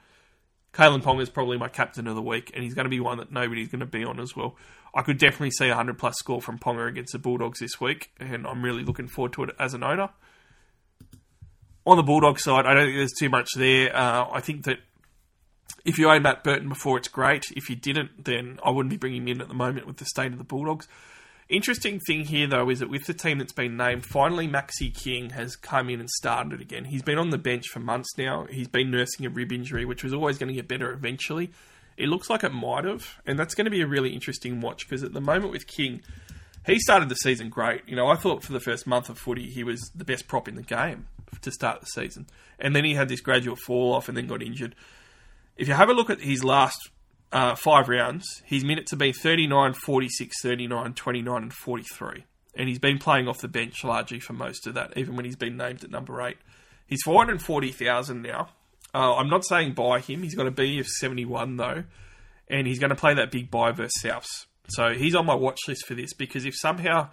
Kalyn 0.74 1.02
Ponga 1.02 1.22
is 1.22 1.30
probably 1.30 1.58
my 1.58 1.70
captain 1.70 2.08
of 2.08 2.16
the 2.16 2.22
week, 2.22 2.52
and 2.54 2.64
he's 2.64 2.74
going 2.74 2.86
to 2.86 2.90
be 2.90 3.00
one 3.00 3.18
that 3.18 3.32
nobody's 3.32 3.70
going 3.70 3.80
to 3.80 3.86
be 3.86 4.04
on 4.04 4.20
as 4.20 4.36
well. 4.36 4.56
I 4.94 5.02
could 5.02 5.18
definitely 5.18 5.52
see 5.52 5.66
a 5.66 5.70
100 5.70 5.98
plus 5.98 6.16
score 6.18 6.42
from 6.42 6.60
Ponga 6.60 6.88
against 6.88 7.14
the 7.14 7.20
Bulldogs 7.20 7.60
this 7.60 7.80
week, 7.80 8.12
and 8.20 8.46
I'm 8.46 8.64
really 8.64 8.84
looking 8.84 9.08
forward 9.08 9.34
to 9.34 9.44
it 9.44 9.56
as 9.60 9.74
an 9.74 9.84
owner. 9.84 10.10
On 11.88 11.96
the 11.96 12.04
Bulldog 12.04 12.38
side, 12.38 12.66
I 12.66 12.74
don't 12.74 12.88
think 12.88 12.98
there's 12.98 13.14
too 13.18 13.30
much 13.30 13.48
there. 13.56 13.96
Uh, 13.96 14.28
I 14.30 14.42
think 14.42 14.66
that 14.66 14.80
if 15.86 15.98
you 15.98 16.10
own 16.10 16.22
Matt 16.22 16.44
Burton 16.44 16.68
before, 16.68 16.98
it's 16.98 17.08
great. 17.08 17.46
If 17.56 17.70
you 17.70 17.78
didn't, 17.78 18.26
then 18.26 18.60
I 18.62 18.72
wouldn't 18.72 18.90
be 18.90 18.98
bringing 18.98 19.22
him 19.22 19.30
in 19.30 19.42
at 19.42 19.48
the 19.48 19.54
moment 19.54 19.88
with 19.88 19.96
the 19.96 20.04
state 20.04 20.34
of 20.34 20.38
the 20.38 20.44
Bulldogs. 20.44 20.86
Interesting 21.48 22.02
thing 22.02 22.26
here, 22.26 22.46
though, 22.46 22.70
is 22.70 22.80
that 22.80 22.90
with 22.90 23.06
the 23.06 23.14
team 23.14 23.38
that's 23.38 23.54
been 23.54 23.78
named, 23.78 24.06
finally 24.06 24.50
Maxi 24.50 24.94
King 24.94 25.30
has 25.30 25.56
come 25.56 25.90
in 25.90 26.02
and 26.02 26.10
started 26.10 26.60
again. 26.60 26.84
He's 26.84 27.04
been 27.04 27.18
on 27.18 27.30
the 27.30 27.38
bench 27.38 27.70
for 27.70 27.80
months 27.80 28.10
now. 28.18 28.48
He's 28.50 28.68
been 28.68 28.92
nursing 28.92 29.26
a 29.26 29.30
rib 29.30 29.54
injury, 29.54 29.86
which 29.86 30.04
was 30.04 30.14
always 30.14 30.38
going 30.38 30.50
to 30.50 30.56
get 30.56 30.68
better 30.68 30.92
eventually. 30.92 31.52
It 31.96 32.10
looks 32.10 32.30
like 32.30 32.44
it 32.44 32.52
might 32.52 32.84
have, 32.84 33.22
and 33.26 33.40
that's 33.40 33.56
going 33.56 33.64
to 33.64 33.72
be 33.72 33.82
a 33.82 33.88
really 33.88 34.10
interesting 34.10 34.60
watch 34.60 34.90
because 34.90 35.04
at 35.04 35.14
the 35.14 35.22
moment 35.22 35.54
with 35.54 35.68
King, 35.68 36.02
he 36.66 36.80
started 36.80 37.08
the 37.08 37.16
season 37.16 37.48
great. 37.48 37.84
You 37.88 37.96
know, 37.96 38.08
I 38.08 38.18
thought 38.18 38.44
for 38.44 38.52
the 38.52 38.60
first 38.60 38.86
month 38.86 39.08
of 39.08 39.18
footy 39.18 39.50
he 39.50 39.64
was 39.64 39.90
the 39.96 40.04
best 40.04 40.28
prop 40.28 40.50
in 40.50 40.56
the 40.56 40.64
game 40.64 41.08
to 41.42 41.52
start 41.52 41.82
the 41.82 41.88
season, 41.88 42.28
and 42.60 42.76
then 42.76 42.86
he 42.86 42.94
had 42.94 43.10
this 43.10 43.22
gradual 43.22 43.56
fall 43.56 43.94
off 43.94 44.08
and 44.08 44.18
then 44.18 44.28
got 44.28 44.42
injured. 44.42 44.76
If 45.56 45.68
you 45.68 45.74
have 45.74 45.90
a 45.90 45.94
look 45.94 46.10
at 46.10 46.22
his 46.22 46.44
last 46.44 46.90
uh, 47.32 47.56
five 47.56 47.90
rounds, 47.90 48.42
his 48.46 48.64
minutes 48.64 48.92
have 48.92 49.00
been 49.00 49.14
39, 49.14 49.74
46, 49.74 50.42
39, 50.42 50.94
29, 50.94 51.44
and 51.44 51.54
43. 51.54 52.26
And 52.56 52.68
he's 52.68 52.80
been 52.80 52.98
playing 52.98 53.28
off 53.28 53.40
the 53.40 53.48
bench 53.48 53.84
largely 53.84 54.20
for 54.20 54.34
most 54.34 54.66
of 54.68 54.74
that, 54.76 54.98
even 54.98 55.16
when 55.16 55.26
he's 55.26 55.36
been 55.36 55.58
named 55.58 55.84
at 55.84 55.92
number 55.92 56.22
eight. 56.22 56.38
He's 56.88 57.04
440,000 57.04 58.22
now. 58.22 58.50
Uh, 58.94 59.16
I'm 59.16 59.30
not 59.30 59.46
saying 59.46 59.74
buy 59.74 60.00
him. 60.00 60.24
He's 60.24 60.36
got 60.36 60.48
a 60.48 60.52
B 60.52 60.80
of 60.80 60.88
71 60.88 61.58
though, 61.58 61.84
and 62.48 62.66
he's 62.66 62.80
going 62.80 62.90
to 62.90 62.96
play 62.96 63.14
that 63.14 63.32
big 63.32 63.52
bye 63.52 63.72
versus 63.72 64.02
Souths. 64.02 64.46
So 64.70 64.94
he's 64.94 65.16
on 65.16 65.26
my 65.26 65.36
watch 65.36 65.60
list 65.68 65.86
for 65.86 65.94
this 65.94 66.14
because 66.14 66.46
if 66.46 66.56
somehow 66.56 67.10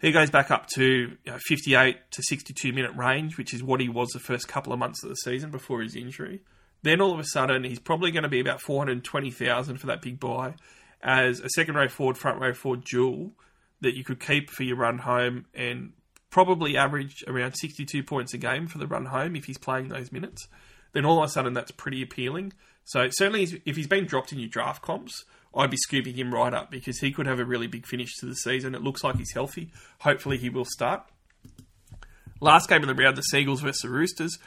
he 0.00 0.12
goes 0.12 0.30
back 0.30 0.50
up 0.50 0.66
to 0.74 0.84
you 0.84 1.18
know, 1.26 1.38
58 1.46 1.96
to 2.10 2.22
62 2.22 2.72
minute 2.72 2.92
range, 2.96 3.36
which 3.36 3.52
is 3.52 3.62
what 3.62 3.80
he 3.80 3.88
was 3.88 4.08
the 4.10 4.18
first 4.18 4.48
couple 4.48 4.72
of 4.72 4.78
months 4.78 5.02
of 5.02 5.10
the 5.10 5.16
season 5.16 5.50
before 5.50 5.82
his 5.82 5.94
injury, 5.94 6.42
then 6.82 7.00
all 7.00 7.12
of 7.12 7.20
a 7.20 7.24
sudden 7.24 7.64
he's 7.64 7.78
probably 7.78 8.10
going 8.10 8.22
to 8.22 8.28
be 8.28 8.40
about 8.40 8.60
420,000 8.60 9.76
for 9.76 9.86
that 9.86 10.00
big 10.00 10.18
bye 10.18 10.54
as 11.02 11.40
a 11.40 11.48
second 11.50 11.74
row 11.74 11.88
forward, 11.88 12.16
front 12.16 12.40
row 12.40 12.54
forward 12.54 12.84
dual 12.84 13.32
that 13.80 13.94
you 13.94 14.04
could 14.04 14.20
keep 14.20 14.50
for 14.50 14.62
your 14.62 14.76
run 14.76 14.98
home 14.98 15.46
and 15.54 15.92
probably 16.30 16.76
average 16.76 17.24
around 17.26 17.54
62 17.54 18.02
points 18.02 18.32
a 18.34 18.38
game 18.38 18.66
for 18.66 18.78
the 18.78 18.86
run 18.86 19.06
home 19.06 19.36
if 19.36 19.44
he's 19.44 19.58
playing 19.58 19.88
those 19.88 20.12
minutes. 20.12 20.48
Then 20.92 21.04
all 21.04 21.18
of 21.18 21.28
a 21.28 21.32
sudden 21.32 21.52
that's 21.54 21.70
pretty 21.70 22.02
appealing. 22.02 22.52
So 22.84 23.08
certainly 23.10 23.62
if 23.64 23.76
he's 23.76 23.86
been 23.86 24.06
dropped 24.06 24.32
in 24.32 24.38
your 24.38 24.48
draft 24.48 24.82
comps, 24.82 25.24
I'd 25.54 25.70
be 25.70 25.76
scooping 25.76 26.14
him 26.14 26.32
right 26.32 26.54
up 26.54 26.70
because 26.70 26.98
he 27.00 27.12
could 27.12 27.26
have 27.26 27.40
a 27.40 27.44
really 27.44 27.66
big 27.66 27.86
finish 27.86 28.14
to 28.20 28.26
the 28.26 28.34
season. 28.34 28.74
It 28.74 28.82
looks 28.82 29.02
like 29.02 29.16
he's 29.16 29.32
healthy. 29.32 29.70
Hopefully 30.00 30.38
he 30.38 30.48
will 30.48 30.64
start. 30.64 31.02
Last 32.40 32.68
game 32.68 32.82
of 32.82 32.88
the 32.88 32.94
round, 32.94 33.16
the 33.16 33.22
Seagulls 33.22 33.60
versus 33.60 33.82
the 33.82 33.90
Roosters. 33.90 34.38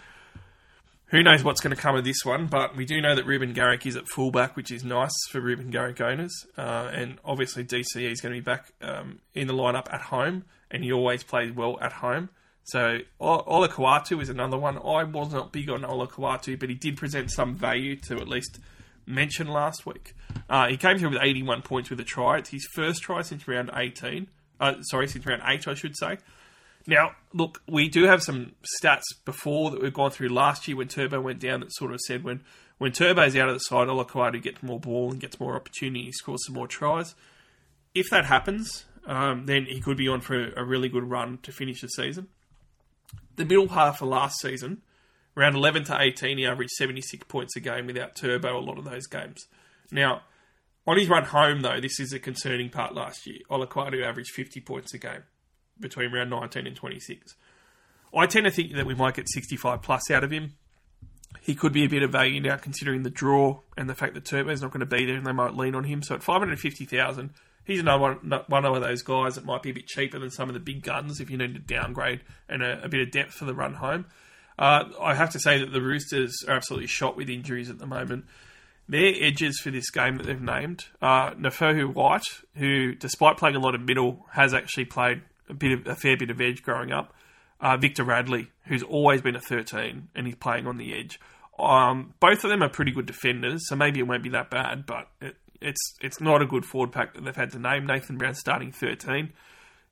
Who 1.08 1.22
knows 1.22 1.44
what's 1.44 1.62
going 1.62 1.76
to 1.76 1.80
come 1.80 1.96
of 1.96 2.04
this 2.04 2.26
one, 2.26 2.48
but 2.48 2.76
we 2.76 2.86
do 2.86 3.00
know 3.00 3.14
that 3.14 3.28
Ruben 3.28 3.54
Garrick 3.54 3.86
is 3.86 3.96
at 3.96 4.08
fullback, 4.08 4.56
which 4.56 4.72
is 4.72 4.84
nice 4.84 5.14
for 5.30 5.40
Ruben 5.40 5.70
Garrick 5.70 6.02
owners. 6.02 6.34
Uh, 6.58 6.90
and 6.92 7.20
obviously, 7.24 7.64
DCE 7.64 8.12
is 8.12 8.20
going 8.20 8.34
to 8.34 8.42
be 8.42 8.44
back 8.44 8.74
um, 8.82 9.20
in 9.36 9.46
the 9.46 9.54
lineup 9.54 9.94
at 9.94 10.02
home, 10.02 10.46
and 10.72 10.84
he 10.84 10.92
always 10.92 11.22
plays 11.24 11.52
well 11.52 11.78
at 11.82 11.92
home. 11.94 12.30
So, 12.64 13.00
Olakau'atu 13.22 14.24
is 14.24 14.30
another 14.30 14.58
one. 14.58 14.78
I 14.78 15.04
was 15.04 15.32
not 15.32 15.52
big 15.52 15.70
on 15.70 15.82
Olakau'atu, 15.82 16.60
but 16.60 16.70
he 16.70 16.76
did 16.76 16.98
present 16.98 17.30
some 17.30 17.54
value 17.54 17.96
to 18.08 18.16
at 18.16 18.28
least 18.28 18.58
mention 19.06 19.48
last 19.48 19.86
week. 19.86 20.16
Uh, 20.50 20.68
he 20.68 20.78
came 20.78 20.98
through 20.98 21.10
with 21.10 21.22
81 21.22 21.62
points 21.62 21.90
with 21.90 22.00
a 22.00 22.04
try. 22.04 22.38
It's 22.38 22.50
his 22.50 22.68
first 22.74 23.02
try 23.02 23.22
since 23.22 23.48
round 23.48 23.72
18. 23.74 24.28
Uh, 24.60 24.82
sorry, 24.84 25.08
since 25.08 25.26
round 25.26 25.42
8, 25.46 25.68
I 25.68 25.74
should 25.74 25.98
say. 25.98 26.18
Now, 26.86 27.12
look, 27.34 27.62
we 27.68 27.88
do 27.88 28.06
have 28.06 28.22
some 28.22 28.54
stats 28.82 29.04
before 29.26 29.72
that 29.72 29.82
we've 29.82 29.94
gone 29.94 30.12
through 30.12 30.30
last 30.30 30.68
year 30.68 30.78
when 30.78 30.88
Turbo 30.88 31.22
went 31.22 31.40
down 31.40 31.62
that 31.62 31.74
sort 31.74 31.94
of 31.94 32.00
said 32.02 32.24
when, 32.24 32.42
when 32.78 32.92
Turbo's 32.92 33.36
out 33.36 33.48
of 33.48 33.56
the 33.56 33.60
side, 33.60 33.88
Olakau'atu 33.88 34.42
gets 34.42 34.62
more 34.62 34.80
ball 34.80 35.12
and 35.12 35.20
gets 35.20 35.40
more 35.40 35.56
opportunity, 35.56 36.12
scores 36.12 36.46
some 36.46 36.56
more 36.56 36.68
tries. 36.68 37.16
If 37.96 38.10
that 38.10 38.26
happens, 38.26 38.86
um, 39.06 39.46
then 39.46 39.66
he 39.66 39.80
could 39.80 39.98
be 39.98 40.10
on 40.10 40.22
for 40.22 40.52
a 40.54 40.64
really 40.64 40.90
good 40.90 41.10
run 41.10 41.40
to 41.44 41.52
finish 41.52 41.82
the 41.82 41.88
season. 41.88 42.28
The 43.36 43.46
middle 43.46 43.70
half 43.70 44.02
of 44.02 44.10
last 44.10 44.40
season, 44.42 44.82
around 45.36 45.56
11 45.56 45.86
to 45.86 46.00
18, 46.00 46.38
he 46.38 46.46
averaged 46.46 46.72
76 46.72 47.26
points 47.28 47.56
a 47.56 47.60
game 47.60 47.88
without 47.88 48.16
Turbo 48.16 48.58
a 48.58 48.62
lot 48.62 48.78
of 48.78 48.86
those 48.86 49.08
games. 49.08 49.46
Now, 49.92 50.22
on 50.86 50.98
his 50.98 51.10
run 51.10 51.24
home, 51.24 51.62
though, 51.62 51.80
this 51.80 52.00
is 52.00 52.14
a 52.14 52.20
concerning 52.20 52.70
part 52.70 52.94
last 52.94 53.26
year. 53.26 53.40
Olakau'atu 53.50 54.04
averaged 54.04 54.32
50 54.32 54.62
points 54.62 54.94
a 54.94 54.98
game 54.98 55.24
between 55.80 56.12
round 56.12 56.30
19 56.30 56.68
and 56.68 56.76
26. 56.76 57.36
I 58.16 58.26
tend 58.28 58.46
to 58.46 58.52
think 58.52 58.74
that 58.76 58.86
we 58.86 58.94
might 58.94 59.16
get 59.16 59.30
65 59.30 59.82
plus 59.82 60.12
out 60.12 60.24
of 60.24 60.32
him. 60.32 60.54
He 61.42 61.56
could 61.56 61.74
be 61.74 61.84
a 61.84 61.90
bit 61.90 62.04
of 62.04 62.12
value 62.12 62.40
now, 62.40 62.58
considering 62.58 63.04
the 63.04 63.10
draw 63.10 63.62
and 63.76 63.90
the 63.90 63.96
fact 63.96 64.14
that 64.14 64.26
Turbo's 64.26 64.62
not 64.62 64.72
going 64.72 64.82
to 64.82 64.86
be 64.86 65.06
there, 65.06 65.16
and 65.16 65.26
they 65.26 65.32
might 65.32 65.56
lean 65.56 65.74
on 65.74 65.84
him. 65.86 66.04
So 66.04 66.16
at 66.16 66.24
550,000, 66.24 67.32
he's 67.66 67.80
another 67.80 68.02
one, 68.02 68.44
one 68.48 68.66
of 68.66 68.82
those 68.82 69.02
guys 69.02 69.36
that 69.36 69.46
might 69.46 69.64
be 69.64 69.72
a 69.72 69.74
bit 69.74 69.88
cheaper 69.88 70.20
than 70.20 70.30
some 70.30 70.48
of 70.48 70.54
the 70.54 70.60
big 70.60 70.84
guns 70.84 71.20
if 71.20 71.30
you 71.30 71.38
need 71.38 71.56
to 71.56 71.60
downgrade 71.60 72.22
and 72.48 72.62
a, 72.62 72.84
a 72.84 72.90
bit 72.90 73.02
of 73.02 73.12
depth 73.12 73.34
for 73.34 73.46
the 73.46 73.54
run 73.54 73.76
home. 73.76 74.06
Uh, 74.58 74.86
I 75.02 75.16
have 75.16 75.32
to 75.32 75.40
say 75.40 75.60
that 75.60 75.72
the 75.72 75.82
Roosters 75.82 76.44
are 76.48 76.56
absolutely 76.56 76.88
shot 76.88 77.18
with 77.18 77.30
injuries 77.30 77.70
at 77.70 77.80
the 77.80 77.88
moment. 77.88 78.26
Their 78.88 79.14
edges 79.20 79.60
for 79.60 79.72
this 79.72 79.90
game 79.90 80.18
that 80.18 80.26
they've 80.26 80.42
named 80.42 80.86
are 81.02 81.34
Naufahu 81.36 81.94
Whyte, 81.94 82.28
who, 82.56 82.94
despite 82.96 83.38
playing 83.38 83.56
a 83.56 83.60
lot 83.60 83.76
of 83.76 83.82
middle, 83.82 84.26
has 84.32 84.54
actually 84.54 84.86
played 84.86 85.22
a 85.50 85.54
bit 85.54 85.72
of 85.72 85.88
a 85.88 85.96
fair 85.96 86.18
bit 86.18 86.30
of 86.30 86.42
edge 86.42 86.64
growing 86.64 86.92
up. 86.92 87.14
Uh, 87.62 87.78
Victor 87.78 88.04
Radley, 88.04 88.52
who's 88.66 88.84
always 88.84 89.22
been 89.22 89.38
a 89.38 89.40
13 89.40 90.10
and 90.14 90.28
he's 90.28 90.36
playing 90.36 90.68
on 90.68 90.78
the 90.78 90.94
edge. 90.94 91.18
Um, 91.58 92.14
both 92.20 92.44
of 92.44 92.50
them 92.50 92.62
are 92.62 92.70
pretty 92.70 92.92
good 92.92 93.06
defenders, 93.06 93.62
so 93.68 93.76
maybe 93.76 94.00
it 94.00 94.04
won't 94.04 94.24
be 94.24 94.30
that 94.30 94.50
bad, 94.50 94.86
but 94.86 95.08
it, 95.22 95.38
it's 95.62 95.96
it's 96.02 96.20
not 96.20 96.42
a 96.42 96.46
good 96.46 96.66
forward 96.66 96.92
pack 96.92 97.14
that 97.14 97.24
they've 97.24 97.36
had 97.36 97.52
to 97.52 97.60
name. 97.60 97.86
Nathan 97.86 98.18
Brown 98.18 98.36
starting 98.36 98.72
13. 98.72 99.32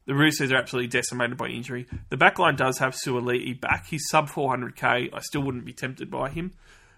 The 0.05 0.15
Roosters 0.15 0.51
are 0.51 0.57
absolutely 0.57 0.87
decimated 0.87 1.37
by 1.37 1.47
injury. 1.47 1.85
The 2.09 2.17
backline 2.17 2.57
does 2.57 2.79
have 2.79 2.93
Suaalii 2.95 3.59
back. 3.59 3.87
He's 3.87 4.07
sub 4.09 4.29
400k. 4.29 5.13
I 5.13 5.19
still 5.19 5.41
wouldn't 5.41 5.65
be 5.65 5.73
tempted 5.73 6.09
by 6.09 6.29
him, 6.29 6.53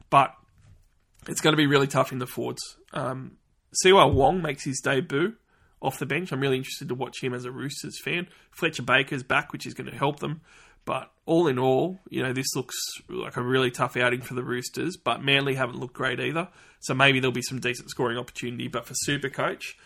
but 0.09 0.33
it's 1.27 1.41
going 1.41 1.53
to 1.53 1.57
be 1.57 1.67
really 1.67 1.87
tough 1.87 2.11
in 2.11 2.19
the 2.19 2.27
forwards. 2.27 2.77
Um, 2.93 3.37
Siua 3.83 4.11
Wong 4.13 4.41
makes 4.41 4.63
his 4.63 4.79
debut 4.79 5.35
off 5.81 5.99
the 5.99 6.05
bench. 6.05 6.31
I'm 6.31 6.39
really 6.39 6.57
interested 6.57 6.87
to 6.89 6.95
watch 6.95 7.21
him 7.21 7.33
as 7.33 7.45
a 7.45 7.51
Roosters 7.51 7.99
fan. 8.01 8.27
Fletcher 8.51 8.83
Baker's 8.83 9.23
back, 9.23 9.51
which 9.51 9.65
is 9.65 9.73
going 9.73 9.89
to 9.89 9.97
help 9.97 10.19
them. 10.19 10.41
But 10.85 11.11
all 11.25 11.47
in 11.47 11.57
all, 11.57 11.99
you 12.09 12.21
know, 12.23 12.33
this 12.33 12.55
looks 12.55 12.75
like 13.09 13.37
a 13.37 13.41
really 13.41 13.71
tough 13.71 13.95
outing 13.95 14.21
for 14.21 14.33
the 14.33 14.43
Roosters. 14.43 14.97
But 14.97 15.23
Manly 15.23 15.55
haven't 15.55 15.79
looked 15.79 15.93
great 15.93 16.19
either. 16.19 16.49
So 16.79 16.93
maybe 16.93 17.19
there'll 17.19 17.33
be 17.33 17.41
some 17.41 17.59
decent 17.59 17.89
scoring 17.89 18.17
opportunity. 18.17 18.67
But 18.67 18.85
for 18.85 18.93
Super 18.95 19.29
Coach, 19.29 19.77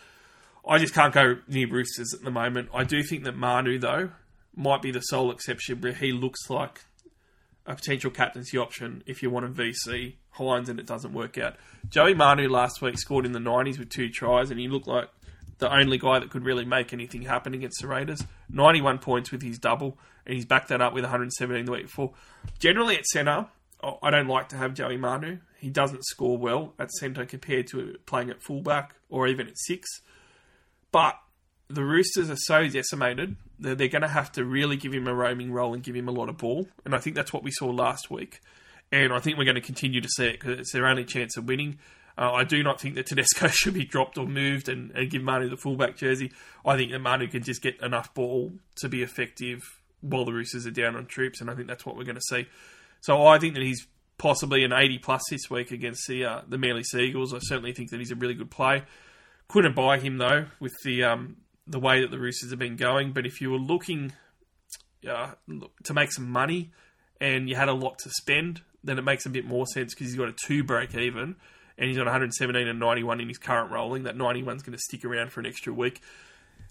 I 0.68 0.78
just 0.78 0.92
can't 0.92 1.14
go 1.14 1.38
near 1.48 1.66
Roosters 1.66 2.12
at 2.12 2.22
the 2.22 2.30
moment. 2.30 2.68
I 2.74 2.84
do 2.84 3.02
think 3.02 3.24
that 3.24 3.34
Manu, 3.34 3.78
though, 3.78 4.10
might 4.54 4.82
be 4.82 4.90
the 4.90 5.00
sole 5.00 5.30
exception 5.30 5.80
where 5.80 5.92
he 5.92 6.12
looks 6.12 6.50
like 6.50 6.82
a 7.64 7.74
potential 7.74 8.10
captaincy 8.10 8.58
option 8.58 9.02
if 9.06 9.22
you 9.22 9.30
want 9.30 9.46
a 9.46 9.48
VC 9.48 10.14
Hynes 10.36 10.68
and 10.68 10.78
it 10.78 10.86
doesn't 10.86 11.12
work 11.12 11.38
out. 11.38 11.56
Joey 11.88 12.14
Manu 12.14 12.48
last 12.48 12.82
week 12.82 12.98
scored 12.98 13.24
in 13.24 13.32
the 13.32 13.38
90s 13.38 13.78
with 13.78 13.88
two 13.88 14.10
tries 14.10 14.50
and 14.50 14.60
he 14.60 14.68
looked 14.68 14.86
like 14.86 15.08
the 15.58 15.72
only 15.72 15.98
guy 15.98 16.18
that 16.18 16.30
could 16.30 16.44
really 16.44 16.64
make 16.64 16.92
anything 16.92 17.22
happen 17.22 17.54
against 17.54 17.80
the 17.80 17.88
Raiders. 17.88 18.24
91 18.50 18.98
points 18.98 19.32
with 19.32 19.42
his 19.42 19.58
double, 19.58 19.98
and 20.24 20.34
he's 20.34 20.44
backed 20.44 20.68
that 20.68 20.80
up 20.80 20.92
with 20.92 21.04
117 21.04 21.64
the 21.64 21.72
week 21.72 21.82
before. 21.84 22.12
Generally 22.58 22.98
at 22.98 23.06
centre, 23.06 23.46
I 24.02 24.10
don't 24.10 24.28
like 24.28 24.48
to 24.50 24.56
have 24.56 24.74
Joey 24.74 24.96
Manu. 24.96 25.38
He 25.58 25.70
doesn't 25.70 26.04
score 26.04 26.38
well 26.38 26.74
at 26.78 26.90
centre 26.92 27.24
compared 27.24 27.66
to 27.68 27.96
playing 28.06 28.30
at 28.30 28.42
fullback 28.42 28.94
or 29.08 29.26
even 29.26 29.48
at 29.48 29.58
six. 29.58 29.88
But 30.92 31.18
the 31.68 31.84
Roosters 31.84 32.30
are 32.30 32.36
so 32.36 32.66
decimated 32.68 33.36
that 33.60 33.78
they're 33.78 33.88
going 33.88 34.02
to 34.02 34.08
have 34.08 34.32
to 34.32 34.44
really 34.44 34.76
give 34.76 34.92
him 34.92 35.06
a 35.06 35.14
roaming 35.14 35.52
role 35.52 35.74
and 35.74 35.82
give 35.82 35.94
him 35.94 36.08
a 36.08 36.12
lot 36.12 36.28
of 36.28 36.38
ball. 36.38 36.68
And 36.84 36.94
I 36.94 36.98
think 36.98 37.16
that's 37.16 37.32
what 37.32 37.42
we 37.42 37.50
saw 37.50 37.66
last 37.66 38.10
week. 38.10 38.40
And 38.90 39.12
I 39.12 39.18
think 39.18 39.36
we're 39.36 39.44
going 39.44 39.56
to 39.56 39.60
continue 39.60 40.00
to 40.00 40.08
see 40.08 40.26
it 40.26 40.40
because 40.40 40.58
it's 40.58 40.72
their 40.72 40.86
only 40.86 41.04
chance 41.04 41.36
of 41.36 41.44
winning. 41.44 41.78
Uh, 42.16 42.32
I 42.32 42.44
do 42.44 42.62
not 42.62 42.80
think 42.80 42.94
that 42.94 43.06
Tedesco 43.06 43.48
should 43.52 43.74
be 43.74 43.84
dropped 43.84 44.16
or 44.16 44.26
moved 44.26 44.68
and, 44.68 44.90
and 44.92 45.10
give 45.10 45.22
Manu 45.22 45.48
the 45.48 45.56
fullback 45.56 45.96
jersey. 45.96 46.32
I 46.64 46.76
think 46.76 46.90
that 46.92 47.00
Manu 47.00 47.28
can 47.28 47.42
just 47.42 47.62
get 47.62 47.80
enough 47.82 48.14
ball 48.14 48.52
to 48.76 48.88
be 48.88 49.02
effective 49.02 49.62
while 50.00 50.24
the 50.24 50.32
Roosters 50.32 50.66
are 50.66 50.70
down 50.70 50.96
on 50.96 51.06
troops, 51.06 51.40
and 51.40 51.50
I 51.50 51.54
think 51.54 51.68
that's 51.68 51.84
what 51.84 51.96
we're 51.96 52.04
going 52.04 52.16
to 52.16 52.22
see. 52.22 52.46
So 53.00 53.26
I 53.26 53.38
think 53.38 53.54
that 53.54 53.62
he's 53.62 53.86
possibly 54.16 54.64
an 54.64 54.72
80 54.72 54.98
plus 54.98 55.22
this 55.30 55.48
week 55.50 55.70
against 55.70 56.06
the 56.08 56.24
uh, 56.24 56.40
the 56.48 56.58
Manly 56.58 56.82
Seagulls. 56.82 57.34
I 57.34 57.38
certainly 57.40 57.72
think 57.72 57.90
that 57.90 57.98
he's 57.98 58.10
a 58.10 58.16
really 58.16 58.34
good 58.34 58.50
play. 58.50 58.82
Couldn't 59.48 59.74
buy 59.74 59.98
him 59.98 60.18
though 60.18 60.46
with 60.60 60.74
the 60.84 61.04
um, 61.04 61.36
the 61.66 61.80
way 61.80 62.00
that 62.00 62.10
the 62.10 62.18
Roosters 62.18 62.50
have 62.50 62.58
been 62.58 62.76
going. 62.76 63.12
But 63.12 63.26
if 63.26 63.40
you 63.40 63.50
were 63.50 63.58
looking 63.58 64.12
uh, 65.08 65.32
to 65.84 65.94
make 65.94 66.12
some 66.12 66.28
money 66.28 66.70
and 67.20 67.48
you 67.48 67.56
had 67.56 67.68
a 67.68 67.72
lot 67.72 67.98
to 68.00 68.10
spend, 68.10 68.62
then 68.84 68.98
it 68.98 69.02
makes 69.02 69.26
a 69.26 69.30
bit 69.30 69.44
more 69.44 69.66
sense 69.66 69.94
because 69.94 70.08
he's 70.08 70.16
got 70.16 70.28
a 70.28 70.34
two 70.46 70.64
break 70.64 70.94
even 70.94 71.36
and 71.76 71.88
he's 71.88 71.98
on 71.98 72.04
117 72.04 72.68
and 72.68 72.78
91 72.78 73.20
in 73.20 73.28
his 73.28 73.38
current 73.38 73.70
rolling. 73.70 74.02
That 74.02 74.16
91's 74.16 74.62
going 74.62 74.76
to 74.76 74.78
stick 74.78 75.04
around 75.04 75.32
for 75.32 75.40
an 75.40 75.46
extra 75.46 75.72
week. 75.72 76.00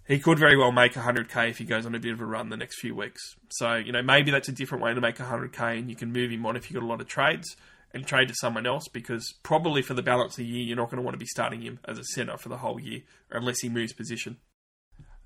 He 0.08 0.20
could 0.20 0.40
very 0.40 0.56
well 0.56 0.72
make 0.72 0.94
100k 0.94 1.50
if 1.50 1.58
he 1.58 1.66
goes 1.66 1.86
on 1.86 1.96
a 1.96 2.00
bit 2.00 2.14
of 2.14 2.22
a 2.22 2.26
run 2.26 2.50
the 2.50 2.58
next 2.58 2.80
few 2.80 2.96
weeks. 2.96 3.36
So, 3.50 3.76
you 3.76 3.92
know, 3.92 4.02
maybe 4.02 4.32
that's 4.32 4.48
a 4.48 4.54
different 4.54 4.84
way 4.84 4.94
to 4.94 5.02
make 5.02 5.18
100k 5.18 5.80
and 5.80 5.90
you 5.90 5.96
can 5.96 6.14
move 6.14 6.32
him 6.32 6.46
on 6.46 6.56
if 6.56 6.70
you've 6.70 6.80
got 6.80 6.86
a 6.86 6.90
lot 6.90 7.02
of 7.02 7.08
trades 7.08 7.56
and 7.98 8.08
trade 8.08 8.30
to 8.30 8.36
someone 8.36 8.66
else 8.66 8.88
because 8.88 9.34
probably 9.44 9.82
for 9.82 9.94
the 9.94 10.02
balance 10.02 10.34
of 10.34 10.38
the 10.38 10.46
year, 10.46 10.64
you're 10.64 10.78
not 10.78 10.90
going 10.90 10.98
to 10.98 11.04
want 11.04 11.16
to 11.16 11.20
be 11.20 11.26
starting 11.26 11.62
him 11.62 11.80
as 11.86 11.98
a 11.98 12.04
centre 12.04 12.38
for 12.38 12.50
the 12.50 12.58
whole 12.58 12.80
year 12.80 13.02
unless 13.32 13.60
he 13.60 13.70
moves 13.70 13.92
position. 13.92 14.38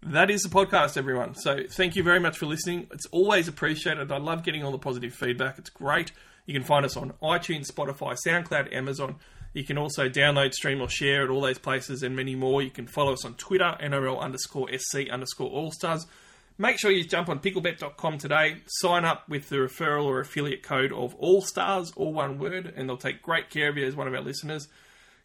That 0.03 0.31
is 0.31 0.41
the 0.41 0.49
podcast, 0.49 0.97
everyone. 0.97 1.35
So 1.35 1.59
thank 1.69 1.95
you 1.95 2.01
very 2.01 2.19
much 2.19 2.37
for 2.37 2.47
listening. 2.47 2.87
It's 2.91 3.05
always 3.07 3.47
appreciated. 3.47 4.11
I 4.11 4.17
love 4.17 4.43
getting 4.43 4.63
all 4.63 4.71
the 4.71 4.79
positive 4.79 5.13
feedback. 5.13 5.59
It's 5.59 5.69
great. 5.69 6.11
You 6.47 6.55
can 6.55 6.63
find 6.63 6.85
us 6.85 6.97
on 6.97 7.13
iTunes, 7.21 7.71
Spotify, 7.71 8.17
SoundCloud, 8.25 8.73
Amazon. 8.73 9.17
You 9.53 9.63
can 9.63 9.77
also 9.77 10.09
download, 10.09 10.53
stream, 10.53 10.81
or 10.81 10.89
share 10.89 11.23
at 11.23 11.29
all 11.29 11.41
those 11.41 11.59
places 11.59 12.01
and 12.01 12.15
many 12.15 12.35
more. 12.35 12.63
You 12.63 12.71
can 12.71 12.87
follow 12.87 13.13
us 13.13 13.25
on 13.25 13.35
Twitter, 13.35 13.77
NRL 13.79 14.19
underscore 14.19 14.69
SC 14.75 15.09
underscore 15.11 15.49
All 15.49 15.71
Stars. 15.71 16.07
Make 16.61 16.77
sure 16.77 16.91
you 16.91 17.03
jump 17.03 17.27
on 17.27 17.39
picklebet.com 17.39 18.19
today, 18.19 18.57
sign 18.67 19.03
up 19.03 19.27
with 19.27 19.49
the 19.49 19.55
referral 19.55 20.05
or 20.05 20.19
affiliate 20.19 20.61
code 20.61 20.93
of 20.93 21.15
All 21.15 21.41
Stars, 21.41 21.91
all 21.95 22.13
one 22.13 22.37
word, 22.37 22.71
and 22.75 22.87
they'll 22.87 22.97
take 22.97 23.23
great 23.23 23.49
care 23.49 23.69
of 23.69 23.77
you 23.77 23.87
as 23.87 23.95
one 23.95 24.07
of 24.07 24.13
our 24.13 24.21
listeners. 24.21 24.67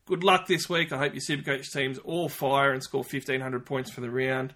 Good 0.07 0.24
luck 0.24 0.47
this 0.47 0.70
week. 0.70 0.93
I 0.93 0.97
hope 0.97 1.12
your 1.12 1.20
Supercoach 1.20 1.70
teams 1.70 1.99
all 1.99 2.30
fire 2.30 2.72
and 2.72 2.82
score 2.82 3.03
1,500 3.03 3.66
points 3.66 3.91
for 3.91 4.01
the 4.01 4.11
round. 4.11 4.55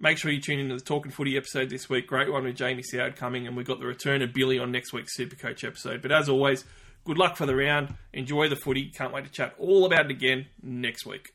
Make 0.00 0.16
sure 0.16 0.30
you 0.30 0.40
tune 0.40 0.60
into 0.60 0.76
the 0.76 0.80
Talking 0.80 1.12
Footy 1.12 1.36
episode 1.36 1.68
this 1.68 1.90
week. 1.90 2.06
Great 2.06 2.32
one 2.32 2.44
with 2.44 2.56
Jamie 2.56 2.82
Soward 2.90 3.16
coming, 3.16 3.46
and 3.46 3.54
we've 3.54 3.66
got 3.66 3.78
the 3.78 3.86
return 3.86 4.22
of 4.22 4.32
Billy 4.32 4.58
on 4.58 4.72
next 4.72 4.94
week's 4.94 5.18
Supercoach 5.18 5.62
episode. 5.62 6.00
But 6.00 6.10
as 6.10 6.30
always, 6.30 6.64
Good 7.04 7.18
luck 7.18 7.36
for 7.36 7.44
the 7.44 7.54
round. 7.54 7.96
Enjoy 8.14 8.48
the 8.48 8.56
footy. 8.56 8.86
Can't 8.86 9.12
wait 9.12 9.26
to 9.26 9.30
chat 9.30 9.54
all 9.58 9.84
about 9.84 10.06
it 10.06 10.10
again 10.10 10.46
next 10.62 11.04
week. 11.04 11.34